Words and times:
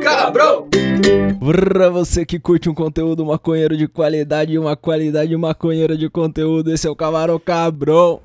Cabrão! 0.00 0.68
Pra 1.40 1.90
você 1.90 2.24
que 2.24 2.38
curte 2.38 2.68
um 2.68 2.74
conteúdo 2.74 3.24
maconheiro 3.26 3.76
de 3.76 3.86
qualidade 3.86 4.52
e 4.52 4.58
uma 4.58 4.74
qualidade 4.76 5.36
maconheira 5.36 5.96
de 5.96 6.08
conteúdo, 6.08 6.72
esse 6.72 6.86
é 6.86 6.90
o 6.90 6.96
Camarão 6.96 7.38
Cabrão. 7.38 8.20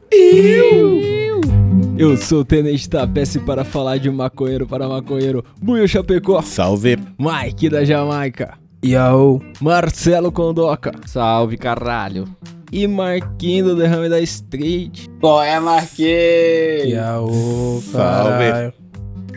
Eu 1.97 2.15
sou 2.15 2.41
o 2.41 2.45
Tenente 2.45 2.88
Tapece 2.88 3.39
para 3.39 3.63
falar 3.63 3.97
de 3.97 4.09
maconheiro 4.09 4.67
para 4.67 4.88
maconheiro. 4.88 5.43
Buio 5.59 5.88
Chapecó, 5.88 6.41
Salve. 6.41 6.97
Mike 7.17 7.69
da 7.69 7.83
Jamaica, 7.83 8.57
Yo. 8.85 9.41
Marcelo 9.59 10.31
Condoca 10.31 10.91
Salve, 11.05 11.57
caralho. 11.57 12.27
e 12.71 12.87
Marquinho 12.87 13.65
do 13.65 13.75
Derrame 13.75 14.07
da 14.09 14.19
Street. 14.21 15.07
Qual 15.19 15.41
é, 15.41 15.59
Marquês? 15.59 16.89
Yo, 16.89 17.82
Salve. 17.91 18.73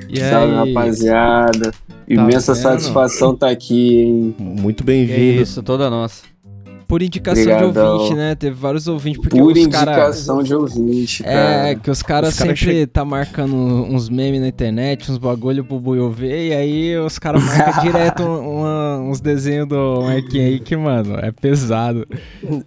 E 0.09 0.21
Salve, 0.21 0.53
aí? 0.55 0.75
rapaziada. 0.75 1.73
Imensa 2.09 2.55
vendo? 2.55 2.63
satisfação 2.63 3.37
tá 3.37 3.49
aqui, 3.51 4.01
hein? 4.03 4.35
Muito 4.39 4.83
bem-vindo. 4.83 5.43
isso, 5.43 5.63
toda 5.63 5.89
nossa. 5.89 6.25
Por 6.91 7.03
indicação 7.03 7.45
de 7.45 7.51
Obrigadão. 7.53 7.93
ouvinte, 7.99 8.15
né? 8.17 8.35
Teve 8.35 8.57
vários 8.57 8.87
ouvintes, 8.89 9.21
porque 9.23 9.39
Por 9.41 9.53
os 9.53 9.59
indicação 9.59 10.43
de 10.43 10.55
ouvinte, 10.55 11.23
cara. 11.23 11.69
É, 11.69 11.75
que 11.77 11.91
os 11.91 12.03
caras 12.03 12.37
cara 12.37 12.49
sempre 12.57 12.87
tá 12.87 13.05
marcando 13.05 13.55
uns 13.55 14.09
memes 14.09 14.41
na 14.41 14.49
internet, 14.49 15.11
uns 15.11 15.17
bagulho 15.17 15.65
pro 15.65 15.79
Buio 15.79 16.11
ver, 16.11 16.49
e 16.49 16.53
aí 16.53 16.99
os 16.99 17.19
caras 17.19 17.43
marcam 17.45 17.81
direto 17.85 18.23
um- 18.25 18.59
uma- 18.61 18.99
uns 18.99 19.21
desenhos 19.21 19.69
do 19.69 20.03
Marquinhos 20.03 20.47
aí 20.47 20.59
que, 20.61 20.77
mano, 20.77 21.15
é 21.17 21.31
pesado. 21.31 22.05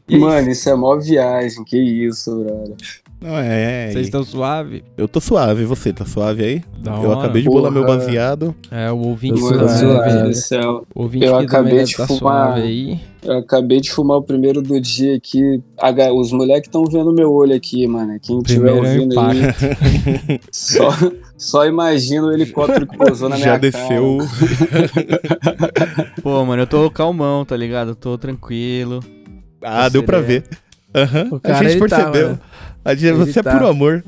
E 0.08 0.18
Mano, 0.18 0.50
isso 0.50 0.70
é 0.70 0.76
mó 0.76 0.96
viagem, 0.98 1.64
que 1.66 1.78
isso, 1.78 2.34
brother. 2.44 2.76
Não, 3.24 3.38
é, 3.38 3.90
Vocês 3.90 4.08
estão 4.08 4.22
suave? 4.22 4.84
Eu 4.98 5.08
tô 5.08 5.22
suave, 5.22 5.64
você 5.64 5.94
tá 5.94 6.06
suave 6.06 6.44
aí? 6.44 6.64
Da 6.80 6.92
eu 6.92 7.10
hora. 7.10 7.20
acabei 7.20 7.42
de 7.42 7.48
bolar 7.48 7.72
meu 7.72 7.86
baseado. 7.86 8.54
É, 8.70 8.92
o 8.92 8.98
ouvinte 8.98 9.40
suave. 9.40 10.24
do 10.24 10.34
céu. 10.36 10.86
o 10.94 11.04
ouvinte 11.04 11.26
Eu 11.26 11.38
acabei 11.38 11.86
de 11.86 11.96
tá 11.96 12.06
fumar. 12.06 12.48
suave 12.56 12.62
aí. 12.62 13.00
Eu 13.24 13.38
acabei 13.38 13.80
de 13.80 13.90
fumar 13.94 14.18
o 14.18 14.22
primeiro 14.24 14.62
do 14.62 14.78
dia 14.82 15.16
aqui. 15.16 15.64
Os 16.14 16.34
moleques 16.34 16.68
estão 16.68 16.84
vendo 16.84 17.14
meu 17.14 17.32
olho 17.32 17.56
aqui, 17.56 17.88
mano. 17.88 18.20
Quem 18.22 18.40
estiver 18.40 18.72
é 18.72 18.74
ouvindo 18.74 19.18
aí, 19.18 20.40
só, 20.52 20.90
só 21.38 21.66
imagina 21.66 22.28
o 22.28 22.34
helicóptero 22.34 22.86
que 22.86 22.98
pousou 22.98 23.30
na 23.30 23.36
minha 23.38 23.48
Já 23.48 23.58
desceu. 23.58 24.18
Pô, 26.22 26.44
mano, 26.44 26.64
eu 26.64 26.68
tô 26.68 26.92
calmão, 26.92 27.46
tá 27.46 27.56
ligado? 27.56 27.92
Eu 27.92 27.96
tô 27.96 28.18
tranquilo. 28.18 29.00
Ah, 29.62 29.88
deu 29.88 30.04
pra 30.04 30.20
ver. 30.20 30.44
Aham. 30.94 31.30
O 31.32 31.36
A 31.38 31.40
cara, 31.40 31.70
gente 31.70 31.88
tá, 31.88 31.96
percebeu. 31.98 32.28
mano. 32.28 32.40
A 32.86 32.94
gente, 32.94 33.06
Ele 33.08 33.18
você 33.18 33.40
é 33.40 33.44
tá. 33.44 33.52
puro 33.54 33.68
amor. 33.68 34.04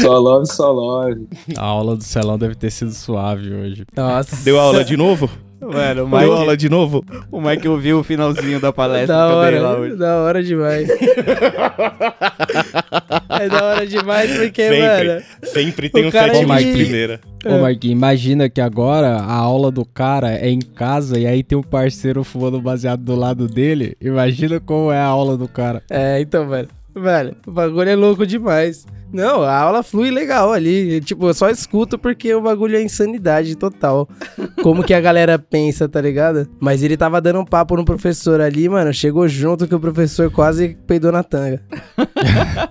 Só 0.00 0.18
love, 0.18 0.46
só 0.46 0.72
love. 0.72 1.26
A 1.56 1.64
aula 1.64 1.96
do 1.96 2.02
celão 2.02 2.38
deve 2.38 2.54
ter 2.54 2.70
sido 2.70 2.92
suave 2.92 3.52
hoje. 3.52 3.84
Nossa. 3.94 4.36
Deu 4.36 4.58
aula 4.58 4.84
de 4.84 4.96
novo? 4.96 5.28
Mano, 5.62 6.04
o 6.04 6.18
Deu 6.18 6.32
aula 6.32 6.44
Mike, 6.52 6.56
de 6.56 6.68
novo? 6.68 7.04
o 7.30 7.40
Mike 7.40 7.68
ouviu 7.68 8.00
o 8.00 8.02
finalzinho 8.04 8.58
da 8.60 8.72
palestra 8.72 9.14
Da 9.16 9.26
que 9.28 9.32
eu 9.34 9.50
dei 9.52 9.60
lá 9.60 9.70
hora, 9.70 9.80
hoje. 9.80 9.96
da 9.96 10.16
hora 10.22 10.42
demais. 10.42 10.88
é 13.40 13.48
da 13.48 13.64
hora 13.64 13.86
demais 13.86 14.30
porque, 14.38 14.62
Sempre. 14.68 15.08
mano. 15.08 15.22
Sempre 15.44 15.88
tem 15.88 16.04
O 16.04 16.08
um 16.08 16.10
sete 16.10 16.46
mais 16.46 16.66
ele- 16.66 16.82
primeira. 16.84 17.20
Ô, 17.44 17.58
Marquinhos, 17.58 17.96
imagina 17.96 18.48
que 18.48 18.60
agora 18.60 19.16
a 19.16 19.32
aula 19.34 19.70
do 19.70 19.84
cara 19.84 20.32
é 20.34 20.48
em 20.48 20.60
casa 20.60 21.18
e 21.18 21.26
aí 21.26 21.42
tem 21.42 21.56
um 21.58 21.62
parceiro 21.62 22.22
fumando 22.24 22.60
baseado 22.60 23.00
do 23.02 23.14
lado 23.16 23.46
dele. 23.48 23.96
Imagina 24.00 24.60
como 24.60 24.92
é 24.92 24.98
a 24.98 25.04
aula 25.06 25.36
do 25.36 25.48
cara. 25.48 25.82
É, 25.90 26.20
então, 26.20 26.48
velho. 26.48 26.68
Velho, 26.94 27.34
o 27.46 27.50
bagulho 27.50 27.88
é 27.88 27.96
louco 27.96 28.26
demais. 28.26 28.86
Não, 29.12 29.42
a 29.42 29.54
aula 29.54 29.82
flui 29.82 30.10
legal 30.10 30.52
ali. 30.52 31.00
Tipo, 31.00 31.26
eu 31.26 31.34
só 31.34 31.50
escuto 31.50 31.98
porque 31.98 32.34
o 32.34 32.40
bagulho 32.40 32.76
é 32.76 32.82
insanidade 32.82 33.56
total. 33.56 34.08
Como 34.62 34.82
que 34.82 34.94
a 34.94 35.00
galera 35.00 35.38
pensa, 35.38 35.88
tá 35.88 36.00
ligado? 36.00 36.48
Mas 36.58 36.82
ele 36.82 36.96
tava 36.96 37.20
dando 37.20 37.40
um 37.40 37.44
papo 37.44 37.76
no 37.76 37.84
professor 37.84 38.40
ali, 38.40 38.68
mano. 38.68 38.92
Chegou 38.92 39.28
junto 39.28 39.68
que 39.68 39.74
o 39.74 39.80
professor 39.80 40.30
quase 40.30 40.76
peidou 40.86 41.12
na 41.12 41.22
tanga. 41.22 41.60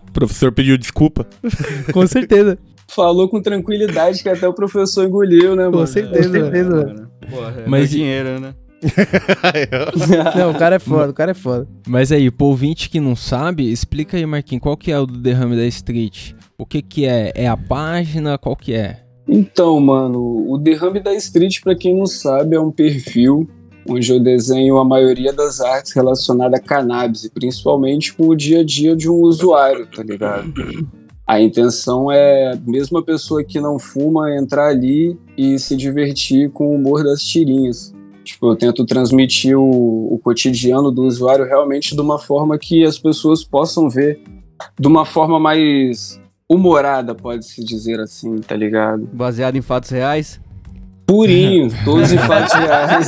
O 0.08 0.12
professor 0.12 0.52
pediu 0.52 0.78
desculpa. 0.78 1.28
Com 1.94 2.06
certeza. 2.08 2.58
Falou 2.88 3.30
com 3.30 3.42
tranquilidade 3.42 4.22
que 4.22 4.28
até 4.28 4.46
o 4.46 4.54
professor 4.54 5.08
engoliu, 5.08 5.56
né, 5.56 5.64
mano? 5.64 5.78
Com 5.78 5.88
certeza, 5.88 6.28
com 6.28 6.34
certeza, 6.34 6.70
mano. 6.70 7.12
Porra, 7.30 7.62
é 7.62 7.64
Mas 7.66 7.90
dinheiro, 7.90 8.38
né? 8.38 8.54
Não, 10.36 10.52
o 10.52 10.58
cara 10.58 10.76
é 10.76 10.80
foda, 10.80 11.12
o 11.12 11.14
cara 11.14 11.32
é 11.32 11.36
foda. 11.36 11.68
Mas 11.88 12.12
aí, 12.12 12.32
pro 12.32 12.48
ouvinte 12.48 12.90
que 12.90 13.00
não 13.00 13.16
sabe, 13.16 13.72
explica 13.72 14.18
aí, 14.18 14.26
Marquinhos, 14.26 14.64
qual 14.64 14.76
que 14.76 14.92
é 14.92 15.00
o 15.00 15.06
do 15.06 15.18
Derrame 15.18 15.56
da 15.56 15.66
Street? 15.66 16.34
O 16.58 16.66
que 16.66 16.82
que 16.82 17.06
é? 17.06 17.32
É 17.36 17.48
a 17.48 17.58
página? 17.58 18.38
Qual 18.38 18.56
que 18.56 18.74
é? 18.74 19.04
Então, 19.28 19.80
mano, 19.80 20.46
o 20.50 20.58
Derrame 20.58 21.00
da 21.00 21.14
Street, 21.14 21.62
pra 21.62 21.76
quem 21.76 21.96
não 21.96 22.06
sabe, 22.06 22.56
é 22.56 22.60
um 22.60 22.72
perfil 22.72 23.48
onde 23.88 24.12
eu 24.12 24.20
desenho 24.20 24.78
a 24.78 24.86
maioria 24.86 25.34
das 25.34 25.60
artes 25.60 25.94
relacionadas 25.94 26.60
a 26.60 26.64
cannabis, 26.64 27.24
e 27.24 27.30
principalmente 27.30 28.14
com 28.14 28.28
o 28.28 28.36
dia 28.36 28.60
a 28.60 28.64
dia 28.64 28.96
de 28.96 29.10
um 29.10 29.22
usuário, 29.22 29.88
tá 29.88 30.04
ligado? 30.04 30.54
A 31.26 31.40
intenção 31.40 32.12
é, 32.12 32.60
mesmo 32.66 32.98
a 32.98 33.04
pessoa 33.04 33.44
que 33.44 33.60
não 33.60 33.80
fuma, 33.80 34.36
entrar 34.36 34.68
ali 34.68 35.18
e 35.38 35.58
se 35.58 35.76
divertir 35.76 36.52
com 36.52 36.68
o 36.68 36.76
humor 36.76 37.04
das 37.04 37.22
tirinhas. 37.22 37.94
Tipo, 38.24 38.52
eu 38.52 38.56
tento 38.56 38.86
transmitir 38.86 39.58
o, 39.58 40.14
o 40.14 40.20
cotidiano 40.20 40.92
do 40.92 41.04
usuário 41.04 41.46
realmente 41.46 41.96
de 41.96 42.02
uma 42.02 42.20
forma 42.20 42.58
que 42.58 42.84
as 42.84 42.98
pessoas 42.98 43.44
possam 43.44 43.90
ver 43.90 44.22
de 44.80 44.88
uma 44.88 45.06
forma 45.06 45.40
mais 45.40 46.20
humorada, 46.48 47.16
pode-se 47.16 47.64
dizer 47.64 48.00
assim, 48.00 48.38
tá 48.40 48.56
ligado? 48.56 49.08
Baseado 49.12 49.56
em 49.56 49.62
fatos 49.62 49.90
reais. 49.90 50.40
Purinho, 51.08 51.70
todos 51.84 52.12
em 52.12 52.18
fatos 52.18 52.54
reais. 52.54 53.08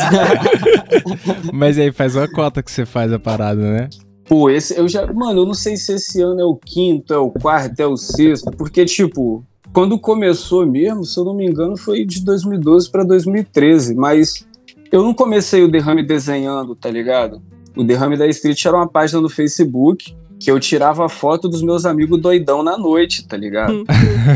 Mas 1.54 1.78
aí, 1.78 1.92
faz 1.92 2.16
uma 2.16 2.28
cota 2.28 2.64
que 2.64 2.72
você 2.72 2.86
faz 2.86 3.12
a 3.12 3.20
parada, 3.20 3.62
né? 3.62 3.90
Pô, 4.26 4.50
esse 4.50 4.78
eu 4.78 4.88
já. 4.88 5.06
Mano, 5.12 5.42
eu 5.42 5.46
não 5.46 5.54
sei 5.54 5.76
se 5.76 5.94
esse 5.94 6.22
ano 6.22 6.40
é 6.40 6.46
o 6.46 6.56
quinto, 6.56 7.14
é 7.14 7.18
o 7.18 7.30
quarto, 7.30 7.80
é 7.80 7.86
o 7.86 7.98
sexto, 7.98 8.50
porque, 8.52 8.86
tipo, 8.86 9.44
quando 9.74 10.00
começou 10.00 10.66
mesmo, 10.66 11.04
se 11.04 11.20
eu 11.20 11.26
não 11.26 11.34
me 11.34 11.46
engano, 11.46 11.76
foi 11.76 12.06
de 12.06 12.24
2012 12.24 12.90
pra 12.90 13.04
2013, 13.04 13.96
mas 13.96 14.48
eu 14.94 15.02
não 15.02 15.12
comecei 15.12 15.64
o 15.64 15.68
derrame 15.68 16.04
desenhando, 16.04 16.76
tá 16.76 16.88
ligado? 16.88 17.42
O 17.76 17.84
derrame 17.84 18.16
da 18.16 18.28
Street 18.28 18.64
era 18.64 18.78
uma 18.78 18.88
página 18.88 19.20
no 19.20 19.28
Facebook 19.28 20.16
que 20.40 20.52
eu 20.52 20.60
tirava 20.60 21.10
foto 21.10 21.50
dos 21.50 21.64
meus 21.64 21.84
amigos 21.84 22.22
doidão 22.22 22.62
na 22.62 22.78
noite, 22.78 23.28
tá 23.28 23.36
ligado? 23.36 23.84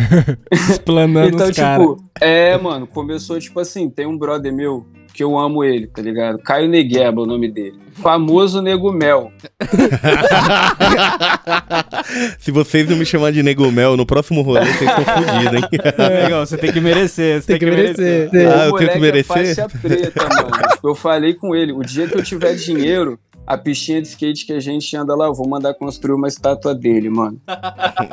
Explanando 0.50 1.36
então, 1.36 1.48
os 1.48 1.56
tipo, 1.56 2.04
é, 2.20 2.58
mano, 2.58 2.88
começou 2.88 3.40
tipo 3.40 3.60
assim, 3.60 3.88
tem 3.88 4.08
um 4.08 4.18
brother 4.18 4.52
meu 4.52 4.84
que 5.18 5.24
eu 5.24 5.36
amo 5.36 5.64
ele, 5.64 5.88
tá 5.88 6.00
ligado? 6.00 6.38
Caio 6.38 6.70
Negueba, 6.70 7.24
o 7.24 7.26
nome 7.26 7.52
dele. 7.52 7.74
Famoso 7.94 8.62
Nego 8.62 8.92
Mel. 8.92 9.32
Se 12.38 12.52
vocês 12.52 12.88
não 12.88 12.96
me 12.96 13.04
chamarem 13.04 13.34
de 13.34 13.42
Nego 13.42 13.72
Mel 13.72 13.98
no 13.98 14.06
próximo 14.06 14.44
rolê, 14.44 14.64
vocês 14.64 14.88
estão 14.88 15.04
fodidos, 15.04 15.54
hein? 15.54 15.62
Legal, 16.24 16.46
você 16.46 16.56
tem 16.56 16.72
que 16.72 16.80
merecer, 16.80 17.42
você 17.42 17.48
Tem 17.48 17.58
que 17.58 17.66
merecer. 17.66 18.30
Ah, 18.48 18.66
o 18.66 18.68
eu 18.68 18.74
tenho 18.76 18.92
que 18.92 18.98
é 18.98 19.02
merecer? 19.02 19.56
faixa 19.56 19.68
preta, 19.82 20.24
mano. 20.24 20.52
Tipo, 20.76 20.90
eu 20.90 20.94
falei 20.94 21.34
com 21.34 21.56
ele, 21.56 21.72
o 21.72 21.82
dia 21.82 22.08
que 22.08 22.16
eu 22.16 22.24
tiver 22.24 22.54
dinheiro, 22.54 23.18
a 23.48 23.58
pistinha 23.58 24.00
de 24.00 24.10
skate 24.10 24.46
que 24.46 24.54
a 24.54 24.60
gente 24.60 24.96
anda 24.96 25.16
lá, 25.16 25.26
eu 25.26 25.34
vou 25.34 25.48
mandar 25.48 25.74
construir 25.74 26.14
uma 26.14 26.28
estátua 26.28 26.76
dele, 26.76 27.10
mano. 27.10 27.42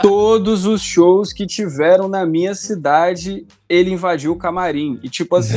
Todos 0.01 0.65
os 0.65 0.81
shows 0.81 1.35
que 1.35 1.45
tiveram 1.45 2.09
na 2.09 2.25
minha 2.25 2.55
cidade, 2.55 3.45
ele 3.69 3.91
invadiu 3.91 4.33
o 4.33 4.37
camarim. 4.37 4.99
E 5.03 5.09
tipo 5.09 5.37
assim, 5.37 5.57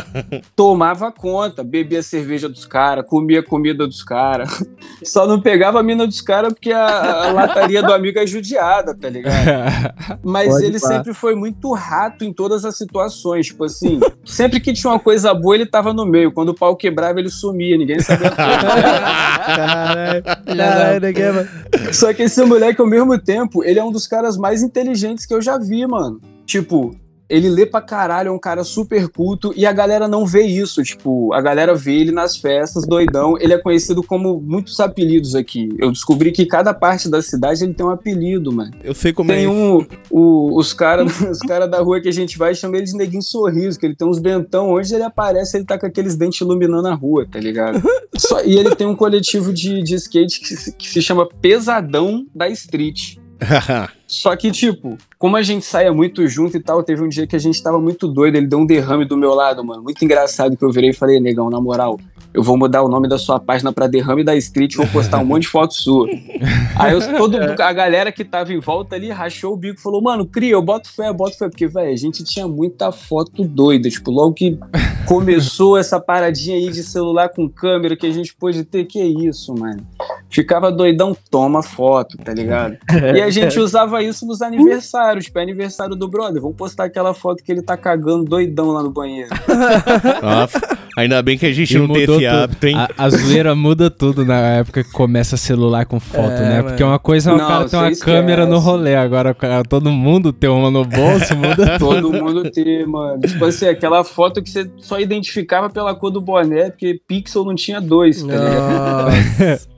tomava 0.54 1.10
conta, 1.10 1.64
bebia 1.64 2.02
cerveja 2.02 2.48
dos 2.48 2.66
caras, 2.66 3.04
comia 3.06 3.42
comida 3.42 3.86
dos 3.86 4.02
caras. 4.02 4.64
Só 5.02 5.26
não 5.26 5.40
pegava 5.40 5.80
a 5.80 5.82
mina 5.82 6.06
dos 6.06 6.20
caras 6.20 6.52
porque 6.52 6.70
a, 6.70 7.28
a 7.28 7.32
lataria 7.32 7.82
do 7.82 7.92
amigo 7.92 8.18
é 8.18 8.26
judiada, 8.26 8.94
tá 8.94 9.08
ligado? 9.08 9.34
Mas 10.22 10.48
Pode 10.48 10.64
ele 10.66 10.80
pá. 10.80 10.88
sempre 10.88 11.14
foi 11.14 11.34
muito 11.34 11.72
rato 11.72 12.24
em 12.24 12.32
todas 12.32 12.64
as 12.64 12.76
situações. 12.76 13.46
Tipo 13.46 13.64
assim, 13.64 14.00
sempre 14.24 14.60
que 14.60 14.72
tinha 14.72 14.92
uma 14.92 15.00
coisa 15.00 15.32
boa, 15.32 15.54
ele 15.54 15.66
tava 15.66 15.92
no 15.92 16.04
meio. 16.04 16.32
Quando 16.32 16.50
o 16.50 16.54
pau 16.54 16.76
quebrava, 16.76 17.18
ele 17.18 17.30
sumia, 17.30 17.76
ninguém 17.78 18.00
sabia. 18.00 18.30
Caralho. 18.30 20.22
Caralho. 20.22 21.48
Só 21.92 22.12
que 22.12 22.24
esse 22.24 22.44
moleque, 22.44 22.80
ao 22.80 22.86
mesmo 22.86 23.18
tempo, 23.18 23.64
ele 23.64 23.78
é 23.78 23.84
um 23.84 23.92
dos 23.92 24.06
caras 24.06 24.36
mais 24.36 24.62
inteligentes 24.62 25.24
que 25.24 25.32
eu 25.32 25.40
já 25.40 25.58
vi, 25.58 25.86
mano. 25.86 26.20
Tipo, 26.44 26.94
ele 27.28 27.48
lê 27.48 27.66
pra 27.66 27.80
caralho, 27.80 28.28
é 28.28 28.32
um 28.32 28.38
cara 28.38 28.62
super 28.64 29.08
culto, 29.08 29.52
e 29.56 29.66
a 29.66 29.72
galera 29.72 30.06
não 30.06 30.24
vê 30.24 30.42
isso, 30.42 30.82
tipo, 30.82 31.32
a 31.34 31.40
galera 31.40 31.74
vê 31.74 31.94
ele 31.96 32.12
nas 32.12 32.36
festas, 32.36 32.86
doidão, 32.86 33.34
ele 33.40 33.52
é 33.52 33.58
conhecido 33.58 34.02
como 34.02 34.40
muitos 34.40 34.78
apelidos 34.80 35.34
aqui. 35.34 35.68
Eu 35.78 35.90
descobri 35.90 36.30
que 36.32 36.46
cada 36.46 36.72
parte 36.72 37.08
da 37.08 37.20
cidade 37.20 37.64
ele 37.64 37.74
tem 37.74 37.84
um 37.84 37.90
apelido, 37.90 38.52
mano. 38.52 38.70
Eu 38.84 38.94
sei 38.94 39.12
como 39.12 39.30
Tem 39.30 39.44
é. 39.44 39.48
um, 39.48 39.84
o- 40.10 40.58
os 40.58 40.72
caras 40.72 41.20
os 41.20 41.38
cara 41.40 41.66
da 41.66 41.80
rua 41.80 42.00
que 42.00 42.08
a 42.08 42.12
gente 42.12 42.38
vai 42.38 42.54
chamam 42.54 42.76
ele 42.76 42.86
de 42.86 42.94
neguinho 42.96 43.22
sorriso, 43.22 43.78
que 43.78 43.86
ele 43.86 43.96
tem 43.96 44.06
uns 44.08 44.20
dentão, 44.20 44.70
onde 44.70 44.94
ele 44.94 45.02
aparece, 45.04 45.56
ele 45.56 45.64
tá 45.64 45.78
com 45.78 45.86
aqueles 45.86 46.14
dentes 46.16 46.40
iluminando 46.40 46.88
a 46.88 46.94
rua, 46.94 47.26
tá 47.30 47.38
ligado? 47.40 47.82
Só- 48.16 48.42
e 48.44 48.56
ele 48.56 48.74
tem 48.74 48.86
um 48.86 48.94
coletivo 48.96 49.52
de, 49.52 49.82
de 49.82 49.94
skate 49.96 50.40
que 50.40 50.56
se, 50.56 50.72
que 50.72 50.88
se 50.88 51.02
chama 51.02 51.28
Pesadão 51.40 52.24
da 52.34 52.48
Street. 52.48 53.16
Só 54.06 54.36
que, 54.36 54.50
tipo, 54.50 54.96
como 55.18 55.36
a 55.36 55.42
gente 55.42 55.64
saia 55.64 55.92
muito 55.92 56.26
junto 56.28 56.56
e 56.56 56.60
tal, 56.60 56.82
teve 56.82 57.02
um 57.02 57.08
dia 57.08 57.26
que 57.26 57.34
a 57.34 57.38
gente 57.38 57.62
tava 57.62 57.80
muito 57.80 58.06
doido, 58.06 58.36
ele 58.36 58.46
deu 58.46 58.58
um 58.58 58.66
derrame 58.66 59.04
do 59.04 59.16
meu 59.16 59.34
lado, 59.34 59.64
mano. 59.64 59.82
Muito 59.82 60.04
engraçado 60.04 60.56
que 60.56 60.64
eu 60.64 60.70
virei 60.70 60.90
e 60.90 60.94
falei, 60.94 61.18
negão, 61.18 61.50
na 61.50 61.60
moral, 61.60 61.98
eu 62.36 62.42
vou 62.42 62.58
mudar 62.58 62.82
o 62.82 62.88
nome 62.88 63.08
da 63.08 63.16
sua 63.16 63.40
página 63.40 63.72
pra 63.72 63.86
Derrame 63.86 64.22
da 64.22 64.36
Street 64.36 64.74
e 64.74 64.76
vou 64.76 64.86
postar 64.88 65.18
um 65.18 65.24
monte 65.24 65.42
de 65.42 65.48
foto 65.48 65.72
sua. 65.72 66.06
Aí 66.78 66.92
eu, 66.92 67.16
todo, 67.16 67.38
a 67.38 67.72
galera 67.72 68.12
que 68.12 68.26
tava 68.26 68.52
em 68.52 68.60
volta 68.60 68.94
ali 68.94 69.10
rachou 69.10 69.54
o 69.54 69.56
bico 69.56 69.80
e 69.80 69.82
falou, 69.82 70.02
mano, 70.02 70.26
cria, 70.26 70.52
eu 70.52 70.60
boto 70.60 70.92
fé, 70.92 71.08
eu 71.08 71.14
boto 71.14 71.38
fé. 71.38 71.48
Porque, 71.48 71.66
velho, 71.66 71.90
a 71.90 71.96
gente 71.96 72.22
tinha 72.24 72.46
muita 72.46 72.92
foto 72.92 73.42
doida. 73.42 73.88
Tipo, 73.88 74.10
logo 74.10 74.34
que 74.34 74.58
começou 75.08 75.78
essa 75.78 75.98
paradinha 75.98 76.58
aí 76.58 76.70
de 76.70 76.82
celular 76.82 77.30
com 77.30 77.48
câmera 77.48 77.96
que 77.96 78.06
a 78.06 78.12
gente 78.12 78.34
pôde 78.34 78.64
ter, 78.64 78.84
que 78.84 79.02
isso, 79.02 79.54
mano. 79.54 79.86
Ficava 80.28 80.70
doidão, 80.70 81.16
toma 81.30 81.62
foto, 81.62 82.18
tá 82.18 82.34
ligado? 82.34 82.76
E 83.16 83.22
a 83.22 83.30
gente 83.30 83.58
usava 83.58 83.95
isso 84.02 84.26
nos 84.26 84.42
aniversários, 84.42 85.24
tipo, 85.26 85.38
é 85.38 85.42
aniversário 85.42 85.94
do 85.96 86.08
brother. 86.08 86.40
Vamos 86.40 86.56
postar 86.56 86.84
aquela 86.84 87.12
foto 87.14 87.42
que 87.42 87.50
ele 87.52 87.62
tá 87.62 87.76
cagando 87.76 88.24
doidão 88.24 88.68
lá 88.72 88.82
no 88.82 88.90
banheiro. 88.90 89.30
Nossa, 90.22 90.60
ainda 90.96 91.22
bem 91.22 91.36
que 91.38 91.46
a 91.46 91.52
gente 91.52 91.74
E 91.74 91.78
não 91.78 91.88
tem 91.88 92.02
esse 92.04 92.26
hábito, 92.26 92.66
hein? 92.66 92.76
A, 92.76 92.88
a 92.98 93.10
zoeira 93.10 93.54
muda 93.54 93.90
tudo 93.90 94.24
na 94.24 94.38
época 94.38 94.82
que 94.84 94.90
começa 94.92 95.36
celular 95.36 95.84
com 95.86 95.98
foto, 96.00 96.30
É, 96.32 96.40
né? 96.40 96.56
mano. 96.56 96.68
Porque 96.68 96.82
uma 96.84 96.98
coisa 96.98 97.30
é 97.30 97.34
o 97.34 97.38
cara 97.38 97.68
ter 97.68 97.76
uma 97.76 97.94
você 97.94 98.04
câmera 98.04 98.44
no 98.46 98.56
esquece. 98.56 98.66
rolê, 98.70 98.94
agora 98.94 99.34
cara- 99.34 99.62
todo 99.64 99.90
mundo 99.90 100.32
ter 100.32 100.48
uma 100.48 100.70
no 100.70 100.84
bolso, 100.84 101.34
muda 101.36 101.78
tudo. 101.78 102.02
Todo 102.02 102.12
mundo 102.12 102.50
ter, 102.50 102.86
mano. 102.86 103.20
Tipo 103.20 103.44
assim, 103.44 103.66
aquela 103.66 104.02
foto 104.04 104.42
que 104.42 104.50
você 104.50 104.70
só 104.78 104.98
identificava 105.00 105.68
pela 105.70 105.94
cor 105.94 106.10
do 106.10 106.20
boné, 106.20 106.70
porque 106.70 107.00
pixel 107.06 107.44
não 107.44 107.54
tinha 107.54 107.80
dois, 107.80 108.22
tá 108.22 108.32
ligado? 108.34 109.66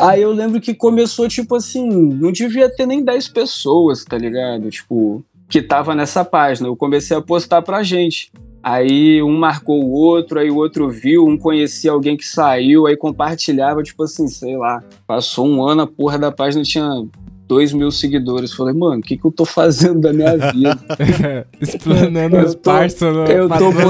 Aí 0.00 0.22
eu 0.22 0.32
lembro 0.32 0.60
que 0.60 0.74
começou, 0.74 1.28
tipo 1.28 1.54
assim, 1.56 1.88
não 1.88 2.32
devia 2.32 2.68
ter 2.68 2.86
nem 2.86 3.02
10 3.04 3.28
pessoas, 3.28 4.04
tá 4.04 4.16
ligado? 4.18 4.70
Tipo, 4.70 5.24
que 5.48 5.62
tava 5.62 5.94
nessa 5.94 6.24
página. 6.24 6.68
Eu 6.68 6.76
comecei 6.76 7.16
a 7.16 7.20
postar 7.22 7.62
pra 7.62 7.82
gente. 7.82 8.30
Aí 8.62 9.22
um 9.22 9.38
marcou 9.38 9.80
o 9.84 9.92
outro, 9.92 10.40
aí 10.40 10.50
o 10.50 10.56
outro 10.56 10.88
viu, 10.90 11.24
um 11.24 11.38
conhecia 11.38 11.92
alguém 11.92 12.16
que 12.16 12.26
saiu, 12.26 12.86
aí 12.86 12.96
compartilhava, 12.96 13.80
tipo 13.82 14.02
assim, 14.02 14.26
sei 14.26 14.56
lá. 14.56 14.82
Passou 15.06 15.46
um 15.46 15.62
ano, 15.64 15.82
a 15.82 15.86
porra 15.86 16.18
da 16.18 16.32
página 16.32 16.64
tinha 16.64 17.06
2 17.46 17.72
mil 17.72 17.92
seguidores. 17.92 18.52
Falei, 18.52 18.74
mano, 18.74 18.98
o 18.98 19.02
que, 19.02 19.16
que 19.16 19.24
eu 19.24 19.30
tô 19.30 19.44
fazendo 19.44 20.00
da 20.00 20.12
minha 20.12 20.36
vida? 20.36 21.46
Explanando 21.60 22.38
os 22.38 22.56
parça 22.56 23.06
Eu 23.06 23.48
tô 23.48 23.70
mil 23.70 23.82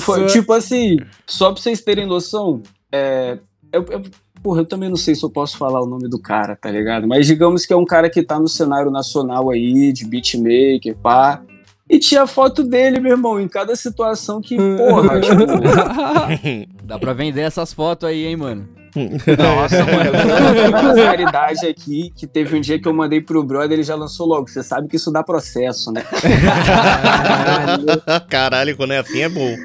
Tipo 0.26 0.52
assim, 0.52 0.96
só 1.24 1.52
pra 1.52 1.62
vocês 1.62 1.80
terem 1.80 2.04
noção, 2.06 2.60
é. 2.90 3.38
Eu, 3.72 3.84
eu- 3.90 4.02
porra, 4.44 4.60
eu 4.60 4.66
também 4.66 4.90
não 4.90 4.96
sei 4.96 5.14
se 5.14 5.24
eu 5.24 5.30
posso 5.30 5.56
falar 5.56 5.80
o 5.80 5.86
nome 5.86 6.06
do 6.06 6.18
cara, 6.18 6.54
tá 6.54 6.70
ligado? 6.70 7.08
Mas 7.08 7.26
digamos 7.26 7.64
que 7.64 7.72
é 7.72 7.76
um 7.76 7.86
cara 7.86 8.10
que 8.10 8.22
tá 8.22 8.38
no 8.38 8.46
cenário 8.46 8.90
nacional 8.90 9.50
aí, 9.50 9.90
de 9.90 10.04
beatmaker, 10.06 10.94
pá. 11.02 11.40
E 11.88 11.98
tinha 11.98 12.26
foto 12.26 12.62
dele, 12.62 13.00
meu 13.00 13.12
irmão, 13.12 13.40
em 13.40 13.48
cada 13.48 13.74
situação 13.74 14.42
que, 14.42 14.56
porra, 14.56 15.18
tipo. 15.24 15.44
Dá 16.84 16.98
pra 16.98 17.14
vender 17.14 17.40
essas 17.40 17.72
fotos 17.72 18.06
aí, 18.06 18.26
hein, 18.26 18.36
mano? 18.36 18.68
Nossa, 18.94 19.84
mano, 19.84 20.04
eu 20.04 20.70
tô 20.70 20.78
uma 20.78 20.94
caridade 20.94 21.66
aqui 21.66 22.12
que 22.14 22.28
teve 22.28 22.56
um 22.56 22.60
dia 22.60 22.78
que 22.78 22.86
eu 22.86 22.94
mandei 22.94 23.20
pro 23.20 23.42
brother, 23.42 23.72
ele 23.72 23.82
já 23.82 23.96
lançou 23.96 24.24
logo. 24.26 24.48
Você 24.48 24.62
sabe 24.62 24.86
que 24.86 24.96
isso 24.96 25.10
dá 25.10 25.22
processo, 25.22 25.90
né? 25.90 26.04
Caralho, 28.30 28.76
quando 28.76 28.92
é 28.92 28.98
assim 28.98 29.22
é 29.22 29.28
bom. 29.28 29.56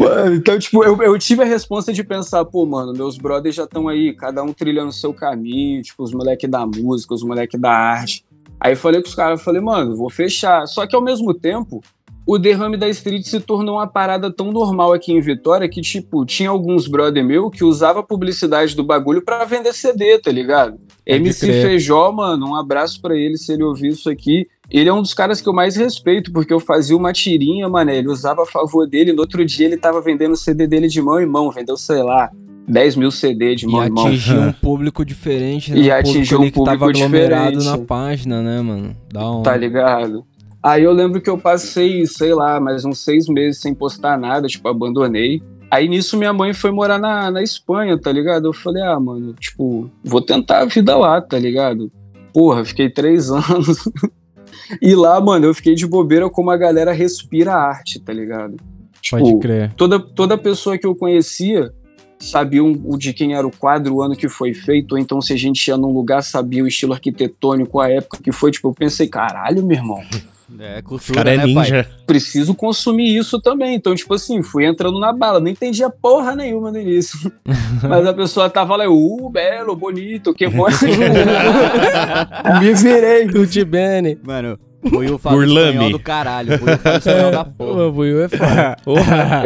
Mano, 0.00 0.34
então, 0.34 0.58
tipo, 0.58 0.82
eu, 0.82 1.00
eu 1.02 1.18
tive 1.18 1.42
a 1.42 1.46
responsa 1.46 1.92
de 1.92 2.02
pensar, 2.02 2.44
pô, 2.44 2.64
mano, 2.64 2.92
meus 2.92 3.18
brothers 3.18 3.54
já 3.54 3.64
estão 3.64 3.86
aí, 3.86 4.14
cada 4.14 4.42
um 4.42 4.52
trilhando 4.52 4.88
o 4.88 4.92
seu 4.92 5.12
caminho, 5.12 5.82
tipo, 5.82 6.02
os 6.02 6.12
moleques 6.12 6.50
da 6.50 6.66
música, 6.66 7.14
os 7.14 7.22
moleques 7.22 7.60
da 7.60 7.70
arte. 7.70 8.24
Aí 8.58 8.74
falei 8.74 9.02
com 9.02 9.08
os 9.08 9.14
caras, 9.14 9.42
falei, 9.42 9.60
mano, 9.60 9.96
vou 9.96 10.10
fechar. 10.10 10.66
Só 10.66 10.86
que 10.86 10.96
ao 10.96 11.02
mesmo 11.02 11.34
tempo, 11.34 11.82
o 12.26 12.38
derrame 12.38 12.76
da 12.76 12.88
street 12.88 13.24
se 13.24 13.40
tornou 13.40 13.76
uma 13.76 13.86
parada 13.86 14.30
tão 14.30 14.52
normal 14.52 14.92
aqui 14.92 15.12
em 15.12 15.20
Vitória 15.20 15.68
que, 15.68 15.80
tipo, 15.80 16.24
tinha 16.24 16.50
alguns 16.50 16.86
brother 16.86 17.24
meu 17.24 17.50
que 17.50 17.64
usava 17.64 18.00
a 18.00 18.04
publicidade 18.04 18.76
do 18.76 18.84
bagulho 18.84 19.22
pra 19.22 19.44
vender 19.44 19.72
CD, 19.72 20.18
tá 20.18 20.30
ligado? 20.30 20.78
MC 21.04 21.46
crer. 21.46 21.62
Feijó, 21.62 22.12
mano, 22.12 22.50
um 22.50 22.54
abraço 22.54 23.00
pra 23.00 23.16
ele 23.16 23.36
se 23.36 23.52
ele 23.52 23.64
ouvir 23.64 23.88
isso 23.88 24.08
aqui. 24.08 24.46
Ele 24.70 24.88
é 24.88 24.92
um 24.92 25.02
dos 25.02 25.12
caras 25.14 25.40
que 25.40 25.48
eu 25.48 25.52
mais 25.52 25.74
respeito, 25.76 26.32
porque 26.32 26.52
eu 26.52 26.60
fazia 26.60 26.96
uma 26.96 27.12
tirinha, 27.12 27.68
mano. 27.68 27.90
Ele 27.90 28.08
usava 28.08 28.42
a 28.42 28.46
favor 28.46 28.86
dele. 28.86 29.12
No 29.12 29.22
outro 29.22 29.44
dia 29.44 29.66
ele 29.66 29.76
tava 29.76 30.00
vendendo 30.00 30.32
o 30.32 30.36
CD 30.36 30.66
dele 30.66 30.86
de 30.88 31.02
mão 31.02 31.20
em 31.20 31.26
mão. 31.26 31.50
Vendeu, 31.50 31.76
sei 31.76 32.02
lá, 32.02 32.30
10 32.68 32.94
mil 32.96 33.10
CD 33.10 33.56
de 33.56 33.64
E 33.66 33.68
mão 33.68 33.84
em 33.84 33.90
mão. 33.90 34.06
atingiu 34.06 34.40
um 34.40 34.52
público 34.62 35.04
diferente, 35.04 35.72
né? 35.72 35.80
E 35.80 35.90
Um 35.90 35.94
atingiu 35.94 36.40
um 36.40 36.44
que 36.44 36.52
tava 36.64 36.78
público 36.78 36.98
aglomerado 37.04 37.58
diferente. 37.58 37.80
na 37.80 37.84
página, 37.84 38.42
né, 38.42 38.60
mano? 38.60 38.96
Dá 39.12 39.30
um... 39.30 39.42
Tá 39.42 39.56
ligado? 39.56 40.24
Aí 40.62 40.84
eu 40.84 40.92
lembro 40.92 41.20
que 41.20 41.28
eu 41.30 41.38
passei, 41.38 42.06
sei 42.06 42.32
lá, 42.34 42.60
mais 42.60 42.84
uns 42.84 42.98
seis 43.02 43.26
meses 43.28 43.60
sem 43.60 43.74
postar 43.74 44.16
nada, 44.18 44.46
tipo, 44.46 44.68
abandonei. 44.68 45.42
Aí 45.70 45.88
nisso 45.88 46.16
minha 46.18 46.32
mãe 46.32 46.52
foi 46.52 46.70
morar 46.70 46.98
na, 46.98 47.30
na 47.30 47.42
Espanha, 47.42 47.98
tá 47.98 48.12
ligado? 48.12 48.46
Eu 48.46 48.52
falei, 48.52 48.82
ah, 48.82 49.00
mano, 49.00 49.32
tipo, 49.34 49.90
vou 50.04 50.20
tentar 50.20 50.60
a 50.60 50.64
vida 50.66 50.96
lá, 50.96 51.20
tá 51.20 51.38
ligado? 51.38 51.90
Porra, 52.32 52.64
fiquei 52.64 52.90
três 52.90 53.30
anos. 53.32 53.88
E 54.80 54.94
lá, 54.94 55.20
mano, 55.20 55.46
eu 55.46 55.54
fiquei 55.54 55.74
de 55.74 55.86
bobeira 55.86 56.28
como 56.28 56.50
a 56.50 56.56
galera 56.56 56.92
respira 56.92 57.54
arte, 57.54 57.98
tá 57.98 58.12
ligado? 58.12 58.56
Pode 59.10 59.24
Tipo, 59.24 59.40
crer. 59.40 59.72
toda, 59.76 59.98
toda 59.98 60.36
pessoa 60.36 60.76
que 60.76 60.86
eu 60.86 60.94
conhecia 60.94 61.72
sabia 62.18 62.62
o 62.62 62.98
de 62.98 63.14
quem 63.14 63.34
era 63.34 63.46
o 63.46 63.50
quadro, 63.50 63.94
o 63.94 64.02
ano 64.02 64.14
que 64.14 64.28
foi 64.28 64.52
feito, 64.52 64.92
ou 64.92 64.98
então 64.98 65.22
se 65.22 65.32
a 65.32 65.36
gente 65.36 65.66
ia 65.66 65.76
num 65.78 65.90
lugar, 65.90 66.22
sabia 66.22 66.62
o 66.62 66.68
estilo 66.68 66.92
arquitetônico, 66.92 67.80
a 67.80 67.88
época 67.88 68.18
que 68.22 68.30
foi. 68.30 68.50
Tipo, 68.50 68.68
eu 68.68 68.74
pensei, 68.74 69.08
caralho, 69.08 69.64
meu 69.64 69.78
irmão, 69.78 70.02
É 70.58 70.74
Esse 70.74 70.82
cultura, 70.82 71.14
cara 71.14 71.32
é 71.32 71.36
né, 71.36 71.42
pai? 71.42 71.64
ninja. 71.70 71.88
preciso 72.06 72.54
consumir 72.54 73.16
isso 73.16 73.40
também. 73.40 73.74
Então, 73.74 73.94
tipo 73.94 74.12
assim, 74.14 74.42
fui 74.42 74.64
entrando 74.66 74.98
na 74.98 75.12
bala, 75.12 75.40
não 75.40 75.48
entendia 75.48 75.88
porra 75.88 76.34
nenhuma 76.34 76.70
no 76.70 76.78
início. 76.78 77.32
Mas 77.82 78.06
a 78.06 78.12
pessoa 78.12 78.50
tava 78.50 78.76
lá, 78.76 78.88
uh, 78.88 79.30
belo, 79.30 79.76
bonito, 79.76 80.34
que 80.34 80.48
bom. 80.48 80.66
Me 82.60 82.74
virei. 82.74 83.26
Tutti 83.28 83.64
bene. 83.64 84.18
Mano, 84.22 84.58
o 84.82 84.98
Will 84.98 85.18
fala 85.18 85.36
Burlame. 85.36 85.68
espanhol 85.68 85.90
do 85.92 85.98
caralho. 85.98 86.60
O 86.60 86.64
Will 86.64 86.78
fala 86.78 86.96
espanhol 86.98 87.30
da 87.30 87.44
porra. 87.44 87.86
O 87.86 87.96
Will 87.98 88.22
é 88.24 88.28
foda. 88.28 88.76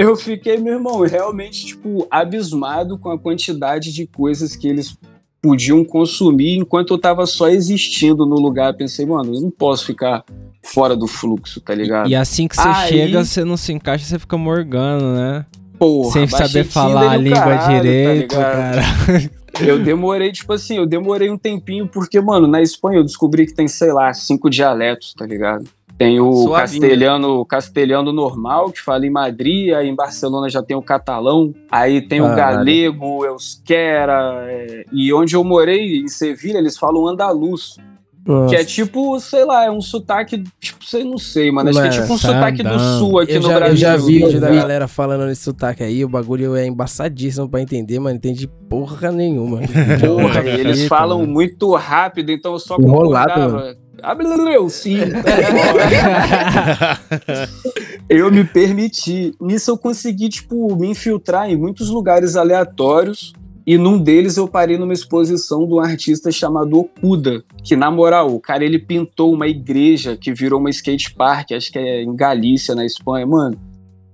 Eu 0.01 0.17
fiquei, 0.17 0.56
meu 0.59 0.75
irmão, 0.75 1.01
realmente, 1.03 1.67
tipo, 1.67 2.06
abismado 2.11 2.99
com 2.99 3.11
a 3.11 3.19
quantidade 3.19 3.93
de 3.93 4.06
coisas 4.06 4.56
que 4.56 4.69
eles 4.69 4.97
podiam 5.43 5.84
consumir 5.84 6.56
enquanto 6.56 6.94
eu 6.94 6.99
tava 6.99 7.27
só 7.27 7.49
existindo 7.49 8.25
no 8.25 8.37
lugar. 8.37 8.75
Pensei, 8.75 9.05
mano, 9.05 9.34
eu 9.34 9.41
não 9.43 9.51
posso 9.51 9.84
ficar 9.84 10.25
fora 10.65 10.97
do 10.97 11.06
fluxo, 11.06 11.61
tá 11.61 11.75
ligado? 11.75 12.09
E 12.09 12.15
assim 12.17 12.49
que 12.49 12.56
você 12.56 12.67
Aí- 12.69 12.89
chega, 12.89 13.25
você 13.25 13.44
não 13.44 13.56
se 13.56 13.73
encaixa, 13.73 14.05
você 14.05 14.19
fica 14.19 14.37
morgando, 14.37 15.05
né? 15.15 15.44
Porra, 15.79 16.11
Sem 16.13 16.27
saber 16.29 16.65
falar 16.65 17.11
a 17.13 17.17
língua 17.17 17.39
caralho, 17.39 17.61
tá 17.61 17.81
direito, 17.81 18.33
ligado? 18.35 18.75
cara. 18.75 19.31
Eu 19.61 19.79
demorei, 19.79 20.33
tipo 20.33 20.53
assim, 20.53 20.79
eu 20.79 20.85
demorei 20.85 21.31
um 21.31 21.39
tempinho, 21.39 21.87
porque, 21.87 22.21
mano, 22.21 22.49
na 22.49 22.61
Espanha 22.61 22.99
eu 22.99 23.05
descobri 23.05 23.47
que 23.47 23.55
tem, 23.55 23.69
sei 23.69 23.93
lá, 23.93 24.13
cinco 24.13 24.51
dialetos, 24.51 25.15
tá 25.15 25.25
ligado? 25.25 25.65
Tem 25.97 26.19
o 26.19 26.51
castelhano, 26.51 27.44
castelhano 27.47 28.13
normal, 28.13 28.73
que 28.73 28.83
fala 28.83 29.06
em 29.06 29.11
Madrid, 29.11 29.73
aí 29.73 29.89
em 29.89 29.94
Barcelona 29.94 30.49
já 30.51 30.61
tem 30.61 30.77
o 30.77 30.83
catalão, 30.83 31.55
aí 31.71 32.01
tem 32.03 32.21
o 32.21 32.25
Caralho. 32.25 32.56
galego, 32.56 33.06
o 33.19 33.25
euskera, 33.25 34.44
é, 34.49 34.85
e 34.93 35.13
onde 35.15 35.37
eu 35.37 35.44
morei, 35.44 35.99
em 35.99 36.09
Sevilha, 36.09 36.59
eles 36.59 36.77
falam 36.77 37.06
andaluz, 37.06 37.77
que 38.49 38.57
é 38.57 38.65
tipo, 38.65 39.21
sei 39.21 39.45
lá, 39.45 39.67
é 39.67 39.71
um 39.71 39.83
sotaque, 39.83 40.43
tipo, 40.59 40.83
sei, 40.85 41.05
não 41.05 41.19
sei, 41.19 41.53
mano, 41.53 41.69
acho 41.69 41.79
que 41.79 41.87
é 41.87 41.91
Mano, 41.91 42.03
tipo 42.03 42.15
um 42.15 42.19
sotaque 42.19 42.63
do 42.63 42.79
sul 42.99 43.19
aqui 43.19 43.33
Eu 43.33 43.43
no 43.43 43.49
já, 43.49 43.53
eu 43.55 43.59
Brasil. 43.61 43.77
já 43.77 43.97
vi 43.97 44.25
vídeo 44.25 44.41
da 44.41 44.51
galera 44.51 44.89
falando 44.89 45.27
nesse 45.27 45.43
sotaque 45.43 45.83
aí, 45.83 46.05
o 46.05 46.09
bagulho 46.09 46.57
é 46.57 46.67
embaçadíssimo 46.67 47.49
pra 47.49 47.61
entender, 47.61 47.99
mano. 47.99 48.17
Entende 48.17 48.49
porra 48.69 49.13
nenhuma. 49.13 49.61
Porra, 50.01 50.43
e 50.43 50.61
eles 50.61 50.83
Fita, 50.83 50.89
falam 50.89 51.21
mano. 51.21 51.33
muito 51.33 51.73
rápido, 51.75 52.33
então 52.33 52.53
eu 52.55 52.59
só 52.59 52.77
Enrolado, 52.79 53.33
concordava. 53.35 53.77
Ah, 54.03 54.17
Eu 54.53 54.69
sim. 54.69 54.99
eu 58.09 58.31
me 58.31 58.45
permiti. 58.45 59.35
Nisso 59.41 59.71
eu 59.71 59.79
consegui, 59.79 60.29
tipo, 60.29 60.77
me 60.77 60.89
infiltrar 60.89 61.49
em 61.49 61.57
muitos 61.57 61.89
lugares 61.89 62.37
aleatórios. 62.37 63.33
E 63.67 63.79
num 63.79 63.99
deles 63.99 64.37
eu 64.37 64.47
parei 64.47 64.77
numa 64.77 64.93
exposição 64.93 65.67
de 65.67 65.73
um 65.73 65.81
artista 65.81 66.31
chamado 66.31 66.79
Okuda, 66.79 67.43
que 67.63 67.75
na 67.75 67.91
moral, 67.91 68.35
o 68.35 68.41
cara 68.41 68.65
ele 68.65 68.79
pintou 68.79 69.33
uma 69.33 69.49
igreja 69.49 70.17
que 70.17 70.35
virou 70.35 70.61
uma 70.61 70.71
skate 70.71 71.15
park, 71.15 71.53
acho 71.53 71.73
que 71.73 71.79
é 71.79 72.03
em 72.03 72.15
Galícia, 72.15 72.75
na 72.75 72.85
Espanha, 72.85 73.27
mano. 73.27 73.59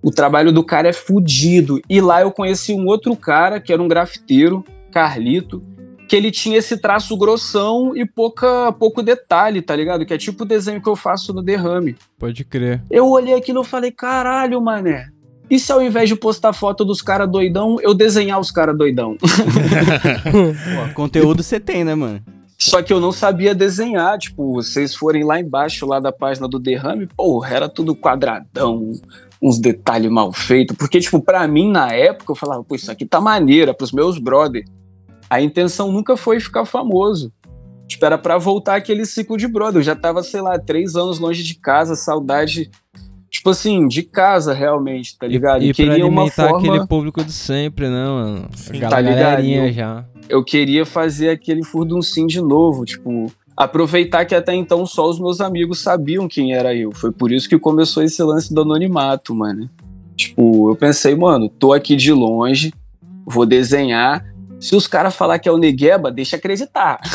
O 0.03 0.11
trabalho 0.11 0.53
do 0.53 0.65
cara 0.65 0.89
é 0.89 0.93
fudido. 0.93 1.81
E 1.89 2.01
lá 2.01 2.23
eu 2.23 2.31
conheci 2.31 2.73
um 2.73 2.87
outro 2.87 3.15
cara 3.17 3.61
que 3.61 3.73
era 3.73 3.83
um 3.83 3.89
grafiteiro, 3.89 4.65
Carlito, 4.91 5.61
que 6.09 6.17
ele 6.17 6.31
tinha 6.31 6.59
esse 6.59 6.77
traço 6.77 7.17
grossão 7.17 7.97
e 7.97 8.07
pouca, 8.07 8.73
pouco 8.73 9.03
detalhe, 9.03 9.61
tá 9.61 9.77
ligado? 9.77 10.07
Que 10.07 10.15
é 10.15 10.19
tipo 10.19 10.45
o 10.45 10.47
desenho 10.47 10.81
que 10.81 10.89
eu 10.89 10.97
faço 10.97 11.33
no 11.33 11.43
derrame. 11.43 11.97
Pode 12.19 12.45
crer. 12.45 12.83
Eu 12.91 13.09
olhei 13.09 13.35
aquilo 13.35 13.63
e 13.63 13.67
falei, 13.67 13.91
caralho, 13.91 14.61
mané. 14.61 15.09
E 15.51 15.59
se 15.59 15.73
ao 15.73 15.83
invés 15.83 16.09
de 16.09 16.15
postar 16.15 16.53
foto 16.53 16.85
dos 16.85 17.03
caras 17.03 17.29
doidão, 17.29 17.79
eu 17.81 17.93
desenhar 17.93 18.39
os 18.39 18.53
caras 18.53 18.79
doidão? 18.79 19.17
Pô, 20.31 20.95
conteúdo 20.95 21.43
você 21.43 21.59
tem, 21.59 21.83
né, 21.83 21.95
mano? 21.95 22.23
Só 22.57 22.83
que 22.83 22.93
eu 22.93 23.01
não 23.01 23.11
sabia 23.11 23.55
desenhar. 23.55 24.17
Tipo, 24.19 24.53
vocês 24.53 24.95
forem 24.95 25.25
lá 25.25 25.41
embaixo, 25.41 25.87
lá 25.87 25.99
da 25.99 26.13
página 26.13 26.47
do 26.47 26.59
Derrame, 26.59 27.09
porra, 27.17 27.55
era 27.57 27.69
tudo 27.69 27.97
quadradão, 27.97 28.93
uns 29.43 29.59
detalhes 29.59 30.11
mal 30.11 30.31
feitos. 30.31 30.77
Porque, 30.77 31.01
tipo, 31.01 31.21
pra 31.21 31.49
mim, 31.49 31.71
na 31.71 31.91
época, 31.91 32.31
eu 32.31 32.37
falava, 32.37 32.63
pô, 32.63 32.77
isso 32.77 32.93
aqui 32.93 33.05
tá 33.05 33.21
maneira, 33.21 33.75
pros 33.75 33.91
meus 33.91 34.19
brother. 34.19 34.63
A 35.29 35.41
intenção 35.41 35.91
nunca 35.91 36.17
foi 36.17 36.39
ficar 36.39 36.65
famoso. 36.65 37.33
Tipo, 37.89 38.05
era 38.05 38.19
pra 38.19 38.39
voltar 38.39 38.77
aquele 38.77 39.05
ciclo 39.05 39.37
de 39.37 39.49
brother. 39.49 39.81
Eu 39.81 39.85
já 39.85 39.97
tava, 39.97 40.23
sei 40.23 40.41
lá, 40.41 40.59
três 40.59 40.95
anos 40.95 41.19
longe 41.19 41.43
de 41.43 41.55
casa, 41.55 41.97
saudade, 41.97 42.71
tipo 43.31 43.51
assim, 43.51 43.87
de 43.87 44.03
casa 44.03 44.53
realmente, 44.53 45.17
tá 45.17 45.27
ligado? 45.27 45.63
E, 45.63 45.71
e 45.71 45.75
pra 45.75 45.85
queria 45.85 46.07
uma 46.07 46.23
alimentar 46.23 46.49
forma. 46.51 46.59
aquele 46.75 46.87
público 46.87 47.25
de 47.25 47.33
sempre, 47.33 47.89
né, 47.89 48.05
mano? 48.05 48.49
Sim, 48.57 48.67
tá 48.81 49.01
ligado? 49.01 49.21
galerinha 49.21 49.67
Eu- 49.69 49.73
já. 49.73 50.05
eu 50.29 50.45
queria 50.45 50.85
fazer 50.85 51.31
aquele 51.31 51.63
furduncinho 51.65 52.27
de 52.27 52.41
novo, 52.41 52.85
tipo, 52.85 53.31
aproveitar 53.57 54.25
que 54.25 54.35
até 54.35 54.55
então 54.55 54.85
só 54.87 55.09
os 55.09 55.19
meus 55.21 55.41
amigos 55.41 55.81
sabiam 55.81 56.27
quem 56.27 56.53
era 56.55 56.75
eu. 56.75 56.93
Foi 56.93 57.13
por 57.13 57.31
isso 57.31 57.49
que 57.49 57.59
começou 57.59 58.03
esse 58.03 58.23
lance 58.23 58.53
do 58.53 58.63
anonimato, 58.63 59.35
mano. 59.35 59.71
Tipo, 60.17 60.71
eu 60.71 60.77
pensei, 60.77 61.15
mano, 61.15 61.49
tô 61.49 61.73
aqui 61.73 61.95
de 61.97 62.13
longe, 62.13 62.73
vou 63.25 63.47
desenhar. 63.47 64.25
Se 64.61 64.77
os 64.77 64.87
caras 64.87 65.15
falar 65.15 65.39
que 65.39 65.49
é 65.49 65.53
o 65.53 65.57
Negueba, 65.57 66.11
deixa 66.11 66.37
acreditar. 66.37 67.01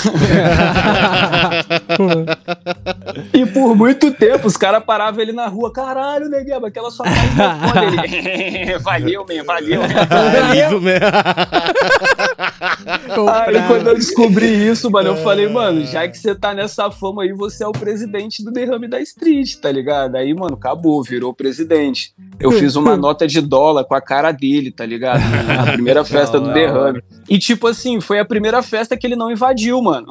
e 3.34 3.46
por 3.46 3.76
muito 3.76 4.12
tempo 4.12 4.48
os 4.48 4.58
caras 4.58 4.84
paravam 4.84 5.22
ele 5.22 5.32
na 5.32 5.46
rua. 5.48 5.72
Caralho, 5.72 6.28
Negueba, 6.28 6.70
aquela 6.70 6.90
sua 6.90 7.06
é 7.08 7.12
foda. 7.12 7.86
Ele, 8.06 8.80
valeu, 8.84 9.24
man, 9.28 9.44
valeu. 9.44 9.84
É 9.84 10.66
isso 10.66 10.82
mesmo. 10.82 11.06
Aí 12.60 13.68
quando 13.68 13.88
eu 13.88 13.96
descobri 13.96 14.68
isso, 14.68 14.90
mano, 14.90 15.10
eu 15.10 15.18
falei, 15.18 15.48
mano, 15.50 15.86
já 15.86 16.08
que 16.08 16.18
você 16.18 16.34
tá 16.34 16.54
nessa 16.54 16.90
fama 16.90 17.24
aí, 17.24 17.34
você 17.34 17.64
é 17.64 17.68
o 17.68 17.72
presidente 17.72 18.44
do 18.44 18.52
derrame 18.52 18.88
da 18.88 19.00
street, 19.02 19.56
tá 19.56 19.72
ligado? 19.72 20.16
Aí, 20.16 20.34
mano, 20.34 20.56
acabou, 20.56 21.04
virou 21.04 21.34
presidente. 21.34 22.14
Eu 22.40 22.52
fiz 22.52 22.76
uma 22.76 22.96
nota 22.98 23.28
de 23.28 23.42
dólar 23.42 23.84
com 23.84 23.96
a 23.96 24.02
cara 24.02 24.32
dele, 24.32 24.72
tá 24.72 24.86
ligado? 24.86 25.22
Na 25.48 25.74
primeira 25.74 26.04
festa 26.06 26.40
do 26.40 26.54
derrame. 26.54 27.02
E 27.30 27.38
tipo 27.38 27.68
assim, 27.68 28.00
foi 28.00 28.20
a 28.20 28.26
primeira 28.26 28.62
festa 28.62 28.96
que 28.96 29.06
ele 29.06 29.16
não 29.16 29.32
invadiu, 29.32 29.82
mano. 29.82 30.08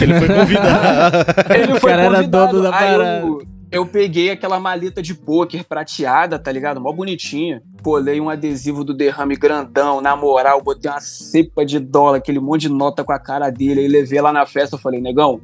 Ele 0.00 0.18
foi 0.18 0.28
convidado. 0.28 1.18
Ele 1.54 1.80
foi 1.80 1.90
cara 1.90 2.02
era 2.02 2.14
convidado. 2.16 2.52
dono 2.52 2.62
da 2.62 2.76
Aí 2.76 2.92
parada. 2.92 3.57
Eu, 3.70 3.86
peguei 3.86 4.30
aquela 4.30 4.58
maleta 4.58 5.02
de 5.02 5.14
pôquer 5.14 5.64
prateada, 5.64 6.38
tá 6.38 6.50
ligado? 6.50 6.80
Mó 6.80 6.92
bonitinha. 6.92 7.62
Colei 7.82 8.20
um 8.20 8.28
adesivo 8.28 8.82
do 8.82 8.94
derrame 8.94 9.36
grandão, 9.36 10.00
na 10.00 10.16
moral, 10.16 10.62
botei 10.62 10.90
uma 10.90 11.00
cepa 11.00 11.64
de 11.64 11.78
dólar, 11.78 12.18
aquele 12.18 12.40
monte 12.40 12.62
de 12.62 12.68
nota 12.70 13.04
com 13.04 13.12
a 13.12 13.18
cara 13.18 13.50
dele. 13.50 13.80
Aí 13.80 13.88
levei 13.88 14.20
lá 14.20 14.32
na 14.32 14.46
festa, 14.46 14.78
falei, 14.78 15.00
negão, 15.00 15.40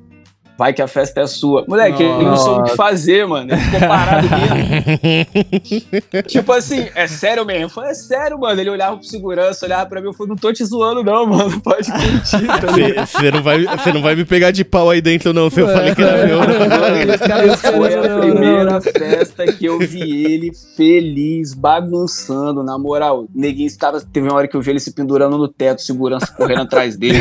vai 0.59 0.73
que 0.73 0.81
a 0.83 0.89
festa 0.89 1.21
é 1.21 1.27
sua. 1.27 1.65
Moleque, 1.67 2.03
ele 2.03 2.25
não 2.25 2.37
soube 2.37 2.61
o 2.61 2.65
que 2.65 2.77
fazer, 2.77 3.27
mano. 3.27 3.53
Ele 3.53 3.61
ficou 3.61 3.81
parado 3.81 4.29
mesmo. 4.31 6.23
tipo 6.29 6.53
assim, 6.53 6.89
é 6.95 7.07
sério 7.07 7.45
mesmo? 7.45 7.65
Eu 7.65 7.69
falei, 7.69 7.91
é 7.91 7.95
sério, 7.95 8.39
mano. 8.39 8.61
Ele 8.61 8.71
olhava 8.71 8.97
pro 8.97 9.07
segurança, 9.07 9.67
olhava 9.67 9.87
pra 9.87 10.01
mim, 10.01 10.07
eu 10.09 10.13
falei, 10.13 10.31
não 10.31 10.37
tô 10.37 10.53
te 10.53 10.65
zoando, 10.65 11.03
não, 11.03 11.27
mano. 11.27 11.61
Pode 11.61 11.91
curtir, 11.91 12.47
tá? 12.47 13.07
Você 13.07 13.31
não, 13.31 13.43
vai- 13.43 13.65
não 13.93 14.03
vai 14.03 14.15
me 14.15 14.25
pegar 14.25 14.51
de 14.51 14.65
pau 14.65 14.91
aí 14.91 15.01
dentro, 15.01 15.33
não. 15.33 15.51
Se 15.51 15.61
eu 15.61 15.69
falei 15.69 15.95
que 15.95 16.03
era 16.03 16.27
meu. 16.27 16.41
Os 16.41 17.21
caras 17.21 17.61
Foi 17.61 17.95
a 17.95 18.03
não, 18.03 18.09
não, 18.09 18.21
primeira 18.21 18.81
festa 18.81 19.47
que 19.53 19.65
eu 19.67 19.79
vi 19.79 20.25
ele 20.25 20.51
feliz, 20.77 21.55
bagunçando, 21.55 22.63
na 22.63 22.79
moral. 22.79 23.27
Neguinho 23.35 23.67
estava. 23.67 24.01
Teve 24.01 24.29
uma 24.29 24.37
hora 24.37 24.49
que 24.49 24.57
eu 24.57 24.61
vi 24.63 24.71
ele 24.71 24.81
se 24.81 24.93
pendurando 24.93 25.37
no 25.39 25.49
teto, 25.49 25.83
segurança 25.83 26.27
correndo 26.37 26.63
atrás 26.63 26.97
dele. 26.97 27.19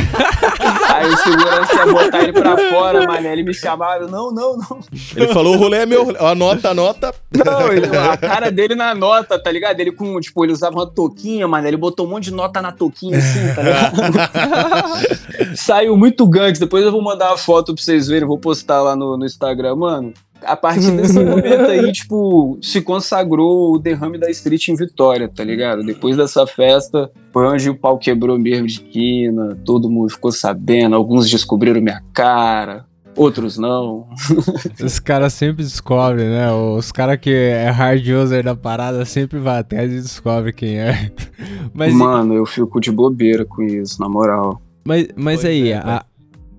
Aí 0.94 1.08
o 1.12 1.18
segurança 1.18 1.76
ia 1.76 1.86
botar 1.94 2.24
ele 2.24 2.34
pra 2.34 2.58
fora, 2.70 3.06
mané. 3.08 3.34
Ele 3.34 3.44
me 3.44 3.54
chamava, 3.54 4.06
não, 4.08 4.32
não, 4.32 4.58
não. 4.58 4.80
Ele 5.16 5.28
falou: 5.34 5.56
o 5.56 5.58
rolê 5.58 5.78
é 5.80 5.86
meu. 5.86 6.14
Anota, 6.26 6.70
anota. 6.70 7.14
Não, 7.34 7.72
ele- 7.72 7.96
a 7.98 8.16
cara 8.18 8.52
dele 8.52 8.76
na 8.76 8.94
nota, 8.94 9.38
tá 9.42 9.52
ligado? 9.52 9.80
Ele 9.80 9.92
com, 9.92 10.20
tipo, 10.20 10.44
ele 10.46 10.54
usava 10.54 10.76
uma 10.76 10.88
touquinha, 10.88 11.48
mano. 11.48 11.68
Ele 11.68 11.78
botou 11.78 12.06
um 12.06 12.10
monte 12.10 12.26
de 12.26 12.32
nota 12.34 12.62
na 12.62 12.72
touquinha 12.72 13.18
assim, 13.18 13.54
tá 13.56 13.62
ligado? 13.62 15.56
Saiu 15.56 15.98
muito 15.98 16.28
gangue. 16.28 16.60
Depois 16.60 16.84
eu 16.84 16.92
vou 16.92 17.02
mandar 17.02 17.30
uma 17.30 17.38
foto 17.38 17.74
pra 17.74 17.84
vocês 17.84 18.08
verem, 18.08 18.28
vou 18.28 18.38
postar 18.38 18.82
lá 18.82 18.96
no, 18.96 19.18
no 19.18 19.26
Instagram, 19.26 19.76
mano. 19.76 20.14
A 20.46 20.56
partir 20.56 20.92
desse 20.92 21.20
momento 21.24 21.66
aí, 21.70 21.92
tipo, 21.92 22.58
se 22.62 22.82
consagrou 22.82 23.74
o 23.74 23.80
derrame 23.80 24.18
da 24.18 24.30
Street 24.30 24.68
em 24.70 24.76
Vitória, 24.76 25.28
tá 25.28 25.44
ligado? 25.44 25.84
Depois 25.84 26.18
dessa 26.18 26.46
festa, 26.46 27.10
foi 27.32 27.46
onde 27.48 27.70
o 27.70 27.76
pau 27.76 27.98
quebrou 27.98 28.38
mesmo 28.38 28.68
de 28.68 28.80
quina, 28.80 29.58
todo 29.66 29.90
mundo 29.90 30.10
ficou 30.10 30.32
sabendo, 30.32 30.96
alguns 30.96 31.30
descobriram 31.30 31.82
minha 31.82 32.02
cara, 32.14 32.86
outros 33.16 33.58
não. 33.58 34.08
Os 34.84 35.00
caras 35.00 35.34
sempre 35.34 35.64
descobrem, 35.64 36.28
né? 36.28 36.52
Os 36.52 36.92
caras 36.92 37.18
que 37.18 37.32
é 37.32 37.70
hard 37.70 38.08
user 38.08 38.44
da 38.44 38.56
parada 38.56 39.06
sempre 39.06 39.40
vai 39.40 39.60
atrás 39.60 39.92
e 39.92 40.02
descobre 40.02 40.54
quem 40.54 40.80
é. 40.80 41.12
Mas, 41.74 41.94
Mano, 41.94 42.34
eu 42.34 42.46
fico 42.46 42.80
de 42.80 42.92
bobeira 42.92 43.46
com 43.46 43.62
isso, 43.64 44.00
na 44.00 44.08
moral. 44.08 44.62
mas, 44.86 45.08
mas 45.16 45.42
Pois 45.42 45.46
aí, 45.46 45.72
é, 45.72 45.78
a, 45.78 46.06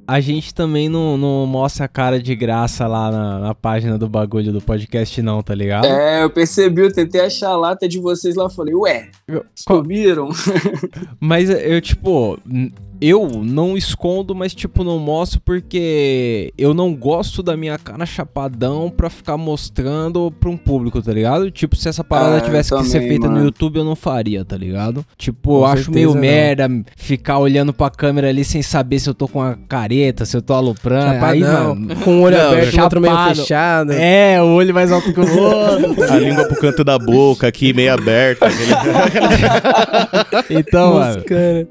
a 0.07 0.21
gente 0.21 0.55
também 0.55 0.89
não, 0.89 1.17
não 1.17 1.47
mostra 1.47 1.85
a 1.85 1.89
cara 1.89 2.21
de 2.21 2.35
graça 2.35 2.87
lá 2.87 3.11
na, 3.11 3.39
na 3.39 3.55
página 3.55 3.99
do 3.99 4.09
bagulho 4.09 4.53
do 4.53 4.61
podcast, 4.61 5.21
não, 5.23 5.43
tá 5.43 5.55
ligado? 5.55 5.87
É, 5.87 6.23
eu 6.23 6.31
percebi, 6.31 6.83
eu 6.83 6.93
tentei 6.93 7.21
achar 7.21 7.51
a 7.51 7.57
lata 7.57 7.89
de 7.89 7.99
vocês 7.99 8.35
lá, 8.35 8.49
falei, 8.51 8.75
ué, 8.75 9.11
Eu-? 9.27 9.45
Mas 11.19 11.49
eu, 11.49 11.81
tipo, 11.81 12.39
eu 13.09 13.29
não 13.45 13.77
escondo, 13.77 14.35
mas, 14.35 14.55
tipo, 14.55 14.83
não 14.85 14.99
mostro 14.99 15.41
porque 15.41 16.53
eu 16.57 16.73
não 16.75 16.95
gosto 16.95 17.43
da 17.43 17.57
minha 17.57 17.77
cara 17.79 18.07
chapadão 18.07 18.91
pra 18.95 19.11
ficar 19.11 19.37
mostrando 19.37 20.31
pra 20.41 20.49
um 20.51 20.57
público, 20.57 21.01
tá 21.03 21.13
ligado? 21.13 21.51
Tipo, 21.51 21.77
se 21.77 21.89
essa 21.89 22.03
parada 22.05 22.37
Ah, 22.37 22.41
tivesse 22.41 22.75
que 22.75 22.85
ser 22.85 22.93
também, 22.95 23.09
feita 23.09 23.27
no 23.27 23.33
mano. 23.35 23.45
YouTube, 23.47 23.77
eu 23.79 23.85
não 23.85 23.97
faria, 23.97 24.45
tá 24.45 24.57
ligado? 24.57 25.05
Tipo, 25.17 25.49
Com 25.51 25.57
eu 25.59 25.65
acho 25.67 25.91
meio 25.91 26.15
não. 26.15 26.21
merda 26.21 26.69
ficar 26.97 27.39
olhando 27.39 27.73
pra 27.73 27.91
câmera 27.91 28.29
ali 28.29 28.45
sem 28.45 28.63
saber 28.63 28.99
se 28.99 29.09
eu 29.09 29.15
tô 29.15 29.27
com 29.29 29.41
a 29.43 29.55
careta, 29.69 30.25
se 30.25 30.37
eu 30.37 30.43
tô 30.43 30.55
aloprando. 30.55 31.25
Aí, 31.25 31.41
Chapadão, 31.41 31.75
mano, 31.75 31.97
com 31.97 32.19
o 32.19 32.23
olho 32.23 32.37
Não, 32.37 32.49
aberto, 32.53 32.75
o 32.77 32.83
outro 32.83 33.01
meio 33.01 33.15
chapado. 33.15 33.37
fechado. 33.37 33.93
é, 33.93 34.43
o 34.43 34.47
olho 34.55 34.73
mais 34.75 34.91
alto 34.93 35.13
que 35.13 35.21
o 35.21 35.41
outro. 35.43 36.05
A 36.13 36.17
língua 36.19 36.45
pro 36.47 36.61
canto 36.61 36.85
da 36.85 36.99
boca 36.99 37.47
aqui, 37.49 37.73
meio 37.73 37.93
aberta. 37.93 38.47
aquele- 38.47 38.75
Então, 40.61 40.95
mano. 40.95 41.15
Moscando. 41.17 41.69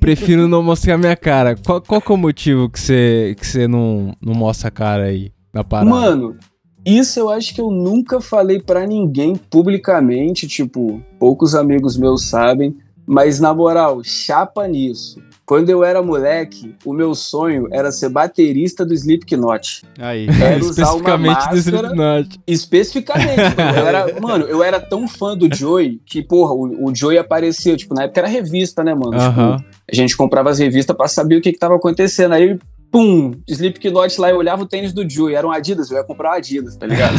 Prefiro 0.00 0.48
não 0.48 0.62
mostrar 0.62 0.98
minha 0.98 1.16
cara. 1.16 1.56
Qual, 1.56 1.80
qual 1.80 2.02
é 2.06 2.12
o 2.12 2.16
motivo 2.16 2.68
que 2.68 2.78
você 2.78 3.36
que 3.38 3.46
você 3.46 3.68
não, 3.68 4.14
não 4.20 4.34
mostra 4.34 4.68
a 4.68 4.70
cara 4.70 5.04
aí 5.04 5.32
na 5.52 5.62
parada? 5.64 5.90
Mano, 5.90 6.36
isso 6.84 7.18
eu 7.18 7.28
acho 7.28 7.54
que 7.54 7.60
eu 7.60 7.70
nunca 7.70 8.20
falei 8.20 8.60
pra 8.60 8.86
ninguém 8.86 9.36
publicamente, 9.36 10.46
tipo, 10.46 11.02
poucos 11.18 11.54
amigos 11.54 11.98
meus 11.98 12.28
sabem, 12.28 12.76
mas 13.06 13.40
na 13.40 13.52
moral, 13.52 14.02
chapa 14.02 14.66
nisso. 14.66 15.20
Quando 15.48 15.70
eu 15.70 15.82
era 15.82 16.02
moleque, 16.02 16.74
o 16.84 16.92
meu 16.92 17.14
sonho 17.14 17.68
era 17.72 17.90
ser 17.90 18.10
baterista 18.10 18.84
do 18.84 18.92
Slipknot. 18.92 19.82
Aí. 19.98 20.26
Era 20.28 20.58
usar 20.62 20.92
uma 20.92 21.16
Especificamente 21.16 21.24
do 21.24 21.32
máscara, 21.32 21.56
Slipknot. 21.56 22.40
Especificamente. 22.46 23.56
mano. 23.56 23.78
Eu 23.78 23.86
era, 23.86 24.20
mano, 24.20 24.44
eu 24.44 24.62
era 24.62 24.78
tão 24.78 25.08
fã 25.08 25.34
do 25.34 25.48
Joey 25.52 26.02
que, 26.04 26.22
porra, 26.22 26.52
o, 26.52 26.90
o 26.90 26.94
Joey 26.94 27.16
aparecia, 27.16 27.74
tipo, 27.78 27.94
na 27.94 28.02
época 28.02 28.20
era 28.20 28.28
revista, 28.28 28.84
né, 28.84 28.92
mano? 28.92 29.14
Aham. 29.14 29.56
Tipo, 29.56 29.70
a 29.90 29.94
gente 29.94 30.14
comprava 30.18 30.50
as 30.50 30.58
revistas 30.58 30.94
pra 30.94 31.08
saber 31.08 31.36
o 31.36 31.40
que, 31.40 31.50
que 31.50 31.58
tava 31.58 31.76
acontecendo. 31.76 32.34
Aí 32.34 32.58
pum, 32.90 33.32
Slipknot 33.46 34.20
lá, 34.20 34.30
eu 34.30 34.36
olhava 34.38 34.62
o 34.62 34.66
tênis 34.66 34.92
do 34.92 35.08
Joe, 35.08 35.34
era 35.34 35.46
um 35.46 35.50
Adidas, 35.50 35.90
eu 35.90 35.96
ia 35.98 36.04
comprar 36.04 36.30
um 36.30 36.34
Adidas, 36.34 36.76
tá 36.76 36.86
ligado? 36.86 37.14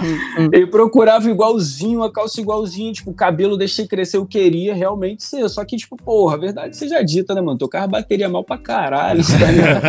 eu 0.52 0.68
procurava 0.68 1.28
igualzinho, 1.30 2.02
a 2.02 2.12
calça 2.12 2.40
igualzinho, 2.40 2.92
tipo, 2.92 3.10
o 3.10 3.14
cabelo 3.14 3.56
deixei 3.56 3.86
crescer, 3.86 4.16
eu 4.16 4.26
queria 4.26 4.74
realmente 4.74 5.22
ser, 5.24 5.48
só 5.48 5.64
que, 5.64 5.76
tipo, 5.76 5.96
porra, 5.96 6.34
a 6.36 6.38
verdade 6.38 6.76
seja 6.76 7.02
dita, 7.02 7.34
né, 7.34 7.40
mano? 7.40 7.58
Teu 7.58 7.68
carro 7.68 7.88
bateria 7.88 8.28
mal 8.28 8.42
pra 8.44 8.56
caralho, 8.58 9.22
tá 9.22 9.50
ligado? 9.50 9.80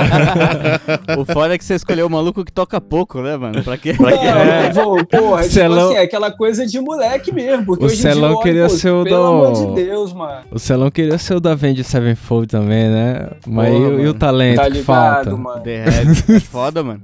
o 1.22 1.26
foda 1.26 1.54
é 1.56 1.58
que 1.58 1.64
você 1.64 1.76
escolheu 1.76 2.08
o 2.08 2.10
maluco 2.10 2.44
que 2.44 2.52
toca 2.52 2.80
pouco, 2.82 3.22
né, 3.22 3.38
mano? 3.38 3.64
Pra 3.64 3.78
quê? 3.78 3.94
Não, 4.00 4.10
eu 4.10 4.74
vou, 4.74 5.06
porra, 5.06 5.42
tipo 5.44 5.54
Celão- 5.54 5.88
assim, 5.90 5.98
é 5.98 6.02
aquela 6.02 6.32
coisa 6.32 6.66
de 6.66 6.80
moleque 6.80 7.32
mesmo, 7.34 7.66
porque 7.66 7.84
O 7.84 7.88
hoje 7.88 7.96
em 7.98 8.02
dia, 8.02 8.14
Celão 8.14 8.32
olho, 8.32 8.40
queria 8.42 8.64
pô, 8.64 8.70
ser 8.70 8.90
o 8.92 9.04
pelo 9.04 9.18
do- 9.18 9.28
amor 9.28 9.54
de 9.76 9.84
Deus, 9.84 10.14
mano. 10.14 10.42
O 10.52 10.60
Celão 10.60 10.92
queria 10.92 11.18
ser 11.18 11.36
o 11.36 11.40
da 11.40 11.52
Avenged 11.52 11.84
Sevenfold 11.84 12.48
também, 12.48 12.90
né? 12.90 13.30
Mas 13.48 13.70
Porra, 13.74 13.80
e, 13.80 13.88
o- 13.96 14.00
e 14.02 14.08
o 14.08 14.14
talento 14.14 14.56
Tá 14.58 14.64
que 14.66 14.70
ligado, 14.72 15.21
falta? 15.24 15.38
mano? 15.38 15.64
É 15.68 16.40
foda, 16.42 16.84
mano. 16.84 17.02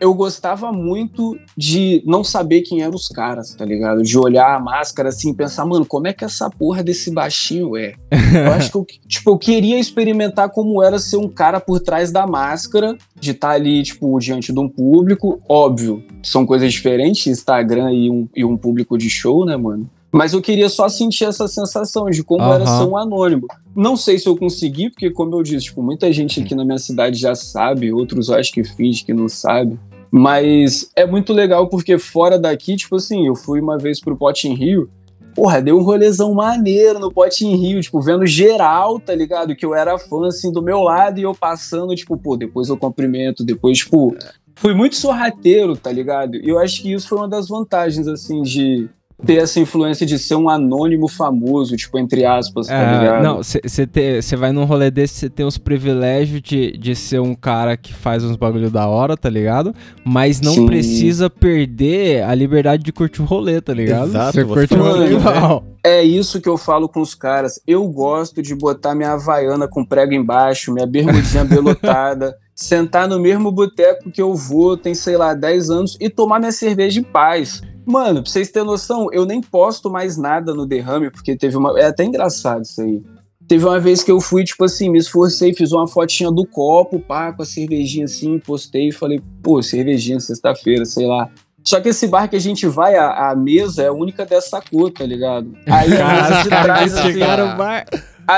eu 0.00 0.14
gostava 0.14 0.72
muito 0.72 1.38
de 1.54 2.02
não 2.06 2.24
saber 2.24 2.62
quem 2.62 2.80
eram 2.80 2.94
os 2.94 3.06
caras, 3.06 3.54
tá 3.54 3.66
ligado? 3.66 4.02
De 4.02 4.18
olhar 4.18 4.56
a 4.56 4.58
máscara 4.58 5.10
assim 5.10 5.30
e 5.30 5.34
pensar, 5.34 5.66
mano, 5.66 5.84
como 5.84 6.08
é 6.08 6.12
que 6.14 6.24
essa 6.24 6.48
porra 6.48 6.82
desse 6.82 7.10
baixinho 7.10 7.76
é? 7.76 7.92
Eu 8.46 8.52
acho 8.52 8.70
que 8.70 8.78
eu, 8.78 8.86
tipo, 9.06 9.30
eu 9.30 9.36
queria 9.38 9.78
experimentar 9.78 10.48
como 10.50 10.82
era 10.82 10.98
ser 10.98 11.16
um 11.16 11.28
cara 11.28 11.60
por 11.60 11.80
trás 11.80 12.10
da 12.10 12.26
máscara, 12.26 12.96
de 13.14 13.32
estar 13.32 13.50
ali, 13.50 13.82
tipo, 13.82 14.18
diante 14.18 14.52
de 14.52 14.58
um 14.58 14.68
público. 14.68 15.42
Óbvio, 15.48 16.02
são 16.22 16.46
coisas 16.46 16.72
diferentes, 16.72 17.26
Instagram 17.26 17.92
e 17.92 18.10
um, 18.10 18.28
e 18.34 18.44
um 18.44 18.56
público 18.56 18.96
de 18.96 19.10
show, 19.10 19.44
né, 19.44 19.56
mano? 19.56 19.90
Mas 20.12 20.32
eu 20.32 20.42
queria 20.42 20.68
só 20.68 20.88
sentir 20.88 21.24
essa 21.24 21.46
sensação 21.46 22.10
de 22.10 22.24
como 22.24 22.42
era 22.42 22.64
Aham. 22.64 22.78
ser 22.78 22.84
um 22.84 22.96
anônimo. 22.96 23.46
Não 23.74 23.96
sei 23.96 24.18
se 24.18 24.28
eu 24.28 24.36
consegui, 24.36 24.90
porque, 24.90 25.10
como 25.10 25.36
eu 25.36 25.42
disse, 25.42 25.66
tipo, 25.66 25.82
muita 25.82 26.12
gente 26.12 26.40
aqui 26.40 26.54
na 26.54 26.64
minha 26.64 26.78
cidade 26.78 27.18
já 27.18 27.34
sabe, 27.34 27.92
outros 27.92 28.28
eu 28.28 28.34
acho 28.34 28.52
que 28.52 28.64
finge 28.64 29.04
que 29.04 29.14
não 29.14 29.28
sabe. 29.28 29.78
Mas 30.10 30.90
é 30.96 31.06
muito 31.06 31.32
legal 31.32 31.68
porque 31.68 31.96
fora 31.96 32.38
daqui, 32.38 32.74
tipo 32.74 32.96
assim, 32.96 33.26
eu 33.28 33.36
fui 33.36 33.60
uma 33.60 33.78
vez 33.78 34.00
pro 34.00 34.16
Pote 34.16 34.48
em 34.48 34.54
Rio, 34.54 34.90
porra, 35.34 35.62
deu 35.62 35.78
um 35.78 35.82
rolezão 35.82 36.34
maneiro 36.34 36.98
no 36.98 37.12
Pote 37.12 37.46
em 37.46 37.54
Rio, 37.54 37.80
tipo, 37.80 38.00
vendo 38.00 38.26
geral, 38.26 38.98
tá 38.98 39.14
ligado? 39.14 39.54
Que 39.54 39.64
eu 39.64 39.74
era 39.74 39.96
fã, 39.96 40.26
assim, 40.26 40.50
do 40.50 40.60
meu 40.60 40.80
lado 40.80 41.20
e 41.20 41.22
eu 41.22 41.32
passando, 41.32 41.94
tipo, 41.94 42.16
pô, 42.16 42.36
depois 42.36 42.68
eu 42.68 42.76
cumprimento, 42.76 43.44
depois, 43.44 43.78
tipo, 43.78 44.16
fui 44.56 44.74
muito 44.74 44.96
sorrateiro, 44.96 45.76
tá 45.76 45.92
ligado? 45.92 46.34
E 46.34 46.48
eu 46.48 46.58
acho 46.58 46.82
que 46.82 46.92
isso 46.92 47.08
foi 47.08 47.18
uma 47.18 47.28
das 47.28 47.46
vantagens, 47.46 48.08
assim, 48.08 48.42
de 48.42 48.88
ter 49.24 49.36
essa 49.36 49.60
influência 49.60 50.04
de 50.06 50.18
ser 50.18 50.34
um 50.34 50.48
anônimo 50.48 51.08
famoso, 51.08 51.76
tipo, 51.76 51.98
entre 51.98 52.24
aspas, 52.24 52.66
tá 52.66 52.74
É, 52.74 52.98
ligado? 52.98 53.22
não, 53.22 53.40
você 53.42 54.36
vai 54.36 54.52
num 54.52 54.64
rolê 54.64 54.90
desse, 54.90 55.14
você 55.14 55.30
tem 55.30 55.44
os 55.46 55.58
privilégios 55.58 56.40
de, 56.42 56.76
de 56.76 56.94
ser 56.96 57.20
um 57.20 57.34
cara 57.34 57.76
que 57.76 57.92
faz 57.92 58.24
uns 58.24 58.36
bagulho 58.36 58.70
da 58.70 58.86
hora, 58.88 59.16
tá 59.16 59.28
ligado? 59.28 59.74
Mas 60.04 60.40
não 60.40 60.54
Sim. 60.54 60.66
precisa 60.66 61.28
perder 61.28 62.22
a 62.24 62.34
liberdade 62.34 62.82
de 62.82 62.92
curtir 62.92 63.22
o 63.22 63.24
rolê, 63.24 63.60
tá 63.60 63.72
ligado? 63.74 64.08
Exato, 64.08 64.32
Você 64.32 64.44
curte 64.44 64.74
o 64.74 64.78
rolê 64.82 65.16
fazer. 65.18 65.30
igual. 65.38 65.64
É 65.82 66.02
isso 66.02 66.40
que 66.40 66.48
eu 66.48 66.58
falo 66.58 66.88
com 66.88 67.00
os 67.00 67.14
caras. 67.14 67.60
Eu 67.66 67.88
gosto 67.88 68.42
de 68.42 68.54
botar 68.54 68.94
minha 68.94 69.12
havaiana 69.12 69.66
com 69.66 69.84
prego 69.84 70.12
embaixo, 70.12 70.72
minha 70.72 70.86
bermudinha 70.86 71.44
belotada, 71.46 72.34
sentar 72.54 73.08
no 73.08 73.18
mesmo 73.18 73.50
boteco 73.50 74.10
que 74.10 74.20
eu 74.20 74.34
vou, 74.34 74.76
tem, 74.76 74.94
sei 74.94 75.16
lá, 75.16 75.32
10 75.32 75.70
anos, 75.70 75.96
e 75.98 76.10
tomar 76.10 76.38
minha 76.38 76.52
cerveja 76.52 77.00
em 77.00 77.02
paz. 77.02 77.62
Mano, 77.86 78.22
pra 78.22 78.30
vocês 78.30 78.50
terem 78.50 78.66
noção, 78.66 79.08
eu 79.12 79.24
nem 79.24 79.40
posto 79.40 79.90
mais 79.90 80.16
nada 80.16 80.54
no 80.54 80.66
derrame, 80.66 81.10
porque 81.10 81.36
teve 81.36 81.56
uma. 81.56 81.78
É 81.78 81.86
até 81.86 82.04
engraçado 82.04 82.62
isso 82.62 82.80
aí. 82.80 83.02
Teve 83.48 83.64
uma 83.64 83.80
vez 83.80 84.02
que 84.04 84.12
eu 84.12 84.20
fui, 84.20 84.44
tipo 84.44 84.64
assim, 84.64 84.88
me 84.88 84.98
esforcei, 84.98 85.52
fiz 85.52 85.72
uma 85.72 85.88
fotinha 85.88 86.30
do 86.30 86.46
copo, 86.46 87.00
pá, 87.00 87.32
com 87.32 87.42
a 87.42 87.44
cervejinha 87.44 88.04
assim, 88.04 88.38
postei 88.38 88.88
e 88.88 88.92
falei, 88.92 89.20
pô, 89.42 89.60
cervejinha, 89.60 90.20
sexta-feira, 90.20 90.84
sei 90.84 91.04
lá. 91.04 91.28
Só 91.64 91.80
que 91.80 91.88
esse 91.88 92.06
bar 92.06 92.28
que 92.28 92.36
a 92.36 92.40
gente 92.40 92.66
vai, 92.66 92.94
a, 92.94 93.30
a 93.30 93.36
mesa 93.36 93.82
é 93.82 93.88
a 93.88 93.92
única 93.92 94.24
dessa 94.24 94.60
cor, 94.60 94.90
tá 94.92 95.04
ligado? 95.04 95.52
Aí 95.66 96.00
a 96.00 96.22
mesa 96.22 96.42
de 96.42 96.48
trás, 96.48 96.94
assim, 96.94 97.18
no 97.18 97.56
bar. 97.56 97.86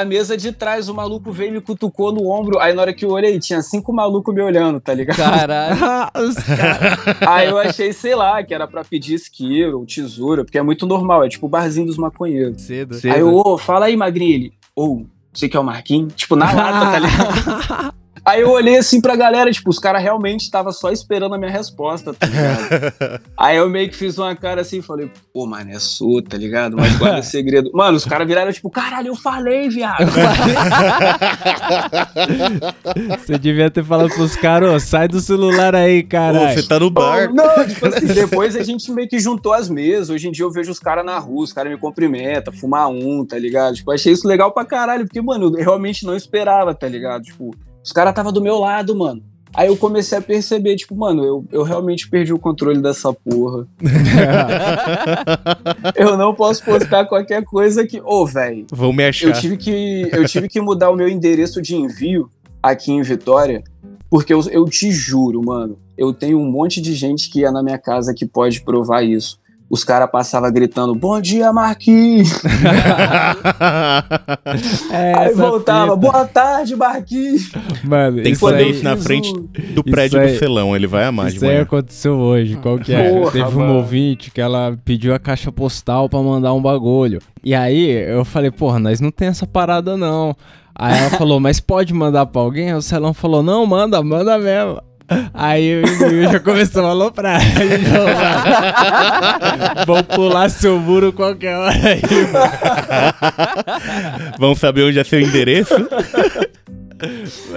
A 0.01 0.05
mesa 0.05 0.37
de 0.37 0.53
trás, 0.53 0.89
o 0.89 0.95
maluco 0.95 1.31
veio 1.33 1.49
e 1.51 1.53
me 1.53 1.61
cutucou 1.61 2.13
no 2.13 2.29
ombro. 2.31 2.59
Aí 2.59 2.73
na 2.75 2.83
hora 2.83 2.93
que 2.95 3.05
eu 3.05 3.11
olhei, 3.11 3.39
tinha 3.39 3.61
cinco 3.63 3.93
malucos 3.93 4.35
me 4.35 4.41
olhando, 4.43 4.81
tá 4.81 4.95
ligado? 4.95 5.17
Caralho. 5.17 5.77
Os 6.29 6.35
caras- 6.37 6.99
Aí 7.27 7.49
eu 7.49 7.59
achei, 7.59 7.93
sei 7.93 8.15
lá, 8.15 8.43
que 8.43 8.55
era 8.55 8.67
pra 8.67 8.85
pedir 8.85 9.15
isqueiro 9.15 9.79
ou 9.81 9.87
tesoura, 9.87 10.45
porque 10.45 10.59
é 10.59 10.63
muito 10.63 10.87
normal, 10.87 11.25
é 11.25 11.29
tipo 11.29 11.47
o 11.47 11.49
barzinho 11.49 11.87
dos 11.87 11.97
maconheiros. 11.99 12.63
Cedo. 12.63 12.97
Aí 13.05 13.21
eu, 13.21 13.35
ô, 13.35 13.57
fala 13.59 13.87
aí, 13.87 13.97
magrinho. 13.97 14.33
Ele, 14.35 14.53
ô, 14.75 15.05
você 15.33 15.49
que 15.49 15.57
é 15.57 15.61
o 15.61 15.65
Marquinhos? 15.65 16.13
Tipo, 16.15 16.37
na 16.37 16.53
lata, 16.53 16.93
tá 16.93 16.99
ligado? 17.81 17.95
Aí 18.25 18.41
eu 18.41 18.51
olhei 18.51 18.77
assim 18.77 19.01
pra 19.01 19.17
galera, 19.17 19.51
tipo, 19.51 19.69
os 19.69 19.81
caras 19.81 20.01
realmente 20.01 20.43
estavam 20.43 20.71
só 20.71 20.93
esperando 20.93 21.35
a 21.35 21.39
minha 21.39 21.51
resposta, 21.51 22.15
tá 22.15 22.27
ligado? 22.27 23.21
Aí 23.37 23.57
eu 23.57 23.69
meio 23.69 23.89
que 23.91 23.97
fiz 23.97 24.17
uma 24.17 24.37
cara 24.37 24.61
assim 24.61 24.79
e 24.79 24.83
falei, 24.83 25.11
pô, 25.35 25.45
mano, 25.45 25.73
é 25.73 25.79
sua, 25.81 26.23
tá 26.23 26.37
ligado? 26.37 26.77
Mas 26.77 26.97
guarda 26.97 27.21
segredo. 27.23 27.71
Mano, 27.75 27.97
os 27.97 28.05
caras 28.05 28.29
viraram 28.29 28.53
tipo, 28.53 28.71
caralho, 28.71 29.09
eu 29.09 29.17
falei, 29.17 29.69
viado. 29.69 30.07
Você 33.19 33.39
devia 33.39 33.71
ter 33.71 33.85
falado 33.85 34.09
pros 34.11 34.37
caras, 34.37 34.73
ô, 34.73 34.79
sai 34.81 35.09
do 35.09 35.21
celular 35.21 35.75
aí, 35.75 36.03
Pô, 36.03 36.11
caralho. 36.11 36.55
você 36.55 36.67
tá 36.67 36.79
no 36.79 36.91
bar. 36.91 37.29
Oh, 37.31 37.35
não, 37.35 37.67
tipo 37.67 37.87
assim, 37.87 38.07
depois 38.07 38.55
a 38.55 38.63
gente 38.63 38.91
meio 38.93 39.09
que 39.09 39.19
juntou 39.19 39.53
as 39.53 39.69
mesas. 39.69 40.11
Hoje 40.11 40.29
em 40.29 40.33
dia 40.33 40.45
eu 40.45 40.51
vejo 40.51 40.71
os 40.71 40.79
caras 40.79 41.05
na 41.05 41.19
rua, 41.19 41.43
os 41.43 41.53
caras 41.53 41.73
me 41.73 41.79
cumprimentam, 41.79 42.53
fumar 42.53 42.89
um, 42.89 43.25
tá 43.27 43.39
ligado? 43.39 43.75
Tipo, 43.75 43.91
achei 43.93 44.13
isso 44.13 44.29
legal 44.29 44.53
pra 44.53 44.65
caralho, 44.65 45.05
porque, 45.05 45.21
mano, 45.21 45.47
eu 45.47 45.53
realmente 45.65 46.07
não 46.07 46.15
esperava, 46.15 46.73
tá 46.75 46.87
ligado? 46.89 47.23
Tipo, 47.25 47.55
os 47.83 47.93
caras 47.93 48.15
tava 48.15 48.33
do 48.33 48.43
meu 48.43 48.59
lado, 48.59 48.97
mano. 48.97 49.23
Aí 49.55 49.69
eu 49.69 49.77
comecei 49.77 50.17
a 50.17 50.23
perceber, 50.23 50.77
tipo, 50.77 50.97
mano, 50.97 51.23
eu, 51.23 51.45
eu 51.53 51.63
realmente 51.63 52.09
perdi 52.09 52.33
o 52.33 52.39
controle 52.39 52.81
dessa 52.81 53.13
porra. 53.13 53.67
Eu 55.95 56.17
não 56.17 56.35
posso 56.35 56.65
postar 56.65 57.05
qualquer 57.05 57.45
coisa 57.45 57.87
que. 57.87 58.01
Ô, 58.01 58.25
velho, 58.27 58.67
Vão 58.73 58.93
me 58.95 59.03
eu 59.03 59.09
achar. 59.09 59.33
tive 59.33 59.57
que 59.59 60.09
eu 60.11 60.27
tive 60.27 60.49
que 60.49 60.59
mudar 60.61 60.91
o 60.91 60.97
meu 60.97 61.07
endereço 61.09 61.61
de 61.61 61.77
envio 61.77 62.31
aqui 62.63 62.93
em 62.93 63.03
Vitória, 63.03 63.63
porque 64.09 64.33
eu, 64.33 64.41
eu 64.51 64.65
te 64.65 64.91
juro, 64.91 65.43
mano, 65.45 65.79
eu 65.99 66.15
tenho 66.15 66.39
um 66.39 66.51
monte 66.51 66.81
de 66.81 66.95
gente 66.95 67.29
que 67.31 67.41
ia 67.41 67.53
na 67.53 67.63
minha 67.63 67.79
casa 67.79 68.15
que 68.15 68.25
pode 68.27 68.63
provar 68.63 69.03
isso. 69.03 69.39
Os 69.75 69.85
caras 69.85 70.11
passavam 70.11 70.53
gritando, 70.53 70.95
bom 70.95 71.19
dia, 71.19 71.51
Marquinhos. 71.51 72.43
É, 74.93 75.15
Aí 75.17 75.35
voltava, 75.35 75.95
fita. 75.95 75.97
boa 76.13 76.27
tarde, 76.27 76.77
Marquinhos. 76.77 77.51
Mano, 77.83 78.23
Tem 78.23 78.35
que 78.35 78.39
fazer 78.39 78.67
isso 78.67 78.85
na 78.85 78.99
frente 78.99 79.33
do 79.75 79.83
prédio 79.83 80.21
aí- 80.21 80.33
do 80.35 80.39
Celão, 80.39 80.77
ele 80.77 80.87
vai 80.87 81.05
amar 81.07 81.31
de 81.31 81.37
Isso 81.37 81.47
aí 81.47 81.57
aconteceu 81.59 82.15
hoje, 82.19 82.57
qual 82.57 82.79
que 82.79 82.93
é? 82.93 83.09
Porra, 83.11 83.31
Teve 83.33 83.57
mano. 83.57 83.77
ouvinte 83.77 84.31
que 84.31 84.43
ela 84.43 84.77
pediu 84.85 85.15
a 85.15 85.19
caixa 85.19 85.51
postal 85.51 86.07
pra 86.07 86.21
mandar 86.21 86.53
um 86.53 86.61
bagulho. 86.61 87.21
E 87.43 87.55
aí 87.55 87.89
eu 87.91 88.27
falei, 88.27 88.51
porra, 88.51 88.79
nós 88.79 89.01
não 89.01 89.11
tem 89.11 89.29
essa 89.29 89.47
parada 89.47 89.97
não. 89.97 90.37
Aí 90.75 90.99
ela 90.99 91.11
falou, 91.11 91.41
mas 91.41 91.61
pode 91.61 91.93
mandar 91.95 92.27
pra 92.27 92.41
alguém? 92.43 92.69
Aí 92.69 92.75
o 92.77 92.83
Celão 92.83 93.13
falou, 93.15 93.43
não, 93.43 93.65
manda, 93.67 94.03
manda 94.03 94.39
mesmo. 94.39 94.81
Aí 95.35 95.83
o 95.83 95.87
inimigo 95.87 96.33
já 96.33 96.41
começou 96.41 96.85
a 96.85 96.91
aloprar. 96.91 97.41
Aí 97.59 97.73
ele 97.73 97.85
falou, 97.87 98.07
"Mano, 98.07 99.87
Vão 99.87 100.03
pular 100.05 100.49
seu 100.49 100.79
muro 100.79 101.13
qualquer 101.13 101.57
hora 101.57 101.75
aí, 101.75 102.03
mano. 102.33 102.53
Vão 104.39 104.55
saber 104.55 104.85
onde 104.85 104.99
é 104.99 105.05
seu 105.05 105.21
endereço? 105.21 105.75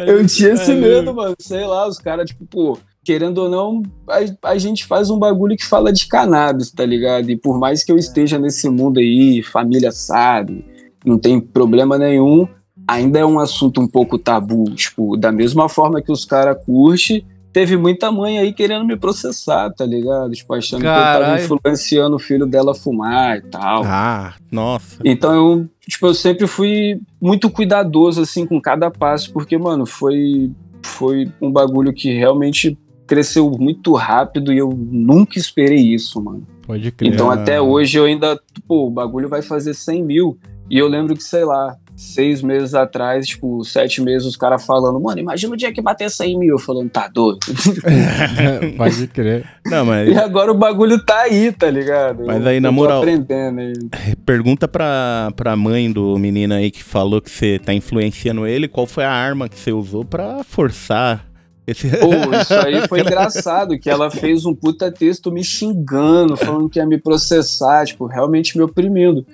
Eu 0.07 0.25
tinha 0.25 0.53
esse 0.53 0.73
medo, 0.73 1.13
mano. 1.13 1.35
Sei 1.39 1.65
lá, 1.65 1.87
os 1.87 1.99
caras, 1.99 2.29
tipo, 2.29 2.45
pô, 2.45 2.77
querendo 3.03 3.37
ou 3.37 3.49
não, 3.49 3.83
a, 4.09 4.49
a 4.51 4.57
gente 4.57 4.85
faz 4.85 5.09
um 5.09 5.19
bagulho 5.19 5.55
que 5.55 5.65
fala 5.65 5.93
de 5.93 6.07
cannabis, 6.07 6.71
tá 6.71 6.85
ligado? 6.85 7.29
E 7.29 7.37
por 7.37 7.59
mais 7.59 7.83
que 7.83 7.91
eu 7.91 7.97
esteja 7.97 8.39
nesse 8.39 8.67
mundo 8.67 8.99
aí, 8.99 9.43
família 9.43 9.91
sabe, 9.91 10.65
não 11.05 11.19
tem 11.19 11.39
problema 11.39 11.97
nenhum, 11.97 12.47
ainda 12.87 13.19
é 13.19 13.25
um 13.25 13.39
assunto 13.39 13.79
um 13.79 13.87
pouco 13.87 14.17
tabu. 14.17 14.63
Tipo, 14.73 15.15
da 15.15 15.31
mesma 15.31 15.69
forma 15.69 16.01
que 16.01 16.11
os 16.11 16.25
caras 16.25 16.57
curtem, 16.65 17.23
teve 17.55 17.77
muita 17.77 18.11
mãe 18.11 18.37
aí 18.37 18.51
querendo 18.51 18.83
me 18.83 18.97
processar, 18.97 19.69
tá 19.69 19.85
ligado? 19.85 20.31
Tipo, 20.31 20.55
achando 20.55 20.81
que 20.81 20.87
eu 20.87 20.91
tava 20.91 21.39
influenciando 21.41 22.17
o 22.17 22.19
filho 22.19 22.45
dela 22.45 22.73
a 22.73 22.75
fumar 22.75 23.37
e 23.37 23.43
tal. 23.43 23.81
Ah, 23.85 24.33
nossa. 24.51 24.99
Então 25.05 25.33
eu, 25.33 25.69
tipo, 25.87 26.05
eu 26.05 26.13
sempre 26.13 26.47
fui 26.47 26.99
muito 27.21 27.49
cuidadoso 27.49 28.21
assim 28.21 28.45
com 28.45 28.59
cada 28.59 28.91
passo, 28.91 29.31
porque 29.31 29.57
mano, 29.57 29.85
foi 29.85 30.51
foi 30.83 31.31
um 31.41 31.49
bagulho 31.49 31.93
que 31.93 32.11
realmente 32.11 32.77
cresceu 33.07 33.49
muito 33.49 33.93
rápido 33.93 34.51
e 34.51 34.57
eu 34.57 34.69
nunca 34.69 35.39
esperei 35.39 35.79
isso, 35.79 36.21
mano. 36.21 36.45
Pode 36.67 36.91
crer. 36.91 37.13
Então 37.13 37.31
até 37.31 37.61
hoje 37.61 37.97
eu 37.97 38.03
ainda, 38.03 38.37
pô, 38.67 38.87
o 38.87 38.91
bagulho 38.91 39.29
vai 39.29 39.41
fazer 39.41 39.73
100 39.73 40.03
mil 40.03 40.37
e 40.69 40.77
eu 40.77 40.89
lembro 40.89 41.15
que, 41.15 41.23
sei 41.23 41.45
lá, 41.45 41.77
seis 41.95 42.41
meses 42.41 42.73
atrás, 42.73 43.25
tipo, 43.25 43.63
sete 43.63 44.01
meses, 44.01 44.27
os 44.27 44.35
caras 44.35 44.65
falando, 44.65 44.99
mano, 44.99 45.19
imagina 45.19 45.53
o 45.53 45.57
dia 45.57 45.71
que 45.71 45.81
bater 45.81 46.09
100 46.09 46.37
mil. 46.37 46.49
Eu 46.55 46.59
falando, 46.59 46.89
tá 46.89 47.07
doido. 47.07 47.39
Pode 48.77 49.07
crer. 49.07 49.45
Não, 49.65 49.85
mas 49.85 50.09
e 50.09 50.17
agora 50.17 50.51
o 50.51 50.55
bagulho 50.55 51.03
tá 51.03 51.21
aí, 51.21 51.51
tá 51.51 51.69
ligado? 51.69 52.23
Mas 52.25 52.41
Eu- 52.41 52.47
aí, 52.49 52.59
na 52.59 52.67
eu 52.69 52.71
tô 52.71 52.75
moral- 52.75 52.99
aprendendo 52.99 53.59
aí. 53.59 53.73
pergunta 54.25 54.67
pra, 54.67 55.31
pra 55.35 55.55
mãe 55.55 55.91
do 55.91 56.17
menino 56.17 56.53
aí 56.53 56.69
que 56.71 56.83
falou 56.83 57.21
que 57.21 57.29
você 57.31 57.59
tá 57.59 57.73
influenciando 57.73 58.45
ele, 58.45 58.67
qual 58.67 58.85
foi 58.85 59.03
a 59.03 59.11
arma 59.11 59.47
que 59.49 59.57
você 59.57 59.71
usou 59.71 60.03
pra 60.03 60.43
forçar 60.43 61.25
Esse... 61.67 61.87
Pô, 61.89 62.09
isso 62.39 62.53
aí 62.53 62.87
foi 62.87 63.01
engraçado, 63.01 63.79
que 63.79 63.89
ela 63.89 64.11
fez 64.11 64.45
um 64.45 64.53
puta 64.53 64.91
texto 64.91 65.31
me 65.31 65.43
xingando, 65.43 66.37
falando 66.37 66.69
que 66.69 66.77
ia 66.77 66.85
me 66.85 66.97
processar, 66.99 67.85
tipo, 67.87 68.05
realmente 68.05 68.55
me 68.55 68.63
oprimindo. 68.63 69.25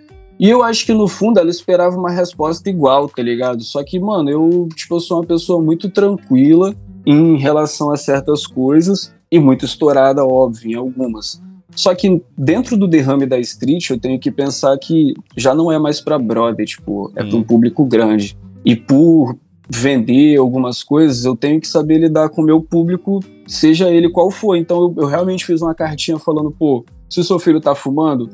E 0.42 0.50
eu 0.50 0.64
acho 0.64 0.88
que 0.88 0.92
no 0.92 1.08
fundo 1.08 1.40
ela 1.40 1.52
esperava 1.52 1.96
uma 1.96 2.10
resposta 2.10 2.68
igual, 2.68 3.08
tá 3.08 3.22
ligado? 3.22 3.62
Só 3.62 3.84
que, 3.84 4.00
mano, 4.00 4.28
eu, 4.28 4.68
tipo, 4.76 4.96
eu 4.96 5.00
sou 5.00 5.20
uma 5.20 5.24
pessoa 5.24 5.62
muito 5.62 5.88
tranquila 5.88 6.74
em 7.06 7.38
relação 7.38 7.92
a 7.92 7.96
certas 7.96 8.48
coisas 8.48 9.14
e 9.32 9.40
muito 9.40 9.66
estourada, 9.66 10.26
óbvio, 10.26 10.72
em 10.72 10.74
algumas. 10.74 11.40
Só 11.76 11.94
que 11.94 12.20
dentro 12.36 12.76
do 12.76 12.88
derrame 12.88 13.28
da 13.28 13.38
street, 13.38 13.92
eu 13.92 14.00
tenho 14.00 14.20
que 14.20 14.32
pensar 14.32 14.76
que 14.80 15.14
já 15.38 15.54
não 15.54 15.72
é 15.72 15.78
mais 15.78 16.02
pra 16.02 16.18
brother, 16.18 16.66
tipo, 16.66 17.12
é 17.16 17.24
pra 17.24 17.38
um 17.38 17.44
público 17.44 17.86
grande. 17.86 18.36
E 18.66 18.76
por 18.76 19.38
vender 19.70 20.38
algumas 20.38 20.82
coisas, 20.82 21.24
eu 21.24 21.36
tenho 21.36 21.62
que 21.62 21.68
saber 21.68 22.00
lidar 22.00 22.30
com 22.30 22.42
o 22.42 22.46
meu 22.46 22.60
público, 22.64 23.20
seja 23.46 23.92
ele 23.92 24.10
qual 24.10 24.32
for. 24.32 24.56
Então 24.56 24.82
eu, 24.82 25.04
eu 25.04 25.06
realmente 25.06 25.46
fiz 25.46 25.62
uma 25.62 25.76
cartinha 25.76 26.18
falando, 26.18 26.50
pô, 26.50 26.84
se 27.08 27.20
o 27.20 27.24
seu 27.24 27.38
filho 27.38 27.62
tá 27.62 27.76
fumando, 27.76 28.28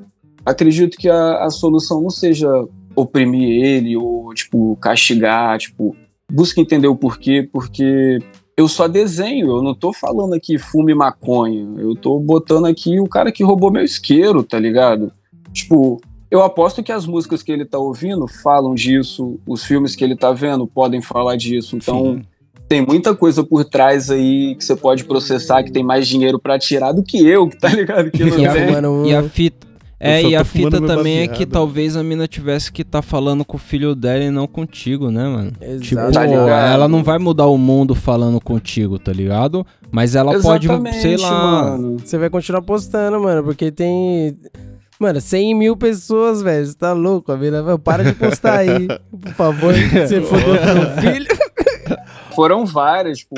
acredito 0.47 0.97
que 0.97 1.09
a, 1.09 1.43
a 1.43 1.49
solução 1.51 2.01
não 2.01 2.09
seja 2.09 2.47
oprimir 2.95 3.63
ele 3.63 3.97
ou, 3.97 4.33
tipo, 4.33 4.75
castigar, 4.77 5.57
tipo, 5.59 5.95
busca 6.31 6.61
entender 6.61 6.87
o 6.87 6.95
porquê, 6.95 7.47
porque 7.51 8.17
eu 8.55 8.67
só 8.67 8.87
desenho, 8.87 9.47
eu 9.47 9.61
não 9.61 9.75
tô 9.75 9.93
falando 9.93 10.33
aqui 10.33 10.57
fume 10.57 10.95
maconha, 10.95 11.67
eu 11.77 11.95
tô 11.95 12.17
botando 12.19 12.65
aqui 12.65 12.99
o 12.99 13.07
cara 13.07 13.31
que 13.31 13.43
roubou 13.43 13.71
meu 13.71 13.83
isqueiro, 13.83 14.41
tá 14.41 14.57
ligado? 14.57 15.11
Tipo, 15.53 16.01
eu 16.31 16.41
aposto 16.41 16.81
que 16.81 16.91
as 16.91 17.05
músicas 17.05 17.43
que 17.43 17.51
ele 17.51 17.65
tá 17.65 17.77
ouvindo 17.77 18.25
falam 18.27 18.73
disso, 18.73 19.39
os 19.45 19.63
filmes 19.63 19.95
que 19.95 20.03
ele 20.03 20.15
tá 20.15 20.31
vendo 20.31 20.65
podem 20.65 21.01
falar 21.01 21.35
disso, 21.35 21.75
então 21.75 22.15
Sim. 22.15 22.25
tem 22.67 22.85
muita 22.85 23.13
coisa 23.13 23.43
por 23.43 23.63
trás 23.63 24.09
aí 24.09 24.55
que 24.55 24.63
você 24.63 24.75
pode 24.75 25.03
processar, 25.03 25.61
que 25.61 25.71
tem 25.71 25.83
mais 25.83 26.07
dinheiro 26.07 26.39
pra 26.39 26.57
tirar 26.57 26.93
do 26.93 27.03
que 27.03 27.25
eu, 27.27 27.49
tá 27.59 27.67
ligado? 27.69 28.09
Que 28.09 28.23
não 28.23 28.39
E 28.39 28.47
a-. 28.47 28.71
Mano, 28.71 29.05
E 29.05 29.13
a 29.13 29.23
fita. 29.23 29.66
É, 29.99 30.21
e 30.21 30.35
a 30.35 30.43
fita 30.43 30.79
também 30.79 31.19
é 31.19 31.27
que 31.27 31.31
baseado. 31.45 31.49
talvez 31.51 31.95
a 31.95 32.03
mina 32.03 32.27
tivesse 32.27 32.71
que 32.71 32.83
estar 32.83 33.01
falando 33.01 33.43
com 33.43 33.57
o 33.57 33.59
filho 33.59 33.95
dela 33.95 34.23
e 34.23 34.29
não 34.29 34.45
contigo, 34.45 35.09
né, 35.09 35.27
mano? 35.27 35.51
Tipo, 35.81 36.01
Exato. 36.01 36.13
Tá 36.13 36.25
ligado? 36.25 36.49
ela 36.49 36.87
não 36.87 37.03
vai 37.03 37.17
mudar 37.17 37.47
o 37.47 37.57
mundo 37.57 37.95
falando 37.95 38.39
contigo, 38.39 38.99
tá 38.99 39.11
ligado? 39.11 39.65
Mas 39.91 40.13
ela 40.15 40.39
pode, 40.39 40.67
Exatamente, 40.67 41.01
sei 41.01 41.17
lá. 41.17 41.31
mano. 41.71 41.97
Você 41.97 42.17
vai 42.17 42.29
continuar 42.29 42.61
postando, 42.61 43.19
mano, 43.19 43.43
porque 43.43 43.71
tem. 43.71 44.37
Mano, 44.99 45.21
100 45.21 45.55
mil 45.55 45.77
pessoas, 45.77 46.41
velho. 46.41 46.65
Você 46.65 46.73
tá 46.75 46.91
louco, 46.93 47.31
a 47.31 47.37
mina 47.37 47.61
vai. 47.63 47.77
Para 47.77 48.03
de 48.03 48.13
postar 48.13 48.59
aí, 48.59 48.87
por 49.21 49.33
favor. 49.33 49.73
Você 49.73 50.21
fodeu 50.21 50.57
pro 50.57 50.73
meu 50.73 51.13
filho. 51.13 51.27
Foram 52.37 52.67
várias, 52.67 53.17
tipo. 53.17 53.33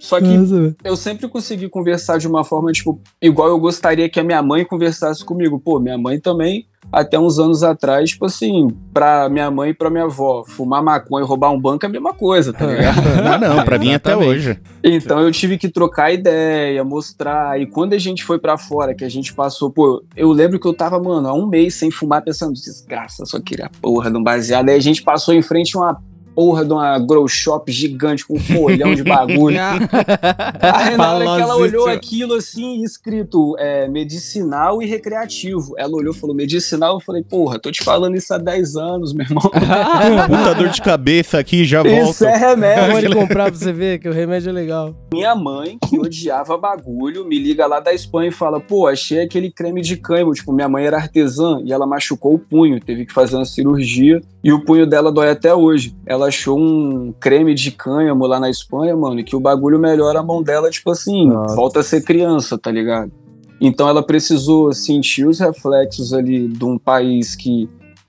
Só 0.00 0.18
que 0.18 0.26
Nossa, 0.26 0.74
eu 0.82 0.96
sempre 0.96 1.28
consegui 1.28 1.68
conversar 1.68 2.18
de 2.18 2.26
uma 2.26 2.42
forma, 2.42 2.72
tipo, 2.72 3.00
igual 3.22 3.46
eu 3.48 3.60
gostaria 3.60 4.08
que 4.08 4.18
a 4.18 4.24
minha 4.24 4.42
mãe 4.42 4.64
conversasse 4.64 5.24
comigo. 5.24 5.60
Pô, 5.60 5.78
minha 5.78 5.96
mãe 5.96 6.18
também, 6.18 6.66
até 6.90 7.16
uns 7.16 7.38
anos 7.38 7.62
atrás, 7.62 8.10
tipo 8.10 8.26
assim, 8.26 8.66
pra 8.92 9.28
minha 9.28 9.52
mãe 9.52 9.70
e 9.70 9.74
pra 9.74 9.88
minha 9.88 10.02
avó, 10.02 10.42
fumar 10.44 10.82
maconha 10.82 11.24
e 11.24 11.28
roubar 11.28 11.52
um 11.52 11.60
banco 11.60 11.86
é 11.86 11.88
a 11.88 11.92
mesma 11.92 12.12
coisa, 12.12 12.52
tá 12.52 12.66
ligado? 12.66 13.00
Ah, 13.24 13.38
não, 13.38 13.64
pra 13.64 13.78
mim 13.78 13.94
até 13.94 14.10
Exatamente. 14.10 14.48
hoje. 14.48 14.60
Então 14.82 15.20
eu 15.20 15.30
tive 15.30 15.56
que 15.56 15.68
trocar 15.68 16.12
ideia, 16.12 16.82
mostrar. 16.82 17.60
E 17.60 17.66
quando 17.66 17.92
a 17.92 17.98
gente 17.98 18.24
foi 18.24 18.40
pra 18.40 18.58
fora, 18.58 18.96
que 18.96 19.04
a 19.04 19.08
gente 19.08 19.32
passou, 19.32 19.70
pô, 19.70 20.02
eu 20.16 20.32
lembro 20.32 20.58
que 20.58 20.66
eu 20.66 20.74
tava, 20.74 20.98
mano, 20.98 21.28
há 21.28 21.32
um 21.32 21.46
mês 21.46 21.74
sem 21.74 21.88
fumar, 21.88 22.24
pensando, 22.24 22.54
desgraça, 22.54 23.24
só 23.24 23.38
queria 23.38 23.66
a 23.66 23.70
porra 23.80 24.10
de 24.10 24.16
um 24.16 24.22
baseado. 24.24 24.70
Aí 24.70 24.76
a 24.76 24.80
gente 24.80 25.04
passou 25.04 25.32
em 25.32 25.42
frente 25.42 25.76
a 25.76 25.80
uma 25.80 26.09
porra 26.40 26.64
de 26.64 26.72
uma 26.72 26.98
grow 26.98 27.28
shop 27.28 27.70
gigante 27.70 28.26
com 28.26 28.36
um 28.36 28.40
folhão 28.40 28.94
de 28.94 29.04
bagulho. 29.04 29.58
Aí 29.60 30.96
na 30.96 31.12
hora 31.12 31.24
que 31.36 31.42
ela 31.42 31.56
olhou 31.56 31.86
aquilo 31.86 32.32
assim, 32.32 32.82
escrito 32.82 33.54
é, 33.58 33.86
medicinal 33.86 34.80
e 34.80 34.86
recreativo. 34.86 35.74
Ela 35.76 35.94
olhou 35.94 36.14
e 36.14 36.16
falou, 36.16 36.34
medicinal, 36.34 36.94
eu 36.94 37.00
falei, 37.00 37.22
porra, 37.22 37.58
tô 37.58 37.70
te 37.70 37.84
falando 37.84 38.16
isso 38.16 38.32
há 38.32 38.38
10 38.38 38.76
anos, 38.76 39.12
meu 39.12 39.26
irmão. 39.26 39.42
Puta 39.52 40.54
dor 40.54 40.70
de 40.70 40.80
cabeça 40.80 41.38
aqui, 41.38 41.66
já 41.66 41.82
Isso 41.82 42.04
volto. 42.04 42.24
é 42.24 42.38
remédio. 42.38 42.90
Pode 42.90 43.14
comprar 43.14 43.50
pra 43.50 43.58
você 43.58 43.70
ver 43.70 43.98
que 43.98 44.08
o 44.08 44.12
remédio 44.12 44.48
é 44.48 44.52
legal. 44.52 44.94
Minha 45.12 45.34
mãe, 45.34 45.76
que 45.90 45.98
odiava 45.98 46.56
bagulho, 46.56 47.26
me 47.26 47.38
liga 47.38 47.66
lá 47.66 47.80
da 47.80 47.92
Espanha 47.92 48.30
e 48.30 48.32
fala: 48.32 48.58
pô, 48.58 48.86
achei 48.86 49.20
aquele 49.20 49.50
creme 49.50 49.82
de 49.82 49.98
cânhamo. 49.98 50.32
Tipo, 50.32 50.54
minha 50.54 50.70
mãe 50.70 50.86
era 50.86 50.96
artesã 50.96 51.60
e 51.62 51.70
ela 51.70 51.86
machucou 51.86 52.34
o 52.34 52.38
punho, 52.38 52.80
teve 52.80 53.04
que 53.04 53.12
fazer 53.12 53.36
uma 53.36 53.44
cirurgia 53.44 54.22
e 54.42 54.52
o 54.52 54.64
punho 54.64 54.86
dela 54.86 55.12
dói 55.12 55.28
até 55.28 55.54
hoje. 55.54 55.94
Ela 56.06 56.29
achou 56.30 56.58
um 56.58 57.12
creme 57.20 57.54
de 57.54 57.70
cânhamo 57.70 58.26
lá 58.26 58.40
na 58.40 58.48
Espanha, 58.48 58.96
mano, 58.96 59.22
que 59.22 59.36
o 59.36 59.40
bagulho 59.40 59.78
melhora 59.78 60.20
a 60.20 60.22
mão 60.22 60.42
dela, 60.42 60.70
tipo 60.70 60.90
assim, 60.90 61.28
Nossa. 61.28 61.54
volta 61.54 61.80
a 61.80 61.82
ser 61.82 62.02
criança, 62.02 62.56
tá 62.56 62.70
ligado? 62.70 63.12
Então 63.60 63.86
ela 63.88 64.02
precisou 64.02 64.72
sentir 64.72 65.26
os 65.26 65.38
reflexos 65.38 66.14
ali 66.14 66.48
de 66.48 66.64
um 66.64 66.78
país 66.78 67.36
que 67.36 67.68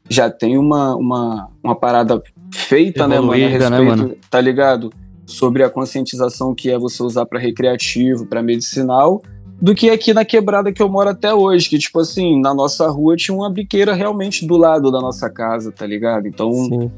já 0.09 0.29
tem 0.29 0.57
uma, 0.57 0.95
uma, 0.95 1.49
uma 1.61 1.75
parada 1.75 2.21
feita, 2.53 3.07
né, 3.07 3.19
mano, 3.19 3.33
a 3.33 3.37
né, 3.37 3.47
respeito, 3.47 3.83
mano? 3.83 4.15
tá 4.29 4.39
ligado? 4.39 4.91
Sobre 5.25 5.63
a 5.63 5.69
conscientização 5.69 6.55
que 6.55 6.69
é 6.69 6.77
você 6.77 7.03
usar 7.03 7.25
pra 7.25 7.39
recreativo, 7.39 8.25
pra 8.25 8.41
medicinal, 8.41 9.21
do 9.61 9.75
que 9.75 9.89
aqui 9.89 10.13
na 10.13 10.25
quebrada 10.25 10.71
que 10.71 10.81
eu 10.81 10.89
moro 10.89 11.09
até 11.09 11.33
hoje, 11.33 11.69
que 11.69 11.77
tipo 11.77 11.99
assim, 11.99 12.39
na 12.41 12.53
nossa 12.53 12.89
rua 12.89 13.15
tinha 13.15 13.35
uma 13.35 13.49
biqueira 13.49 13.93
realmente 13.93 14.45
do 14.45 14.57
lado 14.57 14.91
da 14.91 14.99
nossa 14.99 15.29
casa, 15.29 15.71
tá 15.71 15.85
ligado? 15.85 16.27
Então 16.27 16.51
Sim. 16.51 16.91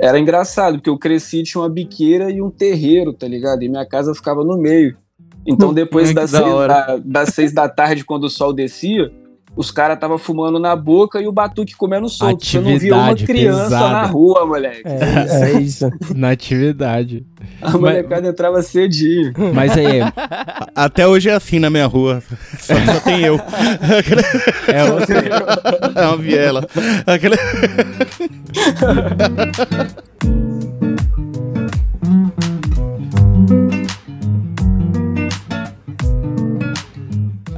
Era 0.00 0.18
engraçado, 0.18 0.74
porque 0.76 0.90
eu 0.90 0.98
cresci 0.98 1.42
tinha 1.42 1.60
uma 1.62 1.68
biqueira 1.70 2.30
e 2.30 2.40
um 2.42 2.50
terreiro, 2.50 3.12
tá 3.12 3.26
ligado? 3.26 3.62
E 3.62 3.68
minha 3.68 3.86
casa 3.86 4.14
ficava 4.14 4.44
no 4.44 4.56
meio. 4.58 4.96
Então 5.46 5.72
depois 5.72 6.08
que 6.10 6.14
das 6.14 6.32
da 6.32 6.38
seis, 6.42 6.50
da- 6.68 7.00
das 7.04 7.28
seis 7.30 7.52
da 7.52 7.68
tarde, 7.68 8.04
quando 8.04 8.24
o 8.24 8.30
sol 8.30 8.52
descia, 8.52 9.10
os 9.56 9.70
caras 9.70 9.98
tava 9.98 10.18
fumando 10.18 10.58
na 10.60 10.76
boca 10.76 11.20
e 11.20 11.26
o 11.26 11.32
batuque 11.32 11.74
comendo 11.74 12.08
solto. 12.08 12.44
Você 12.44 12.60
não 12.60 12.78
via 12.78 12.94
uma 12.94 13.10
Atividade 13.10 13.26
criança 13.26 13.62
pesada. 13.64 13.88
na 13.92 14.02
rua, 14.04 14.46
moleque. 14.46 14.82
É, 14.84 15.56
é 15.56 15.58
isso. 15.60 15.90
Na 16.14 16.30
atividade. 16.30 17.24
A 17.62 17.70
molecada 17.70 18.28
entrava 18.28 18.60
cedinho. 18.62 19.32
Mas 19.54 19.72
aí, 19.76 20.00
Até 20.76 21.06
hoje 21.08 21.30
é 21.30 21.34
assim 21.34 21.58
na 21.58 21.70
minha 21.70 21.86
rua. 21.86 22.22
Só, 22.58 22.74
só 22.74 23.00
tem 23.00 23.22
eu. 23.22 23.36
é, 24.68 24.84
o- 24.84 25.98
É 25.98 26.06
uma 26.06 26.16
viela. 26.18 26.66
Aquela- 27.06 27.36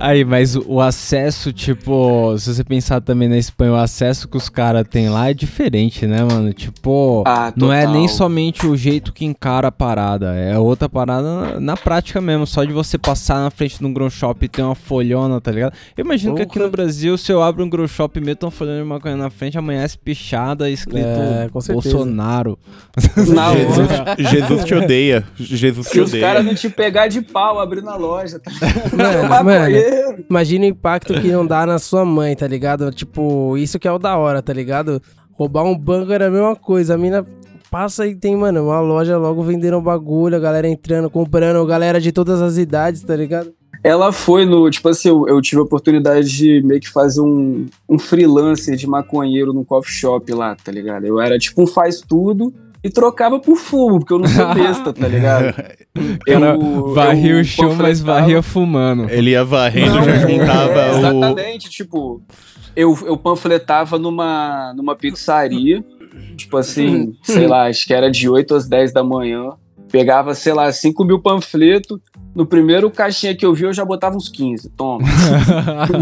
Aí, 0.01 0.25
mas 0.25 0.55
o, 0.57 0.81
acesso, 0.81 1.53
tipo, 1.53 2.37
se 2.39 2.55
você 2.55 2.65
pensar 2.65 3.01
também 3.01 3.29
na 3.29 3.37
Espanha, 3.39 3.73
o 3.73 3.77
acesso 3.77 4.29
que 4.29 4.37
os 4.37 4.49
caras 4.49 4.87
têm 4.89 5.09
lá 5.09 5.31
é 5.31 5.35
diferente, 5.35 6.07
né, 6.07 6.23
mano? 6.25 6.53
Tipo, 6.53 7.23
Ah, 7.27 7.53
não 7.57 7.73
é 7.73 7.87
nem 7.87 8.09
somente 8.09 8.67
o 8.67 8.77
jeito 8.77 9.13
que 9.13 9.25
encara 9.25 9.69
a 9.69 9.73
parada, 9.73 10.35
é 10.35 10.59
outra 10.59 10.89
parada 10.89 11.23
na, 11.55 11.61
na 11.61 11.77
prática 11.77 12.21
mesmo. 12.21 12.47
Só 12.47 12.65
de 12.65 12.73
você 12.73 12.97
passar 12.99 13.41
na 13.41 13.51
frente 13.51 13.79
de 13.79 13.87
um 13.87 13.93
grow 13.93 14.11
shop 14.11 14.45
e 14.45 14.49
ter 14.49 14.63
uma 14.63 14.75
folhona, 14.75 15.41
tá 15.41 15.51
ligado? 15.51 15.73
Eu 15.97 16.05
imagino 16.05 16.35
que 16.35 16.43
aqui 16.43 16.55
Porra. 16.55 16.67
no 16.67 16.71
Brasil, 16.73 17.17
se 17.19 17.33
eu 17.33 17.43
abro 17.43 17.65
um 17.65 17.69
grow 17.69 17.87
shop 17.89 18.19
e 18.19 18.23
meto 18.25 18.45
uma 18.45 18.51
folhona 18.51 18.79
de 18.83 18.85
maconha 18.89 19.17
na 19.17 19.31
frente, 19.31 19.59
amanhece 19.59 19.99
pichada 19.99 20.71
escrito 20.71 21.07
É, 21.07 21.49
com 21.53 21.61
certeza. 21.61 21.95
Bolsonaro. 21.97 22.59
Na 23.29 23.53
Jesus. 23.57 24.31
Jesus 24.31 24.65
te 24.65 24.75
odeia. 24.75 25.25
Jesus 25.39 25.87
te 25.89 25.93
Se 25.93 26.01
os 26.01 26.11
caras 26.13 26.41
odeia. 26.41 26.43
não 26.43 26.55
te 26.55 26.69
pegar 26.69 27.09
de 27.09 27.21
pau 27.23 27.59
abrindo 27.61 27.89
a 27.91 27.97
loja, 27.97 28.39
tá 28.39 28.51
Mano, 28.97 29.29
Imagina 30.29 30.65
o 30.65 30.69
impacto 30.69 31.15
que 31.21 31.29
não 31.29 31.47
dá 31.47 31.67
na 31.67 31.79
sua 31.79 32.05
mãe, 32.05 32.35
tá 32.35 32.47
ligado? 32.47 32.91
Tipo, 32.91 33.57
isso 33.57 33.79
que 33.79 33.89
é 33.89 33.93
o 33.93 33.99
da 33.99 34.17
hora, 34.17 34.43
tá 34.43 34.53
ligado? 34.53 35.03
Roubar 35.33 35.65
um 35.65 35.77
banco 35.77 36.13
era 36.13 36.27
a 36.27 36.31
mesma 36.31 36.57
coisa. 36.57 36.95
A 36.95 36.99
mina 36.99 37.27
passa 37.71 38.07
e 38.07 38.15
tem, 38.15 38.37
mano, 38.37 38.65
uma 38.65 38.81
loja 38.81 39.17
logo 39.17 39.43
vendendo 39.43 39.81
bagulho, 39.81 40.37
a 40.37 40.41
galera 40.41 40.69
entrando, 40.69 41.11
comprando, 41.11 41.65
galera 41.67 42.01
de 42.01 42.13
todas 42.13 42.41
as 42.41 42.57
idades, 42.57 43.03
tá 43.03 43.15
ligado? 43.15 43.53
Ela 43.85 44.11
foi 44.13 44.45
no. 44.45 44.69
Tipo 44.71 44.89
assim, 44.89 45.09
eu, 45.09 45.29
eu 45.29 45.41
tive 45.41 45.61
a 45.61 45.65
oportunidade 45.65 46.29
de 46.29 46.63
meio 46.63 46.81
que 46.81 46.89
fazer 46.89 47.21
um, 47.21 47.67
um 47.89 47.99
freelancer 47.99 48.77
de 48.77 48.87
maconheiro 48.87 49.53
no 49.53 49.65
coffee 49.65 49.93
shop 49.93 50.33
lá, 50.33 50.57
tá 50.57 50.73
ligado? 50.73 51.07
Eu 51.07 51.21
era 51.21 51.39
tipo 51.39 51.63
um 51.63 51.67
faz 51.67 52.01
tudo 52.01 52.53
e 52.89 52.91
trocava 52.91 53.39
por 53.39 53.57
fumo, 53.57 53.99
porque 54.01 54.13
eu 54.15 54.19
não 54.19 54.27
sou 54.27 54.55
besta, 54.55 54.93
tá 54.93 55.07
ligado? 55.07 55.55
Cara, 56.27 56.57
varria 56.95 57.41
o 57.41 57.45
chão, 57.45 57.75
mas 57.75 58.01
panfletava- 58.01 58.21
varria 58.21 58.43
fumando. 58.43 59.11
Ele 59.11 59.31
ia 59.31 59.45
varrendo, 59.45 59.95
Não, 59.97 60.05
já 60.05 60.13
é, 60.13 60.21
juntava 60.21 60.93
o. 60.95 60.99
Exatamente, 60.99 61.71
tipo, 61.71 62.23
eu, 62.75 62.97
eu 63.05 63.17
panfletava 63.17 63.99
numa, 63.99 64.73
numa 64.75 64.97
pizzaria, 64.97 65.85
tipo 66.37 66.57
assim, 66.57 67.13
sei 67.23 67.47
lá, 67.47 67.67
acho 67.67 67.87
que 67.87 67.93
era 67.93 68.11
de 68.11 68.29
8 68.29 68.55
às 68.55 68.69
10 68.69 68.93
da 68.93 69.05
manhã. 69.05 69.53
Pegava, 69.91 70.35
sei 70.35 70.53
lá, 70.53 70.71
5 70.71 71.05
mil 71.05 71.19
panfletos, 71.21 71.99
No 72.35 72.47
primeiro 72.47 72.91
caixinha 72.91 73.35
que 73.35 73.45
eu 73.45 73.55
vi, 73.55 73.65
eu 73.65 73.73
já 73.73 73.85
botava 73.85 74.17
uns 74.17 74.29
15. 74.29 74.71
Toma. 74.71 75.07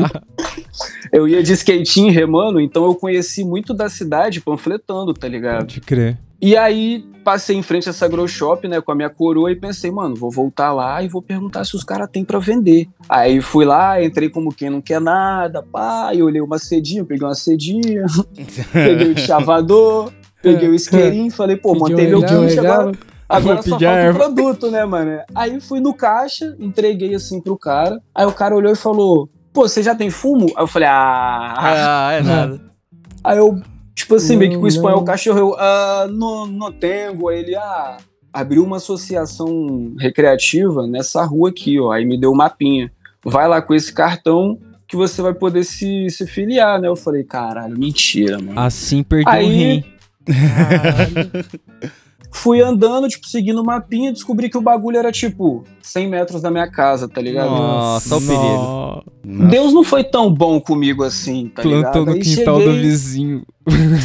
eu 1.13 1.27
ia 1.29 1.43
de 1.43 1.53
skatinho 1.53 2.13
remando, 2.13 2.61
então 2.61 2.85
eu 2.85 2.95
conheci 2.95 3.45
muito 3.45 3.73
da 3.73 3.89
cidade 3.89 4.41
panfletando, 4.41 5.15
tá 5.15 5.29
ligado? 5.29 5.61
Pode 5.61 5.81
crer. 5.81 6.19
E 6.41 6.57
aí 6.57 7.05
passei 7.25 7.57
em 7.57 7.63
frente 7.63 7.89
a 7.89 7.91
essa 7.91 8.07
grow 8.07 8.29
shop, 8.29 8.69
né, 8.69 8.81
com 8.81 8.93
a 8.93 8.95
minha 8.95 9.11
coroa 9.11 9.51
e 9.51 9.57
pensei, 9.57 9.91
mano, 9.91 10.15
vou 10.15 10.31
voltar 10.31 10.73
lá 10.73 11.03
e 11.03 11.09
vou 11.09 11.23
perguntar 11.23 11.65
se 11.65 11.75
os 11.75 11.83
caras 11.83 12.09
têm 12.11 12.25
pra 12.25 12.39
vender. 12.39 12.89
Aí 13.09 13.41
fui 13.41 13.65
lá, 13.65 14.03
entrei 14.03 14.29
como 14.29 14.55
quem 14.55 14.71
não 14.71 14.81
quer 14.81 15.01
nada, 15.01 15.63
pá, 15.63 16.13
e 16.15 16.23
olhei 16.23 16.41
uma 16.41 16.59
cedinha, 16.59 17.05
peguei 17.05 17.27
uma 17.27 17.35
cedinha, 17.35 18.05
peguei 18.73 19.13
o 19.13 19.19
chavador, 19.19 20.13
peguei 20.43 20.69
o 20.69 20.75
isqueirinho, 20.77 21.31
falei, 21.33 21.57
pô, 21.57 21.73
Pediu 21.73 21.89
montei 21.89 22.07
meu 22.07 22.21
kit 22.21 22.59
agora. 22.61 22.93
Agora 23.29 23.57
Vou 23.57 23.63
só 23.65 23.71
pedir 23.73 23.87
a 23.87 23.91
falta 23.91 24.03
o 24.03 24.07
erva. 24.07 24.19
produto, 24.19 24.71
né, 24.71 24.85
mano? 24.85 25.21
Aí 25.35 25.61
fui 25.61 25.81
no 25.81 25.93
caixa, 25.93 26.57
entreguei 26.61 27.15
assim 27.15 27.41
pro 27.41 27.59
cara. 27.59 28.01
Aí 28.15 28.25
o 28.27 28.33
cara 28.33 28.55
olhou 28.55 28.73
e 28.73 28.77
falou: 28.77 29.29
Pô, 29.53 29.69
você 29.69 29.83
já 29.83 29.95
tem 29.95 30.11
fumo? 30.11 30.47
Aí 30.57 30.63
eu 30.63 30.67
falei: 30.69 30.89
Ah. 30.89 31.55
Ah, 31.59 32.13
é 32.13 32.23
nada. 32.23 32.61
Aí 33.25 33.39
eu, 33.39 33.61
tipo 33.95 34.15
assim, 34.15 34.37
meio 34.37 34.53
que 34.53 34.57
com 34.59 34.65
o 34.65 34.69
espanhol 34.69 34.99
não. 34.99 35.05
cachorro, 35.05 35.39
eu, 35.39 35.55
ah, 35.59 36.07
não, 36.09 36.47
não 36.47 36.71
tenho. 36.71 37.29
Aí 37.29 37.39
ele, 37.41 37.57
ah, 37.57 37.97
abriu 38.33 38.63
uma 38.63 38.77
associação 38.77 39.95
recreativa 39.99 40.87
nessa 40.87 41.25
rua 41.25 41.49
aqui, 41.51 41.81
ó. 41.81 41.91
Aí 41.91 42.05
me 42.05 42.17
deu 42.21 42.31
um 42.31 42.37
mapinha. 42.37 42.93
Vai 43.25 43.49
lá 43.49 43.61
com 43.61 43.75
esse 43.75 43.93
cartão 43.93 44.57
que 44.87 44.95
você 44.95 45.21
vai 45.21 45.35
poder 45.35 45.65
se, 45.65 46.09
se 46.11 46.25
filiar, 46.29 46.81
né? 46.81 46.87
Eu 46.87 46.95
falei, 46.95 47.25
caralho, 47.25 47.77
mentira, 47.77 48.39
mano. 48.39 48.61
Assim 48.61 49.03
perdi 49.03 49.29
Aí- 49.29 49.45
um 49.45 49.49
rim. 49.51 49.85
Fui 52.33 52.61
andando, 52.61 53.09
tipo, 53.09 53.27
seguindo 53.27 53.61
o 53.61 53.65
mapinha, 53.65 54.13
descobri 54.13 54.49
que 54.51 54.59
o 54.59 54.61
bagulho 54.61 54.99
era, 54.99 55.11
tipo, 55.11 55.65
100 55.83 56.09
metros 56.09 56.43
da 56.43 56.51
minha 56.51 56.71
casa, 56.71 57.09
tá 57.09 57.21
ligado? 57.21 57.51
Nossa, 57.51 58.17
o 58.17 58.21
perigo. 58.21 58.43
Nossa, 58.43 59.49
Deus 59.51 59.73
não 59.73 59.83
foi 59.85 60.05
tão 60.05 60.33
bom 60.33 60.61
comigo 60.61 61.03
assim, 61.03 61.49
tá 61.49 61.63
Plantou 61.63 61.79
ligado? 62.03 62.07
no 62.07 62.13
Aí 62.13 62.21
quintal 62.21 62.59
do 62.59 62.65
cheguei, 62.65 62.81
vizinho. 62.81 63.43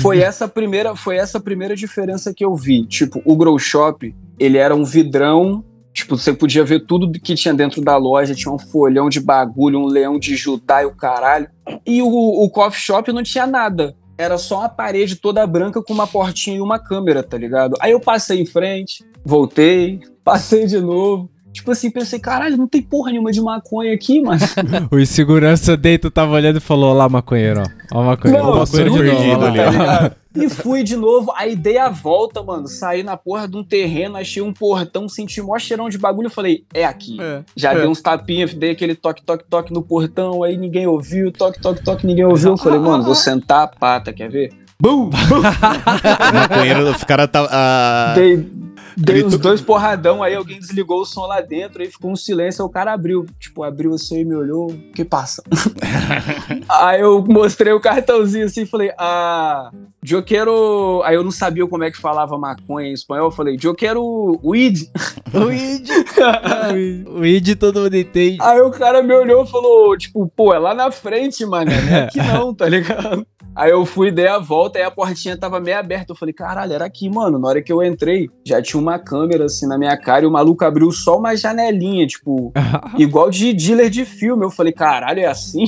foi 0.01 0.19
essa 0.19 0.45
a 0.45 0.47
primeira, 0.47 0.95
foi 0.95 1.17
essa 1.17 1.39
primeira 1.39 1.75
diferença 1.75 2.33
que 2.33 2.43
eu 2.43 2.55
vi. 2.55 2.85
Tipo, 2.87 3.21
o 3.25 3.35
Grow 3.35 3.57
Shop, 3.59 4.13
ele 4.39 4.57
era 4.57 4.75
um 4.75 4.83
vidrão, 4.83 5.63
tipo, 5.93 6.17
você 6.17 6.33
podia 6.33 6.63
ver 6.63 6.85
tudo 6.85 7.11
que 7.11 7.35
tinha 7.35 7.53
dentro 7.53 7.81
da 7.81 7.97
loja, 7.97 8.33
tinha 8.33 8.51
um 8.53 8.57
folhão 8.59 9.09
de 9.09 9.19
bagulho, 9.19 9.79
um 9.79 9.85
leão 9.85 10.17
de 10.17 10.35
Judá 10.35 10.81
e 10.81 10.85
o 10.85 10.95
caralho. 10.95 11.47
E 11.85 12.01
o, 12.01 12.07
o 12.07 12.49
Coffee 12.49 12.81
Shop 12.81 13.11
não 13.11 13.21
tinha 13.23 13.45
nada. 13.45 13.95
Era 14.21 14.37
só 14.37 14.59
uma 14.59 14.69
parede 14.69 15.15
toda 15.15 15.47
branca 15.47 15.81
com 15.81 15.93
uma 15.93 16.05
portinha 16.05 16.57
e 16.57 16.61
uma 16.61 16.77
câmera, 16.77 17.23
tá 17.23 17.37
ligado? 17.37 17.75
Aí 17.79 17.91
eu 17.91 17.99
passei 17.99 18.39
em 18.39 18.45
frente, 18.45 19.03
voltei, 19.25 19.99
passei 20.23 20.67
de 20.67 20.79
novo. 20.79 21.27
Tipo 21.53 21.71
assim, 21.71 21.91
pensei, 21.91 22.17
caralho, 22.17 22.55
não 22.57 22.67
tem 22.67 22.81
porra 22.81 23.11
nenhuma 23.11 23.31
de 23.31 23.41
maconha 23.41 23.93
aqui, 23.93 24.21
mano. 24.21 24.39
O 24.89 25.05
segurança 25.05 25.75
dentro 25.75 26.09
tava 26.09 26.31
olhando 26.31 26.57
e 26.57 26.61
falou: 26.61 26.91
Ó 26.91 26.93
lá, 26.93 27.09
maconheiro, 27.09 27.61
ó. 27.91 27.99
Ó, 27.99 28.03
maconheiro. 28.03 28.43
Não, 28.43 28.49
Ó, 28.51 28.55
o 28.55 28.59
maconheiro 28.59 28.89
novo, 28.91 29.03
perdido 29.03 29.35
ó 29.35 29.37
lá. 29.39 29.47
ali, 29.49 29.77
tá? 29.77 30.11
E 30.33 30.47
fui 30.49 30.81
de 30.81 30.95
novo, 30.95 31.33
aí 31.35 31.57
dei 31.57 31.77
a 31.77 31.89
volta, 31.89 32.41
mano. 32.41 32.65
Saí 32.67 33.03
na 33.03 33.17
porra 33.17 33.49
de 33.49 33.57
um 33.57 33.63
terreno, 33.65 34.15
achei 34.15 34.41
um 34.41 34.53
portão, 34.53 35.09
senti 35.09 35.41
mó 35.41 35.59
cheirão 35.59 35.89
de 35.89 35.97
bagulho. 35.97 36.27
Eu 36.27 36.31
falei, 36.31 36.63
é 36.73 36.85
aqui. 36.85 37.17
É. 37.21 37.41
Já 37.53 37.73
É. 37.73 37.79
dei 37.79 37.87
uns 37.87 38.01
tapinhas, 38.01 38.53
dei 38.53 38.71
aquele 38.71 38.95
toque, 38.95 39.21
toque, 39.21 39.43
toque 39.49 39.73
no 39.73 39.81
portão, 39.81 40.41
aí 40.41 40.55
ninguém 40.55 40.87
ouviu, 40.87 41.33
toque, 41.33 41.59
toque, 41.61 41.83
toque, 41.83 42.07
ninguém 42.07 42.23
ouviu. 42.23 42.51
Eu 42.51 42.57
falei, 42.57 42.79
mano, 42.79 43.03
vou 43.03 43.13
sentar 43.15 43.63
a 43.63 43.67
pata, 43.67 44.13
quer 44.13 44.29
ver? 44.29 44.53
Bum! 44.79 45.09
Maconheiro, 46.33 46.89
os 46.91 47.03
caras 47.03 47.29
tá. 47.29 47.47
ah, 47.51 48.13
Dei, 48.15 48.37
dei 48.97 49.23
uns 49.23 49.37
dois 49.37 49.61
porradão, 49.61 50.21
aí 50.21 50.33
alguém 50.35 50.59
desligou 50.59 51.01
o 51.01 51.05
som 51.05 51.25
lá 51.25 51.41
dentro, 51.41 51.81
aí 51.81 51.89
ficou 51.89 52.11
um 52.11 52.15
silêncio, 52.15 52.63
aí 52.63 52.67
o 52.67 52.71
cara 52.71 52.93
abriu. 52.93 53.25
Tipo, 53.39 53.63
abriu 53.63 53.93
assim 53.93 54.19
e 54.19 54.25
me 54.25 54.35
olhou, 54.35 54.71
o 54.71 54.91
que 54.93 55.03
passa? 55.03 55.43
aí 56.69 57.01
eu 57.01 57.23
mostrei 57.27 57.73
o 57.73 57.79
cartãozinho 57.79 58.45
assim 58.45 58.61
e 58.61 58.67
falei, 58.67 58.91
ah, 58.97 59.71
eu 60.09 60.23
quero... 60.23 61.01
Aí 61.05 61.15
eu 61.15 61.23
não 61.23 61.31
sabia 61.31 61.67
como 61.67 61.83
é 61.83 61.91
que 61.91 61.97
falava 61.97 62.37
maconha 62.37 62.89
em 62.89 62.93
espanhol, 62.93 63.27
eu 63.27 63.31
falei, 63.31 63.57
eu 63.61 63.75
quero 63.75 64.39
weed. 64.43 64.89
Weed. 65.33 65.87
Weed 67.07 67.55
todo 67.55 67.81
mundo 67.81 67.95
entende. 67.95 68.37
Aí 68.41 68.59
o 68.61 68.71
cara 68.71 69.01
me 69.01 69.13
olhou 69.13 69.43
e 69.43 69.47
falou, 69.47 69.97
tipo, 69.97 70.27
pô, 70.35 70.53
é 70.53 70.59
lá 70.59 70.73
na 70.73 70.91
frente, 70.91 71.45
mano, 71.45 71.71
não 71.71 71.95
é 71.95 72.03
aqui 72.03 72.17
não, 72.17 72.53
tá 72.53 72.67
ligado? 72.67 73.25
Aí 73.55 73.71
eu 73.71 73.85
fui, 73.85 74.11
dei 74.11 74.27
a 74.27 74.39
volta, 74.39 74.79
aí 74.79 74.85
a 74.85 74.91
portinha 74.91 75.37
tava 75.37 75.59
meio 75.59 75.77
aberta. 75.77 76.11
Eu 76.11 76.15
falei, 76.15 76.33
caralho, 76.33 76.73
era 76.73 76.85
aqui, 76.85 77.09
mano. 77.09 77.37
Na 77.37 77.47
hora 77.49 77.61
que 77.61 77.71
eu 77.71 77.83
entrei, 77.83 78.29
já 78.45 78.61
tinha 78.61 78.81
uma 78.81 78.97
câmera 78.97 79.45
assim 79.45 79.67
na 79.67 79.77
minha 79.77 79.95
cara 79.97 80.23
e 80.23 80.27
o 80.27 80.31
maluco 80.31 80.63
abriu 80.63 80.91
só 80.91 81.17
uma 81.17 81.35
janelinha, 81.35 82.07
tipo, 82.07 82.53
igual 82.97 83.29
de 83.29 83.53
dealer 83.53 83.89
de 83.89 84.05
filme. 84.05 84.45
Eu 84.45 84.49
falei, 84.49 84.71
caralho, 84.71 85.19
é 85.19 85.25
assim? 85.25 85.65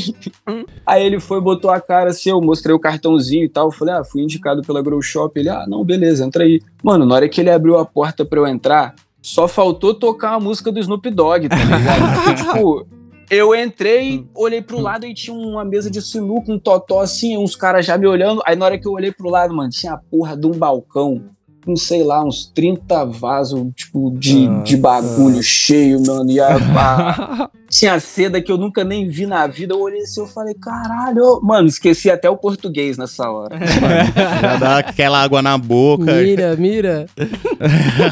aí 0.86 1.06
ele 1.06 1.20
foi, 1.20 1.42
botou 1.42 1.72
a 1.72 1.82
cara 1.82 2.10
assim, 2.12 2.30
eu 2.30 2.42
mostrei 2.42 2.74
o 2.74 2.80
cartãozinho 2.80 3.44
e 3.44 3.50
tal. 3.50 3.68
Eu 3.68 3.72
falei, 3.72 3.94
ah, 3.96 4.04
fui 4.04 4.22
indicado 4.22 4.62
pela 4.62 4.82
Grow 4.82 5.02
Shop. 5.02 5.38
Ele, 5.38 5.50
ah, 5.50 5.66
não, 5.68 5.84
beleza, 5.84 6.26
entra 6.26 6.44
aí. 6.46 6.62
Mano, 6.82 7.06
na 7.06 7.16
hora 7.16 7.30
que 7.30 7.42
ele 7.42 7.52
abriu 7.52 7.78
a 7.78 7.86
porta 7.86 8.24
pra 8.24 8.40
eu 8.40 8.48
entrar, 8.48 8.96
só 9.22 9.48
faltou 9.48 9.94
tocar 9.94 10.34
a 10.34 10.40
música 10.40 10.72
do 10.72 10.80
Snoop 10.80 11.10
Dogg, 11.10 11.48
tá 11.48 11.56
ligado? 11.56 12.14
Porque, 12.16 12.34
tipo, 12.44 12.88
eu 13.36 13.56
entrei, 13.56 14.28
olhei 14.36 14.62
pro 14.62 14.80
lado 14.80 15.06
e 15.06 15.14
tinha 15.14 15.36
uma 15.36 15.66
mesa 15.66 15.90
de 15.90 16.02
sinuca, 16.02 16.52
um 16.52 16.60
totó 16.60 17.00
assim, 17.00 17.38
uns 17.38 17.56
caras 17.56 17.86
já 17.86 17.98
me 17.98 18.08
olhando. 18.08 18.42
Aí 18.46 18.56
na 18.56 18.66
hora 18.66 18.78
que 18.78 18.88
eu 18.88 18.92
olhei 18.92 19.12
pro 19.12 19.30
lado, 19.30 19.54
mano, 19.54 19.70
tinha 19.70 19.94
a 19.94 19.98
porra 19.98 20.36
de 20.38 20.48
um 20.48 20.52
balcão 20.52 21.30
com, 21.64 21.76
sei 21.76 22.04
lá, 22.04 22.24
uns 22.24 22.46
30 22.54 23.06
vasos, 23.06 23.64
tipo, 23.76 24.12
de, 24.18 24.48
de 24.64 24.76
bagulho 24.78 25.42
cheio, 25.42 26.02
mano. 26.06 26.30
E 26.30 26.40
a, 26.40 26.56
a- 26.56 27.50
tinha 27.70 28.00
seda 28.00 28.40
que 28.42 28.52
eu 28.52 28.58
nunca 28.58 28.84
nem 28.84 29.08
vi 29.10 29.26
na 29.26 29.48
vida. 29.48 29.74
Eu 29.74 29.82
olhei 29.82 30.02
assim, 30.02 30.20
eu 30.22 30.28
falei, 30.28 30.54
caralho. 30.54 31.40
Mano, 31.42 31.68
esqueci 31.68 32.10
até 32.12 32.30
o 32.30 32.38
português 32.38 32.98
nessa 32.98 33.30
hora. 33.30 33.58
Já 34.42 34.56
dá 34.58 34.78
aquela 34.80 35.22
água 35.24 35.42
na 35.42 35.58
boca. 35.58 36.04
Mira, 36.14 36.56
mira. 36.56 37.06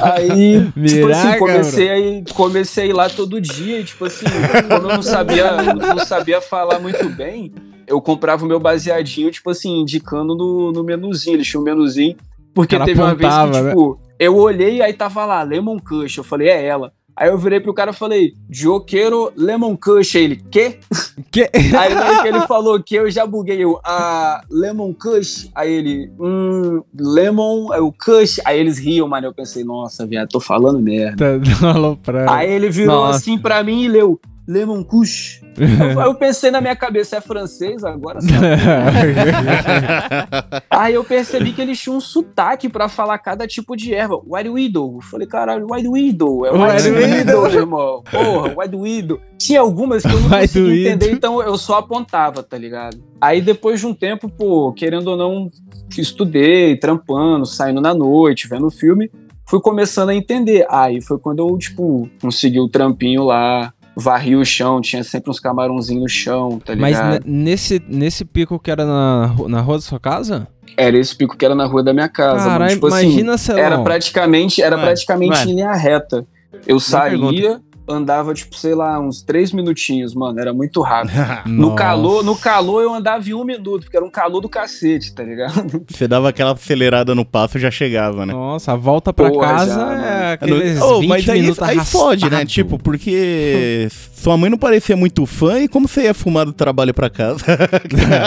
Aí, 0.02 0.62
tipo 0.66 0.80
Miraga, 0.80 1.30
assim, 1.30 1.40
comecei 1.40 1.90
a, 1.90 2.00
ir, 2.00 2.24
comecei 2.34 2.84
a 2.84 2.88
ir 2.88 2.94
lá 2.94 3.10
todo 3.10 3.40
dia, 3.40 3.80
e, 3.80 3.84
tipo 3.84 4.06
assim, 4.06 4.26
como 4.70 4.88
eu 4.90 4.96
não 4.96 5.02
sabia, 5.04 5.62
não 5.74 6.00
sabia 6.06 6.42
falar 6.42 6.80
muito 6.80 7.08
bem, 7.10 7.52
eu 7.88 8.00
comprava 8.02 8.46
o 8.46 8.48
meu 8.48 8.60
baseadinho, 8.60 9.30
tipo 9.32 9.50
assim, 9.50 9.82
indicando 9.82 10.36
no, 10.36 10.72
no 10.72 10.84
menuzinho, 10.84 11.36
eles 11.36 11.48
tinham 11.48 11.62
um 11.62 11.66
menuzinho, 11.66 12.16
porque 12.54 12.78
teve 12.80 13.00
uma 13.00 13.16
vez 13.16 13.32
apontava, 13.32 13.52
que, 13.52 13.62
né? 13.62 13.70
tipo, 13.70 14.00
eu 14.20 14.36
olhei 14.38 14.82
aí 14.82 14.94
tava 14.94 15.26
lá, 15.26 15.44
Lemon 15.44 15.80
Kush, 15.80 16.18
eu 16.18 16.24
falei, 16.24 16.50
é 16.50 16.66
ela. 16.66 16.92
Aí 17.16 17.30
eu 17.30 17.38
virei 17.38 17.60
pro 17.60 17.74
cara 17.74 17.92
e 17.92 17.94
falei, 17.94 18.34
eu 18.64 18.80
quero 18.80 19.32
Lemon 19.36 19.76
Kush, 19.76 20.16
Aí 20.16 20.24
ele, 20.24 20.36
quê? 20.50 20.80
Que? 21.30 21.50
Aí 21.54 21.94
na 21.94 22.06
hora 22.06 22.22
que 22.22 22.28
ele 22.28 22.42
falou 22.42 22.82
que 22.82 22.96
eu 22.96 23.10
já 23.10 23.26
buguei, 23.26 23.64
eu, 23.64 23.80
ah, 23.86 24.42
Lemon 24.50 24.94
Kush. 24.94 25.50
Aí 25.54 25.72
ele, 25.72 26.12
hum, 26.20 26.82
Lemon, 26.98 27.74
é 27.74 27.80
o 27.80 27.92
Kush. 27.92 28.42
Aí 28.44 28.60
eles 28.60 28.78
riam, 28.78 29.08
mano. 29.08 29.28
Eu 29.28 29.34
pensei, 29.34 29.64
nossa, 29.64 30.06
viado, 30.06 30.30
tô 30.30 30.40
falando 30.40 30.80
merda. 30.80 31.40
Tá. 31.40 32.26
Aí 32.36 32.52
ele 32.52 32.70
virou 32.70 33.02
Nossa. 33.02 33.18
assim 33.18 33.38
pra 33.38 33.64
mim 33.64 33.84
e 33.84 33.88
leu, 33.88 34.20
Lemon 34.52 34.84
Kush. 34.84 35.42
eu, 35.58 36.02
eu 36.02 36.16
pensei 36.16 36.52
na 36.52 36.60
minha 36.60 36.76
cabeça, 36.76 37.18
é 37.18 37.22
francês 37.22 37.84
agora? 37.84 38.20
sabe? 38.20 38.36
Aí 40.70 40.94
eu 40.94 41.04
percebi 41.04 41.54
que 41.54 41.62
eles 41.62 41.80
tinham 41.80 41.98
um 41.98 42.02
sotaque 42.02 42.68
pra 42.68 42.90
falar 42.90 43.18
cada 43.20 43.48
tipo 43.48 43.78
de 43.78 43.94
erva. 43.94 44.22
White 44.28 44.50
Widow. 44.50 44.96
Eu 44.96 45.02
falei, 45.02 45.26
caralho, 45.26 45.68
White 45.72 45.88
Widow. 45.88 46.46
É 46.46 46.52
White 46.52 46.90
White 46.90 46.90
Widow, 46.90 47.48
irmão. 47.48 48.04
Porra, 48.12 48.54
White 48.58 48.76
Widow. 48.76 49.22
Tinha 49.38 49.62
algumas 49.62 50.04
que 50.04 50.10
eu 50.10 50.20
não 50.20 50.30
conseguia 50.30 50.92
entender, 50.92 51.12
então 51.12 51.42
eu 51.42 51.58
só 51.58 51.78
apontava, 51.78 52.44
tá 52.44 52.58
ligado? 52.58 53.02
Aí 53.20 53.42
depois 53.42 53.80
de 53.80 53.88
um 53.88 53.94
tempo, 53.94 54.30
pô, 54.30 54.74
querendo 54.74 55.08
ou 55.08 55.18
não, 55.18 55.50
estudei, 55.98 56.76
trampando, 56.76 57.46
saindo 57.46 57.80
na 57.80 57.94
noite, 57.94 58.48
vendo 58.48 58.70
filme, 58.70 59.10
fui 59.48 59.62
começando 59.62 60.10
a 60.10 60.16
entender. 60.16 60.66
Aí 60.70 61.02
foi 61.02 61.18
quando 61.18 61.40
eu, 61.40 61.58
tipo, 61.58 62.10
consegui 62.22 62.60
o 62.60 62.70
trampinho 62.70 63.24
lá, 63.24 63.74
varri 63.95 64.36
o 64.36 64.45
chão, 64.45 64.80
tinha 64.82 65.04
sempre 65.04 65.30
uns 65.30 65.39
camarãozinhos 65.39 66.04
no 66.04 66.10
chão, 66.10 66.60
tá 66.63 66.75
Mas 66.75 66.95
ligado? 66.97 67.25
ne- 67.25 67.43
nesse, 67.43 67.82
nesse 67.88 68.23
pico 68.25 68.58
que 68.60 68.71
era 68.71 68.86
na, 68.86 69.36
na 69.47 69.62
rua 69.62 69.75
da 69.77 69.82
sua 69.82 69.99
casa? 69.99 70.47
Era 70.77 70.97
esse 70.97 71.15
pico 71.15 71.36
que 71.36 71.43
era 71.43 71.54
na 71.54 71.65
rua 71.65 71.84
da 71.84 71.93
minha 71.93 72.08
casa. 72.08 72.49
Tipo 72.69 72.88
assim, 72.88 73.06
imagina, 73.08 73.36
lá. 73.49 73.60
era 73.60 73.80
praticamente, 73.84 74.62
era 74.62 74.77
Mano, 74.77 74.88
praticamente 74.88 75.38
mano. 75.39 75.51
em 75.51 75.56
linha 75.56 75.73
reta. 75.73 76.25
Eu 76.65 76.80
saía, 76.80 77.12
pergunta. 77.12 77.62
Andava, 77.88 78.34
tipo, 78.34 78.56
sei 78.56 78.74
lá, 78.76 79.00
uns 79.00 79.22
três 79.22 79.52
minutinhos, 79.52 80.13
mano. 80.13 80.39
Era 80.39 80.54
muito 80.54 80.82
rápido. 80.82 81.12
No 81.62 81.76
calor, 81.76 82.24
no 82.24 82.36
calor 82.36 82.82
eu 82.84 82.94
andava 82.94 83.28
em 83.28 83.34
um 83.34 83.44
minuto, 83.44 83.84
porque 83.84 83.98
era 83.98 84.06
um 84.06 84.10
calor 84.10 84.41
do 84.41 84.50
cacete, 84.50 85.13
tá 85.13 85.24
ligado? 85.24 85.84
Você 85.89 86.08
dava 86.08 86.30
aquela 86.30 86.52
acelerada 86.52 87.13
no 87.15 87.26
passo 87.26 87.60
já 87.60 87.70
chegava, 87.72 88.26
né? 88.26 88.34
Nossa, 88.34 88.74
a 88.74 88.76
volta 88.76 89.12
pra 89.13 89.30
Porra, 89.30 89.48
casa 89.48 89.74
já, 89.74 90.06
é 90.06 90.34
aqueles 90.34 90.82
Ô, 90.82 91.00
20 91.00 91.10
mas 91.10 91.30
aí, 91.30 91.41
minutos 91.41 91.62
aí 91.63 91.80
fode, 91.84 92.30
né? 92.30 92.46
Tipo, 92.46 92.78
porque 92.78 93.88
sua 94.13 94.38
mãe 94.38 94.50
não 94.50 94.58
parecia 94.58 94.96
muito 94.96 95.26
fã 95.26 95.60
e 95.60 95.67
como 95.67 95.88
você 95.88 96.04
ia 96.04 96.13
fumar 96.13 96.46
do 96.46 96.54
trabalho 96.54 96.94
pra 96.94 97.10
casa? 97.10 97.44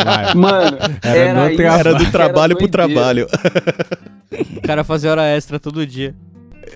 Vai. 0.04 0.34
Mano, 0.34 0.78
Era 1.02 1.18
era, 1.18 1.52
isso. 1.52 1.62
Era 1.62 1.94
do 1.94 2.10
trabalho 2.10 2.56
pro 2.56 2.68
doideira. 2.68 2.92
trabalho. 2.94 3.28
O 4.56 4.60
cara 4.62 4.84
fazia 4.84 5.10
hora 5.10 5.24
extra 5.26 5.58
todo 5.60 5.86
dia. 5.86 6.14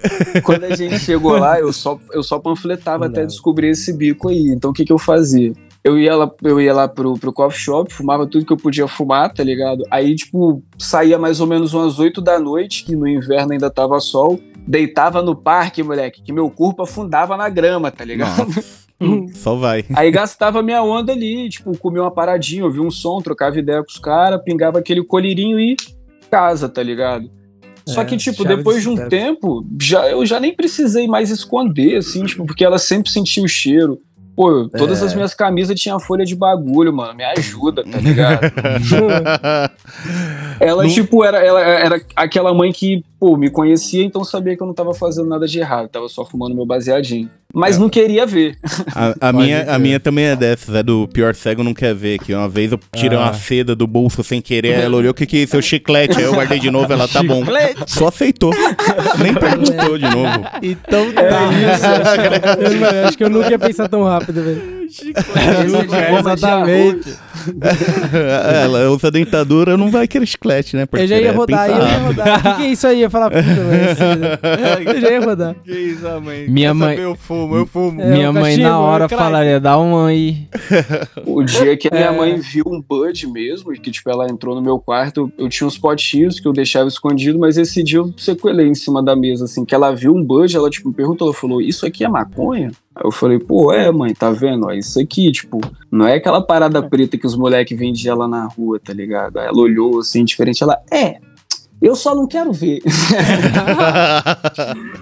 quando 0.45 0.65
a 0.65 0.75
gente 0.75 0.99
chegou 0.99 1.37
lá, 1.39 1.59
eu 1.59 1.73
só, 1.73 1.99
eu 2.13 2.23
só 2.23 2.39
panfletava 2.39 3.05
Não 3.05 3.13
até 3.13 3.27
descobrir 3.27 3.69
esse 3.69 3.93
bico 3.93 4.29
aí. 4.29 4.49
Então 4.49 4.71
o 4.71 4.75
que, 4.75 4.85
que 4.85 4.93
eu 4.93 4.99
fazia? 4.99 5.53
Eu 5.83 5.99
ia 5.99 6.15
lá, 6.15 6.31
eu 6.43 6.61
ia 6.61 6.75
lá 6.75 6.89
pro, 6.89 7.15
pro 7.15 7.33
coffee 7.33 7.61
shop, 7.61 7.93
fumava 7.93 8.27
tudo 8.27 8.45
que 8.45 8.53
eu 8.53 8.57
podia 8.57 8.89
fumar, 8.89 9.33
tá 9.33 9.43
ligado? 9.43 9.85
Aí, 9.91 10.15
tipo, 10.15 10.63
saía 10.77 11.19
mais 11.19 11.41
ou 11.41 11.47
menos 11.47 11.73
umas 11.73 11.99
8 11.99 12.21
da 12.21 12.39
noite, 12.39 12.85
que 12.85 12.97
no 12.97 13.07
inverno 13.07 13.53
ainda 13.53 13.71
tava 13.71 13.99
sol. 14.01 14.39
Deitava 14.67 15.23
no 15.23 15.35
parque, 15.35 15.83
moleque, 15.83 16.21
que 16.21 16.33
meu 16.33 16.51
corpo 16.51 16.83
afundava 16.83 17.37
na 17.37 17.49
grama, 17.49 17.91
tá 17.91 18.05
ligado? 18.05 18.53
Só 19.33 19.55
vai. 19.55 19.85
Aí 19.95 20.11
gastava 20.11 20.63
minha 20.63 20.83
onda 20.83 21.13
ali, 21.13 21.49
tipo, 21.49 21.77
comia 21.79 22.03
uma 22.03 22.11
paradinha, 22.11 22.65
ouvia 22.65 22.83
um 22.83 22.91
som, 22.91 23.23
trocava 23.23 23.59
ideia 23.59 23.83
com 23.83 23.91
os 23.91 23.99
caras, 23.99 24.43
pingava 24.45 24.79
aquele 24.79 25.03
colírio 25.03 25.59
e 25.59 25.77
casa, 26.31 26.69
tá 26.69 26.83
ligado? 26.83 27.31
Só 27.89 28.03
É, 28.03 28.05
que, 28.05 28.17
tipo, 28.17 28.43
chave 28.43 28.57
depois 28.57 28.83
de 28.83 28.89
um 28.89 28.93
sucesso. 28.93 29.11
tempo, 29.11 29.67
já, 29.81 30.09
eu 30.09 30.25
já 30.27 30.39
nem 30.39 30.55
precisei 30.55 31.09
mais 31.09 31.31
esconder, 31.31 31.97
assim, 31.97 32.25
tipo, 32.25 32.45
porque 32.47 32.65
ela 32.65 32.79
sempre 32.79 33.11
sentia 33.11 33.43
o 33.43 33.49
cheiro. 33.49 33.99
Pô, 34.37 34.69
todas 34.69 35.03
É. 35.03 35.07
as 35.07 35.15
minhas 35.15 35.35
camisas 35.35 35.81
tinham 35.81 35.99
folha 35.99 36.25
de 36.25 36.37
bagulho, 36.37 36.93
mano. 36.93 37.13
Me 37.13 37.25
ajuda, 37.25 37.83
tá 37.83 37.99
ligado? 37.99 38.41
Ela, 40.61 40.83
Não- 40.85 40.91
tipo, 40.91 41.25
era, 41.25 41.39
ela 41.45 41.61
era 41.61 42.01
aquela 42.17 42.53
mãe 42.55 42.73
que, 42.73 43.05
pô, 43.19 43.37
me 43.37 43.51
conhecia, 43.51 44.05
então 44.05 44.25
sabia 44.25 44.57
que 44.57 44.63
eu 44.63 44.67
não 44.67 44.75
tava 44.75 44.95
fazendo 44.95 45.29
nada 45.29 45.47
de 45.47 45.59
errado. 45.59 45.89
Tava 45.89 46.09
só 46.09 46.25
fumando 46.25 46.55
meu 46.55 46.67
baseadinho. 46.67 47.29
Mas 47.55 47.79
não 47.79 47.89
queria 47.89 48.27
ver. 48.27 48.57
A, 48.95 49.29
a 49.29 49.33
minha, 49.33 49.63
a 49.73 49.79
minha 49.79 49.99
também 49.99 50.27
é 50.27 50.37
dessas, 50.37 50.75
é 50.75 50.83
do 50.83 51.09
pior 51.09 51.35
cego 51.35 51.65
não 51.65 51.73
quer 51.73 51.95
ver. 51.95 52.19
Que 52.19 52.35
uma 52.35 52.49
vez 52.49 52.71
eu 52.73 52.79
tirei 52.95 53.17
Ah. 53.17 53.23
uma 53.23 53.33
seda 53.35 53.75
do 53.75 53.87
bolso 53.87 54.23
sem 54.23 54.41
querer, 54.43 54.79
ela 54.81 54.97
olhou 54.97 55.13
o 55.13 55.15
que 55.15 55.25
que 55.25 55.39
é 55.39 55.41
isso? 55.41 55.57
É 55.57 55.59
o 55.59 55.63
chiclete. 55.63 56.19
Aí 56.19 56.25
eu 56.25 56.35
guardei 56.35 56.59
de 56.59 56.71
novo, 56.71 56.93
ela 56.93 57.09
tá 57.09 57.23
bom. 57.23 57.43
Só 57.87 58.09
aceitou. 58.09 58.53
Nem 59.23 59.33
perguntou 59.35 59.97
de 59.97 60.05
novo. 60.11 60.45
Então 60.63 61.11
tá. 61.13 61.23
Eu 62.61 62.79
não- 62.81 62.89
acho 63.09 63.17
que 63.17 63.25
eu 63.25 63.31
nunca 63.31 63.51
ia 63.51 63.59
pensar 63.59 63.89
tão 63.89 64.05
rápido, 64.05 64.43
velho. 64.45 64.78
Esse 64.99 65.13
é 65.37 65.83
de 65.83 65.87
goma 66.11 66.23
de 66.37 66.39
Exatamente. 66.39 67.15
ela 68.63 68.91
usa 68.91 69.11
dentadura, 69.11 69.77
não 69.77 69.91
vai 69.91 70.07
querer 70.09 70.27
chiclete, 70.27 70.77
né? 70.77 70.87
Eu 70.93 71.07
já 71.07 71.19
ia 71.19 71.29
é 71.29 71.31
rodar, 71.31 71.69
eu 71.71 71.77
ia 71.77 71.99
rodar. 71.99 72.39
O 72.39 72.43
que, 72.43 72.55
que 72.57 72.63
é 72.63 72.71
isso 72.73 72.87
aí? 72.87 72.97
Eu 72.97 73.01
ia 73.03 73.11
falar, 73.11 73.31
puta, 73.31 73.43
mas 73.45 73.99
Eu 74.95 75.01
já 75.01 75.11
ia 75.11 75.21
rodar. 75.21 75.55
Que 75.65 75.73
isso, 75.73 76.21
mãe? 76.21 76.49
Minha 76.49 76.69
Quer 76.71 76.75
mãe- 76.75 76.97
saber? 76.97 77.05
Eu 77.09 77.15
fumo, 77.17 77.57
eu 77.57 77.67
fumo. 77.67 78.01
É, 78.01 78.11
Minha 78.11 78.33
mãe 78.33 78.43
cachimbo, 78.57 78.63
na 78.69 78.79
hora 78.81 79.05
é 79.05 79.09
falaria, 79.09 79.61
dá 79.61 79.79
um 79.79 80.05
aí. 80.07 80.49
O 81.27 81.43
dia 81.43 81.77
que 81.77 81.89
a 81.89 81.91
minha 81.95 82.07
É. 82.09 82.17
mãe 82.17 82.37
viu 82.39 82.65
um 82.67 82.81
bud 82.81 83.27
mesmo, 83.29 83.73
que 83.73 83.91
tipo, 83.91 84.09
ela 84.11 84.27
entrou 84.31 84.55
no 84.55 84.63
meu 84.63 84.79
quarto, 84.79 85.31
eu 85.39 85.49
tinha 85.49 85.67
uns 85.67 85.77
potinhos 85.79 86.41
que 86.41 86.47
eu 86.49 86.53
deixava 86.53 86.89
escondido, 86.89 87.39
mas 87.39 87.57
esse 87.59 87.83
dia 87.83 87.99
eu 87.99 88.13
sequelei 88.17 88.67
em 88.69 88.75
cima 88.75 89.03
da 89.03 89.15
mesa, 89.15 89.45
assim, 89.45 89.65
que 89.65 89.75
ela 89.75 89.95
viu 89.95 90.15
um 90.15 90.25
bud, 90.25 90.55
ela 90.57 90.71
tipo, 90.71 90.89
me 90.89 90.95
perguntou, 90.95 91.29
ela 91.29 91.35
falou, 91.35 91.61
isso 91.61 91.85
aqui 91.87 92.05
é 92.05 92.09
maconha? 92.09 92.71
Aí 92.99 93.05
eu 93.05 93.13
falei, 93.13 93.39
pô, 93.39 93.73
é 93.73 93.91
mãe, 93.93 94.13
tá 94.13 94.31
vendo? 94.33 94.67
Ó, 94.67 94.73
isso 94.73 94.99
aqui, 95.01 95.31
tipo, 95.31 95.61
não 95.91 96.05
é 96.07 96.15
aquela 96.17 96.43
parada 96.43 96.83
preta 96.83 97.17
que 97.17 97.27
os 97.27 97.37
moleques 97.37 97.79
vendiam 97.79 98.17
lá 98.19 98.27
na 98.27 98.47
rua, 98.47 98.81
tá 98.81 98.93
ligado? 98.93 99.39
Aí 99.39 99.47
ela 99.47 99.57
olhou 99.59 100.01
assim, 100.01 100.25
diferente, 100.25 100.63
ela, 100.65 100.77
é, 100.93 101.19
eu 101.81 101.95
só 101.95 102.13
não 102.15 102.27
quero 102.27 102.53
ver. 102.53 102.81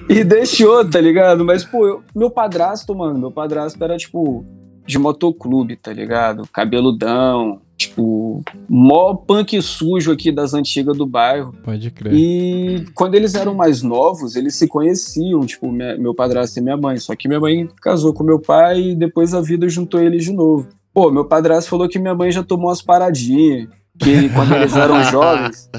E 0.08 0.22
deixou, 0.22 0.88
tá 0.88 1.00
ligado? 1.00 1.44
Mas, 1.44 1.64
pô, 1.64 1.86
eu- 1.86 2.02
meu 2.14 2.30
padrasto, 2.30 2.94
mano, 2.94 3.18
meu 3.18 3.30
padrasto 3.30 3.82
era, 3.82 3.96
tipo, 3.96 4.44
de 4.86 4.98
motoclube, 4.98 5.76
tá 5.76 5.92
ligado? 5.92 6.46
Cabeludão, 6.52 7.60
tipo, 7.76 8.42
mó 8.68 9.14
punk 9.14 9.60
sujo 9.60 10.10
aqui 10.12 10.32
das 10.32 10.54
antigas 10.54 10.96
do 10.96 11.06
bairro. 11.06 11.52
Pode 11.64 11.90
crer. 11.90 12.12
E 12.14 12.84
quando 12.94 13.14
eles 13.14 13.34
eram 13.34 13.54
mais 13.54 13.82
novos, 13.82 14.34
eles 14.36 14.54
se 14.56 14.66
conheciam, 14.66 15.44
tipo, 15.44 15.70
minha- 15.70 15.96
meu 15.98 16.14
padrasto 16.14 16.58
e 16.58 16.62
minha 16.62 16.76
mãe. 16.76 16.96
Só 16.98 17.14
que 17.14 17.28
minha 17.28 17.40
mãe 17.40 17.68
casou 17.82 18.12
com 18.12 18.24
meu 18.24 18.38
pai 18.40 18.80
e 18.80 18.94
depois 18.94 19.34
a 19.34 19.40
vida 19.40 19.68
juntou 19.68 20.00
eles 20.00 20.24
de 20.24 20.32
novo. 20.32 20.68
Pô, 20.94 21.10
meu 21.10 21.24
padrasto 21.26 21.68
falou 21.70 21.88
que 21.88 21.98
minha 21.98 22.14
mãe 22.14 22.30
já 22.32 22.42
tomou 22.42 22.68
umas 22.68 22.80
paradinhas. 22.82 23.68
Que 23.98 24.28
quando 24.28 24.54
eles 24.54 24.76
eram 24.76 25.02
jovens, 25.10 25.70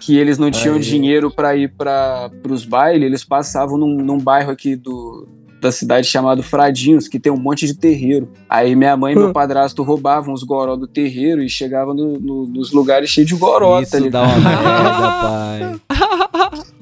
que 0.00 0.16
eles 0.16 0.38
não 0.38 0.50
tinham 0.50 0.76
Aí. 0.76 0.80
dinheiro 0.80 1.30
pra 1.30 1.54
ir 1.54 1.68
para 1.76 2.30
os 2.48 2.64
bailes, 2.64 3.04
eles 3.06 3.24
passavam 3.24 3.76
num, 3.76 3.94
num 3.96 4.18
bairro 4.18 4.50
aqui 4.50 4.74
do, 4.74 5.28
da 5.60 5.72
cidade 5.72 6.06
chamado 6.06 6.42
Fradinhos, 6.42 7.08
que 7.08 7.18
tem 7.18 7.32
um 7.32 7.36
monte 7.38 7.66
de 7.66 7.74
terreiro. 7.74 8.28
Aí 8.48 8.76
minha 8.76 8.96
mãe 8.96 9.12
e 9.14 9.16
meu 9.16 9.32
padrasto 9.32 9.82
roubavam 9.82 10.32
os 10.32 10.42
goró 10.42 10.76
do 10.76 10.86
terreiro 10.86 11.42
e 11.42 11.48
chegavam 11.48 11.94
no- 11.94 12.18
no- 12.18 12.46
nos 12.46 12.72
lugares 12.72 13.10
cheios 13.10 13.28
de 13.28 13.34
goró, 13.34 13.80
Isso 13.80 13.92
tá 13.92 13.98
ligado? 13.98 14.28
dá 14.30 14.36
uma 14.36 14.38
merda, 14.48 15.10
pai. 15.20 15.80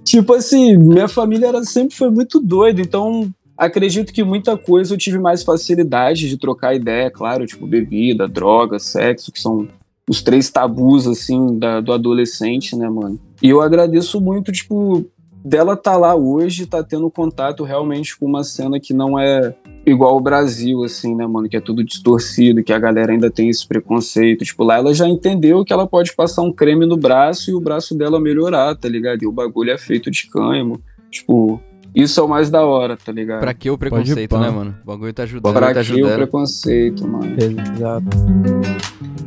Tipo 0.05 0.35
assim, 0.35 0.77
minha 0.77 1.09
família 1.09 1.47
era, 1.49 1.65
sempre 1.65 1.97
foi 1.97 2.11
muito 2.11 2.39
doida, 2.41 2.81
então 2.81 3.29
acredito 3.59 4.13
que 4.13 4.23
muita 4.23 4.57
coisa 4.57 4.95
eu 4.95 4.99
tive 4.99 5.19
mais 5.19 5.43
facilidade 5.43 6.29
de 6.29 6.37
trocar 6.37 6.75
ideia, 6.77 7.11
claro, 7.11 7.47
tipo 7.47 7.67
bebida, 7.67 8.29
droga, 8.29 8.79
sexo, 8.79 9.33
que 9.33 9.41
são 9.41 9.67
os 10.09 10.23
três 10.23 10.49
tabus, 10.51 11.07
assim, 11.09 11.59
da- 11.59 11.81
do 11.81 11.93
adolescente, 11.93 12.77
né, 12.77 12.89
mano? 12.89 13.19
E 13.43 13.49
eu 13.51 13.61
agradeço 13.61 14.21
muito, 14.21 14.53
tipo, 14.53 15.05
dela 15.47 15.77
tá 15.77 15.97
lá 15.97 16.15
hoje, 16.17 16.67
tá 16.67 16.83
tendo 16.83 17.09
contato 17.09 17.63
realmente 17.63 18.19
com 18.19 18.27
uma 18.27 18.43
cena 18.43 18.81
que 18.81 18.93
não 18.93 19.17
é 19.17 19.55
igual 19.87 20.17
o 20.17 20.21
Brasil, 20.21 20.83
assim, 20.83 21.15
né, 21.15 21.25
mano? 21.25 21.49
Que 21.49 21.57
é 21.57 21.61
tudo 21.61 21.85
distorcido, 21.85 22.65
que 22.65 22.73
a 22.73 22.79
galera 22.79 23.13
ainda 23.13 23.31
tem 23.31 23.49
esse 23.49 23.65
preconceito. 23.67 24.45
Tipo, 24.45 24.65
lá 24.65 24.79
ela 24.79 24.93
já 24.93 25.07
entendeu 25.07 25.65
que 25.65 25.73
ela 25.73 25.87
pode 25.87 26.13
passar 26.17 26.43
um 26.43 26.53
creme 26.53 26.85
no 26.85 26.97
braço 26.97 27.51
e 27.51 27.55
o 27.55 27.61
braço 27.61 27.97
dela 27.97 28.19
melhorar, 28.19 28.75
tá 28.75 28.89
ligado? 28.89 29.23
E 29.23 29.27
o 29.27 29.33
bagulho 29.33 29.71
é 29.71 29.79
feito 29.79 30.11
de 30.11 30.29
cânhamo. 30.29 30.81
Tipo, 31.09 31.61
isso 31.95 32.19
é 32.19 32.23
o 32.25 32.29
mais 32.29 32.51
da 32.51 32.65
hora, 32.67 32.97
tá 32.97 33.13
ligado? 33.13 33.39
Pra 33.41 33.55
que 33.55 33.71
o 33.71 33.79
preconceito, 33.79 34.37
né, 34.39 34.51
mano? 34.51 34.75
O 34.83 34.87
bagulho 34.87 35.13
tá 35.13 35.23
ajudando, 35.23 35.53
Pra 35.55 35.67
tá 35.69 35.73
que 35.75 35.79
o 35.79 35.81
ajudando. 35.81 36.17
preconceito, 36.17 37.07
mano? 37.07 37.37
Exato. 37.41 39.26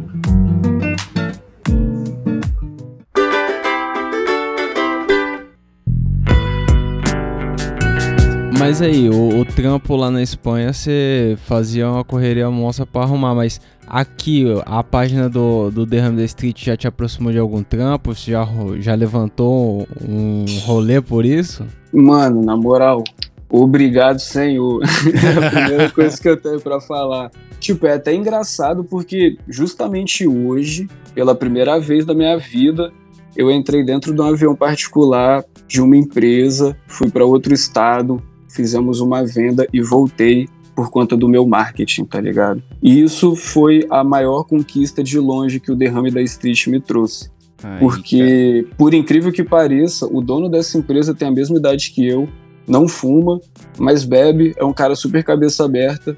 Mas 8.59 8.81
aí, 8.81 9.09
o, 9.09 9.39
o 9.39 9.45
trampo 9.45 9.95
lá 9.95 10.11
na 10.11 10.21
Espanha, 10.21 10.73
você 10.73 11.37
fazia 11.45 11.89
uma 11.89 12.03
correria 12.03 12.51
monstra 12.51 12.85
pra 12.85 13.03
arrumar, 13.03 13.33
mas 13.33 13.61
aqui, 13.87 14.45
a 14.65 14.83
página 14.83 15.29
do, 15.29 15.71
do 15.71 15.85
Derrame 15.85 16.17
da 16.17 16.25
Street 16.25 16.65
já 16.65 16.75
te 16.75 16.85
aproximou 16.85 17.31
de 17.31 17.39
algum 17.39 17.63
trampo? 17.63 18.13
Você 18.13 18.31
já, 18.31 18.45
já 18.79 18.93
levantou 18.95 19.87
um 20.05 20.43
rolê 20.65 20.99
por 20.99 21.25
isso? 21.25 21.65
Mano, 21.93 22.43
na 22.43 22.57
moral, 22.57 23.01
obrigado, 23.49 24.19
Senhor. 24.19 24.83
é 25.23 25.45
a 25.45 25.49
primeira 25.49 25.89
coisa 25.95 26.21
que 26.21 26.27
eu 26.27 26.35
tenho 26.35 26.59
pra 26.59 26.81
falar. 26.81 27.31
Tipo, 27.61 27.87
é 27.87 27.93
até 27.93 28.13
engraçado 28.13 28.83
porque 28.83 29.37
justamente 29.47 30.27
hoje, 30.27 30.89
pela 31.15 31.33
primeira 31.33 31.79
vez 31.79 32.05
da 32.05 32.13
minha 32.13 32.37
vida, 32.37 32.91
eu 33.37 33.49
entrei 33.49 33.85
dentro 33.85 34.13
de 34.13 34.19
um 34.19 34.25
avião 34.25 34.53
particular 34.53 35.45
de 35.65 35.81
uma 35.81 35.95
empresa, 35.95 36.75
fui 36.87 37.09
pra 37.09 37.23
outro 37.23 37.53
estado, 37.53 38.21
fizemos 38.49 38.99
uma 38.99 39.25
venda 39.25 39.67
e 39.71 39.81
voltei 39.81 40.47
por 40.75 40.89
conta 40.89 41.17
do 41.17 41.27
meu 41.27 41.45
marketing, 41.45 42.05
tá 42.05 42.21
ligado? 42.21 42.63
E 42.81 43.01
isso 43.01 43.35
foi 43.35 43.85
a 43.89 44.03
maior 44.03 44.43
conquista 44.43 45.03
de 45.03 45.19
longe 45.19 45.59
que 45.59 45.71
o 45.71 45.75
derrame 45.75 46.09
da 46.09 46.21
Street 46.21 46.67
me 46.67 46.79
trouxe. 46.79 47.29
Ai, 47.61 47.79
Porque, 47.79 48.65
por 48.77 48.93
incrível 48.93 49.31
que 49.31 49.43
pareça, 49.43 50.05
o 50.05 50.21
dono 50.21 50.47
dessa 50.47 50.77
empresa 50.77 51.13
tem 51.13 51.27
a 51.27 51.31
mesma 51.31 51.57
idade 51.57 51.91
que 51.91 52.07
eu, 52.07 52.29
não 52.65 52.87
fuma, 52.87 53.41
mas 53.77 54.05
bebe, 54.05 54.53
é 54.55 54.63
um 54.63 54.71
cara 54.71 54.95
super 54.95 55.23
cabeça 55.23 55.65
aberta. 55.65 56.15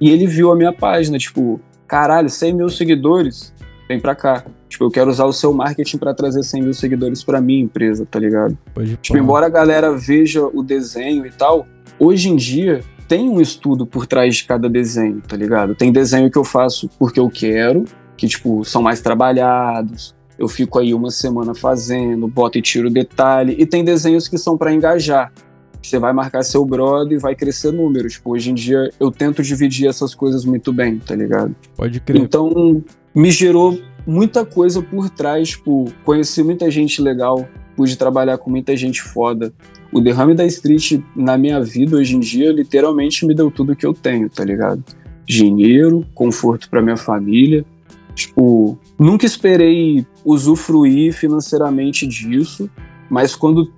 E 0.00 0.10
ele 0.10 0.26
viu 0.26 0.50
a 0.50 0.56
minha 0.56 0.72
página, 0.72 1.18
tipo, 1.18 1.60
caralho, 1.86 2.30
100 2.30 2.54
mil 2.54 2.70
seguidores, 2.70 3.52
vem 3.88 4.00
pra 4.00 4.14
cá. 4.14 4.44
Tipo, 4.68 4.84
eu 4.84 4.90
quero 4.90 5.10
usar 5.10 5.24
o 5.24 5.32
seu 5.32 5.52
marketing 5.52 5.98
pra 5.98 6.12
trazer 6.12 6.42
100 6.42 6.62
mil 6.62 6.74
seguidores 6.74 7.24
pra 7.24 7.40
minha 7.40 7.62
empresa, 7.62 8.06
tá 8.08 8.18
ligado? 8.18 8.56
Pode 8.74 8.96
Tipo, 8.96 9.18
embora 9.18 9.46
a 9.46 9.48
galera 9.48 9.96
veja 9.96 10.44
o 10.44 10.62
desenho 10.62 11.24
e 11.24 11.30
tal, 11.30 11.66
hoje 11.98 12.28
em 12.28 12.36
dia 12.36 12.80
tem 13.08 13.28
um 13.28 13.40
estudo 13.40 13.86
por 13.86 14.06
trás 14.06 14.36
de 14.36 14.44
cada 14.44 14.68
desenho, 14.68 15.22
tá 15.26 15.34
ligado? 15.36 15.74
Tem 15.74 15.90
desenho 15.90 16.30
que 16.30 16.36
eu 16.36 16.44
faço 16.44 16.90
porque 16.98 17.18
eu 17.18 17.30
quero, 17.30 17.84
que, 18.16 18.28
tipo, 18.28 18.64
são 18.64 18.82
mais 18.82 19.00
trabalhados. 19.00 20.14
Eu 20.38 20.46
fico 20.46 20.78
aí 20.78 20.92
uma 20.92 21.10
semana 21.10 21.54
fazendo, 21.54 22.28
boto 22.28 22.58
e 22.58 22.62
tiro 22.62 22.90
detalhe. 22.90 23.56
E 23.58 23.64
tem 23.64 23.82
desenhos 23.82 24.28
que 24.28 24.36
são 24.36 24.58
pra 24.58 24.72
engajar. 24.72 25.32
Você 25.82 25.98
vai 25.98 26.12
marcar 26.12 26.42
seu 26.42 26.64
brother 26.64 27.16
e 27.16 27.20
vai 27.20 27.34
crescer 27.34 27.72
números. 27.72 28.14
Tipo, 28.14 28.32
hoje 28.32 28.50
em 28.50 28.54
dia 28.54 28.90
eu 29.00 29.10
tento 29.10 29.42
dividir 29.42 29.88
essas 29.88 30.14
coisas 30.14 30.44
muito 30.44 30.72
bem, 30.72 30.98
tá 30.98 31.14
ligado? 31.14 31.56
Pode 31.74 32.00
crer. 32.00 32.20
Então, 32.20 32.82
me 33.14 33.30
gerou 33.30 33.78
muita 34.08 34.42
coisa 34.42 34.80
por 34.80 35.10
trás, 35.10 35.50
tipo, 35.50 35.92
conheci 36.02 36.42
muita 36.42 36.70
gente 36.70 37.02
legal, 37.02 37.46
pude 37.76 37.94
trabalhar 37.94 38.38
com 38.38 38.48
muita 38.48 38.74
gente 38.74 39.02
foda. 39.02 39.52
O 39.92 40.00
derrame 40.00 40.34
da 40.34 40.46
Street 40.46 40.98
na 41.14 41.36
minha 41.36 41.62
vida 41.62 41.96
hoje 41.96 42.16
em 42.16 42.20
dia 42.20 42.50
literalmente 42.50 43.26
me 43.26 43.34
deu 43.34 43.50
tudo 43.50 43.76
que 43.76 43.84
eu 43.84 43.92
tenho, 43.92 44.30
tá 44.30 44.42
ligado? 44.42 44.82
Dinheiro, 45.26 46.06
conforto 46.14 46.70
pra 46.70 46.80
minha 46.80 46.96
família. 46.96 47.66
Tipo, 48.14 48.78
nunca 48.98 49.26
esperei 49.26 50.06
usufruir 50.24 51.12
financeiramente 51.12 52.06
disso, 52.06 52.68
mas 53.10 53.36
quando 53.36 53.70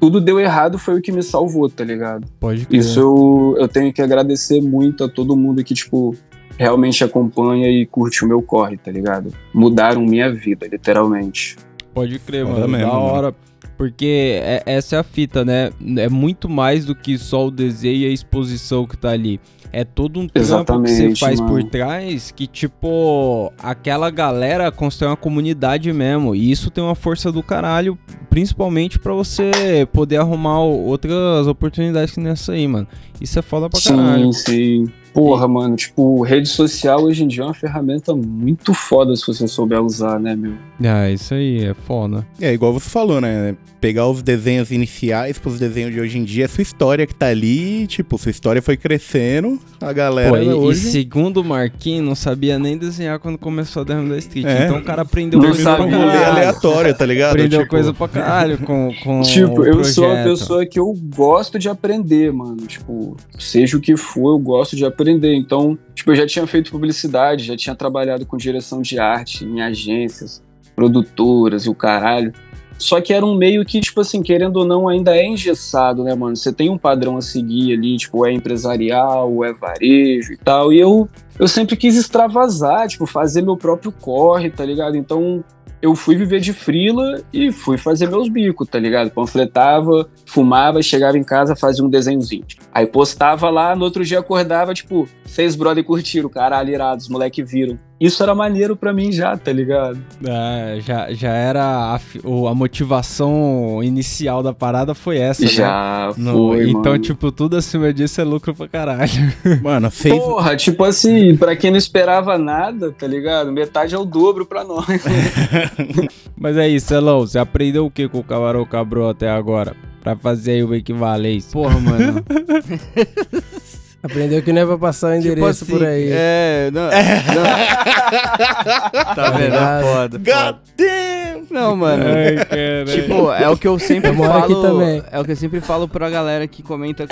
tudo 0.00 0.20
deu 0.20 0.40
errado 0.40 0.76
foi 0.76 0.98
o 0.98 1.00
que 1.00 1.12
me 1.12 1.22
salvou, 1.22 1.70
tá 1.70 1.84
ligado? 1.84 2.26
Pode 2.40 2.66
crer. 2.66 2.80
Isso 2.80 2.98
eu, 3.00 3.56
eu 3.58 3.68
tenho 3.68 3.92
que 3.92 4.02
agradecer 4.02 4.60
muito 4.60 5.04
a 5.04 5.08
todo 5.08 5.36
mundo 5.36 5.62
que, 5.62 5.74
tipo, 5.74 6.14
realmente 6.58 7.02
acompanha 7.04 7.68
e 7.70 7.86
curte 7.86 8.24
o 8.24 8.28
meu 8.28 8.42
corre, 8.42 8.76
tá 8.76 8.90
ligado? 8.90 9.32
Mudaram 9.54 10.02
minha 10.02 10.30
vida, 10.32 10.66
literalmente. 10.66 11.56
Pode 11.94 12.18
crer, 12.18 12.44
mano. 12.44 12.68
mesmo, 12.68 12.86
da 12.86 12.92
mano. 12.92 13.00
hora. 13.04 13.34
Porque 13.76 14.40
é- 14.42 14.62
essa 14.66 14.96
é 14.96 14.98
a 14.98 15.02
fita, 15.04 15.44
né? 15.44 15.70
É 15.98 16.08
muito 16.08 16.48
mais 16.48 16.84
do 16.84 16.94
que 16.96 17.16
só 17.16 17.46
o 17.46 17.50
desenho 17.50 17.98
e 17.98 18.06
a 18.06 18.10
exposição 18.10 18.84
que 18.86 18.96
tá 18.96 19.10
ali. 19.10 19.40
É 19.70 19.84
todo 19.84 20.18
um 20.18 20.26
trampo 20.26 20.82
que 20.82 20.88
você 20.90 21.14
faz 21.14 21.40
por 21.40 21.52
mano. 21.52 21.68
trás 21.68 22.32
que, 22.32 22.46
tipo, 22.46 23.52
aquela 23.62 24.10
galera 24.10 24.72
constrói 24.72 25.10
uma 25.10 25.16
comunidade 25.16 25.92
mesmo. 25.92 26.34
E 26.34 26.50
isso 26.50 26.70
tem 26.70 26.82
uma 26.82 26.94
força 26.94 27.30
do 27.30 27.42
caralho, 27.42 27.96
principalmente 28.30 28.98
pra 28.98 29.12
você 29.12 29.86
poder 29.92 30.16
arrumar 30.16 30.60
outras 30.60 31.46
oportunidades 31.46 32.14
que 32.14 32.20
nessa 32.20 32.52
aí, 32.52 32.66
mano. 32.66 32.88
Isso 33.20 33.38
é 33.38 33.42
foda 33.42 33.68
pra 33.68 33.78
caralho. 33.80 34.32
Sim, 34.32 34.86
sim. 34.86 34.92
Porra, 35.18 35.48
mano, 35.48 35.74
tipo, 35.74 36.22
rede 36.22 36.48
social 36.48 37.02
hoje 37.02 37.24
em 37.24 37.26
dia 37.26 37.42
é 37.42 37.46
uma 37.46 37.52
ferramenta 37.54 38.14
muito 38.14 38.72
foda 38.72 39.16
se 39.16 39.26
você 39.26 39.48
souber 39.48 39.82
usar, 39.82 40.20
né, 40.20 40.36
meu? 40.36 40.52
Ah, 40.84 41.10
isso 41.10 41.34
aí 41.34 41.64
é 41.64 41.74
foda. 41.74 42.24
É, 42.40 42.52
igual 42.52 42.72
você 42.72 42.88
falou, 42.88 43.20
né? 43.20 43.56
Pegar 43.80 44.08
os 44.08 44.22
desenhos 44.22 44.70
iniciais 44.70 45.36
pros 45.36 45.58
desenhos 45.58 45.92
de 45.92 46.00
hoje 46.00 46.18
em 46.18 46.24
dia, 46.24 46.44
é 46.44 46.48
sua 46.48 46.62
história 46.62 47.04
que 47.04 47.14
tá 47.14 47.26
ali, 47.26 47.86
tipo, 47.88 48.16
sua 48.16 48.30
história 48.30 48.62
foi 48.62 48.76
crescendo, 48.76 49.58
a 49.80 49.92
galera 49.92 50.30
Pô, 50.30 50.36
e, 50.36 50.46
e 50.46 50.52
hoje... 50.52 50.90
segundo 50.90 51.38
o 51.40 51.44
Marquinhos, 51.44 52.06
não 52.06 52.14
sabia 52.14 52.56
nem 52.56 52.76
desenhar 52.78 53.18
quando 53.18 53.38
começou 53.38 53.82
a 53.82 53.84
Derrama 53.84 54.10
da 54.10 54.18
Street. 54.18 54.46
É. 54.46 54.66
Então 54.66 54.78
o 54.78 54.84
cara 54.84 55.02
aprendeu 55.02 55.40
Não 55.40 55.50
coisa 55.50 55.74
pra 55.74 55.84
um 55.84 55.90
rolê 55.90 56.24
aleatório, 56.24 56.94
tá 56.94 57.04
ligado? 57.04 57.32
Aprendeu 57.32 57.60
Tipo, 57.60 57.70
coisa 57.70 57.92
pra 57.92 58.06
caralho 58.06 58.58
com, 58.64 58.92
com 59.02 59.22
Tipo, 59.22 59.62
o 59.62 59.66
eu 59.66 59.84
sou 59.84 60.04
uma 60.04 60.14
projeto. 60.14 60.38
pessoa 60.38 60.66
que 60.66 60.78
eu 60.78 60.94
gosto 61.16 61.58
de 61.58 61.68
aprender, 61.68 62.32
mano. 62.32 62.58
Tipo, 62.68 63.16
seja 63.36 63.76
o 63.76 63.80
que 63.80 63.96
for, 63.96 64.34
eu 64.34 64.38
gosto 64.38 64.76
de 64.76 64.84
aprender. 64.84 65.07
Então, 65.10 65.78
tipo, 65.94 66.10
eu 66.12 66.16
já 66.16 66.26
tinha 66.26 66.46
feito 66.46 66.70
publicidade, 66.70 67.44
já 67.44 67.56
tinha 67.56 67.74
trabalhado 67.74 68.26
com 68.26 68.36
direção 68.36 68.82
de 68.82 68.98
arte 68.98 69.44
em 69.44 69.60
agências, 69.60 70.42
produtoras 70.74 71.64
e 71.64 71.70
o 71.70 71.74
caralho. 71.74 72.32
Só 72.78 73.00
que 73.00 73.12
era 73.12 73.26
um 73.26 73.34
meio 73.34 73.64
que, 73.64 73.80
tipo 73.80 74.00
assim, 74.00 74.22
querendo 74.22 74.58
ou 74.58 74.64
não, 74.64 74.88
ainda 74.88 75.16
é 75.16 75.26
engessado, 75.26 76.04
né, 76.04 76.14
mano? 76.14 76.36
Você 76.36 76.52
tem 76.52 76.70
um 76.70 76.78
padrão 76.78 77.16
a 77.16 77.20
seguir 77.20 77.72
ali, 77.72 77.96
tipo, 77.96 78.24
é 78.24 78.32
empresarial, 78.32 79.44
é 79.44 79.52
varejo 79.52 80.32
e 80.32 80.36
tal. 80.36 80.72
E 80.72 80.78
eu, 80.78 81.08
eu 81.38 81.48
sempre 81.48 81.76
quis 81.76 81.96
extravasar, 81.96 82.86
tipo, 82.86 83.04
fazer 83.04 83.42
meu 83.42 83.56
próprio 83.56 83.90
corre, 83.90 84.48
tá 84.48 84.64
ligado? 84.64 84.96
Então, 84.96 85.42
eu 85.80 85.94
fui 85.94 86.16
viver 86.16 86.40
de 86.40 86.52
frila 86.52 87.22
e 87.32 87.52
fui 87.52 87.78
fazer 87.78 88.08
meus 88.08 88.28
bicos, 88.28 88.68
tá 88.68 88.78
ligado? 88.78 89.10
Panfletava, 89.10 90.08
fumava, 90.26 90.82
chegava 90.82 91.16
em 91.16 91.24
casa, 91.24 91.54
fazia 91.54 91.84
um 91.84 91.88
desenhozinho. 91.88 92.44
Aí 92.72 92.86
postava 92.86 93.48
lá, 93.48 93.74
no 93.76 93.84
outro 93.84 94.04
dia 94.04 94.18
acordava, 94.18 94.74
tipo, 94.74 95.08
seis 95.24 95.54
brother 95.54 95.84
curtiram, 95.84 96.28
caralho, 96.28 96.68
os 96.96 97.08
moleque 97.08 97.42
viram. 97.42 97.78
Isso 98.00 98.22
era 98.22 98.32
maneiro 98.34 98.76
pra 98.76 98.92
mim 98.92 99.10
já, 99.10 99.36
tá 99.36 99.52
ligado? 99.52 99.98
É, 100.24 100.78
já, 100.80 101.12
já 101.12 101.30
era 101.30 101.64
a, 101.64 101.96
a 101.96 102.54
motivação 102.54 103.80
inicial 103.82 104.40
da 104.42 104.52
parada 104.52 104.94
foi 104.94 105.18
essa, 105.18 105.42
né? 105.42 105.48
já 105.48 106.12
No- 106.16 106.50
foi, 106.50 106.70
então, 106.70 106.92
mano. 106.92 106.98
tipo, 106.98 107.32
tudo 107.32 107.56
acima 107.56 107.92
disso 107.92 108.20
é 108.20 108.24
lucro 108.24 108.54
pra 108.54 108.68
caralho. 108.68 109.32
Mano, 109.62 109.90
fez... 109.90 110.14
Porra, 110.16 110.54
tipo 110.56 110.84
assim, 110.84 111.36
pra 111.36 111.56
quem 111.56 111.70
não 111.72 111.78
esperava 111.78 112.38
nada, 112.38 112.92
tá 112.92 113.06
ligado? 113.06 113.50
Metade 113.50 113.94
é 113.94 113.98
o 113.98 114.04
dobro 114.04 114.46
pra 114.46 114.62
nós. 114.64 114.86
Mas 116.38 116.56
é 116.56 116.68
isso, 116.68 116.94
Elão. 116.94 117.20
Você 117.20 117.38
aprendeu 117.38 117.84
o 117.86 117.90
que 117.90 118.08
com 118.08 118.18
o 118.18 118.24
Camarão 118.24 118.64
Cabrão 118.64 119.08
até 119.08 119.28
agora? 119.28 119.74
Pra 120.02 120.14
fazer 120.16 120.52
aí 120.52 120.62
o 120.64 120.72
equivalência. 120.74 121.50
Porra, 121.52 121.78
mano. 121.80 122.24
Aprendeu 124.10 124.42
que 124.42 124.52
não 124.52 124.62
é 124.62 124.66
pra 124.66 124.78
passar 124.78 125.12
o 125.12 125.14
endereço 125.16 125.64
Tipo 125.64 125.78
por 125.78 125.86
assim, 125.86 125.94
aí. 125.96 126.08
É, 126.12 126.70
não. 126.72 126.82
não. 126.82 126.90
tá 129.14 129.30
vendo? 129.30 129.44
ligado? 129.44 129.84
Foda, 129.84 130.18
God 130.18 130.26
foda. 130.26 130.58
damn! 130.76 131.18
Não, 131.50 131.74
mano. 131.74 132.04
Ai, 132.04 132.36
cara. 132.44 132.84
Tipo, 132.86 133.32
é 133.32 133.48
o 133.48 133.56
que 133.56 133.66
eu 133.66 133.78
sempre 133.78 134.10
Eu 134.10 134.14
falo. 134.16 134.60
também. 134.62 135.02
É 135.10 135.18
o 135.18 135.24
que 135.24 135.32
eu 135.32 135.36
sempre 135.36 135.62
falo 135.62 135.88
pra 135.88 136.10
galera 136.10 136.46
que 136.46 136.62
comenta, 136.62 137.06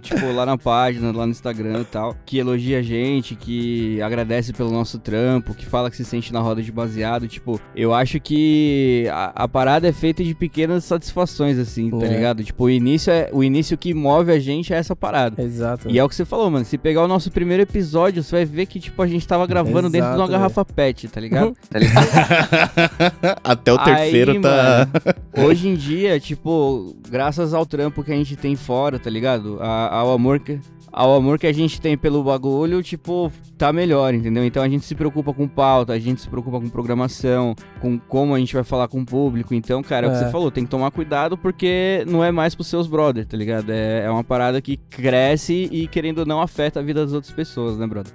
tipo, 0.00 0.32
lá 0.32 0.46
na 0.46 0.56
página, 0.56 1.10
lá 1.10 1.26
no 1.26 1.32
Instagram 1.32 1.80
e 1.80 1.84
tal, 1.84 2.14
que 2.24 2.38
elogia 2.38 2.78
a 2.78 2.82
gente, 2.82 3.34
que 3.34 4.00
agradece 4.00 4.52
pelo 4.52 4.70
nosso 4.70 4.96
trampo, 5.00 5.54
que 5.54 5.66
fala 5.66 5.90
que 5.90 5.96
se 5.96 6.04
sente 6.04 6.32
na 6.32 6.38
roda 6.38 6.62
de 6.62 6.70
baseado. 6.70 7.26
Tipo, 7.26 7.60
eu 7.74 7.92
acho 7.92 8.20
que 8.20 9.08
a, 9.10 9.32
a 9.44 9.48
parada 9.48 9.88
é 9.88 9.92
feita 9.92 10.22
de 10.22 10.34
pequenas 10.36 10.84
satisfações, 10.84 11.58
assim, 11.58 11.90
tá 11.90 12.06
É. 12.06 12.10
ligado? 12.10 12.44
Tipo, 12.44 12.64
o 12.64 12.70
início 12.70 13.12
é. 13.12 13.28
O 13.32 13.42
início 13.42 13.76
que 13.76 13.92
move 13.92 14.30
a 14.30 14.38
gente 14.38 14.72
é 14.72 14.76
essa 14.76 14.94
parada. 14.94 15.42
Exato. 15.42 15.90
E 15.90 15.98
é 15.98 16.04
o 16.04 16.08
que 16.08 16.14
você 16.14 16.24
falou, 16.24 16.39
mano. 16.48 16.64
Se 16.64 16.78
pegar 16.78 17.02
o 17.02 17.08
nosso 17.08 17.30
primeiro 17.30 17.62
episódio, 17.62 18.22
você 18.22 18.36
vai 18.36 18.44
ver 18.44 18.66
que, 18.66 18.78
tipo, 18.78 19.02
a 19.02 19.06
gente 19.06 19.26
tava 19.26 19.46
gravando 19.46 19.90
dentro 19.90 20.08
de 20.10 20.16
uma 20.16 20.24
Exato, 20.24 20.32
garrafa 20.32 20.64
pet, 20.64 21.08
tá 21.08 21.20
ligado? 21.20 21.56
Até 23.44 23.72
o 23.72 23.78
terceiro 23.78 24.32
Aí, 24.32 24.40
tá... 24.40 24.88
mano, 25.36 25.48
hoje 25.48 25.68
em 25.68 25.74
dia, 25.74 26.18
tipo, 26.20 26.96
graças 27.08 27.52
ao 27.52 27.66
trampo 27.66 28.02
que 28.04 28.12
a 28.12 28.16
gente 28.16 28.36
tem 28.36 28.56
fora, 28.56 28.98
tá 28.98 29.10
ligado? 29.10 29.58
A- 29.60 29.94
ao 29.96 30.12
amor 30.12 30.38
que. 30.40 30.58
Ao 30.92 31.14
amor 31.14 31.38
que 31.38 31.46
a 31.46 31.52
gente 31.52 31.80
tem 31.80 31.96
pelo 31.96 32.22
bagulho, 32.22 32.82
tipo, 32.82 33.30
tá 33.56 33.72
melhor, 33.72 34.12
entendeu? 34.12 34.44
Então 34.44 34.62
a 34.62 34.68
gente 34.68 34.84
se 34.84 34.94
preocupa 34.94 35.32
com 35.32 35.46
pauta, 35.46 35.92
a 35.92 35.98
gente 35.98 36.20
se 36.20 36.28
preocupa 36.28 36.60
com 36.60 36.68
programação, 36.68 37.54
com 37.80 37.98
como 37.98 38.34
a 38.34 38.38
gente 38.38 38.54
vai 38.54 38.64
falar 38.64 38.88
com 38.88 39.00
o 39.00 39.06
público. 39.06 39.54
Então, 39.54 39.82
cara, 39.82 40.06
é, 40.06 40.08
o 40.08 40.12
que 40.12 40.18
É. 40.18 40.24
você 40.24 40.30
falou, 40.32 40.50
tem 40.50 40.64
que 40.64 40.70
tomar 40.70 40.90
cuidado 40.90 41.36
porque 41.38 42.04
não 42.08 42.24
é 42.24 42.32
mais 42.32 42.54
pros 42.54 42.66
seus 42.66 42.86
brothers, 42.86 43.26
tá 43.28 43.36
ligado? 43.36 43.70
É, 43.70 44.04
é 44.04 44.10
uma 44.10 44.24
parada 44.24 44.60
que 44.60 44.76
cresce 44.76 45.68
e, 45.70 45.86
querendo 45.86 46.18
ou 46.20 46.26
não, 46.26 46.40
afeta 46.40 46.80
a 46.80 46.82
vida 46.82 47.04
das 47.04 47.12
outras 47.12 47.32
pessoas, 47.32 47.78
né, 47.78 47.86
brother? 47.86 48.12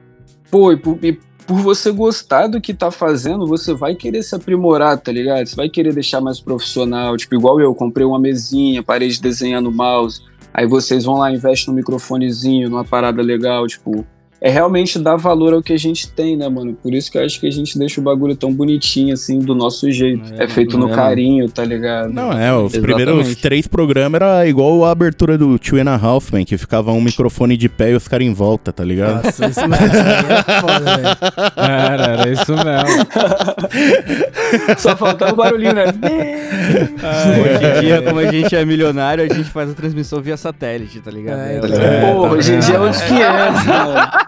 Pô, 0.52 0.72
e 0.72 0.78
por, 0.78 1.00
e 1.04 1.18
por 1.48 1.60
você 1.60 1.92
gostar 1.92 2.48
do 2.48 2.60
que 2.60 2.74
tá 2.74 2.90
fazendo, 2.92 3.46
você 3.48 3.74
vai 3.74 3.96
querer 3.96 4.24
se 4.24 4.36
aprimorar, 4.36 4.98
tá 4.98 5.12
ligado? 5.12 5.46
Você 5.46 5.56
vai 5.56 5.70
querer 5.70 5.94
deixar 5.94 6.20
mais 6.22 6.40
profissional. 6.40 7.16
Tipo, 7.18 7.36
igual 7.36 7.60
eu, 7.60 7.74
comprei 7.74 8.06
uma 8.06 8.20
mesinha, 8.20 8.82
parei 8.84 9.10
de 9.10 9.22
desenhar 9.22 9.62
no 9.62 9.72
mouse. 9.72 10.22
Aí 10.58 10.66
vocês 10.66 11.04
vão 11.04 11.16
lá, 11.16 11.30
investem 11.30 11.68
num 11.68 11.76
microfonezinho, 11.76 12.70
numa 12.70 12.86
parada 12.86 13.22
legal, 13.22 13.68
tipo. 13.68 14.06
É 14.42 14.50
realmente 14.50 15.00
dar 15.00 15.16
valor 15.16 15.54
ao 15.54 15.64
que 15.64 15.74
a 15.74 15.78
gente 15.78 16.10
tem, 16.10 16.38
né, 16.38 16.48
mano? 16.48 16.78
Por 16.82 16.94
isso 16.94 17.12
que 17.12 17.18
eu 17.18 17.24
acho 17.26 17.40
que 17.40 17.48
a 17.48 17.52
gente 17.52 17.78
deixa 17.80 18.00
o 18.00 18.04
bagulho 18.04 18.36
tão 18.36 18.54
bonitinho, 18.54 19.14
assim, 19.14 19.40
do 19.40 19.56
nosso 19.56 19.92
jeito. 19.92 20.34
É, 20.38 20.44
É, 20.44 20.48
feito 20.48 20.78
no 20.78 20.92
é, 20.92 20.96
carinho, 20.96 21.50
tá 21.50 21.66
ligado? 21.66 22.14
Não, 22.14 22.32
é, 22.32 22.54
os 22.54 22.74
Exatamente. 22.74 22.82
primeiros 22.82 23.36
três 23.36 23.68
programas 23.68 24.22
era 24.22 24.48
igual 24.48 24.86
a 24.86 24.92
abertura 24.92 25.38
do 25.38 25.58
Two 25.58 25.80
and 25.80 25.90
a 25.90 25.96
Half, 25.96 26.32
man, 26.32 26.46
que 26.46 26.58
ficava 26.58 26.92
um 26.92 27.02
microfone 27.02 27.58
de 27.58 27.68
pé 27.68 27.92
e 27.92 27.96
os 27.96 28.08
caras 28.08 28.28
em 28.28 28.34
volta, 28.34 28.72
tá 28.72 28.84
ligado? 28.84 29.24
Nossa, 29.24 29.46
isso 29.48 29.68
mesmo, 29.68 29.76
aí 29.76 30.26
é 30.30 30.62
foda, 30.62 30.98
velho. 30.98 31.18
Era, 31.56 32.04
era 32.04 32.30
isso 32.30 32.54
mesmo. 32.54 33.08
Só 34.78 34.96
faltava 34.96 35.34
o 35.34 35.36
barulhinho, 35.36 35.74
né? 35.74 35.86
Hoje 35.86 37.66
em 37.66 37.82
dia, 37.82 38.02
como 38.02 38.20
a 38.20 38.32
gente 38.32 38.56
é 38.56 38.64
milionário, 38.64 39.24
a 39.24 39.34
gente 39.34 39.50
faz 39.50 39.72
a 39.72 39.74
transmissão 39.74 40.22
via 40.22 40.38
satélite, 40.38 41.00
tá 41.00 41.12
ligado? 41.12 41.40
É, 41.40 41.56
É, 41.56 41.60
tá 41.60 41.68
é, 41.68 42.02
Porra, 42.02 42.30
tá 42.30 42.36
hoje 42.36 42.54
em 42.54 42.60
dia 42.60 42.76
é 42.76 42.80
outros 42.80 43.02
500, 43.02 43.66
mano. 43.66 44.25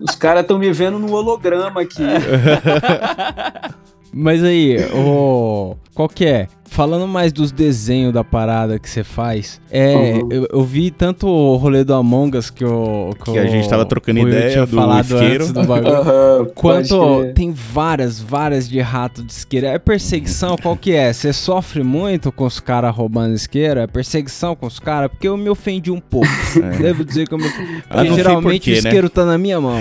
Os 0.00 0.14
caras 0.14 0.42
estão 0.42 0.58
me 0.58 0.72
vendo 0.72 0.98
no 0.98 1.12
holograma 1.12 1.82
aqui. 1.82 2.02
Mas 4.12 4.42
aí, 4.42 4.76
o 4.92 5.76
qual 5.94 6.08
que 6.08 6.26
é? 6.26 6.48
Falando 6.72 7.06
mais 7.08 7.32
dos 7.32 7.50
desenhos 7.50 8.12
da 8.12 8.22
parada 8.22 8.78
que 8.78 8.88
você 8.88 9.02
faz, 9.02 9.60
é, 9.72 9.92
Uhum. 10.22 10.28
eu, 10.30 10.46
eu 10.52 10.62
vi 10.62 10.92
tanto 10.92 11.26
o 11.26 11.56
rolê 11.56 11.82
do 11.82 11.92
Among 11.92 12.38
Us 12.38 12.48
que, 12.48 12.64
o, 12.64 13.10
Que 13.24 13.38
a 13.38 13.46
gente 13.46 13.68
tava 13.68 13.84
trocando 13.84 14.20
ideia 14.20 14.50
tinha 14.52 14.66
do 14.66 14.76
falado 14.76 15.04
isqueiro. 15.04 15.42
antes 15.42 15.52
do 15.52 15.64
bagulho. 15.64 16.46
Pode 16.54 16.88
Quanto 16.88 17.32
tem 17.34 17.50
várias, 17.52 18.20
várias 18.20 18.68
de 18.68 18.78
rato 18.80 19.20
de 19.24 19.32
isqueiro. 19.32 19.66
É 19.66 19.78
perseguição? 19.80 20.56
Qual 20.56 20.76
que 20.76 20.92
é? 20.94 21.12
Você 21.12 21.32
sofre 21.32 21.82
muito 21.82 22.30
com 22.30 22.44
os 22.46 22.60
caras 22.60 22.94
roubando 22.94 23.34
isqueiro? 23.34 23.80
É 23.80 23.88
perseguição 23.88 24.54
com 24.54 24.66
os 24.66 24.78
caras? 24.78 25.10
Porque 25.10 25.26
eu 25.26 25.36
me 25.36 25.50
ofendi 25.50 25.90
um 25.90 26.00
pouco. 26.00 26.28
Devo 26.80 27.04
dizer 27.04 27.26
que 27.26 27.34
eu 27.34 27.38
me 27.38 27.46
ofendi. 27.46 27.82
Ah, 27.90 28.04
geralmente 28.04 28.70
porquê, 28.70 28.70
o 28.70 28.74
né? 28.74 28.78
isqueiro 28.88 29.10
tá 29.10 29.24
na 29.24 29.36
minha 29.36 29.60
mão. 29.60 29.80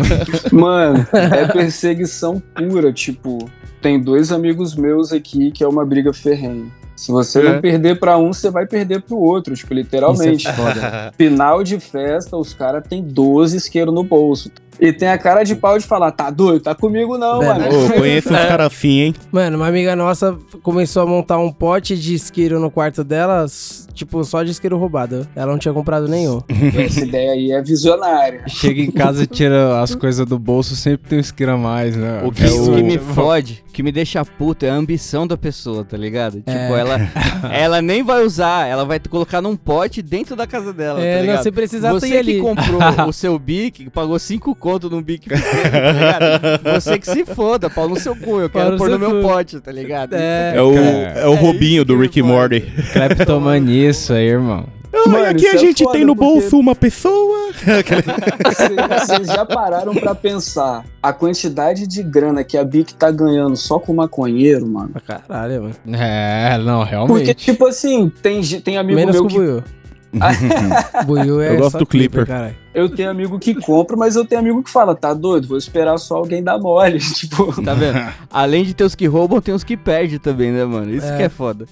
Mano, 0.50 1.06
é 1.12 1.46
perseguição 1.52 2.42
pura. 2.56 2.90
Tipo, 2.90 3.50
tem 3.82 4.00
dois 4.00 4.32
amigos 4.32 4.74
meus 4.76 5.12
aqui 5.12 5.50
que 5.50 5.62
é 5.64 5.68
uma 5.68 5.84
briga 5.84 6.12
ferrenha. 6.12 6.66
Se 6.94 7.10
você 7.10 7.40
É. 7.40 7.42
não 7.54 7.60
perder 7.60 7.98
pra 7.98 8.16
um, 8.16 8.32
você 8.32 8.48
vai 8.50 8.64
perder 8.64 9.02
pro 9.02 9.16
outro. 9.16 9.54
Tipo, 9.54 9.74
literalmente. 9.74 10.46
É. 10.46 11.10
Final 11.18 11.64
de 11.64 11.80
festa, 11.80 12.36
os 12.36 12.54
caras 12.54 12.84
têm 12.88 13.02
12 13.02 13.56
isqueiros 13.56 13.92
no 13.92 14.04
bolso. 14.04 14.50
E 14.80 14.92
tem 14.92 15.08
a 15.08 15.18
cara 15.18 15.42
de 15.42 15.54
pau 15.56 15.78
de 15.78 15.84
falar, 15.84 16.12
tá 16.12 16.30
doido? 16.30 16.60
Tá 16.62 16.74
comigo 16.74 17.18
não, 17.18 17.42
É. 17.42 17.46
mano. 17.46 17.64
Ô, 17.86 17.90
conheço 17.98 18.28
uns 18.32 18.36
caras 18.36 18.66
assim, 18.68 19.00
hein? 19.00 19.14
Mano, 19.32 19.56
uma 19.56 19.66
amiga 19.68 19.96
nossa 19.96 20.36
começou 20.62 21.02
a 21.02 21.06
montar 21.06 21.38
um 21.38 21.52
pote 21.52 21.96
de 21.98 22.14
isqueiro 22.14 22.60
no 22.60 22.70
quarto 22.70 23.02
dela, 23.02 23.46
tipo, 23.92 24.22
só 24.24 24.42
de 24.42 24.50
isqueiro 24.50 24.76
roubado. 24.78 25.26
Ela 25.34 25.50
não 25.52 25.58
tinha 25.58 25.72
comprado 25.74 26.08
nenhum. 26.08 26.40
Essa 26.76 27.00
ideia 27.04 27.32
aí 27.32 27.52
é 27.52 27.62
visionária. 27.62 28.42
Chega 28.48 28.80
em 28.80 28.90
casa 28.90 29.24
e 29.24 29.26
tira 29.26 29.80
as 29.80 29.94
coisas 29.94 30.26
do 30.26 30.38
bolso, 30.38 30.74
sempre 30.76 31.08
tem 31.08 31.18
um 31.18 31.20
isqueiro 31.20 31.52
a 31.52 31.56
mais, 31.58 31.96
né? 31.96 32.22
O 32.24 32.30
que, 32.32 32.44
É 32.44 32.50
o 32.50 32.74
que 32.74 32.82
me 32.82 32.98
fode, 32.98 33.62
o 33.68 33.72
que 33.72 33.82
me 33.82 33.92
deixa 33.92 34.24
puto 34.24 34.64
é 34.66 34.70
a 34.70 34.74
ambição 34.74 35.26
da 35.26 35.36
pessoa, 35.36 35.84
tá 35.84 35.96
ligado? 35.96 36.36
Tipo, 36.38 36.50
É. 36.50 36.80
ela, 36.80 37.00
ela 37.52 37.82
nem 37.82 38.02
vai 38.02 38.22
usar, 38.24 38.66
ela 38.66 38.84
vai 38.84 38.98
colocar 39.00 39.40
num 39.40 39.56
pote 39.56 40.02
dentro 40.02 40.34
da 40.36 40.46
casa 40.46 40.72
dela, 40.72 41.00
É, 41.00 41.12
tá 41.12 41.16
não, 41.16 41.20
ligado? 41.26 41.42
você 41.42 41.52
precisa 41.52 41.90
Você 41.92 42.08
que 42.08 42.16
ali. 42.16 42.38
comprou 42.40 42.80
o 43.08 43.12
seu 43.12 43.38
bic, 43.38 43.88
pagou 43.90 44.18
5 44.18 44.54
conto 44.56 44.88
num 44.90 45.02
bic 45.02 45.28
pequeno, 45.28 45.42
tá 45.42 45.92
ligado? 45.92 46.80
Você 46.80 46.98
que 46.98 47.06
se 47.06 47.24
foda, 47.24 47.68
pau 47.70 47.88
no 47.88 47.96
seu 47.98 48.14
cu, 48.16 48.40
eu 48.40 48.50
quero 48.50 48.76
pôr 48.76 48.90
no 48.90 48.98
meu 48.98 49.20
cu. 49.20 49.28
pote, 49.28 49.60
tá 49.60 49.72
ligado? 49.72 50.14
É. 50.14 50.52
É 50.56 50.62
o, 50.62 50.74
cara. 50.74 50.86
é 50.86 51.26
o 51.28 51.34
É 51.34 51.36
Robinho 51.36 51.76
isso 51.76 51.84
do 51.84 51.98
Rick 51.98 52.18
e 52.18 52.22
Morty. 52.22 52.60
Cleptomania 52.92 53.81
isso 53.88 54.12
aí, 54.12 54.26
irmão. 54.28 54.64
Mano, 55.06 55.24
aqui 55.24 55.46
a 55.46 55.54
é 55.54 55.58
gente 55.58 55.82
foda, 55.84 55.96
tem 55.96 56.04
no 56.04 56.14
porque- 56.14 56.40
bolso 56.40 56.58
uma 56.58 56.74
pessoa. 56.74 57.50
Vocês 57.64 59.06
vocês 59.06 59.26
já 59.28 59.44
pararam 59.44 59.94
pra 59.94 60.14
pensar 60.14 60.84
a 61.02 61.12
quantidade 61.12 61.86
de 61.86 62.02
grana 62.02 62.44
que 62.44 62.56
a 62.58 62.64
Bic 62.64 62.94
tá 62.94 63.10
ganhando 63.10 63.56
só 63.56 63.78
com 63.78 63.94
maconheiro, 63.94 64.66
mano? 64.66 64.90
Pra 64.90 65.00
caralho, 65.00 65.62
mano. 65.62 65.74
É, 65.98 66.58
não, 66.58 66.80
Porque, 66.80 66.90
realmente. 66.90 67.34
tipo 67.34 67.66
assim, 67.66 68.10
tem, 68.22 68.42
tem 68.42 68.76
amigo 68.78 68.98
Menos 69.00 69.14
meu 69.16 69.26
que. 69.26 69.34
Buiu. 69.34 69.64
Buiu 71.06 71.40
é 71.40 71.54
Eu 71.54 71.58
gosto 71.58 71.78
do 71.78 71.86
Clipper. 71.86 72.26
caralho. 72.26 72.54
Eu 72.74 72.88
tenho 72.88 73.10
amigo 73.10 73.38
que 73.38 73.54
compra, 73.54 73.96
mas 73.96 74.14
eu 74.16 74.24
tenho 74.26 74.40
amigo 74.40 74.62
que 74.62 74.70
fala, 74.70 74.94
tá 74.94 75.12
doido, 75.14 75.48
vou 75.48 75.56
esperar 75.58 75.96
só 75.98 76.16
alguém 76.16 76.42
dar 76.42 76.58
mole. 76.58 76.98
Tipo, 77.14 77.62
Tá 77.62 77.74
vendo? 77.74 77.98
Além 78.30 78.64
de 78.64 78.74
ter 78.74 78.84
os 78.84 78.94
que 78.94 79.06
roubam, 79.06 79.40
tem 79.40 79.54
os 79.54 79.64
que 79.64 79.76
perdem 79.76 80.18
também, 80.18 80.50
né, 80.52 80.64
mano? 80.64 80.90
Isso 80.94 81.06
É. 81.06 81.16
que 81.16 81.22
é 81.22 81.28
foda. 81.28 81.66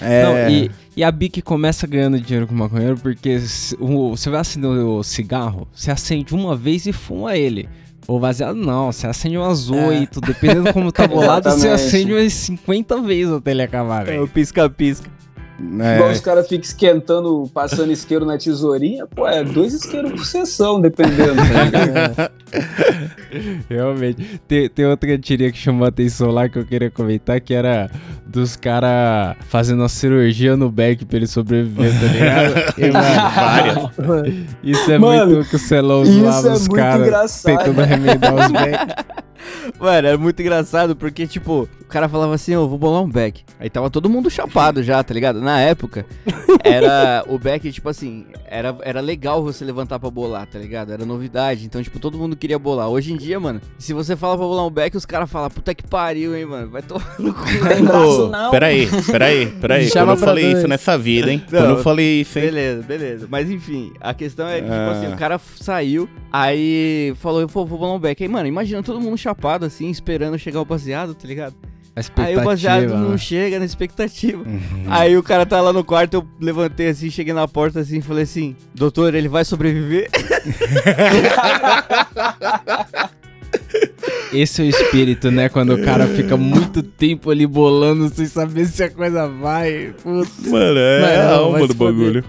É. 0.00 0.22
Não, 0.24 0.50
e, 0.50 0.70
e 0.96 1.02
a 1.04 1.10
Bic 1.10 1.40
começa 1.42 1.86
ganhando 1.86 2.20
dinheiro 2.20 2.46
com 2.46 2.54
o 2.54 2.58
maconheiro 2.58 2.96
porque 2.96 3.38
o- 3.80 4.16
você 4.16 4.28
vai 4.30 4.40
acender 4.40 4.68
o 4.70 5.02
cigarro, 5.02 5.66
você 5.74 5.90
acende 5.90 6.34
uma 6.34 6.54
vez 6.56 6.86
e 6.86 6.92
fuma 6.92 7.36
ele. 7.36 7.68
O 8.08 8.20
baseado 8.20 8.54
não, 8.54 8.92
você 8.92 9.06
acende 9.06 9.36
umas 9.36 9.68
É. 9.68 9.86
oito, 9.88 10.20
dependendo 10.20 10.72
como 10.72 10.92
tá 10.92 11.06
bolado, 11.08 11.50
você 11.50 11.68
acende 11.68 12.12
umas 12.12 12.32
50 12.32 13.00
vezes 13.02 13.32
até 13.32 13.50
ele 13.50 13.62
acabar, 13.62 14.02
É 14.02 14.12
velho. 14.12 14.24
o 14.24 14.28
pisca-pisca. 14.28 15.10
Igual 15.58 16.10
é. 16.10 16.12
os 16.12 16.20
caras 16.20 16.46
ficam 16.48 16.64
esquentando, 16.64 17.50
passando 17.52 17.90
isqueiro 17.92 18.24
na 18.24 18.36
tesourinha, 18.36 19.06
pô, 19.06 19.26
é 19.26 19.42
dois 19.42 19.72
isqueiros 19.74 20.12
por 20.12 20.24
sessão, 20.24 20.80
dependendo. 20.80 21.34
ligado? 21.34 22.30
Realmente. 23.68 24.40
Tem, 24.46 24.68
tem 24.68 24.86
outra 24.86 25.18
tirinha 25.18 25.50
que 25.50 25.58
chamou 25.58 25.84
a 25.84 25.88
atenção 25.88 26.30
lá 26.30 26.48
que 26.48 26.58
eu 26.58 26.64
queria 26.64 26.90
comentar, 26.90 27.40
que 27.40 27.52
era 27.54 27.90
dos 28.26 28.56
caras 28.56 29.36
fazendo 29.48 29.80
uma 29.80 29.88
cirurgia 29.88 30.56
no 30.56 30.70
back 30.70 31.04
pra 31.04 31.16
ele 31.16 31.26
sobreviver, 31.26 31.90
tá 31.92 32.06
ligado? 32.06 32.56
E, 33.96 34.02
mano, 34.06 34.46
isso 34.62 34.90
é 34.90 34.98
Mano, 34.98 35.34
muito 35.36 35.48
que 35.48 35.56
o 35.56 35.58
Celão 35.58 36.02
Isso 36.02 36.12
zoava 36.20 36.48
é 36.48 36.52
os 36.52 36.68
muito 36.68 36.80
caras 36.80 37.06
engraçado. 37.06 37.58
tentando 37.58 37.80
remendar 37.82 38.34
os 38.34 38.52
back. 38.52 38.94
Mano, 39.78 40.08
é 40.08 40.16
muito 40.16 40.40
engraçado 40.40 40.94
porque, 40.96 41.26
tipo, 41.26 41.68
o 41.80 41.84
cara 41.84 42.08
falava 42.08 42.34
assim, 42.34 42.52
eu 42.52 42.68
vou 42.68 42.78
bolar 42.78 43.02
um 43.02 43.08
back. 43.08 43.44
Aí 43.58 43.70
tava 43.70 43.90
todo 43.90 44.08
mundo 44.08 44.30
chapado 44.30 44.82
já, 44.82 45.02
tá 45.02 45.12
ligado? 45.12 45.40
Na 45.40 45.60
época, 45.60 46.06
era 46.64 47.24
o 47.26 47.38
back, 47.38 47.70
tipo 47.72 47.88
assim, 47.88 48.26
era, 48.48 48.76
era 48.82 49.00
legal 49.00 49.42
você 49.42 49.64
levantar 49.64 49.98
pra 49.98 50.10
bolar, 50.10 50.46
tá 50.46 50.58
ligado? 50.58 50.92
Era 50.92 51.04
novidade, 51.04 51.64
então, 51.66 51.82
tipo, 51.82 51.98
todo 51.98 52.16
mundo 52.18 52.36
queria 52.36 52.58
bolar. 52.58 52.88
Hoje 52.88 53.12
em 53.12 53.16
dia, 53.16 53.38
mano, 53.40 53.60
se 53.78 53.92
você 53.92 54.16
fala 54.16 54.36
pra 54.36 54.46
bolar 54.46 54.66
um 54.66 54.70
back, 54.70 54.96
os 54.96 55.04
caras 55.06 55.30
falam, 55.30 55.50
puta 55.50 55.74
que 55.74 55.86
pariu, 55.86 56.36
hein, 56.36 56.44
mano, 56.46 56.70
vai 56.70 56.82
tomar 56.82 57.14
no 57.18 57.32
cu. 57.34 57.40
Ô, 58.24 58.28
não. 58.28 58.50
Peraí, 58.50 58.88
peraí, 59.10 59.46
peraí. 59.60 59.88
Chama 59.88 60.12
Quando 60.12 60.18
eu 60.20 60.24
falei 60.26 60.44
dois. 60.44 60.58
isso 60.58 60.68
nessa 60.68 60.96
vida, 60.98 61.30
hein? 61.32 61.42
Não, 61.50 61.58
Quando 61.60 61.70
eu 61.78 61.82
falei 61.82 62.20
isso, 62.20 62.38
hein? 62.38 62.44
Beleza, 62.46 62.82
beleza. 62.82 63.26
Mas 63.30 63.50
enfim, 63.50 63.92
a 64.00 64.14
questão 64.14 64.46
é 64.48 64.56
que, 64.60 64.62
tipo 64.62 64.72
Ah. 64.74 64.90
assim, 64.92 65.12
o 65.12 65.16
cara 65.16 65.38
saiu, 65.38 66.08
aí 66.32 67.12
falou, 67.16 67.46
pô, 67.48 67.64
vou 67.64 67.78
bolar 67.78 67.94
um 67.94 67.98
back. 68.00 68.22
Aí, 68.22 68.28
mano, 68.28 68.46
imagina 68.46 68.82
todo 68.82 69.00
mundo 69.00 69.16
chapado, 69.18 69.64
assim, 69.64 69.88
esperando 69.90 70.38
chegar 70.38 70.60
o 70.60 70.64
baseado, 70.64 71.14
tá 71.14 71.26
ligado? 71.26 71.54
Aí 72.16 72.36
o 72.36 72.44
baseado 72.44 72.88
não 72.88 73.12
né? 73.12 73.18
chega 73.18 73.58
na 73.58 73.64
expectativa. 73.64 74.44
Aí 74.86 75.16
o 75.16 75.22
cara 75.22 75.46
tá 75.46 75.62
lá 75.62 75.72
no 75.72 75.82
quarto, 75.82 76.14
eu 76.14 76.26
levantei 76.38 76.88
assim, 76.88 77.08
cheguei 77.08 77.32
na 77.32 77.48
porta 77.48 77.80
assim 77.80 77.98
e 77.98 78.02
falei 78.02 78.24
assim: 78.24 78.54
Doutor, 78.74 79.14
ele 79.14 79.28
vai 79.28 79.46
sobreviver? 79.46 80.10
Esse 84.32 84.60
é 84.60 84.64
o 84.64 84.68
espírito, 84.68 85.30
né? 85.30 85.48
Quando 85.48 85.72
o 85.74 85.82
cara 85.82 86.06
fica 86.08 86.36
muito 86.36 86.82
tempo 86.82 87.30
ali 87.30 87.46
bolando 87.46 88.08
sem 88.10 88.26
saber 88.26 88.66
se 88.66 88.82
a 88.82 88.90
coisa 88.90 89.26
vai. 89.28 89.94
Puta. 90.02 90.50
Mano, 90.50 90.78
é 90.78 91.00
Mano, 91.00 91.30
a 91.30 91.36
alma 91.36 91.66
do 91.66 91.74
bagulho. 91.74 92.24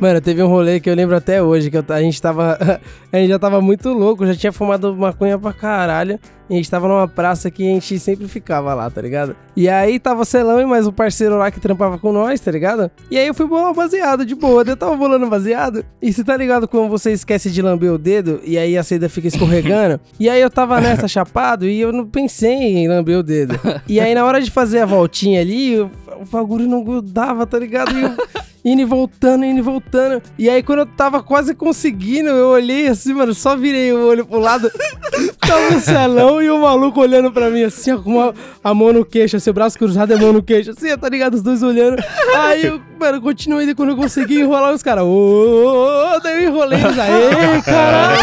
Mano, 0.00 0.18
teve 0.18 0.42
um 0.42 0.46
rolê 0.48 0.80
que 0.80 0.88
eu 0.88 0.94
lembro 0.94 1.14
até 1.14 1.42
hoje, 1.42 1.70
que 1.70 1.76
eu- 1.76 1.84
a 1.90 2.00
gente 2.00 2.20
tava. 2.22 2.58
a 3.12 3.16
gente 3.18 3.28
já 3.28 3.38
tava 3.38 3.60
muito 3.60 3.90
louco, 3.90 4.26
já 4.26 4.34
tinha 4.34 4.50
fumado 4.50 4.96
maconha 4.96 5.38
pra 5.38 5.52
caralho. 5.52 6.18
E 6.48 6.54
a 6.54 6.56
gente 6.56 6.68
tava 6.70 6.88
numa 6.88 7.06
praça 7.06 7.48
que 7.48 7.62
a 7.62 7.74
gente 7.74 7.96
sempre 8.00 8.26
ficava 8.26 8.74
lá, 8.74 8.90
tá 8.90 9.00
ligado? 9.00 9.36
E 9.54 9.68
aí 9.68 10.00
tava 10.00 10.22
o 10.22 10.24
Celão 10.24 10.60
e 10.60 10.64
mais 10.66 10.84
um 10.84 10.90
parceiro 10.90 11.36
lá 11.36 11.48
que 11.48 11.60
trampava 11.60 11.96
com 11.96 12.12
nós, 12.12 12.40
tá 12.40 12.50
ligado? 12.50 12.90
E 13.08 13.16
aí 13.16 13.28
eu 13.28 13.34
fui 13.34 13.46
bolar 13.46 13.70
um 13.70 13.74
baseado 13.74 14.24
de 14.26 14.34
boa. 14.34 14.64
Eu 14.66 14.76
tava 14.76 14.96
bolando 14.96 15.28
baseado. 15.28 15.84
E 16.02 16.12
você 16.12 16.24
tá 16.24 16.36
ligado 16.36 16.66
quando 16.66 16.88
você 16.88 17.12
esquece 17.12 17.52
de 17.52 17.62
lamber 17.62 17.92
o 17.92 17.98
dedo 17.98 18.40
e 18.42 18.58
aí 18.58 18.76
a 18.76 18.82
seda 18.82 19.08
fica 19.08 19.28
escorregando? 19.28 20.00
e 20.18 20.28
aí 20.28 20.40
eu 20.40 20.50
tava 20.50 20.80
nessa 20.80 21.06
chapado 21.06 21.68
e 21.68 21.80
eu 21.80 21.92
não 21.92 22.04
pensei 22.04 22.78
em 22.78 22.88
lamber 22.88 23.18
o 23.18 23.22
dedo. 23.22 23.54
E 23.86 24.00
aí 24.00 24.12
na 24.12 24.24
hora 24.24 24.40
de 24.40 24.50
fazer 24.50 24.80
a 24.80 24.86
voltinha 24.86 25.40
ali, 25.40 25.78
o, 25.78 25.88
o 26.20 26.24
bagulho 26.24 26.66
não 26.66 26.82
grudava, 26.82 27.46
tá 27.46 27.60
ligado? 27.60 27.96
E 27.96 28.02
eu 28.02 28.16
indo 28.64 28.82
e 28.82 28.84
voltando, 28.84 29.44
indo 29.44 29.58
e 29.58 29.62
voltando. 29.62 30.22
E 30.38 30.48
aí, 30.48 30.62
quando 30.62 30.80
eu 30.80 30.86
tava 30.86 31.22
quase 31.22 31.54
conseguindo, 31.54 32.28
eu 32.28 32.48
olhei 32.48 32.88
assim, 32.88 33.12
mano, 33.14 33.34
só 33.34 33.56
virei 33.56 33.92
o 33.92 34.06
olho 34.06 34.24
pro 34.26 34.38
lado. 34.38 34.70
tava 35.40 35.76
o 35.76 35.80
celão 35.80 36.42
e 36.42 36.50
o 36.50 36.60
maluco 36.60 37.00
olhando 37.00 37.32
pra 37.32 37.50
mim, 37.50 37.64
assim, 37.64 37.92
ó, 37.92 37.98
com 37.98 38.20
a, 38.20 38.32
a 38.62 38.74
mão 38.74 38.92
no 38.92 39.04
queixo, 39.04 39.36
assim, 39.36 39.50
o 39.50 39.54
braço 39.54 39.78
cruzado 39.78 40.12
e 40.12 40.14
a 40.14 40.18
mão 40.18 40.32
no 40.32 40.42
queixo, 40.42 40.70
assim, 40.70 40.96
tá 40.96 41.08
ligado? 41.08 41.34
Os 41.34 41.42
dois 41.42 41.62
olhando. 41.62 42.02
Aí 42.36 42.66
eu, 42.66 42.80
mano, 42.98 43.20
continuei, 43.20 43.68
e 43.68 43.74
quando 43.74 43.90
eu 43.90 43.96
consegui 43.96 44.40
enrolar 44.40 44.72
os 44.72 44.82
caras, 44.82 45.04
ô, 45.04 45.08
ô, 45.08 46.16
ô, 46.16 46.20
daí 46.20 46.44
eu 46.44 46.50
enrolei 46.50 46.78
eles, 46.80 46.98
aê, 46.98 47.62
caralho! 47.62 48.20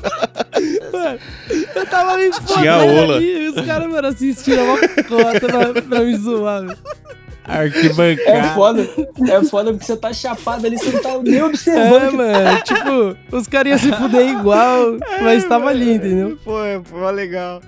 Mano, 0.92 1.18
eu 1.74 1.86
tava 1.86 2.16
me 2.16 2.30
Tinha 2.30 2.76
ola. 2.76 3.16
ali, 3.16 3.44
e 3.44 3.48
os 3.48 3.66
caras, 3.66 3.88
mano, 3.90 4.08
assistindo 4.08 4.60
uma 4.62 4.76
cota 4.78 5.40
pra, 5.40 5.82
pra 5.82 6.00
me 6.00 6.16
zoar, 6.16 6.66
velho. 6.66 6.78
É 7.48 7.52
Arquibancada. 7.58 8.48
foda. 8.54 8.88
É 9.28 9.44
foda 9.44 9.70
porque 9.72 9.84
você 9.86 9.96
tá 9.96 10.12
chapado 10.12 10.66
ali, 10.66 10.78
você 10.78 10.92
não 10.92 11.02
tá 11.02 11.18
nem 11.22 11.42
observando. 11.42 12.20
É, 12.22 12.60
que- 12.62 12.74
mano, 12.74 13.14
tipo, 13.18 13.36
os 13.36 13.46
caras 13.46 13.82
iam 13.82 13.92
se 13.92 13.98
fuder 14.00 14.28
igual, 14.28 14.96
mas 15.22 15.44
tava 15.46 15.68
ali, 15.70 15.94
entendeu? 15.94 16.38
Foi, 16.44 16.80
foi 16.84 17.12
legal. 17.12 17.60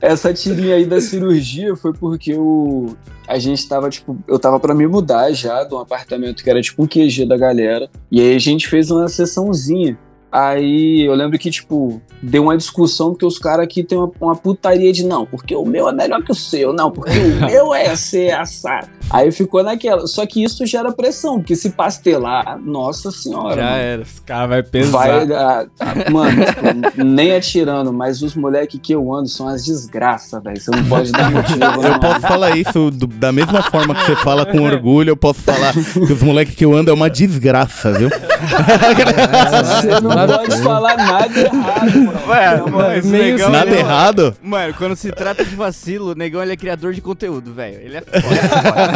Essa 0.00 0.32
tirinha 0.32 0.76
aí 0.76 0.86
da 0.86 1.00
cirurgia 1.00 1.74
foi 1.76 1.92
porque 1.92 2.34
o. 2.34 2.94
A 3.28 3.38
gente 3.38 3.66
tava, 3.68 3.90
tipo, 3.90 4.16
eu 4.28 4.38
tava 4.38 4.60
pra 4.60 4.72
me 4.74 4.86
mudar 4.86 5.32
já 5.32 5.64
de 5.64 5.74
um 5.74 5.78
apartamento 5.78 6.44
que 6.44 6.48
era 6.48 6.62
tipo 6.62 6.82
um 6.82 6.86
QG 6.86 7.26
da 7.26 7.36
galera. 7.36 7.90
E 8.10 8.20
aí 8.20 8.36
a 8.36 8.38
gente 8.38 8.68
fez 8.68 8.90
uma 8.90 9.08
sessãozinha. 9.08 9.98
Aí 10.30 11.02
eu 11.02 11.14
lembro 11.14 11.38
que, 11.38 11.50
tipo, 11.50 12.00
deu 12.22 12.44
uma 12.44 12.56
discussão 12.56 13.10
porque 13.10 13.24
os 13.24 13.38
caras 13.38 13.64
aqui 13.64 13.82
tem 13.82 13.96
uma, 13.96 14.10
uma 14.20 14.36
putaria 14.36 14.92
de 14.92 15.04
não, 15.04 15.24
porque 15.24 15.54
o 15.54 15.64
meu 15.64 15.88
é 15.88 15.92
melhor 15.92 16.22
que 16.22 16.32
o 16.32 16.34
seu, 16.34 16.72
não, 16.72 16.90
porque 16.90 17.18
o 17.18 17.40
meu 17.46 17.74
é 17.74 17.94
ser 17.96 18.32
assado. 18.32 18.88
Aí 19.10 19.30
ficou 19.32 19.62
naquela. 19.62 20.06
Só 20.06 20.26
que 20.26 20.42
isso 20.42 20.64
gera 20.66 20.90
pressão, 20.92 21.36
porque 21.38 21.54
se 21.56 21.70
pastelar, 21.70 22.58
nossa 22.62 23.10
senhora. 23.10 23.56
Já 23.56 23.62
mano. 23.62 23.76
era. 23.76 24.02
Os 24.02 24.18
caras 24.20 24.48
vai 24.48 24.62
pesar. 24.62 24.90
Vai, 24.90 25.32
ah, 25.32 25.66
ah, 25.80 26.10
mano, 26.10 26.44
tipo, 26.44 27.04
nem 27.04 27.32
atirando, 27.34 27.92
mas 27.92 28.22
os 28.22 28.34
moleques 28.34 28.80
que 28.82 28.92
eu 28.92 29.12
ando 29.14 29.28
são 29.28 29.48
as 29.48 29.64
desgraças, 29.64 30.42
velho. 30.42 30.60
Você 30.60 30.70
não 30.70 30.84
pode 30.84 31.12
dar 31.12 31.30
motivo, 31.30 31.58
Eu 31.64 31.90
não. 31.92 32.00
posso 32.00 32.20
falar 32.20 32.56
isso 32.56 32.90
do- 32.90 33.06
da 33.06 33.30
mesma 33.32 33.62
forma 33.62 33.94
que 33.94 34.04
você 34.06 34.16
fala 34.16 34.44
com 34.44 34.60
orgulho, 34.62 35.10
eu 35.10 35.16
posso 35.16 35.40
falar 35.40 35.72
que 35.72 35.98
os 36.12 36.22
moleques 36.22 36.54
que 36.54 36.64
eu 36.64 36.74
ando 36.74 36.90
é 36.90 36.94
uma 36.94 37.08
desgraça, 37.10 37.92
viu? 37.92 38.08
Você 38.10 40.00
não 40.00 40.10
pode 40.26 40.62
falar 40.62 40.96
nada 40.96 41.40
errado, 41.40 42.00
mano. 42.00 42.20
Ué, 42.28 42.56
Não, 42.56 43.10
negão, 43.10 43.50
Nada 43.50 43.66
ele 43.70 43.76
é- 43.76 43.80
errado? 43.80 44.36
Mano, 44.42 44.74
quando 44.74 44.96
se 44.96 45.10
trata 45.12 45.44
de 45.44 45.54
vacilo, 45.54 46.12
o 46.12 46.14
negão 46.14 46.42
ele 46.42 46.52
é 46.52 46.56
criador 46.56 46.92
de 46.92 47.00
conteúdo, 47.00 47.52
velho. 47.52 47.80
Ele 47.80 47.96
é 47.96 48.00
foda. 48.00 48.95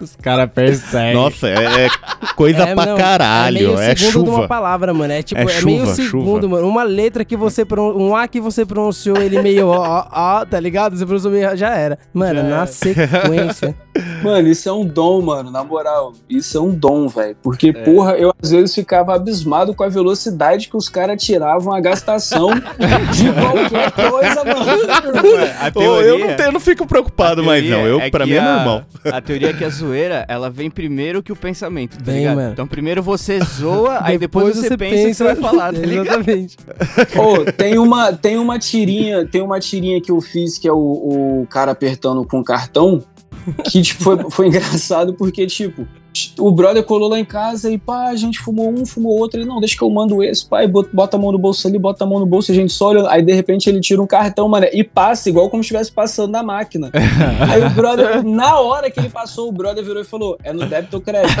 Os 0.00 0.16
caras 0.16 0.50
percebem. 0.52 1.14
Nossa, 1.14 1.48
é, 1.48 1.86
é 1.86 1.88
coisa 2.34 2.62
É, 2.70 2.74
pra 2.74 2.86
não, 2.86 2.96
caralho. 2.96 3.56
É, 3.58 3.60
meio 3.60 3.78
É, 3.80 3.94
segundo 3.96 4.24
de 4.24 4.30
uma 4.30 4.36
chuva. 4.36 4.48
palavra, 4.48 4.94
mano. 4.94 5.12
É 5.12 5.22
tipo, 5.22 5.40
É 5.40 5.44
é, 5.44 5.60
meio 5.62 5.80
chuva, 5.80 5.94
segundo, 5.94 6.42
chuva. 6.42 6.48
mano. 6.48 6.68
Uma 6.68 6.82
letra 6.82 7.24
que 7.24 7.36
você. 7.36 7.64
pron- 7.64 7.94
Um 7.96 8.16
A 8.16 8.26
que 8.26 8.40
você 8.40 8.64
pronunciou 8.64 9.16
ele 9.18 9.40
meio 9.42 9.68
ó, 9.68 9.78
ó, 9.78 10.06
ó, 10.40 10.44
tá 10.46 10.58
ligado? 10.58 10.96
Você 10.96 11.04
pronunciou 11.04 11.32
meio. 11.32 11.56
Já 11.56 11.70
era. 11.76 11.98
Mano, 12.14 12.42
na 12.42 12.66
sequência. 12.66 13.74
Mano, 14.22 14.48
isso 14.48 14.68
é 14.68 14.72
um 14.72 14.84
dom, 14.86 15.20
mano, 15.20 15.50
na 15.50 15.64
moral. 15.64 16.12
Isso 16.28 16.56
é 16.56 16.60
um 16.60 16.70
dom, 16.70 17.08
velho. 17.08 17.36
Porque, 17.42 17.72
porra, 17.72 18.12
eu 18.12 18.32
às 18.40 18.50
vezes 18.50 18.74
ficava 18.74 19.14
abismado 19.14 19.74
com 19.74 19.82
a 19.82 19.88
velocidade 19.88 20.68
que 20.68 20.76
os 20.76 20.88
caras 20.88 21.22
tiravam 21.22 21.74
a 21.74 21.80
gastação 21.80 22.50
de 23.12 23.32
qualquer 23.32 23.90
coisa, 23.90 24.44
mano. 24.44 24.70
A 25.58 25.78
Ô, 25.78 26.00
eu 26.02 26.18
não, 26.18 26.26
tenho, 26.36 26.48
eu 26.48 26.52
não 26.52 26.60
fico 26.60 26.86
preocupado 26.86 27.42
mais, 27.42 27.62
teoria 27.62 27.78
não. 27.82 27.86
Eu, 27.86 28.00
é 28.00 28.10
pra 28.10 28.24
mim 28.24 28.32
é 28.34 28.38
a- 28.38 28.54
normal. 28.56 28.82
A 29.04 29.20
teoria 29.20 29.50
é 29.50 29.52
que 29.52 29.64
a 29.64 29.68
zoeira, 29.68 29.89
ela 30.28 30.50
vem 30.50 30.70
primeiro 30.70 31.22
que 31.22 31.32
o 31.32 31.36
pensamento, 31.36 31.98
tá 31.98 32.04
Vem, 32.04 32.18
ligado? 32.18 32.36
mano. 32.36 32.52
Então 32.52 32.66
primeiro 32.66 33.02
você 33.02 33.38
zoa, 33.40 33.98
aí 34.04 34.18
depois, 34.18 34.56
você, 34.56 34.76
pensa 34.76 35.02
o 35.02 35.06
que 35.06 35.14
você 35.14 35.24
vai 35.24 35.36
falar, 35.36 35.72
tá 35.72 35.80
ligado? 35.80 36.06
Exatamente. 36.06 36.56
Ô, 37.16 37.50
tem 37.52 37.78
uma, 37.78 38.12
tem 38.12 38.38
uma 38.38 38.58
tirinha, 38.58 39.26
tem 39.26 39.42
uma 39.42 39.60
tirinha 39.60 40.00
que 40.00 40.10
eu 40.10 40.20
fiz 40.20 40.58
que 40.58 40.68
é 40.68 40.72
o, 40.72 40.76
o 41.42 41.46
cara 41.48 41.72
apertando 41.72 42.24
com 42.24 42.40
o 42.40 42.44
cartão, 42.44 43.02
que 43.64 43.82
tipo, 43.82 44.02
foi, 44.02 44.30
foi 44.30 44.46
engraçado 44.48 45.14
porque, 45.14 45.46
tipo, 45.46 45.86
o 46.38 46.50
brother 46.50 46.82
colou 46.82 47.08
lá 47.08 47.18
em 47.18 47.24
casa 47.24 47.70
e 47.70 47.78
pá, 47.78 48.08
a 48.08 48.16
gente 48.16 48.38
fumou 48.38 48.70
um, 48.70 48.84
fumou 48.84 49.18
outro. 49.18 49.38
Ele, 49.38 49.48
não, 49.48 49.60
deixa 49.60 49.76
que 49.76 49.82
eu 49.82 49.90
mando 49.90 50.22
esse, 50.22 50.46
pai, 50.46 50.66
bota, 50.66 50.90
bota 50.92 51.16
a 51.16 51.20
mão 51.20 51.30
no 51.32 51.38
bolso 51.38 51.66
ali, 51.68 51.78
bota 51.78 52.04
a 52.04 52.06
mão 52.06 52.18
no 52.18 52.26
bolso, 52.26 52.50
a 52.50 52.54
gente 52.54 52.72
só 52.72 52.88
olha. 52.88 53.08
Aí 53.08 53.22
de 53.22 53.32
repente 53.32 53.68
ele 53.68 53.80
tira 53.80 54.02
um 54.02 54.06
cartão, 54.06 54.48
mano, 54.48 54.66
e 54.72 54.82
passa 54.82 55.28
igual 55.28 55.48
como 55.48 55.62
se 55.62 55.68
estivesse 55.68 55.92
passando 55.92 56.32
na 56.32 56.42
máquina. 56.42 56.90
Aí 57.48 57.64
o 57.64 57.70
brother, 57.70 58.24
na 58.24 58.58
hora 58.58 58.90
que 58.90 58.98
ele 58.98 59.08
passou, 59.08 59.48
o 59.48 59.52
brother 59.52 59.84
virou 59.84 60.02
e 60.02 60.04
falou: 60.04 60.36
é 60.42 60.52
no 60.52 60.66
débito 60.66 60.96
ou 60.96 61.02
crédito? 61.02 61.40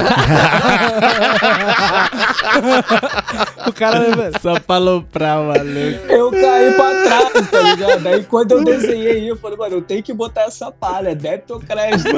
O 3.66 3.72
cara, 3.72 4.16
mano. 4.16 4.32
Só 4.40 4.58
pra 4.58 4.76
aloprar, 4.76 5.42
maluco. 5.42 6.06
Eu 6.08 6.30
caí 6.30 6.72
pra 6.74 7.02
trás, 7.04 7.50
tá 7.50 7.60
ligado? 7.62 8.06
Aí 8.06 8.24
quando 8.24 8.52
eu 8.52 8.64
desenhei, 8.64 9.30
eu 9.30 9.36
falei, 9.36 9.56
mano, 9.56 9.76
eu 9.76 9.82
tenho 9.82 10.02
que 10.02 10.12
botar 10.12 10.42
essa 10.42 10.72
palha, 10.72 11.14
débito 11.14 11.54
ou 11.54 11.60
crédito? 11.60 12.10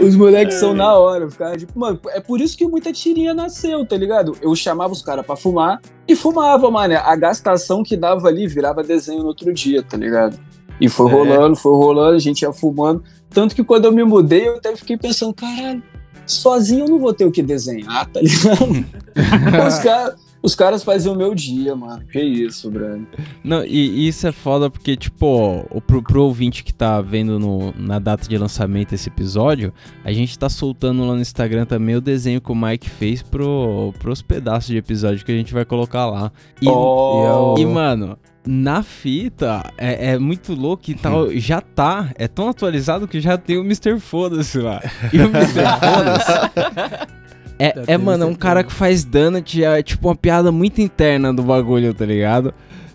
Os 0.00 0.16
moleques 0.16 0.56
são 0.56 0.74
na 0.74 0.94
hora, 0.94 1.30
ficava 1.30 1.56
tipo, 1.56 1.78
mano, 1.78 1.98
é 2.08 2.20
por 2.20 2.40
isso 2.40 2.56
que 2.56 2.66
muita 2.66 2.92
tirinha 2.92 3.32
nasceu, 3.34 3.84
tá 3.86 3.96
ligado? 3.96 4.36
Eu 4.42 4.54
chamava 4.56 4.92
os 4.92 5.02
caras 5.02 5.24
pra 5.24 5.36
fumar 5.36 5.80
e 6.08 6.16
fumava, 6.16 6.70
mano. 6.70 6.94
A 6.96 7.14
gastação 7.16 7.82
que 7.82 7.96
dava 7.96 8.28
ali 8.28 8.46
virava 8.46 8.82
desenho 8.82 9.20
no 9.20 9.26
outro 9.28 9.52
dia, 9.52 9.82
tá 9.82 9.96
ligado? 9.96 10.38
E 10.80 10.88
foi 10.88 11.08
É. 11.10 11.14
rolando, 11.14 11.56
foi 11.56 11.72
rolando, 11.74 12.16
a 12.16 12.20
gente 12.20 12.42
ia 12.42 12.52
fumando. 12.52 13.02
Tanto 13.30 13.54
que 13.54 13.62
quando 13.62 13.84
eu 13.84 13.92
me 13.92 14.02
mudei, 14.04 14.48
eu 14.48 14.56
até 14.56 14.74
fiquei 14.74 14.96
pensando, 14.96 15.32
caralho, 15.34 15.82
sozinho 16.26 16.84
eu 16.86 16.88
não 16.88 16.98
vou 16.98 17.12
ter 17.14 17.24
o 17.24 17.30
que 17.30 17.42
desenhar, 17.42 18.06
tá 18.10 18.20
ligado? 18.20 18.86
os, 19.68 19.78
cara- 19.78 20.16
os 20.42 20.54
caras 20.54 20.82
faziam 20.82 21.14
o 21.14 21.16
meu 21.16 21.34
dia, 21.34 21.74
mano. 21.76 22.02
Que 22.10 22.20
isso, 22.20 22.70
Brano. 22.70 23.06
Não, 23.44 23.64
e 23.64 24.08
isso 24.08 24.26
é 24.26 24.32
foda 24.32 24.68
porque, 24.68 24.96
tipo, 24.96 25.64
o, 25.70 25.80
pro, 25.80 26.02
pro 26.02 26.24
ouvinte 26.24 26.64
que 26.64 26.74
tá 26.74 27.00
vendo 27.00 27.38
no- 27.38 27.72
na 27.78 27.98
data 27.98 28.28
de 28.28 28.36
lançamento 28.36 28.92
esse 28.94 29.08
episódio, 29.08 29.72
a 30.04 30.12
gente 30.12 30.38
tá 30.38 30.48
soltando 30.48 31.06
lá 31.06 31.14
no 31.14 31.20
Instagram 31.20 31.64
também 31.64 31.94
o 31.96 32.00
desenho 32.00 32.40
que 32.40 32.50
o 32.50 32.54
Mike 32.54 32.90
fez 32.90 33.22
pro, 33.22 33.94
pros 33.98 34.20
pedaços 34.20 34.66
de 34.68 34.76
episódio 34.76 35.24
que 35.24 35.30
a 35.32 35.36
gente 35.36 35.54
vai 35.54 35.64
colocar 35.64 36.06
lá. 36.06 36.32
E, 36.60 36.68
Oh. 36.68 37.54
e, 37.58 37.64
mano, 37.66 38.18
na 38.44 38.82
fita 38.82 39.62
é, 39.78 40.12
é 40.14 40.18
muito 40.18 40.52
louco 40.54 40.90
e 40.90 40.94
tal, 40.94 41.30
já 41.38 41.60
tá, 41.60 42.10
é 42.16 42.26
tão 42.26 42.48
atualizado 42.48 43.06
que 43.06 43.20
já 43.20 43.38
tem 43.38 43.56
o 43.58 43.60
Mr. 43.64 44.00
Foda-se 44.00 44.58
lá. 44.58 44.80
E 45.12 45.18
o 45.18 45.26
Mr. 45.26 45.62
Foda-se. 45.78 47.22
É, 47.64 47.74
Já 47.76 47.92
é, 47.92 47.96
mano, 47.98 48.24
é 48.24 48.26
um 48.26 48.34
cara 48.34 48.62
que 48.64 48.72
faz 48.72 49.04
donut, 49.04 49.62
é 49.64 49.82
tipo 49.82 50.08
uma 50.08 50.16
piada 50.16 50.50
muito 50.50 50.80
interna 50.80 51.32
do 51.32 51.42
bagulho, 51.42 51.92
tá 51.94 52.04
ligado? 52.04 52.52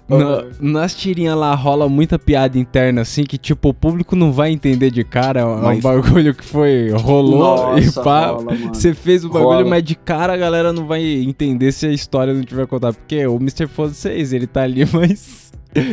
Na- 0.09 0.45
nas 0.61 0.95
tirinhas 0.95 1.36
lá 1.38 1.53
rola 1.53 1.89
muita 1.89 2.18
piada 2.18 2.57
interna, 2.57 3.01
assim, 3.01 3.26
que 3.26 3.38
tipo, 3.38 3.70
o 3.70 3.74
público 3.74 4.15
não 4.15 4.32
vai 4.32 4.51
entender 4.51 4.89
de 4.89 5.03
cara. 5.03 5.41
É 5.41 5.45
um 5.45 5.61
Mas- 5.61 5.82
bagulho 5.82 6.34
que 6.34 6.45
foi, 6.45 6.89
rolou 6.91 7.78
e 7.78 7.86
Nossa, 7.86 8.01
pá. 8.03 8.28
rola, 8.28 8.43
mano. 8.43 8.74
Você 8.74 8.93
fez 8.93 9.26
o 9.26 9.28
bagulho, 9.30 9.43
Rola. 9.57 9.65
mas 9.70 9.84
de 9.84 9.95
cara 9.95 10.32
a 10.34 10.38
galera 10.38 10.72
não 10.72 10.88
vai 10.88 11.03
entender 11.03 11.74
se 11.74 11.86
a 11.88 11.91
história 11.91 12.34
não 12.34 12.41
tiver 12.41 12.65
contar. 12.68 12.93
Porque 12.93 13.28
o 13.28 13.36
Mr. 13.36 13.68
Foda 13.68 13.93
6, 13.93 14.32
ele 14.32 14.47
tá 14.47 14.61
ali, 14.63 14.86
mas 14.93 15.51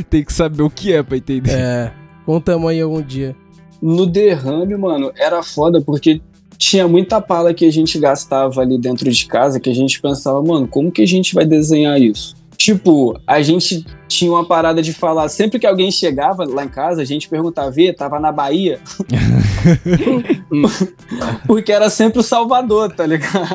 tem 0.09 0.23
que 0.25 0.33
saber 0.33 0.63
o 0.63 0.71
que 0.71 0.93
é 0.93 1.03
pra 1.03 1.17
entender. 1.17 1.51
É. 1.53 1.93
Contamos 2.25 2.71
aí 2.71 2.81
algum 2.81 3.03
dia. 3.03 3.35
No 3.83 4.07
derrame, 4.07 4.77
mano, 4.77 5.11
era 5.19 5.43
foda 5.43 5.81
porque 5.81 6.23
tinha 6.59 6.87
muita 6.89 7.21
pala 7.21 7.55
que 7.55 7.67
a 7.67 7.73
gente 7.73 7.99
gastava 7.99 8.61
ali 8.61 8.79
dentro 8.79 9.11
de 9.11 9.27
casa 9.27 9.61
que 9.61 9.71
a 9.71 9.75
gente 9.75 10.01
pensava, 10.01 10.43
mano, 10.43 10.67
como 10.69 10.91
que 10.91 11.03
a 11.03 11.07
gente 11.07 11.35
vai 11.35 11.45
desenhar 11.45 12.01
isso? 12.01 12.35
Tipo, 12.57 13.21
a 13.27 13.43
gente 13.43 13.85
tinha 14.09 14.31
uma 14.31 14.47
parada 14.47 14.81
de 14.81 14.93
falar, 14.93 15.29
sempre 15.29 15.59
que 15.59 15.67
alguém 15.67 15.91
chegava 15.91 16.45
lá 16.45 16.65
em 16.65 16.69
casa, 16.69 17.03
a 17.03 17.05
gente 17.05 17.29
perguntava, 17.29 17.71
vê, 17.71 17.93
tava 17.93 18.21
na 18.21 18.31
Bahia? 18.33 18.81
Porque 21.47 21.73
era 21.73 21.91
sempre 21.91 22.21
o 22.21 22.23
Salvador, 22.23 22.93
tá 22.93 23.05
ligado? 23.05 23.49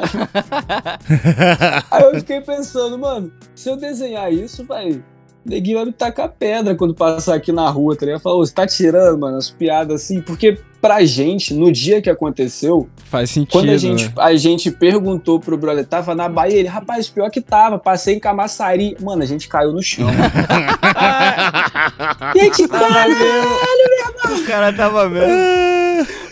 Aí 1.90 2.04
eu 2.04 2.16
fiquei 2.16 2.42
pensando, 2.42 3.00
mano, 3.00 3.32
se 3.56 3.70
eu 3.70 3.78
desenhar 3.78 4.32
isso, 4.32 4.64
vai. 4.66 5.02
Neguinho 5.46 5.78
vai 5.78 5.86
me 5.86 5.94
tacar 5.94 6.30
pedra 6.30 6.76
quando 6.76 6.94
passar 6.94 7.36
aqui 7.36 7.52
na 7.52 7.70
rua, 7.70 7.96
tá 7.96 8.06
ligado? 8.06 8.22
Falou, 8.22 8.46
você 8.46 8.54
tá 8.54 8.68
tirando, 8.68 9.18
mano, 9.18 9.38
as 9.38 9.50
piadas 9.50 10.04
assim, 10.04 10.22
porque 10.22 10.60
pra 10.82 11.04
gente, 11.06 11.54
no 11.54 11.72
dia 11.72 12.02
que 12.02 12.10
aconteceu, 12.10 12.88
Faz 13.06 13.30
sentido. 13.32 13.52
quando 13.52 13.70
a 13.70 13.78
gente, 13.78 14.06
né? 14.06 14.12
a 14.18 14.36
gente 14.36 14.72
perguntou 14.72 15.40
pro 15.40 15.58
brother, 15.58 15.86
tava 15.86 16.16
na 16.16 16.30
Bahia, 16.30 16.58
ele, 16.60 16.68
rapaz, 16.68 17.10
pior 17.10 17.30
que 17.30 17.42
tava, 17.42 17.78
passei 17.78 18.16
em 18.16 18.20
Camaçari. 18.20 18.96
Mano, 19.02 19.24
a 19.24 19.26
gente 19.26 19.48
caiu 19.48 19.72
no 19.74 19.82
chão. 19.82 20.08
gente, 22.36 22.68
caralho, 22.68 23.16
O 24.36 24.46
cara 24.46 24.74
tava 24.74 25.10
mesmo. 25.10 25.34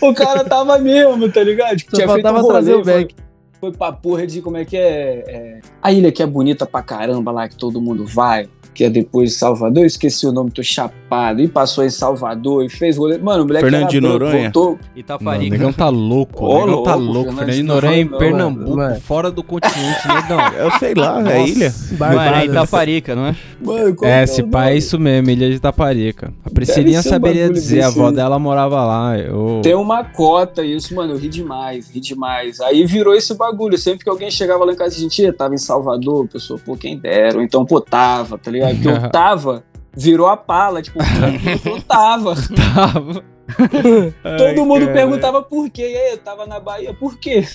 o 0.00 0.14
cara 0.14 0.44
tava 0.44 0.78
mesmo, 0.78 1.28
tá 1.30 1.42
ligado? 1.42 1.76
Tipo, 1.76 1.90
Só 1.90 1.96
tinha 1.96 2.08
feito 2.08 2.20
um 2.26 2.30
faltava 2.30 2.40
rolê, 2.40 2.52
trazer 2.54 2.74
o 2.74 2.84
foi- 2.84 2.92
back. 2.94 3.14
Foi 3.60 3.72
pra 3.72 3.90
porra 3.90 4.24
de 4.24 4.40
como 4.40 4.56
é 4.56 4.64
que 4.64 4.76
é, 4.76 5.24
é, 5.26 5.60
A 5.82 5.90
ilha 5.90 6.12
que 6.12 6.22
é 6.22 6.26
bonita 6.26 6.64
pra 6.64 6.80
caramba 6.80 7.32
lá, 7.32 7.48
que 7.48 7.56
todo 7.56 7.80
mundo 7.80 8.06
vai. 8.06 8.48
Que 8.78 8.84
é 8.84 8.90
depois 8.90 9.30
de 9.30 9.36
Salvador, 9.36 9.82
eu 9.82 9.88
esqueci 9.88 10.24
o 10.24 10.30
nome, 10.30 10.52
tô 10.52 10.62
chapado. 10.62 11.40
E 11.40 11.48
passou 11.48 11.84
em 11.84 11.90
Salvador 11.90 12.64
e 12.64 12.68
fez 12.68 12.96
rolê. 12.96 13.18
Mano, 13.18 13.42
o 13.42 13.46
moleque 13.48 13.64
Fernando 13.64 13.82
era 13.82 13.90
de 13.90 14.00
Noronha? 14.00 14.42
voltou. 14.42 14.70
Não, 14.70 14.78
o 14.94 14.98
Itaparica. 15.00 15.50
negão 15.50 15.72
tá 15.72 15.88
louco. 15.88 16.46
O 16.46 16.60
negão 16.60 16.82
tá 16.84 16.94
louco. 16.94 17.22
Fernando 17.24 17.38
Fernando 17.38 17.56
de 17.56 17.62
Noronha 17.64 17.98
em 17.98 18.06
Pernambuco, 18.06 18.76
mano. 18.76 19.00
fora 19.00 19.32
do 19.32 19.42
continente, 19.42 20.06
negão. 20.06 20.38
Eu 20.56 20.70
sei 20.78 20.94
lá, 20.94 21.20
é 21.28 21.44
ilha. 21.44 21.74
Mano, 21.98 22.20
é. 22.20 22.44
Itaparica, 22.44 23.16
não 23.16 23.26
é? 23.26 23.36
Mano, 23.60 23.96
qual 23.96 24.08
É, 24.08 24.22
esse 24.22 24.44
pai 24.44 24.66
é 24.66 24.68
nome? 24.68 24.78
isso 24.78 25.00
mesmo, 25.00 25.30
Ilha 25.30 25.50
de 25.50 25.58
Taparica. 25.58 26.32
A 26.44 26.50
Priscilinha 26.50 27.02
saberia 27.02 27.50
dizer, 27.50 27.82
a 27.82 27.88
avó 27.88 28.12
dela 28.12 28.38
morava 28.38 28.84
lá. 28.84 29.18
Eu... 29.18 29.60
Tem 29.60 29.74
uma 29.74 30.04
cota, 30.04 30.64
isso, 30.64 30.94
mano, 30.94 31.14
eu 31.14 31.18
ri 31.18 31.28
demais, 31.28 31.90
ri 31.90 31.98
demais. 31.98 32.60
Aí 32.60 32.86
virou 32.86 33.12
esse 33.12 33.34
bagulho. 33.34 33.76
Sempre 33.76 34.04
que 34.04 34.10
alguém 34.10 34.30
chegava 34.30 34.64
lá 34.64 34.72
em 34.72 34.76
casa, 34.76 34.94
a 34.94 35.00
gente 35.00 35.20
ia, 35.20 35.32
tava 35.32 35.56
em 35.56 35.58
Salvador, 35.58 36.28
pessoa, 36.28 36.60
pô, 36.64 36.76
quem 36.76 36.96
dera. 36.96 37.38
Ou 37.38 37.42
então, 37.42 37.66
pô, 37.66 37.80
tava, 37.80 38.38
tá 38.38 38.52
ligado? 38.52 38.67
Porque 38.74 38.88
eu 38.88 39.10
tava, 39.10 39.64
virou 39.96 40.26
a 40.26 40.36
pala, 40.36 40.82
tipo, 40.82 40.98
o 41.00 41.04
cara 41.04 41.80
tava. 41.86 42.34
Tava. 42.34 43.24
Todo 44.36 44.66
mundo 44.66 44.86
perguntava 44.92 45.42
por 45.42 45.70
quê. 45.70 45.82
E 45.82 45.96
aí, 45.96 46.12
eu 46.12 46.18
tava 46.18 46.46
na 46.46 46.60
Bahia, 46.60 46.92
por 46.92 47.18
quê? 47.18 47.46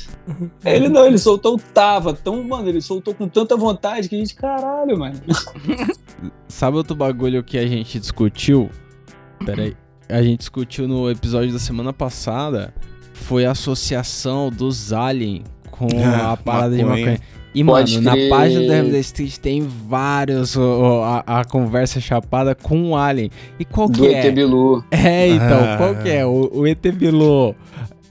Ele 0.66 0.90
não, 0.90 1.06
ele 1.06 1.18
soltou 1.18 1.56
o 1.56 1.60
tava. 1.60 2.14
Tão, 2.14 2.44
mano, 2.44 2.68
ele 2.68 2.82
soltou 2.82 3.14
com 3.14 3.28
tanta 3.28 3.56
vontade 3.56 4.10
que 4.10 4.16
a 4.16 4.18
gente, 4.18 4.36
caralho, 4.36 4.98
mano. 4.98 5.20
Sabe 6.48 6.78
outro 6.78 6.96
bagulho 6.96 7.44
que 7.44 7.58
a 7.58 7.68
gente 7.68 8.00
discutiu? 8.00 8.70
Peraí. 9.46 9.76
A 10.10 10.22
gente 10.22 10.40
discutiu 10.40 10.88
no 10.88 11.10
episódio 11.10 11.54
da 11.54 11.60
semana 11.60 11.94
passada. 11.94 12.74
Foi 13.14 13.46
a 13.46 13.52
associação 13.52 14.50
dos 14.50 14.92
aliens 14.92 15.44
com 15.72 15.88
a 16.04 16.36
parada 16.36 16.76
de 16.76 16.84
Maconha. 16.84 17.20
E, 17.56 17.64
Pode 17.64 18.00
mano, 18.00 18.12
crer. 18.12 18.30
na 18.30 18.36
página 18.36 18.68
da 18.68 18.74
Hermes 18.76 18.96
Street 19.08 19.38
tem 19.38 19.68
vários. 19.88 20.58
ó, 20.58 21.04
a, 21.26 21.42
a 21.42 21.46
conversa 21.46 22.00
chapada 22.02 22.56
com 22.56 22.90
o 22.92 22.96
Alien. 22.96 23.30
E 23.60 23.66
qual 23.66 23.88
Do 23.88 24.00
que 24.02 24.08
é? 24.08 24.28
ET 24.28 24.34
Bilu. 24.34 24.84
É, 24.90 25.28
então, 25.30 25.60
Ah. 25.64 25.76
qual 25.78 25.96
que 25.96 26.10
é? 26.10 26.26
O, 26.26 26.50
o 26.52 26.66
ET 26.68 26.82
Bilu, 26.92 27.54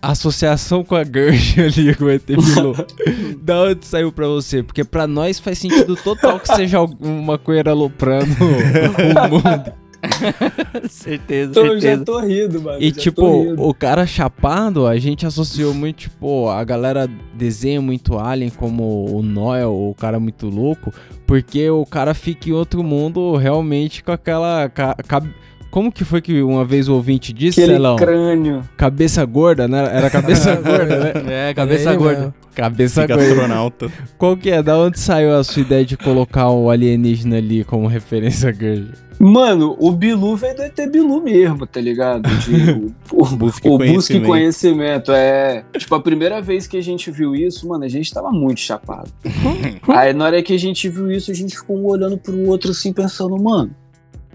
associação 0.01 0.85
com 0.85 0.95
a 0.95 1.05
Gersh 1.05 1.59
ali, 1.61 1.95
com 1.95 2.05
o 2.05 2.11
ET 2.11 2.23
Bilu. 2.27 2.75
da 3.43 3.63
onde 3.63 3.85
saiu 3.87 4.13
pra 4.13 4.27
você? 4.29 4.63
Porque 4.63 4.85
pra 4.85 5.07
nós 5.07 5.39
faz 5.41 5.59
sentido 5.59 5.97
total 5.97 6.39
que 6.39 6.55
seja 6.55 6.81
uma 7.01 7.37
coisa 7.39 7.71
aloprando 7.71 8.33
o 8.33 8.45
mundo. 8.45 9.73
certeza, 10.89 11.51
Então, 11.51 11.67
eu 11.67 11.75
já 11.75 11.81
certeza. 11.81 12.05
tô 12.05 12.19
rindo, 12.21 12.63
mano. 12.63 12.79
E 12.81 12.89
já 12.89 12.95
tô 12.95 13.01
tipo, 13.01 13.43
rindo. 13.43 13.63
o 13.63 13.75
cara 13.75 14.07
chapado, 14.07 14.87
a 14.87 14.97
gente 14.99 15.27
associou 15.27 15.73
muito, 15.75 15.97
tipo, 15.99 16.49
a 16.49 16.63
galera 16.65 17.09
desenha 17.35 17.81
muito 17.81 18.19
Alien 18.19 18.51
como 18.51 19.07
o 19.17 19.23
Noel, 19.23 19.73
o 19.73 19.95
cara 19.95 20.19
muito 20.19 20.49
louco, 20.49 20.93
porque 21.27 21.69
o 21.71 21.85
cara 21.87 22.15
fica 22.15 22.49
em 22.49 22.53
outro 22.53 22.83
mundo 22.83 23.37
realmente 23.37 24.03
com 24.03 24.13
aquela. 24.13 24.69
ca- 24.69 24.97
ca- 25.07 25.23
Como 25.71 25.91
que 25.91 26.05
foi 26.05 26.21
que 26.21 26.43
uma 26.43 26.65
vez 26.65 26.89
o 26.89 26.95
ouvinte 26.95 27.33
disse, 27.33 27.61
Aquele 27.63 27.77
Celão? 27.77 27.97
crânio. 27.97 28.63
Cabeça 28.77 29.25
gorda, 29.25 29.67
né? 29.67 29.79
Era 29.97 30.11
cabeça 30.11 30.55
gorda, 30.61 30.99
né? 31.23 31.49
É, 31.51 31.55
cabeça 31.55 31.91
Ele 31.91 31.97
gorda. 31.99 32.19
mesmo. 32.19 32.35
Cabeça 32.55 33.03
Fica 33.03 33.17
gorda. 33.17 33.31
astronauta. 33.31 33.93
Qual 34.19 34.37
que 34.37 34.51
é? 34.51 34.63
Da 34.63 34.79
onde 34.79 34.99
saiu 34.99 35.35
a 35.35 35.43
sua 35.43 35.63
ideia 35.63 35.85
de 35.85 35.97
colocar 35.97 36.51
o 36.51 36.71
alienígena 36.71 37.37
ali 37.39 37.65
como 37.65 37.87
referência 37.87 38.51
grande? 38.53 38.93
Mano, 39.19 39.77
o 39.79 39.93
Bilu 39.93 40.35
veio 40.37 40.57
do 40.57 40.63
ET 40.63 40.77
Bilu 40.91 41.23
mesmo, 41.23 41.65
tá 41.65 41.81
ligado? 41.81 42.29
De, 42.39 42.93
o, 43.13 43.25
Busque 43.37 43.69
o 43.69 43.79
Busque 43.79 43.89
conhecimento. 44.19 44.27
conhecimento. 44.27 45.13
É. 45.13 45.65
Tipo, 45.79 45.95
a 45.95 46.01
primeira 46.01 46.43
vez 46.43 46.67
que 46.67 46.77
a 46.77 46.83
gente 46.83 47.09
viu 47.11 47.35
isso, 47.35 47.69
mano, 47.69 47.85
a 47.85 47.89
gente 47.89 48.13
tava 48.13 48.31
muito 48.33 48.61
chapado. 48.61 49.11
Aí 49.89 50.13
na 50.13 50.25
hora 50.25 50.43
que 50.43 50.53
a 50.53 50.59
gente 50.59 50.89
viu 50.89 51.11
isso, 51.11 51.31
a 51.31 51.35
gente 51.35 51.57
ficou 51.57 51.79
um 51.79 51.87
olhando 51.87 52.19
pro 52.19 52.37
outro 52.49 52.73
assim, 52.73 52.93
pensando, 52.93 53.41
mano. 53.41 53.71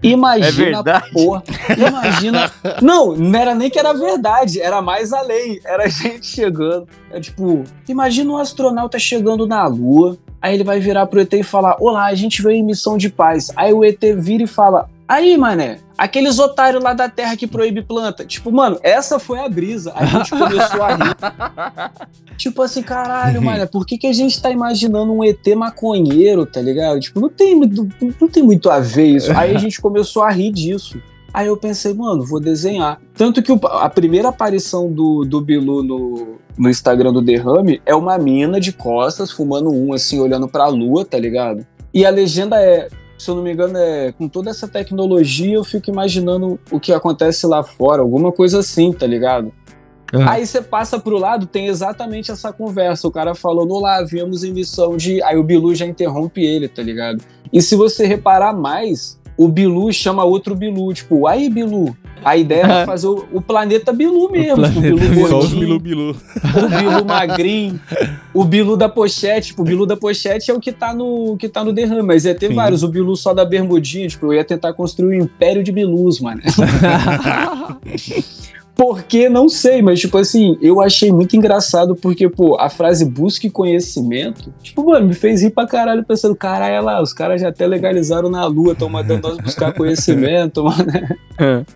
Imagina 0.02 0.46
É 0.46 0.52
verdade? 0.52 1.10
porra. 1.12 1.42
Imagina. 1.76 2.50
Não, 2.80 3.16
não 3.16 3.38
era 3.38 3.54
nem 3.54 3.68
que 3.68 3.78
era 3.78 3.92
verdade, 3.92 4.60
era 4.60 4.80
mais 4.80 5.12
além. 5.12 5.60
Era 5.64 5.84
a 5.84 5.88
gente 5.88 6.26
chegando. 6.26 6.86
É 7.10 7.20
tipo, 7.20 7.64
imagina 7.88 8.30
um 8.30 8.36
astronauta 8.36 8.98
chegando 8.98 9.46
na 9.46 9.66
Lua. 9.66 10.16
Aí 10.40 10.54
ele 10.54 10.62
vai 10.64 10.78
virar 10.78 11.06
pro 11.06 11.20
ET 11.20 11.32
e 11.32 11.42
falar: 11.42 11.76
Olá, 11.80 12.06
a 12.06 12.14
gente 12.14 12.40
veio 12.42 12.56
em 12.56 12.62
missão 12.62 12.96
de 12.96 13.10
paz. 13.10 13.50
Aí 13.56 13.72
o 13.72 13.84
ET 13.84 13.98
vira 14.16 14.44
e 14.44 14.46
fala: 14.46 14.88
Aí, 15.08 15.36
mané, 15.36 15.78
aqueles 15.98 16.38
otários 16.38 16.82
lá 16.82 16.94
da 16.94 17.08
Terra 17.08 17.36
que 17.36 17.46
proíbe 17.46 17.82
planta. 17.82 18.24
Tipo, 18.24 18.52
mano, 18.52 18.78
essa 18.82 19.18
foi 19.18 19.40
a 19.40 19.48
brisa. 19.48 19.92
A 19.96 20.06
gente 20.06 20.30
começou 20.30 20.82
a 20.82 20.94
rir. 20.94 21.16
Tipo 22.38 22.62
assim, 22.62 22.82
caralho, 22.82 23.42
mané, 23.42 23.66
por 23.66 23.84
que, 23.84 23.98
que 23.98 24.06
a 24.06 24.12
gente 24.12 24.40
tá 24.40 24.48
imaginando 24.50 25.12
um 25.12 25.24
ET 25.24 25.44
maconheiro, 25.56 26.46
tá 26.46 26.60
ligado? 26.60 27.00
Tipo, 27.00 27.18
não 27.20 27.28
tem, 27.28 27.54
muito- 27.56 27.88
não 28.20 28.28
tem 28.28 28.42
muito 28.44 28.70
a 28.70 28.78
ver 28.78 29.06
isso. 29.16 29.32
Aí 29.36 29.54
a 29.56 29.58
gente 29.58 29.80
começou 29.80 30.22
a 30.22 30.30
rir 30.30 30.52
disso. 30.52 31.02
Aí 31.34 31.48
eu 31.48 31.56
pensei, 31.56 31.92
mano, 31.92 32.24
vou 32.24 32.40
desenhar. 32.40 33.00
Tanto 33.14 33.42
que 33.42 33.50
o- 33.52 33.60
a 33.66 33.88
primeira 33.90 34.28
aparição 34.28 34.90
do, 34.92 35.24
do 35.24 35.40
Bilu 35.40 35.82
no, 35.82 36.36
no 36.56 36.70
Instagram 36.70 37.12
do 37.12 37.20
Derrame 37.20 37.82
é 37.84 37.94
uma 37.94 38.16
mina 38.16 38.60
de 38.60 38.72
costas, 38.72 39.30
fumando 39.32 39.70
um, 39.70 39.92
assim, 39.92 40.20
olhando 40.20 40.48
pra 40.48 40.68
lua, 40.68 41.04
tá 41.04 41.18
ligado? 41.18 41.66
E 41.92 42.06
a 42.06 42.10
legenda 42.10 42.56
é, 42.62 42.88
se 43.18 43.28
eu 43.28 43.34
não 43.34 43.42
me 43.42 43.52
engano, 43.52 43.76
é 43.76 44.12
com 44.12 44.28
toda 44.28 44.50
essa 44.50 44.68
tecnologia, 44.68 45.54
eu 45.54 45.64
fico 45.64 45.90
imaginando 45.90 46.58
o 46.70 46.78
que 46.78 46.92
acontece 46.92 47.46
lá 47.46 47.62
fora, 47.62 48.00
alguma 48.00 48.30
coisa 48.30 48.60
assim, 48.60 48.92
tá 48.92 49.06
ligado? 49.06 49.52
Ah. 50.12 50.32
Aí 50.32 50.46
você 50.46 50.62
passa 50.62 50.98
pro 50.98 51.18
lado, 51.18 51.46
tem 51.46 51.66
exatamente 51.66 52.30
essa 52.30 52.52
conversa. 52.52 53.06
O 53.06 53.10
cara 53.10 53.34
falando, 53.34 53.72
olá, 53.72 54.02
viemos 54.02 54.42
em 54.42 54.52
missão 54.52 54.96
de. 54.96 55.22
Aí 55.22 55.36
o 55.36 55.42
Bilu 55.42 55.74
já 55.74 55.84
interrompe 55.84 56.42
ele, 56.42 56.68
tá 56.68 56.82
ligado? 56.82 57.22
E 57.52 57.60
se 57.60 57.76
você 57.76 58.06
reparar 58.06 58.54
mais, 58.54 59.17
o 59.38 59.46
Bilu 59.46 59.92
chama 59.92 60.24
outro 60.24 60.56
Bilu, 60.56 60.92
tipo, 60.92 61.28
aí 61.28 61.48
Bilu. 61.48 61.96
A 62.24 62.36
ideia 62.36 62.64
é 62.64 62.84
fazer 62.84 63.06
o, 63.06 63.24
o 63.32 63.40
planeta 63.40 63.92
Bilu 63.92 64.28
mesmo, 64.28 64.64
tipo, 64.64 64.80
o 64.80 64.82
planeta 64.82 64.96
Bilu 64.96 64.98
Bilu. 64.98 65.28
Só 65.28 65.38
os 65.38 65.52
gordinho, 65.52 65.78
bilu 65.78 65.80
bilu. 65.80 66.16
o 66.56 66.68
Bilu 66.68 67.04
magrinho, 67.04 67.80
o 68.34 68.44
Bilu 68.44 68.76
da 68.76 68.88
pochete, 68.88 69.48
tipo, 69.48 69.62
o 69.62 69.64
Bilu 69.64 69.86
da 69.86 69.96
pochete 69.96 70.50
é 70.50 70.54
o 70.54 70.58
que 70.58 70.72
tá 70.72 70.92
no, 70.92 71.36
que 71.38 71.48
tá 71.48 71.62
no 71.62 71.72
derrame, 71.72 72.02
mas 72.02 72.24
ia 72.24 72.34
ter 72.34 72.48
Sim. 72.48 72.54
vários, 72.54 72.82
o 72.82 72.88
Bilu 72.88 73.14
só 73.14 73.32
da 73.32 73.44
bermudinha, 73.44 74.08
tipo, 74.08 74.26
eu 74.26 74.34
ia 74.34 74.44
tentar 74.44 74.72
construir 74.72 75.20
um 75.20 75.22
império 75.22 75.62
de 75.62 75.70
Bilus, 75.70 76.18
mano. 76.18 76.42
Porque, 78.78 79.28
não 79.28 79.48
sei, 79.48 79.82
mas, 79.82 79.98
tipo 79.98 80.16
assim, 80.16 80.56
eu 80.62 80.80
achei 80.80 81.10
muito 81.10 81.36
engraçado 81.36 81.96
porque, 81.96 82.28
pô, 82.28 82.56
a 82.60 82.70
frase 82.70 83.04
busque 83.04 83.50
conhecimento, 83.50 84.54
tipo, 84.62 84.88
mano, 84.88 85.08
me 85.08 85.14
fez 85.14 85.42
rir 85.42 85.50
pra 85.50 85.66
caralho 85.66 86.04
pensando, 86.04 86.36
caralho, 86.36 86.74
olha 86.74 86.80
lá, 86.82 87.02
os 87.02 87.12
caras 87.12 87.40
já 87.40 87.48
até 87.48 87.66
legalizaram 87.66 88.30
na 88.30 88.46
lua, 88.46 88.74
estão 88.74 88.88
mandando 88.88 89.26
nós 89.26 89.38
buscar 89.38 89.74
conhecimento, 89.74 90.62
mano. 90.62 91.66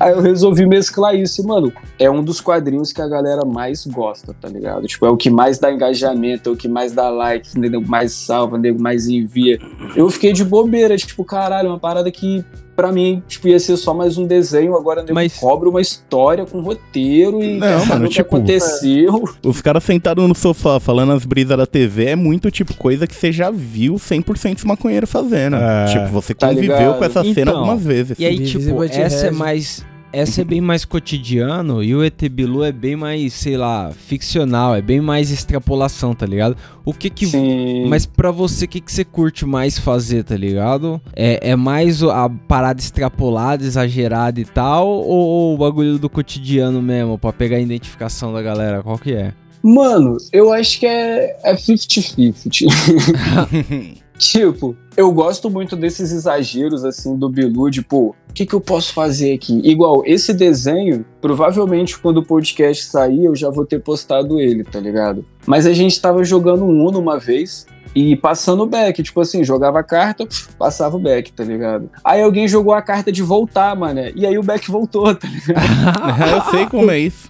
Aí 0.00 0.10
eu 0.10 0.20
resolvi 0.20 0.66
mesclar 0.66 1.14
isso 1.14 1.40
e, 1.40 1.46
mano, 1.46 1.72
é 1.96 2.10
um 2.10 2.20
dos 2.20 2.40
quadrinhos 2.40 2.92
que 2.92 3.00
a 3.00 3.06
galera 3.06 3.44
mais 3.44 3.86
gosta, 3.86 4.34
tá 4.34 4.48
ligado? 4.48 4.88
Tipo, 4.88 5.06
é 5.06 5.08
o 5.08 5.16
que 5.16 5.30
mais 5.30 5.60
dá 5.60 5.72
engajamento, 5.72 6.50
é 6.50 6.52
o 6.52 6.56
que 6.56 6.66
mais 6.66 6.90
dá 6.90 7.10
like, 7.10 7.48
mais 7.86 8.10
salva, 8.10 8.60
mais 8.76 9.06
envia. 9.06 9.60
Eu 9.94 10.10
fiquei 10.10 10.32
de 10.32 10.44
bobeira, 10.44 10.96
tipo, 10.96 11.24
caralho, 11.24 11.68
uma 11.68 11.78
parada 11.78 12.10
que 12.10 12.44
pra 12.80 12.90
mim, 12.90 13.22
tipo, 13.28 13.46
ia 13.48 13.58
ser 13.60 13.76
só 13.76 13.92
mais 13.92 14.16
um 14.16 14.26
desenho, 14.26 14.74
agora 14.74 15.02
nego 15.02 15.14
Mas- 15.14 15.34
cobra 15.36 15.68
uma 15.68 15.80
história 15.82 16.46
com 16.46 16.60
roteiro 16.62 17.42
e 17.42 17.58
Não, 17.58 17.84
mano, 17.86 18.06
o 18.06 18.08
que 18.08 18.14
tipo, 18.14 18.36
aconteceu. 18.36 19.24
Os 19.44 19.60
caras 19.60 19.84
sentados 19.84 20.26
no 20.26 20.34
sofá 20.34 20.80
falando 20.80 21.12
as 21.12 21.24
brisas 21.26 21.56
da 21.58 21.66
TV 21.66 22.06
é 22.06 22.16
muito 22.16 22.50
tipo 22.50 22.74
coisa 22.74 23.06
que 23.06 23.14
você 23.14 23.30
já 23.30 23.50
viu 23.50 23.96
100% 23.98 24.54
dos 24.54 24.64
maconheiros 24.64 25.10
fazendo. 25.10 25.56
É. 25.56 25.84
Tipo, 25.86 26.06
você 26.08 26.32
Tá 26.34 26.48
conviveu 26.48 26.76
ligado? 26.76 26.98
com 26.98 27.04
essa 27.04 27.22
cena 27.22 27.30
Então, 27.50 27.56
algumas 27.58 27.84
vezes. 27.84 28.18
E 28.18 28.24
aí, 28.24 28.38
tipo, 28.46 28.82
essa 28.82 29.26
é 29.26 29.30
mais. 29.30 29.84
Essa 30.12 30.40
é 30.40 30.44
bem 30.44 30.60
mais 30.60 30.84
cotidiano 30.84 31.84
e 31.84 31.94
o 31.94 32.02
ET 32.02 32.20
Bilu 32.28 32.64
é 32.64 32.72
bem 32.72 32.96
mais, 32.96 33.32
sei 33.32 33.56
lá, 33.56 33.92
ficcional, 33.92 34.74
é 34.74 34.82
bem 34.82 35.00
mais 35.00 35.30
extrapolação, 35.30 36.14
tá 36.14 36.26
ligado? 36.26 36.56
O 36.84 36.92
que 36.92 37.08
que. 37.08 37.26
Sim. 37.26 37.86
Mas 37.88 38.06
pra 38.06 38.32
você, 38.32 38.64
o 38.64 38.68
que, 38.68 38.80
que 38.80 38.90
você 38.92 39.04
curte 39.04 39.46
mais 39.46 39.78
fazer, 39.78 40.24
tá 40.24 40.36
ligado? 40.36 41.00
É, 41.14 41.50
é 41.50 41.54
mais 41.56 42.02
o- 42.02 42.10
a 42.10 42.28
parada 42.28 42.80
extrapolada, 42.80 43.64
exagerada 43.64 44.40
e 44.40 44.44
tal, 44.44 44.88
ou, 44.88 45.06
ou 45.08 45.54
o 45.54 45.58
bagulho 45.58 45.96
do 45.98 46.10
cotidiano 46.10 46.82
mesmo, 46.82 47.16
pra 47.16 47.32
pegar 47.32 47.58
a 47.58 47.60
identificação 47.60 48.32
da 48.32 48.42
galera? 48.42 48.82
Qual 48.82 48.98
que 48.98 49.12
é? 49.12 49.32
Mano, 49.62 50.16
eu 50.32 50.52
acho 50.52 50.80
que 50.80 50.86
é 50.86 51.36
é 51.44 51.54
50-50. 51.54 52.66
tipo, 54.20 54.76
eu 54.94 55.10
gosto 55.10 55.48
muito 55.48 55.74
desses 55.74 56.12
exageros, 56.12 56.84
assim, 56.84 57.16
do 57.16 57.30
Bilu, 57.30 57.70
de, 57.70 57.80
pô, 57.80 58.14
o 58.28 58.32
que, 58.34 58.44
que 58.44 58.54
eu 58.54 58.60
posso 58.60 58.92
fazer 58.92 59.32
aqui? 59.32 59.60
Igual, 59.64 60.02
esse 60.04 60.34
desenho, 60.34 61.06
provavelmente 61.22 61.98
quando 61.98 62.18
o 62.18 62.24
podcast 62.26 62.84
sair, 62.84 63.24
eu 63.24 63.34
já 63.34 63.48
vou 63.48 63.64
ter 63.64 63.80
postado 63.80 64.38
ele, 64.38 64.62
tá 64.62 64.78
ligado? 64.78 65.24
Mas 65.46 65.66
a 65.66 65.72
gente 65.72 65.98
tava 65.98 66.22
jogando 66.22 66.64
um 66.64 66.86
Uno 66.86 66.98
uma 66.98 67.18
vez, 67.18 67.66
e 67.94 68.14
passando 68.14 68.62
o 68.62 68.66
back, 68.66 69.02
tipo 69.02 69.20
assim, 69.22 69.42
jogava 69.42 69.80
a 69.80 69.82
carta, 69.82 70.28
passava 70.58 70.96
o 70.96 71.00
back, 71.00 71.32
tá 71.32 71.42
ligado? 71.42 71.90
Aí 72.04 72.20
alguém 72.20 72.46
jogou 72.46 72.74
a 72.74 72.82
carta 72.82 73.10
de 73.10 73.22
voltar, 73.22 73.74
mané, 73.74 74.12
e 74.14 74.26
aí 74.26 74.38
o 74.38 74.42
back 74.42 74.70
voltou, 74.70 75.14
tá 75.14 75.26
ligado? 75.26 75.64
eu 76.36 76.50
sei 76.50 76.66
como 76.66 76.90
é 76.90 76.98
isso. 76.98 77.28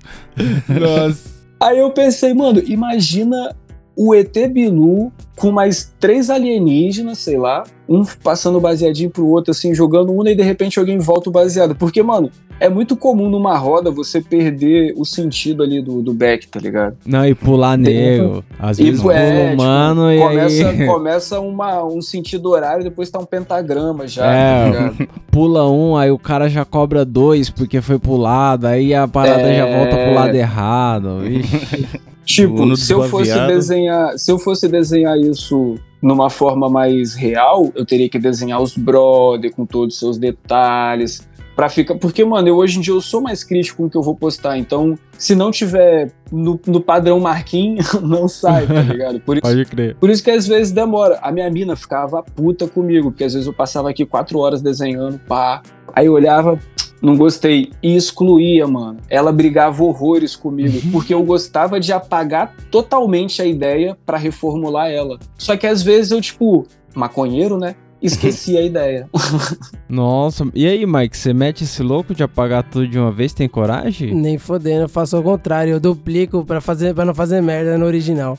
Nossa. 0.68 1.30
Aí 1.60 1.78
eu 1.78 1.90
pensei, 1.90 2.34
mano, 2.34 2.60
imagina 2.66 3.54
o 3.96 4.14
ET 4.14 4.34
Bilu 4.50 5.12
com 5.36 5.50
mais 5.50 5.92
três 5.98 6.30
alienígenas, 6.30 7.18
sei 7.18 7.36
lá, 7.38 7.64
um 7.88 8.04
passando 8.22 8.60
baseadinho 8.60 9.10
pro 9.10 9.26
outro, 9.26 9.50
assim, 9.50 9.74
jogando 9.74 10.12
um, 10.12 10.26
e 10.26 10.34
de 10.34 10.42
repente 10.42 10.78
alguém 10.78 10.98
volta 10.98 11.28
o 11.28 11.32
baseado. 11.32 11.74
Porque, 11.74 12.02
mano, 12.02 12.30
é 12.60 12.68
muito 12.68 12.94
comum 12.94 13.30
numa 13.30 13.56
roda 13.56 13.90
você 13.90 14.20
perder 14.20 14.92
o 14.98 15.04
sentido 15.04 15.62
ali 15.62 15.80
do, 15.82 16.02
do 16.02 16.12
back, 16.12 16.46
tá 16.46 16.60
ligado? 16.60 16.96
Não, 17.06 17.26
e 17.26 17.34
pular 17.34 17.76
nego. 17.78 18.44
Às 18.58 18.78
E, 18.78 18.84
vezes 18.84 19.00
pula 19.00 19.16
é, 19.18 19.50
tipo, 19.50 19.62
mano 19.62 20.12
e 20.12 20.18
começa, 20.18 20.68
aí 20.68 20.86
começa 20.86 21.40
uma, 21.40 21.84
um 21.84 22.02
sentido 22.02 22.50
horário, 22.50 22.84
depois 22.84 23.08
tá 23.08 23.18
um 23.18 23.24
pentagrama 23.24 24.06
já, 24.06 24.26
É, 24.30 24.62
tá 24.62 24.68
ligado? 24.68 25.08
pula 25.30 25.70
um, 25.70 25.96
aí 25.96 26.10
o 26.10 26.18
cara 26.18 26.50
já 26.50 26.64
cobra 26.66 27.02
dois 27.04 27.48
porque 27.48 27.80
foi 27.80 27.98
pulado, 27.98 28.66
aí 28.66 28.92
a 28.94 29.08
parada 29.08 29.40
É. 29.42 29.56
já 29.56 29.64
volta 29.78 29.96
pro 29.96 30.14
lado 30.14 30.34
errado. 30.34 31.26
Ixi. 31.26 31.88
Tipo, 32.34 32.76
se 32.76 32.92
eu 32.92 33.02
fosse 33.04 33.46
desenhar, 33.46 34.18
se 34.18 34.30
eu 34.30 34.38
fosse 34.38 34.68
desenhar 34.68 35.18
isso 35.18 35.74
numa 36.02 36.30
forma 36.30 36.68
mais 36.68 37.14
real, 37.14 37.70
eu 37.74 37.84
teria 37.84 38.08
que 38.08 38.18
desenhar 38.18 38.60
os 38.60 38.76
brother 38.76 39.52
com 39.54 39.66
todos 39.66 39.94
os 39.94 40.00
seus 40.00 40.18
detalhes 40.18 41.28
para 41.60 41.68
ficar, 41.68 41.94
porque 41.96 42.24
mano, 42.24 42.48
eu 42.48 42.56
hoje 42.56 42.78
em 42.78 42.80
dia 42.80 42.94
eu 42.94 43.02
sou 43.02 43.20
mais 43.20 43.44
crítico 43.44 43.78
com 43.78 43.84
o 43.84 43.90
que 43.90 43.96
eu 43.96 44.02
vou 44.02 44.14
postar, 44.14 44.56
então 44.56 44.98
se 45.18 45.34
não 45.34 45.50
tiver 45.50 46.10
no, 46.32 46.58
no 46.66 46.80
padrão 46.80 47.20
Marquinhos, 47.20 47.92
não 48.00 48.26
sai, 48.28 48.66
tá 48.66 48.80
ligado? 48.80 49.20
Por 49.20 49.36
isso, 49.36 49.42
Pode 49.42 49.64
crer. 49.66 49.94
por 49.96 50.08
isso 50.08 50.24
que 50.24 50.30
às 50.30 50.46
vezes 50.46 50.72
demora. 50.72 51.18
A 51.20 51.30
minha 51.30 51.50
mina 51.50 51.76
ficava 51.76 52.22
puta 52.22 52.66
comigo, 52.66 53.10
porque 53.10 53.24
às 53.24 53.34
vezes 53.34 53.46
eu 53.46 53.52
passava 53.52 53.90
aqui 53.90 54.06
quatro 54.06 54.38
horas 54.38 54.62
desenhando, 54.62 55.18
pá. 55.28 55.60
Aí 55.92 56.06
eu 56.06 56.14
olhava, 56.14 56.58
não 57.00 57.16
gostei, 57.16 57.70
e 57.82 57.96
excluía, 57.96 58.66
mano. 58.66 58.98
Ela 59.08 59.32
brigava 59.32 59.82
horrores 59.82 60.36
comigo, 60.36 60.80
porque 60.92 61.14
eu 61.14 61.22
gostava 61.22 61.80
de 61.80 61.92
apagar 61.92 62.54
totalmente 62.70 63.40
a 63.40 63.46
ideia 63.46 63.96
pra 64.04 64.18
reformular 64.18 64.90
ela. 64.90 65.18
Só 65.38 65.56
que 65.56 65.66
às 65.66 65.82
vezes 65.82 66.10
eu, 66.12 66.20
tipo, 66.20 66.66
maconheiro, 66.94 67.58
né? 67.58 67.74
Esqueci 68.02 68.56
a 68.56 68.62
ideia. 68.62 69.08
Nossa, 69.88 70.46
e 70.54 70.66
aí, 70.66 70.86
Mike, 70.86 71.16
você 71.16 71.34
mete 71.34 71.64
esse 71.64 71.82
louco 71.82 72.14
de 72.14 72.22
apagar 72.22 72.62
tudo 72.62 72.88
de 72.88 72.98
uma 72.98 73.12
vez? 73.12 73.34
Tem 73.34 73.46
coragem? 73.48 74.14
Nem 74.14 74.38
fodendo, 74.38 74.82
eu 74.82 74.88
faço 74.88 75.18
o 75.18 75.22
contrário. 75.22 75.72
Eu 75.72 75.80
duplico 75.80 76.44
pra, 76.44 76.60
fazer, 76.60 76.94
pra 76.94 77.04
não 77.04 77.14
fazer 77.14 77.42
merda 77.42 77.76
no 77.76 77.84
original. 77.84 78.38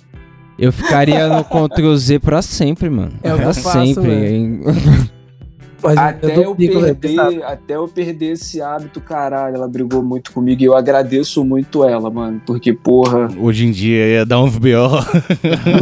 Eu 0.57 0.71
ficaria 0.71 1.27
no 1.27 1.43
Ctrl 1.43 1.95
Z 1.95 2.19
pra 2.19 2.41
sempre, 2.41 2.89
mano. 2.89 3.13
É 3.23 3.33
o 3.33 3.37
que 3.37 3.41
pra 3.41 3.49
eu 3.51 3.53
faço, 3.53 3.85
sempre. 3.85 4.61
Mas 5.83 5.97
Até 5.97 6.37
eu, 6.37 6.55
sabe? 6.55 6.95
perder, 6.95 7.43
até 7.43 7.75
eu 7.75 7.87
perder 7.87 8.31
esse 8.33 8.61
hábito, 8.61 9.01
caralho, 9.01 9.55
ela 9.55 9.67
brigou 9.67 10.03
muito 10.03 10.31
comigo 10.31 10.61
e 10.61 10.65
eu 10.65 10.75
agradeço 10.75 11.43
muito 11.43 11.83
ela, 11.83 12.09
mano. 12.09 12.41
Porque, 12.45 12.71
porra, 12.73 13.27
Hoje 13.39 13.65
em 13.65 13.71
dia 13.71 14.07
ia 14.07 14.25
dar 14.25 14.39
uns 14.41 14.57
B.O. 14.57 14.87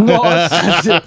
Nossa! 0.05 1.01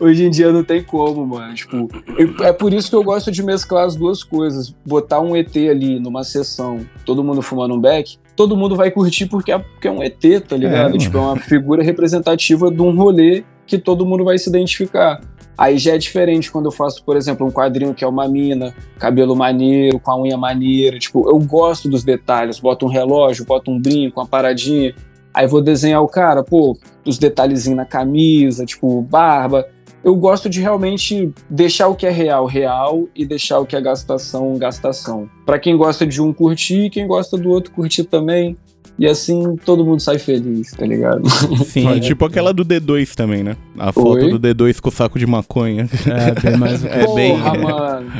Hoje 0.00 0.24
em 0.24 0.30
dia 0.30 0.52
não 0.52 0.62
tem 0.64 0.82
como, 0.82 1.26
mano. 1.26 1.54
Tipo, 1.54 1.88
eu- 2.16 2.44
é 2.44 2.52
por 2.52 2.72
isso 2.72 2.88
que 2.90 2.96
eu 2.96 3.02
gosto 3.02 3.30
de 3.30 3.42
mesclar 3.42 3.84
as 3.86 3.96
duas 3.96 4.22
coisas. 4.22 4.74
Botar 4.86 5.20
um 5.20 5.36
ET 5.36 5.54
ali 5.68 5.98
numa 5.98 6.24
sessão, 6.24 6.80
todo 7.04 7.22
mundo 7.24 7.42
fumando 7.42 7.74
um 7.74 7.80
beck, 7.80 8.16
todo 8.36 8.56
mundo 8.56 8.76
vai 8.76 8.90
curtir 8.90 9.26
porque 9.26 9.52
é, 9.52 9.58
porque 9.58 9.88
é 9.88 9.90
um 9.90 10.02
ET, 10.02 10.20
tá 10.48 10.56
ligado? 10.56 10.84
mano. 10.90 10.98
tipo, 10.98 11.16
é 11.18 11.20
uma 11.20 11.36
figura 11.36 11.82
representativa 11.82 12.70
de 12.70 12.80
um 12.80 12.94
rolê 12.94 13.42
que 13.66 13.76
todo 13.78 14.06
mundo 14.06 14.24
vai 14.24 14.38
se 14.38 14.48
identificar. 14.48 15.20
Aí 15.58 15.76
já 15.76 15.94
é 15.94 15.98
diferente 15.98 16.52
quando 16.52 16.66
eu 16.66 16.70
faço, 16.70 17.02
por 17.02 17.16
exemplo, 17.16 17.44
um 17.44 17.50
quadrinho 17.50 17.92
que 17.92 18.04
é 18.04 18.06
uma 18.06 18.28
mina, 18.28 18.72
cabelo 18.96 19.34
maneiro, 19.34 19.98
com 19.98 20.12
a 20.12 20.20
unha 20.20 20.36
maneira. 20.36 21.00
Tipo, 21.00 21.28
eu 21.28 21.36
gosto 21.40 21.88
dos 21.88 22.04
detalhes. 22.04 22.60
Boto 22.60 22.86
um 22.86 22.88
relógio, 22.88 23.44
boto 23.44 23.68
um 23.68 23.80
brinco, 23.80 24.20
uma 24.20 24.26
paradinha. 24.26 24.94
Aí 25.34 25.48
vou 25.48 25.60
desenhar 25.60 26.00
o 26.00 26.06
cara, 26.06 26.44
pô, 26.44 26.78
os 27.04 27.18
detalhezinhos 27.18 27.76
na 27.76 27.84
camisa, 27.84 28.64
tipo, 28.64 29.02
barba. 29.02 29.66
Eu 30.04 30.14
gosto 30.14 30.48
de 30.48 30.60
realmente 30.60 31.32
deixar 31.50 31.88
o 31.88 31.96
que 31.96 32.06
é 32.06 32.10
real, 32.10 32.46
real, 32.46 33.08
e 33.14 33.26
deixar 33.26 33.58
o 33.58 33.66
que 33.66 33.74
é 33.74 33.80
gastação, 33.80 34.56
gastação. 34.56 35.26
Pra 35.44 35.58
quem 35.58 35.76
gosta 35.76 36.06
de 36.06 36.22
um 36.22 36.32
curtir, 36.32 36.88
quem 36.88 37.04
gosta 37.04 37.36
do 37.36 37.50
outro 37.50 37.72
curtir 37.72 38.04
também. 38.04 38.56
E 38.98 39.06
assim 39.06 39.56
todo 39.64 39.84
mundo 39.84 40.00
sai 40.00 40.18
feliz, 40.18 40.72
tá 40.72 40.84
ligado? 40.84 41.22
Sim, 41.66 41.86
Olha. 41.86 42.00
tipo 42.00 42.24
aquela 42.24 42.52
do 42.52 42.64
D2 42.64 43.14
também, 43.14 43.42
né? 43.44 43.56
A 43.78 43.92
foto 43.92 44.24
Oi? 44.24 44.30
do 44.36 44.40
D2 44.40 44.80
com 44.80 44.88
o 44.88 44.92
saco 44.92 45.18
de 45.18 45.26
maconha. 45.26 45.88
É, 46.06 46.40
bem 46.50 46.56
mais 46.58 46.82
É 46.84 47.06
bem- 47.14 47.36
Porra, 47.38 47.54
mano. 47.58 48.12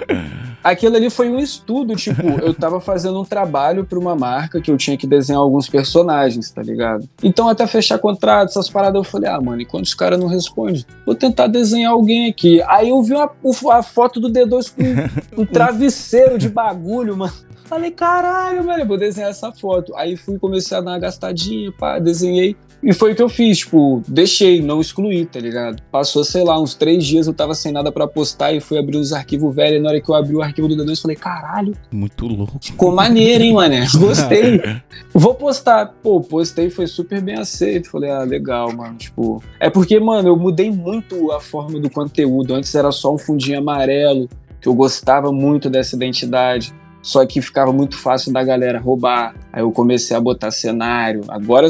Aquilo 0.63 0.97
ali 0.97 1.09
foi 1.09 1.31
um 1.31 1.39
estudo, 1.39 1.95
tipo, 1.95 2.21
eu 2.43 2.53
tava 2.53 2.81
fazendo 2.81 3.19
um 3.21 3.25
trabalho 3.25 3.85
pra 3.85 3.99
uma 3.99 4.15
marca 4.17 4.61
que 4.61 4.71
eu 4.71 4.77
tinha 4.77 4.97
que 4.97 5.07
desenhar 5.07 5.41
alguns 5.41 5.69
personagens, 5.69 6.51
tá 6.51 6.63
ligado? 6.63 7.09
Então, 7.23 7.49
até 7.49 7.67
fechar 7.67 7.97
contrato, 7.99 8.49
essas 8.51 8.69
paradas, 8.69 8.97
eu 8.97 9.05
falei, 9.05 9.31
ah, 9.31 9.41
mano, 9.41 9.63
enquanto 9.63 9.85
os 9.87 9.95
caras 9.95 10.19
não 10.19 10.27
respondem, 10.27 10.85
vou 11.07 11.15
tentar 11.15 11.47
desenhar 11.47 11.93
alguém 11.93 12.29
aqui. 12.29 12.61
Aí 12.67 12.89
eu 12.91 13.01
vi 13.03 13.15
uma, 13.15 13.31
a 13.73 13.83
foto 13.83 14.21
do 14.21 14.29
D2 14.29 14.73
com 15.35 15.43
um 15.43 15.47
travesseiro 15.47 16.37
de 16.37 16.49
bagulho, 16.49 17.17
mano. 17.17 17.33
Falei, 17.69 17.91
caralho, 17.91 18.63
velho, 18.63 18.87
vou 18.87 18.97
desenhar 18.97 19.29
essa 19.29 19.53
foto. 19.53 19.95
Aí 19.95 20.17
fui, 20.17 20.39
comecei 20.39 20.75
a 20.75 20.81
dar 20.81 20.93
uma 20.93 20.99
gastadinha, 20.99 21.71
pá, 21.71 21.99
desenhei. 21.99 22.57
E 22.83 22.95
foi 22.95 23.13
o 23.13 23.15
que 23.15 23.23
eu 23.23 23.29
fiz, 23.29 23.59
tipo, 23.59 24.03
deixei, 24.09 24.63
não 24.63 24.81
excluí, 24.81 25.27
tá 25.27 25.39
ligado? 25.39 25.83
Passou, 25.91 26.25
sei 26.25 26.45
lá, 26.45 26.59
uns 26.59 26.75
três 26.75 27.05
dias 27.05 27.27
eu 27.27 27.35
tava 27.35 27.53
sem 27.53 27.71
nada 27.73 27.93
pra 27.93 28.07
postar 28.07 28.53
e 28.55 28.61
fui 28.61 28.79
abrir 28.79 28.97
os 28.97 29.13
arquivos 29.13 29.55
velhos. 29.55 29.81
E 29.81 29.83
na 29.83 29.91
hora 29.91 30.01
que 30.01 30.09
eu 30.09 30.15
abri 30.15 30.35
o 30.35 30.41
arquivo 30.41 30.67
do 30.69 30.77
D2, 30.77 30.91
eu 30.91 30.97
falei, 30.97 31.17
caralho, 31.17 31.77
Muito 31.93 32.27
louco. 32.27 32.59
ficou 32.63 32.91
maneiro, 32.91 33.45
hein, 33.45 33.53
mané? 33.53 33.85
Gostei. 33.99 34.63
Vou 35.13 35.35
postar. 35.35 35.93
Pô, 36.03 36.23
postei, 36.23 36.71
foi 36.71 36.87
super 36.87 37.21
bem 37.21 37.35
aceito. 37.35 37.91
Falei, 37.91 38.11
ah, 38.11 38.23
legal, 38.23 38.73
mano. 38.73 38.97
Tipo, 38.97 39.43
é 39.61 39.69
porque, 39.69 40.01
mano, 40.01 40.29
eu 40.29 40.37
mudei 40.37 40.71
muito 40.71 41.33
a 41.33 41.41
forma 41.41 41.79
do 41.79 41.91
conteúdo. 41.91 42.55
Antes 42.55 42.75
era 42.75 42.91
só 42.93 43.13
um 43.13 43.19
fundinho 43.19 43.59
amarelo, 43.59 44.27
que 44.59 44.69
eu 44.69 44.75
gostava 44.75 45.31
muito 45.31 45.69
dessa 45.69 45.97
identidade. 45.97 46.73
Só 47.09 47.25
que 47.25 47.41
ficava 47.41 47.73
muito 47.73 47.97
fácil 47.97 48.31
da 48.35 48.45
galera 48.45 48.79
roubar. 48.79 49.35
Aí 49.51 49.63
eu 49.63 49.73
comecei 49.73 50.15
a 50.15 50.21
botar 50.21 50.51
cenário. 50.51 51.23
Agora 51.29 51.67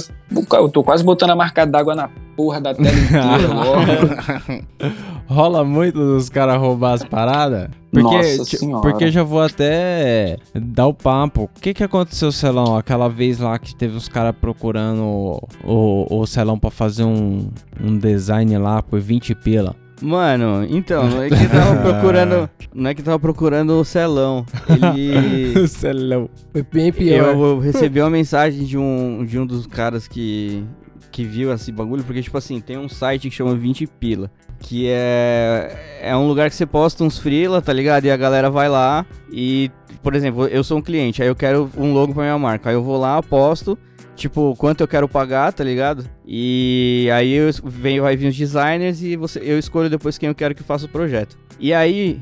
eu 0.54 0.68
tô 0.68 0.82
quase 0.82 1.04
botando 1.04 1.30
a 1.30 1.36
marca 1.36 1.64
d'água 1.64 1.94
na 1.94 2.10
porra 2.36 2.60
da 2.60 2.74
tela 2.74 2.88
inteira. 2.88 4.64
Rola 5.30 5.62
muito 5.62 5.96
dos 5.96 6.28
caras 6.28 6.58
roubar 6.58 6.94
as 6.94 7.04
paradas? 7.04 7.68
Porque, 7.92 8.80
porque 8.82 9.10
já 9.12 9.22
vou 9.22 9.40
até 9.40 10.38
dar 10.52 10.88
o 10.88 10.94
papo. 10.94 11.44
O 11.44 11.60
que 11.60 11.72
que 11.72 11.84
aconteceu, 11.84 12.32
Celão? 12.32 12.76
Aquela 12.76 13.08
vez 13.08 13.38
lá 13.38 13.60
que 13.60 13.76
teve 13.76 13.96
os 13.96 14.08
caras 14.08 14.34
procurando 14.40 15.40
o, 15.64 16.20
o 16.20 16.26
Celão 16.26 16.58
pra 16.58 16.72
fazer 16.72 17.04
um, 17.04 17.48
um 17.80 17.96
design 17.96 18.58
lá 18.58 18.82
por 18.82 18.98
20 18.98 19.36
pila. 19.36 19.76
Mano, 20.00 20.66
então, 20.68 21.08
não 21.08 21.22
é 21.22 21.28
que 21.28 21.48
tava 21.48 21.76
procurando. 21.82 22.50
Não 22.74 22.90
é 22.90 22.94
que 22.94 23.02
tava 23.02 23.18
procurando 23.18 23.70
o 23.80 23.84
Celão. 23.84 24.46
Ele. 24.68 25.66
Celão. 25.68 26.28
Foi 26.52 26.62
bem 26.62 26.92
pior. 26.92 27.34
Eu 27.34 27.58
recebi 27.58 28.00
uma 28.00 28.10
mensagem 28.10 28.64
de 28.64 28.78
um, 28.78 29.24
de 29.24 29.38
um 29.38 29.46
dos 29.46 29.66
caras 29.66 30.06
que, 30.06 30.64
que 31.10 31.24
viu 31.24 31.52
esse 31.52 31.72
bagulho, 31.72 32.04
porque, 32.04 32.22
tipo 32.22 32.38
assim, 32.38 32.60
tem 32.60 32.78
um 32.78 32.88
site 32.88 33.28
que 33.28 33.34
chama 33.34 33.54
20 33.54 33.86
Pila, 33.86 34.30
que 34.60 34.86
é, 34.88 35.76
é 36.00 36.16
um 36.16 36.28
lugar 36.28 36.48
que 36.48 36.56
você 36.56 36.66
posta 36.66 37.02
uns 37.02 37.18
freela, 37.18 37.60
tá 37.60 37.72
ligado? 37.72 38.04
E 38.04 38.10
a 38.10 38.16
galera 38.16 38.50
vai 38.50 38.68
lá 38.68 39.04
e, 39.32 39.70
por 40.02 40.14
exemplo, 40.14 40.46
eu 40.46 40.62
sou 40.62 40.78
um 40.78 40.82
cliente, 40.82 41.22
aí 41.22 41.28
eu 41.28 41.36
quero 41.36 41.70
um 41.76 41.92
logo 41.92 42.14
pra 42.14 42.22
minha 42.22 42.38
marca, 42.38 42.70
aí 42.70 42.76
eu 42.76 42.82
vou 42.82 42.98
lá, 42.98 43.22
posto, 43.22 43.78
tipo, 44.18 44.54
quanto 44.56 44.82
eu 44.82 44.88
quero 44.88 45.08
pagar, 45.08 45.52
tá 45.52 45.62
ligado? 45.62 46.04
E 46.26 47.08
aí 47.12 47.32
eu, 47.32 47.48
vem, 47.64 48.00
vai 48.00 48.16
vir 48.16 48.28
os 48.28 48.36
designers 48.36 49.00
e 49.00 49.16
você, 49.16 49.38
eu 49.42 49.58
escolho 49.58 49.88
depois 49.88 50.18
quem 50.18 50.28
eu 50.28 50.34
quero 50.34 50.54
que 50.54 50.62
faça 50.62 50.86
o 50.86 50.88
projeto. 50.88 51.38
E 51.58 51.72
aí, 51.72 52.20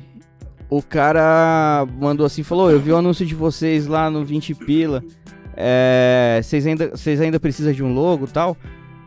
o 0.68 0.82
cara 0.82 1.86
mandou 1.98 2.26
assim, 2.26 2.42
falou, 2.42 2.70
eu 2.70 2.78
vi 2.78 2.92
o 2.92 2.96
anúncio 2.96 3.24
de 3.24 3.34
vocês 3.34 3.86
lá 3.86 4.10
no 4.10 4.24
20 4.24 4.54
pila, 4.54 5.02
é, 5.56 6.38
vocês 6.42 6.66
ainda, 6.66 6.90
vocês 6.90 7.20
ainda 7.20 7.40
precisam 7.40 7.72
de 7.72 7.82
um 7.82 7.92
logo 7.94 8.26
e 8.26 8.28
tal? 8.28 8.56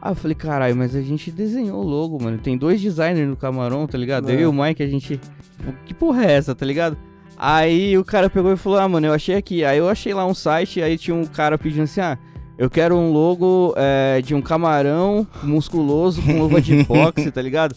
Ah, 0.02 0.12
eu 0.12 0.16
falei, 0.16 0.36
caralho, 0.36 0.76
mas 0.76 0.96
a 0.96 1.02
gente 1.02 1.30
desenhou 1.30 1.84
o 1.84 1.88
logo, 1.88 2.24
mano. 2.24 2.38
Tem 2.38 2.58
dois 2.58 2.82
designers 2.82 3.28
no 3.28 3.36
Camarão, 3.36 3.86
tá 3.86 3.98
ligado? 3.98 4.30
É. 4.30 4.34
Eu 4.34 4.40
e 4.40 4.46
o 4.46 4.54
Mike, 4.54 4.82
a 4.82 4.88
gente... 4.88 5.20
Que 5.86 5.94
porra 5.94 6.26
é 6.26 6.32
essa, 6.32 6.56
tá 6.56 6.66
ligado? 6.66 6.98
Aí 7.38 7.98
o 7.98 8.04
cara 8.04 8.30
pegou 8.30 8.52
e 8.54 8.58
falou, 8.58 8.80
ah, 8.80 8.88
mano, 8.88 9.08
eu 9.08 9.14
achei 9.14 9.36
aqui. 9.36 9.64
Aí 9.64 9.78
eu 9.78 9.90
achei 9.90 10.14
lá 10.14 10.26
um 10.26 10.34
site, 10.34 10.82
aí 10.82 10.98
tinha 10.98 11.16
um 11.16 11.26
cara 11.26 11.58
pedindo 11.58 11.84
assim, 11.84 12.00
ah, 12.00 12.18
eu 12.60 12.70
quero 12.70 12.94
um 12.94 13.14
logo 13.14 13.74
é, 13.78 14.22
de 14.22 14.36
um 14.36 14.42
camarão 14.42 15.26
musculoso 15.42 16.22
com 16.22 16.38
luva 16.38 16.62
de 16.62 16.84
boxe, 16.84 17.32
tá 17.32 17.42
ligado? 17.42 17.74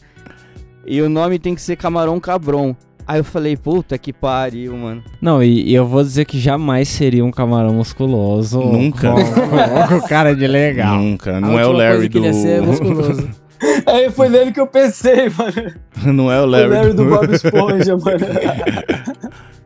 E 0.84 1.00
o 1.00 1.08
nome 1.08 1.38
tem 1.38 1.54
que 1.54 1.62
ser 1.62 1.76
Camarão 1.76 2.18
Cabron. 2.18 2.74
Aí 3.06 3.20
eu 3.20 3.24
falei, 3.24 3.56
puta 3.56 3.96
que 3.96 4.12
pariu, 4.12 4.76
mano. 4.76 5.02
Não, 5.20 5.40
e, 5.40 5.70
e 5.70 5.74
eu 5.74 5.86
vou 5.86 6.02
dizer 6.02 6.24
que 6.24 6.36
jamais 6.38 6.88
seria 6.88 7.24
um 7.24 7.30
camarão 7.30 7.74
musculoso. 7.74 8.60
Nunca. 8.60 9.12
Com, 9.14 10.00
com 10.00 10.08
cara 10.08 10.34
de 10.34 10.46
legal. 10.48 10.96
Nunca. 10.98 11.36
A 11.36 11.40
Não 11.40 11.56
é 11.58 11.64
o 11.64 11.70
Larry 11.72 12.08
coisa 12.10 12.32
que 12.32 12.34
ser 12.34 12.48
é 12.48 12.60
do. 12.60 12.66
musculoso. 12.66 13.28
Aí 13.86 14.10
foi 14.10 14.28
nele 14.28 14.50
que 14.50 14.58
eu 14.58 14.66
pensei, 14.66 15.30
mano. 15.30 15.72
Não 16.12 16.32
é 16.32 16.40
o 16.40 16.44
O 16.44 16.46
Larry, 16.46 16.68
Larry 16.68 16.92
do 16.94 17.04
do. 17.04 17.10
Bob 17.10 17.32
Esponja, 17.32 17.96
mano. 17.96 18.26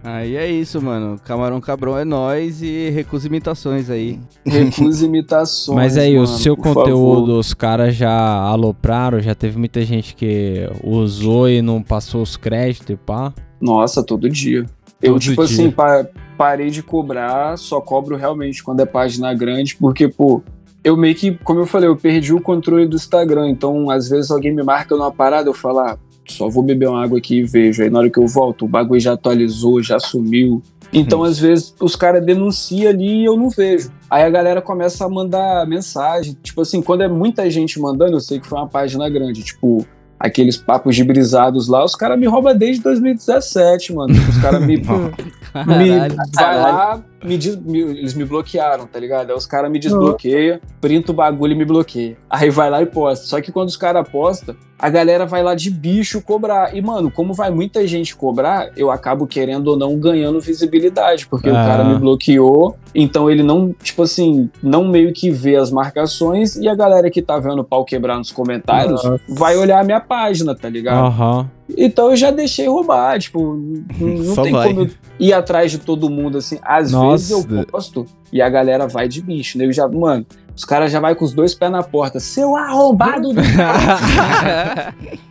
Aí 0.09 0.37
é 0.37 0.49
isso, 0.49 0.81
mano. 0.81 1.19
Camarão 1.25 1.61
Cabron 1.61 1.99
é 1.99 2.05
nós 2.05 2.63
e 2.63 2.91
recusa 2.91 3.27
imitações 3.27 3.91
aí. 3.91 4.21
Recusa 4.47 5.05
imitações. 5.05 5.75
Mas 5.77 5.99
aí, 5.99 6.15
o 6.15 6.23
mano, 6.23 6.27
seu 6.29 6.55
por 6.57 6.63
conteúdo, 6.75 7.27
favor. 7.27 7.39
os 7.41 7.53
caras 7.53 7.95
já 7.97 8.13
alopraram, 8.13 9.21
já 9.21 9.35
teve 9.35 9.59
muita 9.59 9.83
gente 9.85 10.15
que 10.15 10.69
usou 10.85 11.49
e 11.51 11.61
não 11.61 11.83
passou 11.83 12.23
os 12.23 12.37
créditos 12.37 12.91
e 12.91 12.97
pá. 12.97 13.35
Nossa, 13.61 14.01
todo 14.01 14.31
dia. 14.31 14.65
Eu, 15.03 15.15
Todo 15.15 15.21
tipo 15.23 15.45
dia. 15.45 15.55
assim, 15.57 15.71
pa- 15.73 16.07
parei 16.39 16.71
de 16.71 16.83
cobrar, 16.85 17.59
só 17.59 17.81
cobro 17.81 18.17
realmente 18.17 18.63
quando 18.63 18.81
é 18.81 18.87
página 18.87 19.35
grande, 19.35 19.77
porque, 19.77 20.07
pô, 20.09 20.41
eu 20.85 20.97
meio 20.97 21.15
que, 21.17 21.33
como 21.43 21.61
eu 21.61 21.67
falei, 21.67 21.89
eu 21.89 21.97
perdi 21.97 22.33
o 22.33 22.41
controle 22.41 22.87
do 22.87 22.95
Instagram. 22.95 23.49
Então, 23.51 23.91
às 23.91 24.09
vezes 24.09 24.31
alguém 24.31 24.55
me 24.55 24.63
marca 24.63 24.95
numa 24.97 25.11
parada, 25.11 25.49
eu 25.49 25.55
falo, 25.55 25.81
ah, 25.81 25.99
só 26.33 26.49
vou 26.49 26.62
beber 26.62 26.89
uma 26.89 27.03
água 27.03 27.18
aqui 27.18 27.39
e 27.39 27.43
vejo. 27.43 27.83
Aí 27.83 27.91
na 27.91 28.01
hora 28.01 28.11
que 28.11 28.18
eu 28.18 28.27
volto, 28.27 28.64
o 28.64 28.68
bagulho 28.68 29.01
já 29.01 29.12
atualizou, 29.12 29.83
já 29.83 29.99
sumiu. 29.99 30.62
Então, 30.93 31.24
às 31.24 31.39
vezes, 31.39 31.74
os 31.81 31.97
caras 31.97 32.24
denunciam 32.24 32.91
ali 32.91 33.22
e 33.22 33.24
eu 33.24 33.37
não 33.37 33.51
vejo. 33.51 33.91
Aí 34.11 34.22
a 34.22 34.31
galera 34.31 34.62
começa 34.62 35.05
a 35.05 35.09
mandar 35.09 35.66
mensagem. 35.66 36.37
Tipo 36.43 36.62
assim, 36.62 36.81
quando 36.81 37.03
é 37.03 37.09
muita 37.09 37.51
gente 37.51 37.81
mandando, 37.81 38.16
eu 38.16 38.20
sei 38.20 38.39
que 38.39 38.47
foi 38.47 38.59
uma 38.59 38.68
página 38.68 39.09
grande. 39.09 39.43
Tipo, 39.43 39.85
aqueles 40.18 40.57
papos 40.57 40.97
de 40.97 41.05
brisados 41.05 41.68
lá, 41.68 41.85
os 41.85 41.95
caras 41.95 42.18
me 42.18 42.27
roubam 42.27 42.57
desde 42.57 42.83
2017, 42.83 43.95
mano. 43.95 44.14
Os 44.29 44.39
caras 44.39 44.64
me, 44.64 44.77
me 44.79 44.85
vai 46.35 46.57
lá, 46.57 47.05
me 47.27 47.37
diz, 47.37 47.57
me- 47.57 47.81
eles 47.81 48.14
me 48.14 48.24
bloquearam, 48.24 48.87
tá 48.87 48.99
ligado? 48.99 49.31
Aí 49.31 49.37
os 49.37 49.45
caras 49.47 49.70
me 49.70 49.79
desbloqueiam, 49.79 50.59
printa 50.81 51.12
o 51.12 51.14
bagulho 51.14 51.53
e 51.53 51.57
me 51.57 51.64
bloqueia. 51.64 52.16
Aí 52.31 52.49
vai 52.51 52.70
lá 52.70 52.81
e 52.83 52.87
posta. 52.87 53.27
Só 53.27 53.41
que 53.41 53.51
quando 53.53 53.68
os 53.68 53.77
caras 53.77 54.09
postam, 54.09 54.55
a 54.79 54.89
galera 54.91 55.24
vai 55.27 55.43
lá 55.43 55.55
de 55.55 55.70
bicho 55.70 56.20
cobrar. 56.22 56.74
E, 56.77 56.83
mano, 56.83 57.11
como 57.11 57.33
vai 57.35 57.51
muita 57.51 57.87
gente 57.87 58.14
cobrar, 58.14 58.70
eu 58.77 58.91
acabo 58.91 59.27
querendo 59.27 59.68
ou 59.68 59.77
não 59.77 59.97
ganhando 59.99 60.39
visibilidade, 60.41 61.27
porque 61.27 61.49
o 61.49 61.57
Ah. 61.57 61.64
cara 61.66 61.85
me 61.85 61.99
bloqueou, 61.99 62.77
então 62.95 63.31
ele 63.31 63.43
não, 63.43 63.74
tipo 63.83 64.03
assim, 64.03 64.51
não 64.62 64.87
meio 64.87 65.12
que 65.12 65.31
vê 65.31 65.57
as 65.57 65.70
marcações 65.70 66.57
e 66.57 66.68
a 66.68 66.74
galera 66.74 67.11
que 67.11 67.22
tá 67.22 67.39
vendo 67.39 67.61
o 67.61 67.64
pau 67.64 67.85
quebrar 67.85 68.18
nos 68.18 68.31
comentários 68.31 69.03
Nossa. 69.03 69.20
vai 69.29 69.57
olhar 69.57 69.81
a 69.81 69.85
minha 69.85 70.01
página, 70.01 70.55
tá 70.55 70.68
ligado? 70.68 71.07
Aham. 71.07 71.51
Então 71.77 72.11
eu 72.11 72.17
já 72.17 72.31
deixei 72.31 72.69
roubar, 72.69 73.19
tipo, 73.19 73.57
não 73.99 74.35
Só 74.35 74.43
tem 74.43 74.53
vai. 74.53 74.69
como 74.69 74.83
eu 74.83 74.91
ir 75.19 75.33
atrás 75.33 75.71
de 75.73 75.79
todo 75.79 76.09
mundo, 76.09 76.39
assim. 76.39 76.59
Às 76.62 76.93
Nossa. 76.93 77.35
vezes 77.35 77.51
eu 77.51 77.67
posto 77.67 78.07
e 78.33 78.41
a 78.41 78.49
galera 78.49 78.87
vai 78.87 79.09
de 79.09 79.21
bicho, 79.21 79.59
né? 79.59 79.67
Eu 79.67 79.73
já, 79.73 79.89
mano, 79.89 80.25
os 80.55 80.64
caras 80.64 80.93
já 80.93 81.01
vai 81.01 81.14
com 81.14 81.25
os 81.25 81.33
dois 81.33 81.55
pés 81.55 81.71
na 81.73 81.83
porta. 81.83 82.21
Seu 82.21 82.57
arrombado 82.57 83.33
do 83.33 83.41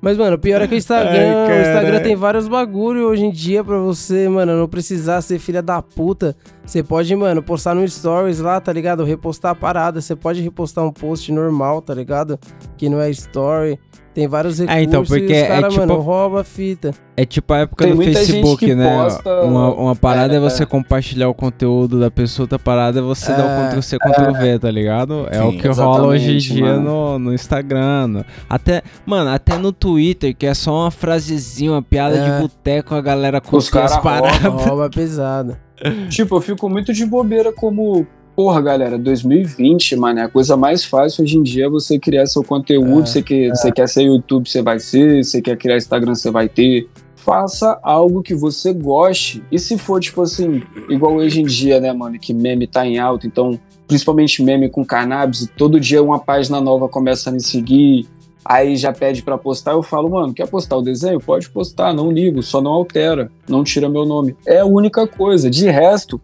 Mas, 0.00 0.16
mano, 0.16 0.36
o 0.36 0.38
pior 0.38 0.62
é 0.62 0.68
que 0.68 0.74
o 0.74 0.78
Instagram, 0.78 1.46
Ai, 1.48 1.58
o. 1.58 1.60
Instagram 1.60 2.02
tem 2.02 2.14
vários 2.14 2.46
bagulho 2.46 3.08
hoje 3.08 3.24
em 3.24 3.32
dia 3.32 3.64
pra 3.64 3.78
você, 3.78 4.28
mano, 4.28 4.56
não 4.56 4.68
precisar 4.68 5.20
ser 5.22 5.40
filha 5.40 5.60
da 5.60 5.82
puta. 5.82 6.36
Você 6.68 6.82
pode, 6.82 7.16
mano, 7.16 7.42
postar 7.42 7.74
no 7.74 7.88
Stories 7.88 8.40
lá, 8.40 8.60
tá 8.60 8.70
ligado? 8.74 9.02
Repostar 9.02 9.52
a 9.52 9.54
parada. 9.54 10.02
Você 10.02 10.14
pode 10.14 10.42
repostar 10.42 10.84
um 10.84 10.92
post 10.92 11.32
normal, 11.32 11.80
tá 11.80 11.94
ligado? 11.94 12.38
Que 12.76 12.90
não 12.90 13.00
é 13.00 13.08
Story. 13.08 13.78
Tem 14.12 14.28
vários 14.28 14.58
recursos 14.58 14.78
É, 14.78 14.82
então, 14.82 15.02
porque 15.02 15.32
e 15.32 15.42
os 15.42 15.48
cara, 15.48 15.66
é 15.66 15.68
tipo- 15.70 15.80
mano, 15.80 16.00
rouba 16.00 16.40
a 16.42 16.44
fita. 16.44 16.90
É 17.16 17.24
tipo 17.24 17.54
a 17.54 17.58
época 17.60 17.84
Tem 17.86 17.94
do 17.94 18.02
Facebook, 18.02 18.74
né? 18.74 19.02
posta- 19.02 19.42
Uma, 19.44 19.72
uma 19.74 19.96
parada 19.96 20.34
é, 20.34 20.36
É, 20.36 20.40
você 20.40 20.64
é. 20.64 20.66
compartilhar 20.66 21.28
o 21.30 21.34
conteúdo 21.34 21.98
da 21.98 22.10
pessoa, 22.10 22.44
outra 22.44 22.58
parada 22.58 22.98
é 22.98 23.02
você 23.02 23.32
dar 23.32 23.44
É, 23.44 23.66
o 23.66 23.68
Ctrl 23.70 23.80
C, 23.80 23.96
Ctrl 23.98 24.32
V, 24.32 24.58
tá 24.58 24.70
ligado? 24.70 25.26
É 25.30 25.42
o 25.42 25.52
Sim, 25.52 25.58
que 25.58 25.68
rola 25.68 26.08
hoje 26.08 26.34
em 26.34 26.36
dia 26.38 26.76
no, 26.78 27.18
no 27.18 27.32
Instagram. 27.32 28.08
no- 28.08 28.24
Até, 28.46 28.82
mano, 29.06 29.30
até 29.30 29.56
no 29.56 29.72
Twitter, 29.72 30.36
que 30.36 30.44
é 30.44 30.52
só 30.52 30.82
uma 30.82 30.90
frasezinha, 30.90 31.70
uma 31.72 31.82
piada 31.82 32.16
É. 32.16 32.24
de 32.36 32.42
boteco, 32.42 32.94
a 32.94 33.00
galera 33.00 33.40
Os 33.50 33.70
copia 33.70 33.84
as 33.86 33.92
cara 33.92 34.02
paradas. 34.02 34.64
Rouba 34.66 34.90
pesado. 34.90 35.56
Tipo, 36.08 36.36
eu 36.36 36.40
fico 36.40 36.68
muito 36.68 36.92
de 36.92 37.04
bobeira 37.06 37.52
como. 37.52 38.06
Porra, 38.34 38.60
galera, 38.60 38.96
2020, 38.96 39.96
mano, 39.96 40.20
é 40.20 40.22
a 40.22 40.28
coisa 40.28 40.56
mais 40.56 40.84
fácil 40.84 41.24
hoje 41.24 41.36
em 41.36 41.42
dia 41.42 41.66
é 41.66 41.68
você 41.68 41.98
criar 41.98 42.24
seu 42.26 42.44
conteúdo. 42.44 43.02
É, 43.02 43.06
você, 43.06 43.20
quer, 43.20 43.48
você 43.50 43.72
quer 43.72 43.88
ser 43.88 44.02
YouTube, 44.02 44.48
você 44.48 44.62
vai 44.62 44.78
ser. 44.78 45.24
Você 45.24 45.42
quer 45.42 45.56
criar 45.56 45.76
Instagram, 45.76 46.14
você 46.14 46.30
vai 46.30 46.48
ter. 46.48 46.88
Faça 47.16 47.78
algo 47.82 48.22
que 48.22 48.36
você 48.36 48.72
goste. 48.72 49.42
E 49.50 49.58
se 49.58 49.76
for, 49.76 50.00
tipo 50.00 50.22
assim, 50.22 50.62
igual 50.88 51.16
hoje 51.16 51.40
em 51.40 51.44
dia, 51.44 51.80
né, 51.80 51.92
mano, 51.92 52.16
que 52.18 52.32
meme 52.32 52.68
tá 52.68 52.86
em 52.86 52.98
alta, 52.98 53.26
então, 53.26 53.58
principalmente 53.88 54.40
meme 54.40 54.68
com 54.68 54.84
cannabis, 54.84 55.42
e 55.42 55.48
todo 55.48 55.80
dia 55.80 56.00
uma 56.00 56.20
página 56.20 56.60
nova 56.60 56.88
começa 56.88 57.30
a 57.30 57.32
me 57.32 57.40
seguir. 57.40 58.06
Aí 58.44 58.76
já 58.76 58.92
pede 58.92 59.22
pra 59.22 59.36
postar, 59.36 59.72
eu 59.72 59.82
falo, 59.82 60.10
mano, 60.10 60.32
quer 60.32 60.48
postar 60.48 60.76
o 60.76 60.82
desenho? 60.82 61.20
Pode 61.20 61.50
postar, 61.50 61.92
não 61.92 62.10
ligo, 62.10 62.42
só 62.42 62.60
não 62.60 62.72
altera, 62.72 63.30
não 63.48 63.64
tira 63.64 63.88
meu 63.88 64.06
nome. 64.06 64.36
É 64.46 64.60
a 64.60 64.64
única 64.64 65.06
coisa. 65.06 65.50
De 65.50 65.68
resto, 65.68 66.20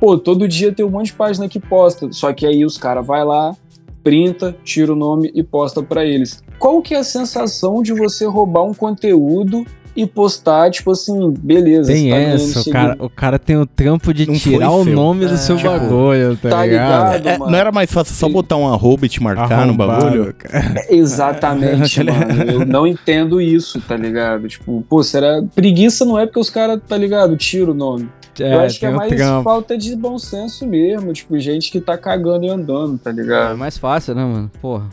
pô, 0.00 0.16
todo 0.16 0.48
dia 0.48 0.72
tem 0.72 0.84
um 0.84 0.90
monte 0.90 1.06
de 1.06 1.12
página 1.14 1.48
que 1.48 1.60
posta, 1.60 2.10
só 2.12 2.32
que 2.32 2.46
aí 2.46 2.64
os 2.64 2.78
caras 2.78 3.06
vai 3.06 3.24
lá, 3.24 3.54
printa, 4.02 4.56
tira 4.62 4.92
o 4.92 4.96
nome 4.96 5.30
e 5.34 5.42
posta 5.42 5.82
pra 5.82 6.04
eles. 6.04 6.42
Qual 6.58 6.80
que 6.80 6.94
é 6.94 6.98
a 6.98 7.04
sensação 7.04 7.82
de 7.82 7.92
você 7.92 8.24
roubar 8.24 8.64
um 8.64 8.72
conteúdo 8.72 9.66
e 9.96 10.06
postar, 10.06 10.70
tipo 10.70 10.90
assim, 10.90 11.32
beleza, 11.38 11.90
Tem 11.92 12.10
tá 12.10 12.16
essa, 12.16 12.60
o 12.60 12.70
cara, 12.70 12.96
o 13.00 13.08
cara 13.10 13.38
tem 13.38 13.56
o 13.56 13.64
trampo 13.66 14.12
de 14.12 14.26
Não 14.26 14.34
tirar 14.34 14.70
o 14.70 14.84
seu. 14.84 14.92
nome 14.94 15.26
do 15.26 15.34
É, 15.34 15.36
seu 15.38 15.56
tipo, 15.56 15.70
bagulho, 15.70 16.36
tá, 16.36 16.50
tá 16.50 16.66
ligado? 16.66 17.12
ligado? 17.16 17.26
É, 17.28 17.38
não 17.50 17.54
era 17.58 17.72
mais 17.72 17.90
fácil 17.90 18.14
só 18.14 18.28
botar 18.28 18.56
um 18.56 18.68
arroba 18.72 19.06
e 19.06 19.08
te 19.08 19.22
marcar 19.22 19.48
no 19.66 19.72
Arrombado, 19.72 20.04
bagulho? 20.04 20.34
cara. 20.34 20.84
Exatamente, 20.90 22.02
mano. 22.04 22.42
Eu 22.50 22.66
não 22.66 22.86
entendo 22.86 23.40
isso, 23.40 23.80
tá 23.80 23.96
ligado? 23.96 24.46
Tipo, 24.48 24.84
pô, 24.88 25.02
será. 25.02 25.42
Preguiça 25.54 26.04
não 26.04 26.18
é 26.18 26.26
porque 26.26 26.40
os 26.40 26.50
caras, 26.50 26.80
tá 26.86 26.96
ligado? 26.96 27.36
Tira 27.36 27.70
o 27.70 27.74
nome. 27.74 28.08
É, 28.38 28.54
eu 28.54 28.60
acho 28.60 28.78
que 28.78 28.84
é 28.84 28.90
mais 28.90 29.14
trampo. 29.14 29.44
falta 29.44 29.78
de 29.78 29.96
bom 29.96 30.18
senso 30.18 30.66
mesmo. 30.66 31.10
Tipo, 31.12 31.38
gente 31.38 31.70
que 31.70 31.80
tá 31.80 31.96
cagando 31.96 32.44
e 32.44 32.50
andando, 32.50 32.98
tá 32.98 33.08
É 33.10 33.12
ligado? 33.14 33.56
mais 33.56 33.78
fácil, 33.78 34.14
né, 34.14 34.22
mano? 34.24 34.50
Porra. 34.60 34.84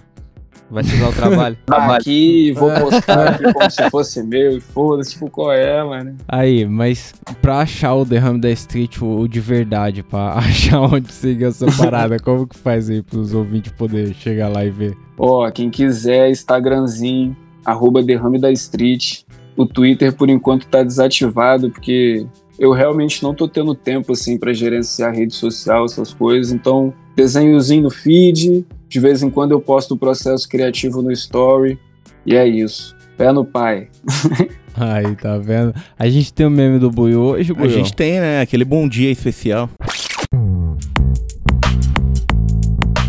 Vai 0.69 0.83
se 0.83 0.95
dar 0.97 1.09
o 1.09 1.13
trabalho. 1.13 1.57
Tá 1.65 1.95
aqui, 1.97 2.51
vou 2.53 2.71
postar 2.71 3.29
aqui 3.29 3.53
como 3.53 3.69
se 3.69 3.89
fosse 3.89 4.23
meu 4.23 4.57
e 4.57 4.61
foda-se, 4.61 5.11
tipo, 5.11 5.29
qual 5.29 5.51
é, 5.51 5.83
mano? 5.83 6.15
Aí, 6.27 6.65
mas 6.65 7.13
pra 7.41 7.59
achar 7.59 7.93
o 7.93 8.05
derrame 8.05 8.39
da 8.39 8.49
Street, 8.51 9.01
o, 9.01 9.19
o 9.19 9.27
de 9.27 9.39
verdade, 9.39 10.03
pra 10.03 10.33
achar 10.37 10.81
onde 10.81 11.11
seguir 11.11 11.45
essa 11.45 11.65
parada, 11.77 12.17
como 12.19 12.47
que 12.47 12.57
faz 12.57 12.89
aí 12.89 13.01
pros 13.01 13.33
ouvintes 13.33 13.71
poder 13.73 14.13
chegar 14.15 14.47
lá 14.49 14.65
e 14.65 14.69
ver? 14.69 14.97
Ó, 15.17 15.49
quem 15.51 15.69
quiser, 15.69 16.29
Instagramzinho, 16.29 17.35
arroba 17.65 18.01
derrame 18.01 18.39
da 18.39 18.51
street. 18.51 19.21
O 19.55 19.67
Twitter, 19.67 20.11
por 20.13 20.29
enquanto, 20.29 20.65
tá 20.65 20.81
desativado, 20.81 21.69
porque 21.69 22.25
eu 22.57 22.71
realmente 22.71 23.21
não 23.21 23.33
tô 23.33 23.47
tendo 23.47 23.75
tempo, 23.75 24.13
assim, 24.13 24.37
pra 24.37 24.53
gerenciar 24.53 25.13
rede 25.13 25.33
social, 25.33 25.85
essas 25.85 26.13
coisas. 26.13 26.51
Então, 26.51 26.93
desenhozinho 27.15 27.83
no 27.83 27.89
feed, 27.89 28.65
de 28.93 28.99
vez 28.99 29.23
em 29.23 29.29
quando 29.31 29.53
eu 29.53 29.59
posto 29.59 29.95
o 29.95 29.97
processo 29.97 30.47
criativo 30.47 31.01
no 31.01 31.11
story. 31.11 31.79
E 32.23 32.35
é 32.35 32.47
isso. 32.47 32.95
Pé 33.17 33.31
no 33.31 33.43
pai. 33.43 33.87
Aí, 34.77 35.15
tá 35.15 35.35
vendo? 35.39 35.73
A 35.97 36.07
gente 36.07 36.31
tem 36.31 36.45
o 36.45 36.49
meme 36.51 36.77
do 36.77 36.91
Buiu 36.91 37.19
hoje, 37.19 37.53
A 37.53 37.55
Buiu? 37.55 37.71
gente 37.71 37.91
tem, 37.91 38.19
né? 38.19 38.41
Aquele 38.41 38.63
bom 38.63 38.87
dia 38.87 39.09
especial. 39.09 39.67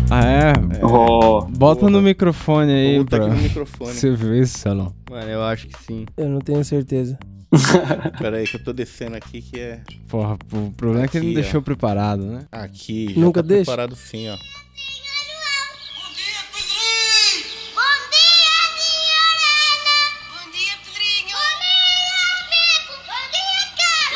Ah, 0.09 0.25
é? 0.25 0.53
Ó, 0.81 1.41
Bota 1.41 1.81
Porra. 1.81 1.91
no 1.91 2.01
microfone 2.01 2.71
aí 2.71 2.97
botar 2.99 3.17
pra 3.17 3.25
aqui 3.27 3.35
no 3.35 3.41
microfone. 3.43 3.93
você 3.93 4.11
ver 4.11 4.47
se 4.47 4.67
não. 4.69 4.91
Mano, 5.09 5.29
eu 5.29 5.43
acho 5.43 5.67
que 5.67 5.83
sim. 5.85 6.05
Eu 6.17 6.29
não 6.29 6.39
tenho 6.39 6.63
certeza. 6.65 7.15
Pera 8.17 8.37
aí 8.37 8.47
que 8.47 8.55
eu 8.55 8.63
tô 8.63 8.73
descendo 8.73 9.15
aqui 9.15 9.39
que 9.41 9.59
é... 9.59 9.81
Porra, 10.07 10.35
o 10.51 10.71
problema 10.71 11.05
é 11.05 11.07
que 11.07 11.17
ele 11.17 11.25
não 11.27 11.31
Aqui, 11.33 11.39
ó. 11.39 11.43
deixou 11.43 11.61
preparado, 11.61 12.25
né? 12.25 12.45
Aqui, 12.51 13.13
já 13.13 13.21
Nunca 13.21 13.43
tá 13.43 13.47
deixa? 13.49 13.65
preparado 13.65 13.95
sim, 13.95 14.27
ó. 14.29 14.35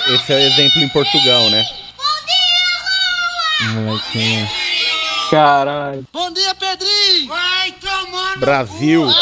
Esse 0.09 0.33
é 0.33 0.35
o 0.35 0.39
exemplo 0.39 0.81
em 0.81 0.89
Portugal, 0.89 1.49
né? 1.51 1.63
Molequinho. 3.73 4.49
caralho. 5.29 6.03
Bom 6.11 6.31
dia, 6.33 6.55
Pedrinho! 6.55 7.27
Vai 7.27 7.71
tomar 7.73 8.33
no 8.33 8.39
Brasil! 8.39 9.05
Vai 9.05 9.13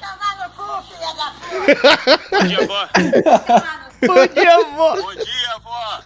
tomar 0.00 0.36
no 0.40 0.50
cu, 0.56 0.82
filha 0.90 1.14
da 1.14 1.30
puta! 1.38 2.10
Bom 2.30 2.46
dia, 2.48 2.66
vó. 2.66 2.88
Bom 4.06 4.26
dia, 4.26 4.54
avó! 4.54 4.96
Bom 4.96 5.14
dia, 5.14 5.58
vó. 5.62 6.02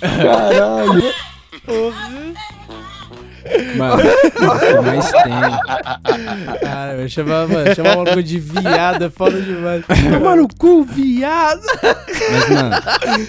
Caralho. 0.00 1.14
Mano, 3.76 3.94
o 3.94 4.58
que 4.58 4.80
mais 4.86 5.10
tem. 5.10 6.58
Cara, 6.60 6.96
vai 6.96 7.08
chamar, 7.08 7.48
mano, 7.48 7.74
chamar 7.74 7.94
o 7.94 8.04
maluco 8.04 8.22
de 8.22 8.38
viado, 8.38 9.04
é 9.04 9.10
foda 9.10 9.40
demais. 9.40 9.84
Toma 9.86 10.36
no 10.36 10.48
cu, 10.48 10.84
viado! 10.84 11.60
Mas, 11.82 12.48
mano, 12.48 12.76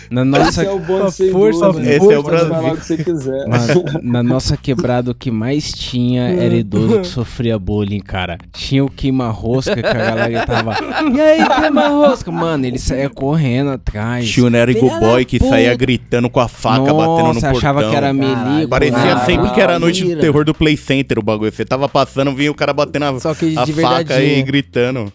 na 0.09 0.25
nossa 0.25 0.49
Esse 0.61 0.65
é 0.65 0.71
o 0.71 0.79
bom 0.79 1.05
de 1.05 1.13
ser 1.13 1.31
força, 1.31 1.65
idoso, 1.65 1.81
esse 1.81 1.99
mano. 1.99 2.11
é 2.11 2.19
o 2.19 2.23
Brasil. 2.23 2.53
o 2.73 2.77
que 2.77 2.85
você 2.85 2.97
quiser. 3.03 3.47
Mano, 3.47 3.83
na 4.03 4.23
nossa 4.23 4.57
quebrada 4.57 5.11
o 5.11 5.15
que 5.15 5.31
mais 5.31 5.71
tinha 5.71 6.23
era 6.29 6.55
idoso 6.55 7.01
que 7.01 7.07
sofria 7.07 7.57
bullying, 7.57 7.99
cara. 7.99 8.37
Tinha 8.51 8.83
o 8.83 8.89
queima-rosca 8.89 9.75
que 9.75 9.85
a 9.85 9.93
galera 9.93 10.45
tava. 10.45 10.75
E 11.13 11.21
aí, 11.21 11.47
queima-rosca? 11.61 12.31
Mano, 12.31 12.65
ele 12.65 12.79
saía 12.79 13.09
correndo 13.09 13.71
atrás. 13.71 14.29
Tinha 14.29 14.45
o 14.45 14.49
Nerigo 14.49 14.89
Boy 14.99 15.25
que 15.25 15.39
saía 15.39 15.75
gritando 15.75 16.29
com 16.29 16.39
a 16.39 16.47
faca, 16.47 16.93
batendo 16.93 17.27
no 17.27 17.33
Nossa, 17.33 17.51
portão. 17.51 17.57
achava 17.57 17.89
que 17.89 17.95
era 17.95 18.13
melico. 18.13 18.69
Parecia 18.69 19.15
né? 19.15 19.25
sempre 19.25 19.49
que 19.51 19.61
era 19.61 19.75
a 19.75 19.79
noite 19.79 20.03
do 20.03 20.10
Mentira. 20.15 20.21
terror 20.31 20.45
do 20.45 20.53
Play 20.53 20.77
Center 20.77 21.19
o 21.19 21.21
bagulho. 21.23 21.51
Você 21.51 21.65
tava 21.65 21.87
passando, 21.89 22.33
vinha 22.35 22.51
o 22.51 22.55
cara 22.55 22.73
batendo 22.73 23.05
a, 23.05 23.19
Só 23.19 23.33
que 23.33 23.57
a 23.57 23.65
de 23.65 23.73
faca 23.73 23.95
verdade. 23.97 24.13
aí 24.13 24.41
gritando. 24.43 25.11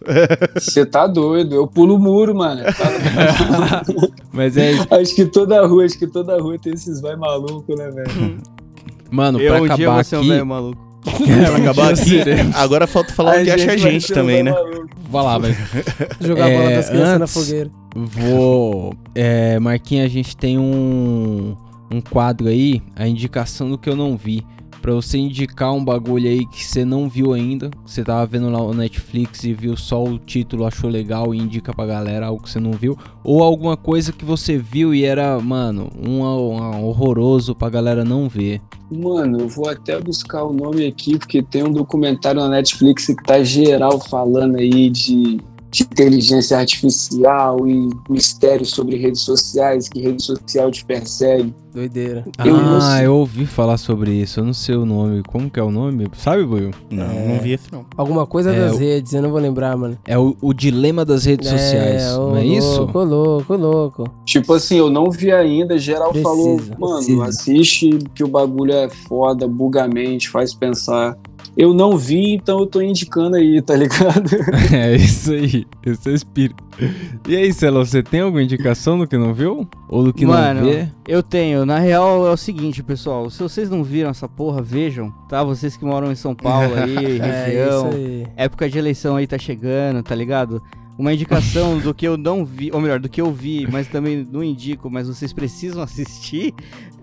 Você 0.55 0.85
tá 0.87 1.07
doido, 1.07 1.55
eu 1.55 1.67
pulo 1.67 1.97
o 1.97 1.99
muro, 1.99 2.35
mano. 2.35 2.63
Tá- 2.65 3.83
Mas 4.33 4.57
é 4.57 4.73
isso. 4.73 4.87
acho 4.91 5.15
que 5.15 5.25
toda 5.27 5.67
rua, 5.67 5.85
acho 5.85 5.99
que 5.99 6.07
toda 6.07 6.41
rua 6.41 6.59
tem 6.59 6.73
esses 6.75 7.01
vai 7.01 7.17
maluco, 7.17 7.75
né, 7.77 7.91
velho? 7.91 8.39
Mano, 9.11 9.41
Eu 9.41 9.53
pra 9.53 9.63
um 9.63 9.67
dia 9.77 9.87
acabar 9.87 9.97
um 9.97 10.19
aqui... 10.21 10.29
velho 10.29 10.47
maluco. 10.47 10.87
Pra 11.07 11.57
acabar 11.59 11.93
aqui. 11.95 12.21
Agora 12.55 12.85
falta 12.89 13.13
falar 13.13 13.39
onde 13.39 13.49
acha 13.51 13.63
a 13.63 13.67
vai 13.69 13.79
gente 13.79 14.11
um 14.11 14.15
também, 14.15 14.43
vai 14.43 14.43
né? 14.43 14.51
maluco. 14.51 14.89
Vai 15.09 15.23
lá, 15.23 15.39
velho. 15.39 15.57
Jogar 16.21 16.47
a 16.47 16.51
bola 16.51 16.71
É, 16.73 16.77
das 16.77 16.89
crianças 16.91 17.19
na 17.21 17.27
fogueira. 17.29 17.71
Vou. 17.95 18.95
É, 19.15 19.59
Marquinhos, 19.61 20.05
a 20.07 20.09
gente 20.09 20.37
tem 20.37 20.59
um, 20.59 21.57
um 21.93 22.01
quadro 22.01 22.49
aí, 22.49 22.83
a 22.97 23.07
indicação 23.07 23.71
do 23.71 23.79
que 23.79 23.89
eu 23.89 23.95
não 23.95 24.17
vi. 24.17 24.45
Pra 24.87 24.95
você 24.95 25.19
indicar 25.19 25.75
um 25.75 25.85
bagulho 25.85 26.29
aí 26.29 26.47
que 26.47 26.65
você 26.65 26.85
não 26.85 27.09
viu 27.09 27.33
ainda. 27.33 27.71
que 27.71 27.91
Você 27.91 28.05
tava 28.05 28.25
vendo 28.25 28.49
lá 28.49 28.63
o 28.63 28.73
Netflix 28.73 29.43
e 29.43 29.53
viu 29.53 29.77
só 29.77 30.05
o 30.05 30.17
título, 30.17 30.65
achou 30.65 30.89
legal 30.89 31.35
e 31.35 31.39
indica 31.39 31.75
pra 31.75 31.85
galera 31.85 32.27
algo 32.27 32.41
que 32.41 32.49
você 32.49 32.61
não 32.61 32.71
viu. 32.71 32.97
Ou 33.25 33.43
alguma 33.43 33.77
coisa 33.77 34.13
que 34.13 34.25
você 34.25 34.57
viu 34.57 34.95
e 34.95 35.05
era, 35.05 35.41
mano, 35.41 35.91
um, 36.01 36.23
um 36.23 36.85
horroroso 36.85 37.53
pra 37.53 37.69
galera 37.69 38.05
não 38.05 38.29
ver. 38.29 38.63
Mano, 38.89 39.41
eu 39.41 39.49
vou 39.49 39.69
até 39.69 39.99
buscar 40.01 40.45
o 40.45 40.53
nome 40.53 40.87
aqui, 40.87 41.19
porque 41.19 41.43
tem 41.43 41.65
um 41.65 41.73
documentário 41.73 42.41
na 42.41 42.49
Netflix 42.49 43.07
que 43.07 43.25
tá 43.25 43.43
geral 43.43 43.99
falando 43.99 44.55
aí 44.55 44.89
de, 44.89 45.41
de 45.77 45.83
inteligência 45.83 46.57
artificial 46.59 47.67
e 47.69 47.91
mistérios 48.09 48.71
sobre 48.71 48.97
redes 48.97 49.21
sociais, 49.21 49.89
que 49.91 50.01
rede 50.01 50.23
social 50.23 50.71
te 50.71 50.83
persegue. 50.85 51.55
Doideira. 51.75 52.25
Eu 52.43 52.57
ah, 52.81 53.03
eu 53.03 53.15
ouvi 53.17 53.45
falar 53.45 53.77
sobre 53.77 54.11
isso, 54.11 54.41
eu 54.41 54.45
não 54.45 54.55
sei 54.55 54.75
o 54.75 54.87
nome. 54.87 55.23
Como 55.29 55.51
que 55.51 55.61
é 55.61 55.63
o 55.63 55.71
nome? 55.71 56.09
Sabe, 56.17 56.43
Buiu? 56.45 56.71
Não, 56.91 57.07
não 57.07 57.39
vi 57.41 57.53
esse 57.53 57.71
não. 57.71 57.85
Alguma 57.95 58.27
coisa 58.27 58.51
É, 58.51 58.59
das 58.59 58.77
o- 58.77 58.79
redes, 58.79 59.13
eu 59.13 59.21
não 59.21 59.31
vou 59.31 59.39
lembrar, 59.39 59.77
mano. 59.77 59.99
É 60.07 60.17
o, 60.19 60.35
o 60.41 60.55
dilema 60.55 61.05
das 61.05 61.27
redes 61.27 61.51
sociais, 61.51 62.03
ô, 62.17 62.31
não 62.31 62.37
é 62.39 62.47
isso? 62.47 62.79
Louco, 62.81 63.05
louco, 63.05 63.57
louco. 63.57 64.11
Tipo 64.25 64.55
assim, 64.55 64.77
eu 64.77 64.89
não 64.89 65.11
vi 65.11 65.31
ainda, 65.31 65.77
geral 65.77 66.09
Precisa, 66.13 66.23
falou, 66.31 66.57
mano, 66.79 66.97
precisa. 66.97 67.25
assiste 67.27 67.99
que 68.15 68.25
o 68.25 68.29
bagulho 68.29 68.73
é 68.73 68.89
foda, 68.89 69.47
buga 69.47 69.85
a 69.85 69.89
mente, 69.89 70.31
faz 70.31 70.55
pensar. 70.55 71.19
Eu 71.57 71.73
não 71.73 71.97
vi, 71.97 72.35
então 72.35 72.59
eu 72.61 72.67
tô 72.67 72.83
indicando 72.83 73.37
aí, 73.37 73.63
tá 73.63 73.75
ligado? 73.75 74.29
É 74.73 74.95
isso 74.95 75.33
aí, 75.33 75.67
esse 75.85 76.09
é 76.09 76.13
o 76.13 76.15
espírito. 76.15 76.63
E 77.27 77.35
aí, 77.35 77.53
Celo, 77.53 77.85
você 77.85 78.03
tem 78.03 78.21
alguma 78.21 78.43
indicação 78.43 78.99
do 78.99 79.07
que 79.07 79.17
não 79.17 79.33
viu? 79.33 79.67
Ou 79.89 80.05
do 80.05 80.13
que 80.13 80.27
Mano, 80.27 80.61
não 80.61 80.67
vê? 80.71 80.89
eu 81.09 81.23
tenho. 81.23 81.65
Na 81.65 81.79
real 81.79 82.27
é 82.27 82.31
o 82.31 82.37
seguinte, 82.37 82.83
pessoal. 82.83 83.31
Se 83.31 83.43
vocês 83.43 83.71
não 83.71 83.83
viram 83.83 84.11
essa 84.11 84.29
porra, 84.29 84.61
vejam, 84.61 85.11
tá? 85.31 85.43
Vocês 85.43 85.77
que 85.77 85.85
moram 85.87 86.13
em 86.13 86.17
São 86.17 86.35
Paulo 86.35 86.75
aí, 86.75 87.17
É 87.21 87.45
região. 87.47 87.89
isso 87.89 87.97
aí. 87.97 88.27
época 88.37 88.69
de 88.69 88.79
eleição 88.79 89.17
aí 89.17 89.27
tá 89.27 89.39
chegando, 89.39 90.03
tá 90.03 90.15
ligado? 90.15 90.61
Uma 90.99 91.13
indicação 91.13 91.79
do 91.79 91.93
que 91.93 92.07
eu 92.09 92.17
não 92.17 92.43
vi, 92.45 92.71
ou 92.73 92.81
melhor, 92.81 92.99
do 92.99 93.09
que 93.09 93.21
eu 93.21 93.31
vi, 93.31 93.67
mas 93.71 93.87
também 93.87 94.27
não 94.31 94.43
indico, 94.43 94.89
mas 94.91 95.07
vocês 95.09 95.31
precisam 95.31 95.83
assistir, 95.83 96.55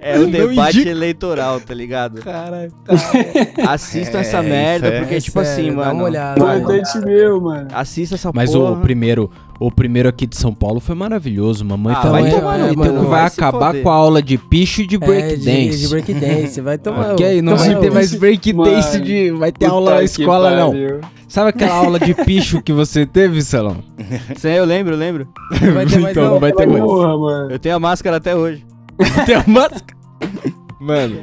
é 0.03 0.19
o 0.19 0.27
debate 0.27 0.77
indico. 0.77 0.89
eleitoral, 0.89 1.59
tá 1.59 1.73
ligado? 1.73 2.21
Caralho. 2.21 2.71
Assistam 3.67 4.17
É, 4.17 4.21
essa 4.21 4.39
isso 4.41 4.49
merda, 4.49 4.87
é- 4.87 4.99
porque, 4.99 5.15
É 5.15 5.19
tipo 5.21 5.39
assim, 5.39 5.71
mano. 5.71 5.81
Dá 5.83 5.93
uma 5.93 6.03
olhada. 6.03 6.39
Importante 6.39 6.97
meu, 7.05 7.41
mano. 7.41 7.67
Assista 7.73 8.15
essa 8.15 8.31
Mas 8.33 8.51
porra. 8.51 8.71
o 8.71 8.77
primeiro, 8.77 9.29
o 9.59 9.71
primeiro 9.71 10.09
aqui 10.09 10.25
de 10.27 10.35
São 10.37 10.53
Paulo 10.53 10.79
foi 10.79 10.95
maravilhoso. 10.95 11.63
Mamãe 11.65 11.93
Ah, 11.97 12.01
falou 12.01 12.21
vai 12.21 12.29
que 12.29 12.35
tomar 12.37 12.57
no 12.59 12.75
cu, 12.75 12.81
vai, 12.81 12.91
vai 13.07 13.25
acabar 13.25 13.67
foder. 13.67 13.83
com 13.83 13.89
a 13.89 13.93
aula 13.93 14.21
de 14.21 14.37
picho 14.37 14.81
e 14.81 14.87
de 14.87 14.95
É, 14.95 14.99
de, 14.99 15.05
breakdance. 15.05 15.77
de 15.79 15.87
breakdance. 15.87 16.61
Vai 16.61 16.77
tomar. 16.79 17.11
Ok, 17.13 17.41
não 17.41 17.55
vai 17.57 17.79
ter 17.79 17.91
mais 17.91 18.13
breakdance 18.13 18.99
de. 18.99 19.31
Vai 19.31 19.51
ter 19.51 19.65
Puta 19.65 19.71
aula 19.71 19.95
na 19.95 20.03
escola, 20.03 20.55
não. 20.55 20.73
Sabe 21.27 21.49
aquela 21.49 21.73
aula 21.73 21.99
de 21.99 22.13
picho 22.13 22.61
que 22.61 22.71
você 22.71 23.05
teve, 23.07 23.41
Celão? 23.41 23.77
Sim, 24.35 24.49
eu 24.49 24.65
lembro, 24.65 24.93
eu 24.93 24.97
lembro. 24.99 25.27
Vai 25.73 25.85
ter 25.87 25.97
mais 25.99 26.11
Então, 26.15 26.31
não. 26.33 26.39
vai 26.39 26.51
ter 26.51 26.67
mais. 26.67 26.83
Porra, 26.83 27.17
mano. 27.17 27.51
Eu 27.51 27.57
tenho 27.57 27.75
a 27.75 27.79
máscara 27.79 28.17
até 28.17 28.35
hoje. 28.35 28.63
Tem 29.25 29.35
a 29.35 29.43
máscara. 29.47 30.02
Mano, 30.83 31.15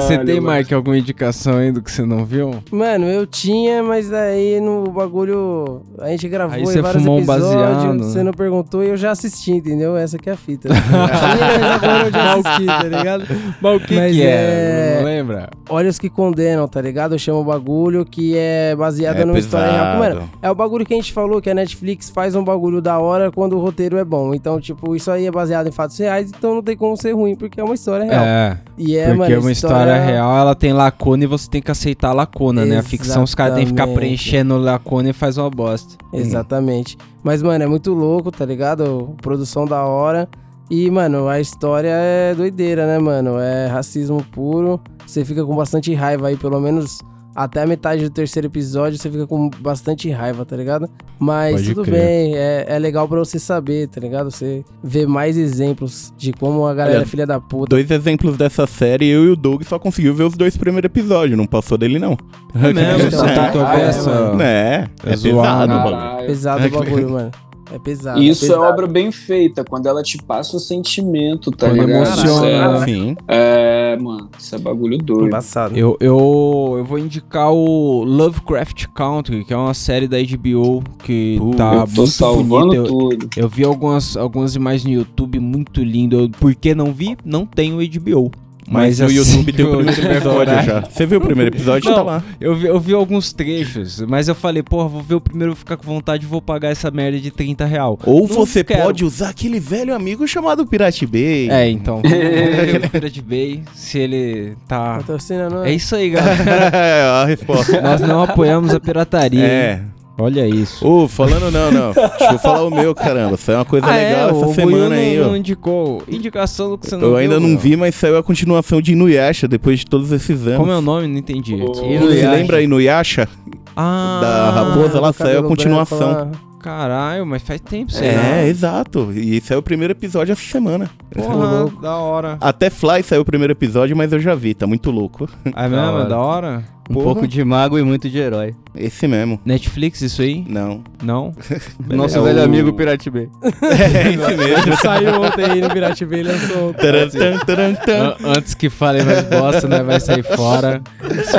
você 0.00 0.18
tem, 0.24 0.36
mano. 0.40 0.46
Mark, 0.56 0.72
alguma 0.72 0.96
indicação 0.96 1.58
aí 1.58 1.70
do 1.70 1.82
que 1.82 1.90
você 1.90 2.04
não 2.04 2.24
viu? 2.24 2.50
Mano, 2.70 3.06
eu 3.06 3.26
tinha, 3.26 3.82
mas 3.82 4.12
aí 4.12 4.60
no 4.60 4.84
bagulho. 4.90 5.82
A 5.98 6.08
gente 6.08 6.28
gravou 6.28 6.54
Aí 6.56 6.62
em 6.62 6.66
você 6.66 6.80
vários 6.80 7.02
fumou 7.02 7.18
um 7.18 7.22
episódios. 7.22 7.48
baseado. 7.54 7.98
Você 8.04 8.22
não 8.22 8.32
perguntou 8.32 8.82
e 8.82 8.88
eu 8.88 8.96
já 8.96 9.10
assisti, 9.10 9.52
entendeu? 9.52 9.96
Essa 9.96 10.18
que 10.18 10.30
é 10.30 10.32
a 10.32 10.36
fita. 10.36 10.68
mas 10.72 11.62
agora 11.82 12.06
eu 12.06 12.10
já 12.12 12.32
assisti, 12.34 12.66
tá 12.66 12.82
ligado? 12.84 13.24
Mas 13.60 13.76
o 13.76 13.86
que, 13.86 13.94
Mas 13.96 14.12
que 14.16 14.22
é? 14.22 14.26
é- 14.30 14.96
Não 14.98 15.04
lembra? 15.04 15.50
Olhos 15.68 15.98
que 15.98 16.08
condenam, 16.08 16.66
tá 16.66 16.80
ligado? 16.80 17.14
Eu 17.14 17.18
chamo 17.18 17.40
o 17.40 17.44
bagulho 17.44 18.04
que 18.04 18.34
é 18.36 18.74
baseado 18.74 19.18
É 19.18 19.24
numa 19.24 19.38
história 19.38 19.70
real. 19.70 19.98
pesado. 19.98 19.98
Mano, 20.16 20.30
é 20.40 20.50
o 20.50 20.54
bagulho 20.54 20.86
que 20.86 20.94
a 20.94 20.96
gente 20.96 21.12
falou 21.12 21.40
que 21.40 21.50
a 21.50 21.54
Netflix 21.54 22.08
faz 22.10 22.34
um 22.34 22.42
bagulho 22.42 22.80
da 22.80 22.98
hora 22.98 23.30
quando 23.30 23.56
o 23.56 23.60
roteiro 23.60 23.98
é 23.98 24.04
bom. 24.04 24.34
Então, 24.34 24.60
tipo, 24.60 24.96
isso 24.96 25.10
aí 25.10 25.26
é 25.26 25.30
baseado 25.30 25.66
em 25.68 25.72
fatos 25.72 25.98
reais, 25.98 26.30
então 26.36 26.54
não 26.54 26.62
tem 26.62 26.76
como 26.76 26.96
ser 26.96 27.12
ruim, 27.12 27.34
porque 27.34 27.60
é 27.60 27.64
uma 27.64 27.74
história 27.74 28.04
real. 28.04 28.24
É, 28.24 28.58
E 28.78 28.96
é, 28.96 29.14
porque 29.14 29.32
mano, 29.34 29.40
uma 29.42 29.52
história 29.52 30.00
real, 30.02 30.36
ela 30.36 30.54
tem 30.54 30.72
lacuna 30.72 31.24
e 31.24 31.26
você 31.26 31.48
tem 31.48 31.60
que 31.60 31.70
aceitar 31.70 32.10
a 32.10 32.12
lacuna, 32.12 32.64
né? 32.64 32.78
A 32.78 32.82
ficção, 32.82 33.22
os 33.22 33.34
caras 33.34 33.54
têm 33.54 33.64
que 33.64 33.70
ficar 33.70 33.84
Exatamente. 33.84 33.98
preenchendo 33.98 34.56
lacuna 34.58 35.10
e 35.10 35.12
faz 35.12 35.36
uma 35.36 35.50
bosta. 35.50 35.96
Exatamente. 36.12 36.96
Mas, 37.22 37.42
mano, 37.42 37.62
é 37.62 37.66
muito 37.66 37.92
louco, 37.92 38.30
tá 38.30 38.44
ligado? 38.44 39.14
Produção 39.20 39.66
da 39.66 39.84
hora. 39.84 40.28
E, 40.70 40.90
mano, 40.90 41.28
a 41.28 41.40
história 41.40 41.90
é 41.90 42.34
doideira, 42.34 42.86
né, 42.86 42.98
mano? 42.98 43.38
É 43.38 43.66
racismo 43.66 44.24
puro. 44.32 44.80
Você 45.04 45.24
fica 45.24 45.44
com 45.44 45.54
bastante 45.54 45.92
raiva 45.92 46.28
aí, 46.28 46.36
pelo 46.36 46.60
menos 46.60 47.00
até 47.34 47.62
a 47.62 47.66
metade 47.66 48.02
do 48.02 48.10
terceiro 48.10 48.48
episódio, 48.48 48.98
você 48.98 49.10
fica 49.10 49.26
com 49.26 49.48
bastante 49.60 50.10
raiva, 50.10 50.44
tá 50.44 50.56
ligado? 50.56 50.88
Mas 51.18 51.56
Pode 51.56 51.74
tudo 51.74 51.84
crer. 51.84 52.00
bem, 52.00 52.36
é, 52.36 52.64
é 52.68 52.78
legal 52.78 53.06
pra 53.08 53.18
você 53.18 53.38
saber, 53.38 53.88
tá 53.88 54.00
ligado? 54.00 54.30
Você 54.30 54.64
ver 54.82 55.06
mais 55.06 55.36
exemplos 55.36 56.12
de 56.16 56.32
como 56.32 56.66
a 56.66 56.74
galera 56.74 56.98
Olha, 56.98 57.04
é 57.04 57.06
filha 57.06 57.26
da 57.26 57.38
puta. 57.40 57.70
Dois 57.70 57.90
exemplos 57.90 58.36
dessa 58.36 58.66
série, 58.66 59.06
eu 59.06 59.24
e 59.26 59.28
o 59.28 59.36
Doug 59.36 59.62
só 59.62 59.78
conseguiu 59.78 60.14
ver 60.14 60.24
os 60.24 60.34
dois 60.34 60.56
primeiros 60.56 60.86
episódios, 60.86 61.36
não 61.36 61.46
passou 61.46 61.76
dele 61.78 61.98
não. 61.98 62.16
É 62.54 62.72
mesmo, 62.72 63.06
Então, 63.06 63.20
você 63.28 63.34
tentou 63.34 63.66
é, 63.66 63.80
é, 63.80 63.84
essa... 63.84 64.10
É, 64.40 64.88
é, 65.04 65.12
É 65.12 65.16
zoado, 65.16 65.16
pesado, 65.16 65.68
mano. 65.68 65.84
bagulho. 65.84 65.96
Caralho. 65.96 66.26
Pesado 66.26 66.66
o 66.66 66.70
bagulho, 66.70 67.10
mano. 67.10 67.30
É 67.72 67.78
pesado. 67.78 68.22
Isso 68.22 68.44
é 68.44 68.48
pesado. 68.48 68.64
obra 68.64 68.86
bem 68.86 69.12
feita, 69.12 69.64
quando 69.64 69.86
ela 69.86 70.02
te 70.02 70.18
passa 70.18 70.56
o 70.56 70.60
sentimento, 70.60 71.50
tá 71.50 71.68
Quando 71.68 71.80
ligado? 71.86 72.06
emociona. 72.06 72.84
Sim. 72.84 73.16
É, 73.28 73.90
é, 73.90 73.96
mano, 73.96 74.28
isso 74.38 74.54
é 74.54 74.58
bagulho 74.58 74.98
doido. 74.98 75.26
Embaçado. 75.26 75.76
Eu, 75.76 75.96
eu, 76.00 76.74
eu 76.78 76.84
vou 76.84 76.98
indicar 76.98 77.52
o 77.52 78.04
Lovecraft 78.04 78.86
Country, 78.94 79.44
que 79.44 79.52
é 79.52 79.56
uma 79.56 79.74
série 79.74 80.06
da 80.06 80.18
HBO 80.18 80.82
que 81.02 81.36
Pô, 81.38 81.50
tá 81.54 81.74
eu 81.74 81.86
tô 81.86 81.92
muito 82.02 82.06
salvando 82.08 82.66
bonita. 82.68 82.76
Eu, 82.76 82.86
tudo. 82.86 83.30
eu 83.36 83.48
vi 83.48 83.64
algumas, 83.64 84.16
algumas 84.16 84.54
imagens 84.54 84.84
no 84.84 84.90
YouTube 84.90 85.38
muito 85.40 85.82
lindo. 85.82 86.20
Eu, 86.20 86.28
por 86.28 86.54
que 86.54 86.74
não 86.74 86.92
vi? 86.92 87.16
Não 87.24 87.44
tenho 87.46 87.78
HBO. 87.78 88.30
Mas, 88.70 89.00
Mas 89.00 89.00
o 89.00 89.04
assim 89.20 89.38
YouTube 89.38 89.52
tem 89.52 89.64
o 89.64 89.68
eu 89.68 89.76
primeiro 89.92 90.12
episódio 90.12 90.62
já. 90.62 90.80
Você 90.82 91.04
viu 91.04 91.18
o 91.18 91.20
primeiro 91.22 91.50
episódio? 91.54 91.90
Não. 91.90 91.96
Tá 91.96 92.02
lá. 92.02 92.22
Eu 92.40 92.54
vi, 92.54 92.66
eu 92.68 92.78
vi 92.78 92.94
alguns 92.94 93.32
trechos, 93.32 94.00
mas 94.02 94.28
eu 94.28 94.34
falei, 94.34 94.62
porra, 94.62 94.88
vou 94.88 95.02
ver 95.02 95.16
o 95.16 95.20
primeiro, 95.20 95.50
vou 95.52 95.56
ficar 95.58 95.76
com 95.76 95.82
vontade 95.82 96.24
e 96.24 96.28
vou 96.28 96.40
pagar 96.40 96.68
essa 96.70 96.88
merda 96.88 97.18
de 97.18 97.32
30 97.32 97.64
real. 97.64 97.98
Ou 98.06 98.28
Não 98.28 98.36
você 98.36 98.62
quero. 98.62 98.84
pode 98.84 99.04
usar 99.04 99.30
aquele 99.30 99.58
velho 99.58 99.92
amigo 99.92 100.26
chamado 100.28 100.64
Pirate 100.64 101.04
Bay. 101.04 101.50
É, 101.50 101.68
então, 101.68 101.96
vamos 102.00 102.10
ver 102.16 102.84
o 102.84 102.90
Pirate 102.90 103.20
Bay, 103.22 103.62
se 103.74 103.98
ele 103.98 104.52
tá... 104.68 104.98
Patrocina 104.98 105.50
não. 105.50 105.64
É 105.64 105.72
isso 105.72 105.96
aí, 105.96 106.10
galera. 106.10 106.70
É, 106.72 107.02
a 107.02 107.24
resposta. 107.24 107.80
Nós 107.80 108.00
não 108.00 108.22
apoiamos 108.22 108.72
a 108.72 108.78
pirataria. 108.78 109.72
hein? 109.74 109.99
É. 110.20 110.22
Olha 110.22 110.46
isso. 110.48 110.86
Ô, 110.86 111.08
falando 111.08 111.50
não, 111.50 111.70
não. 111.72 111.92
Deixa 112.18 112.32
eu 112.34 112.38
falar 112.38 112.64
o 112.64 112.70
meu, 112.70 112.94
caramba. 112.94 113.36
Saiu 113.36 113.58
uma 113.58 113.64
coisa 113.64 113.86
Ah, 113.86 113.96
legal 113.96 114.28
é, 114.28 114.32
essa 114.32 114.46
o 114.46 114.54
semana 114.54 114.94
aí, 114.94 115.16
não, 115.18 115.24
ó. 115.24 115.28
não 115.28 115.36
indicou. 115.36 116.02
Indicação 116.08 116.70
do 116.70 116.78
que 116.78 116.86
você 116.88 116.96
não 116.96 117.02
Eu 117.02 117.08
viu, 117.10 117.16
ainda 117.18 117.40
não 117.40 117.56
vi, 117.58 117.76
mas 117.76 117.94
saiu 117.94 118.16
a 118.18 118.22
continuação 118.22 118.80
de 118.80 118.92
Inuyasha 118.92 119.48
depois 119.48 119.80
de 119.80 119.86
todos 119.86 120.12
esses 120.12 120.46
anos. 120.46 120.58
Como 120.58 120.70
é 120.72 120.76
o 120.76 120.80
nome? 120.82 121.06
Não 121.08 121.18
entendi. 121.18 121.54
Ô, 121.54 121.72
Você 121.74 122.26
lembra 122.28 122.62
Inuyasha? 122.62 123.28
Ah, 123.76 124.18
da 124.20 124.50
raposa 124.50 125.00
lá, 125.00 125.10
do 125.10 125.16
saiu 125.16 125.40
a 125.40 125.42
continuação. 125.42 126.14
branco. 126.14 126.50
Caralho, 126.60 127.24
mas 127.24 127.40
faz 127.40 127.58
tempo, 127.58 127.90
sei 127.90 128.08
É, 128.08 128.46
exato. 128.46 129.10
E 129.14 129.40
saiu 129.40 129.60
o 129.60 129.62
primeiro 129.62 129.92
episódio 129.92 130.32
essa 130.32 130.42
semana. 130.42 130.90
Porra, 131.10 131.70
da 131.80 131.96
hora. 131.96 132.36
Até 132.38 132.68
Fly 132.68 133.02
saiu 133.02 133.22
o 133.22 133.24
primeiro 133.24 133.52
episódio, 133.52 133.96
mas 133.96 134.12
eu 134.12 134.20
já 134.20 134.34
vi, 134.34 134.52
tá 134.52 134.66
muito 134.66 134.90
louco. 134.90 135.26
É 135.56 135.66
mesmo? 135.68 135.86
hora. 135.86 136.04
É 136.04 136.08
da 136.08 136.18
hora? 136.18 136.64
Um 136.90 136.94
Porra. 136.94 137.04
pouco 137.04 137.28
de 137.28 137.44
mago 137.44 137.78
e 137.78 137.84
muito 137.84 138.10
de 138.10 138.18
herói. 138.18 138.52
Esse 138.74 139.06
mesmo. 139.06 139.40
Netflix, 139.44 140.00
isso 140.02 140.22
aí? 140.22 140.44
Não. 140.48 140.82
Não? 141.00 141.32
Nosso 141.88 142.18
É 142.18 142.22
velho 142.22 142.40
o- 142.40 142.44
amigo 142.44 142.72
Pirate 142.72 143.08
Bay. 143.08 143.28
É 143.62 144.10
esse 144.12 144.36
mesmo. 144.36 144.76
Saiu 144.76 145.22
ontem 145.22 145.44
aí 145.44 145.60
no 145.60 145.70
Pirate 145.70 146.04
Bay, 146.04 146.24
lançou. 146.24 146.74
Taran, 146.74 147.08
taran, 147.46 147.74
tan. 147.74 148.08
An- 148.08 148.16
Antes 148.36 148.54
que 148.54 148.68
fale 148.68 149.04
mais 149.04 149.22
bosta, 149.22 149.68
né? 149.68 149.84
Vai 149.84 150.00
sair 150.00 150.24
fora. 150.24 150.82
Você- 151.00 151.38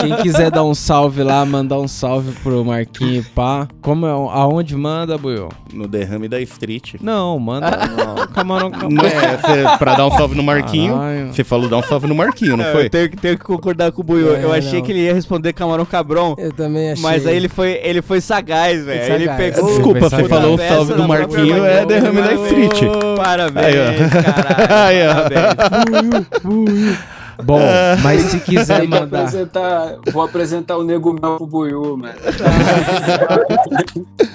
Quem 0.00 0.16
quiser 0.22 0.50
dar 0.50 0.64
um 0.64 0.74
salve 0.74 1.22
lá, 1.22 1.44
mandar 1.44 1.78
um 1.80 1.88
salve 1.88 2.32
pro 2.42 2.64
Marquinho 2.64 3.20
e 3.20 3.22
pá. 3.22 3.66
Como 3.80 4.06
é, 4.06 4.10
aonde 4.10 4.76
manda, 4.76 5.16
Buiu? 5.18 5.48
No 5.72 5.88
derrame 5.88 6.28
da 6.28 6.40
Street. 6.40 6.94
Não, 7.00 7.38
manda 7.38 7.70
no 8.16 8.28
Camarão 8.28 8.70
Não 8.70 9.04
é, 9.04 9.38
cê- 9.38 9.78
pra 9.78 9.94
dar 9.94 10.06
um 10.06 10.10
salve 10.12 10.36
no 10.36 10.42
Marquinho. 10.44 10.94
Caralho. 10.94 11.32
Você 11.32 11.44
falou 11.44 11.68
dar 11.68 11.78
um 11.78 11.82
salve 11.82 12.06
no 12.06 12.14
Marquinho, 12.14 12.56
não 12.56 12.64
foi? 12.66 12.86
Eu 12.86 12.90
tenho 12.90 13.10
que 13.10 13.16
concordar 13.64 13.90
com 13.90 14.02
o 14.02 14.04
Buiu. 14.04 14.36
É, 14.36 14.44
eu 14.44 14.52
achei 14.52 14.78
não. 14.78 14.82
que 14.82 14.92
ele 14.92 15.00
ia 15.00 15.14
responder 15.14 15.54
Camarão 15.54 15.86
Cabrão. 15.86 16.34
Eu 16.38 16.52
também 16.52 16.92
achei. 16.92 17.02
Mas 17.02 17.26
aí 17.26 17.36
ele 17.36 17.48
foi, 17.48 17.80
ele 17.82 18.02
foi 18.02 18.20
sagaz, 18.20 18.84
velho. 18.84 19.14
Ele 19.14 19.28
pegou. 19.30 19.66
Desculpa, 19.66 20.00
você 20.10 20.24
falou 20.24 20.54
o 20.54 20.58
salve 20.58 20.92
do 20.92 21.08
Marquinho, 21.08 21.64
é 21.64 21.86
derrame 21.86 22.20
da 22.20 22.34
Street. 22.34 22.80
Parabéns, 23.16 23.66
Aí, 23.66 23.74
ó. 23.80 24.22
caralho. 24.22 24.74
Aí, 24.84 25.08
ó. 25.08 25.14
Parabéns. 25.56 27.14
Bom, 27.42 27.60
mas 28.02 28.22
se 28.22 28.40
quiser 28.40 28.86
mandar. 28.88 29.20
apresentar, 29.20 29.98
vou 30.12 30.22
apresentar 30.22 30.76
o 30.76 30.84
Nego 30.84 31.12
Mel 31.12 31.36
pro 31.36 31.46
Buiu, 31.46 31.96
mano. 31.96 32.14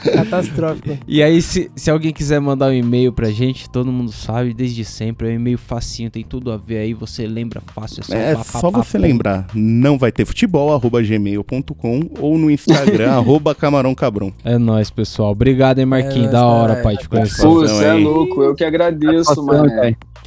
Catastrófico. 0.03 0.97
E 1.07 1.21
aí, 1.23 1.41
se, 1.41 1.71
se 1.75 1.89
alguém 1.89 2.11
quiser 2.13 2.39
mandar 2.39 2.67
um 2.67 2.73
e-mail 2.73 3.11
pra 3.11 3.29
gente, 3.29 3.69
todo 3.69 3.91
mundo 3.91 4.11
sabe, 4.11 4.53
desde 4.53 4.83
sempre, 4.83 5.27
é 5.27 5.31
um 5.31 5.35
e-mail 5.35 5.57
facinho, 5.57 6.09
tem 6.09 6.23
tudo 6.23 6.51
a 6.51 6.57
ver 6.57 6.79
aí, 6.79 6.93
você 6.93 7.25
lembra 7.25 7.61
fácil, 7.73 8.01
é 8.01 8.03
só 8.03 8.15
É 8.15 8.35
pá, 8.35 8.43
só 8.43 8.71
pá, 8.71 8.83
você 8.83 8.97
lembrar, 8.97 9.47
não 9.53 9.97
vai 9.97 10.11
ter 10.11 10.25
futebol, 10.25 10.73
arroba 10.73 11.01
gmail.com 11.01 12.09
ou 12.19 12.37
no 12.37 12.49
Instagram, 12.49 13.11
arroba 13.11 13.53
camarão 13.55 13.93
cabrão. 13.95 14.33
É 14.43 14.57
nóis, 14.57 14.89
pessoal. 14.89 15.31
Obrigado, 15.31 15.79
hein, 15.79 15.85
Marquinhos. 15.85 16.27
É 16.27 16.31
da 16.31 16.45
hora, 16.45 16.77
pai, 16.77 16.97
te 16.97 17.07
conhecer. 17.07 17.41
Pô, 17.41 17.55
você 17.55 17.85
é 17.85 17.93
louco, 17.93 18.41
eu 18.43 18.55
que 18.55 18.63
agradeço, 18.63 19.43
mano. 19.43 19.69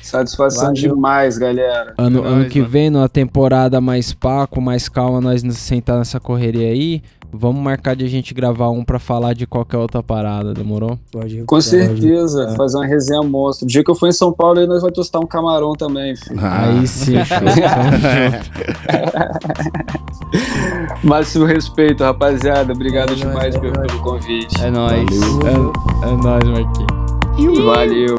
Satisfação 0.02 0.66
Valeu. 0.74 0.94
demais, 0.94 1.38
galera. 1.38 1.94
Ano, 1.96 2.18
É 2.18 2.26
ano 2.26 2.36
nóis, 2.38 2.52
que 2.52 2.58
mano. 2.60 2.70
vem, 2.70 2.90
numa 2.90 3.08
temporada 3.08 3.80
mais 3.80 4.12
pá, 4.12 4.46
com 4.46 4.60
mais 4.60 4.88
calma, 4.88 5.20
nós 5.20 5.42
nos 5.42 5.56
sentar 5.58 5.98
nessa 5.98 6.20
correria 6.20 6.68
aí. 6.68 7.02
Vamos 7.34 7.62
marcar 7.62 7.96
de 7.96 8.04
a 8.04 8.08
gente 8.08 8.34
gravar 8.34 8.68
um 8.68 8.84
pra 8.84 8.98
falar 8.98 9.32
de 9.32 9.46
qualquer 9.46 9.78
outra 9.78 10.02
parada, 10.02 10.52
demorou? 10.52 10.98
Pode 11.10 11.38
Com 11.38 11.46
pode. 11.46 11.64
certeza, 11.64 12.52
fazer 12.58 12.76
uma 12.76 12.84
resenha 12.84 13.22
monstro. 13.22 13.64
O 13.64 13.68
dia 13.70 13.82
que 13.82 13.90
eu 13.90 13.94
for 13.94 14.06
em 14.06 14.12
São 14.12 14.30
Paulo, 14.30 14.58
aí 14.60 14.66
nós 14.66 14.82
vamos 14.82 14.94
tostar 14.94 15.18
um 15.18 15.26
camarão 15.26 15.72
também, 15.72 16.14
filho. 16.14 16.38
Ah, 16.42 16.66
aí 16.66 16.86
sim. 16.86 17.14
Máximo 21.02 21.44
respeito, 21.46 22.02
rapaziada. 22.04 22.72
Obrigado 22.72 23.12
É 23.12 23.16
demais 23.16 23.36
nóis, 23.36 23.54
é 23.54 23.58
pelo, 23.60 23.72
nóis. 23.76 23.86
pelo 23.92 24.02
convite. 24.02 24.64
É 24.64 24.70
nóis. 24.70 24.92
É, 24.92 26.08
é 26.08 26.16
nóis, 26.16 26.44
Marquinhos. 26.44 27.58
Valeu. 27.64 28.16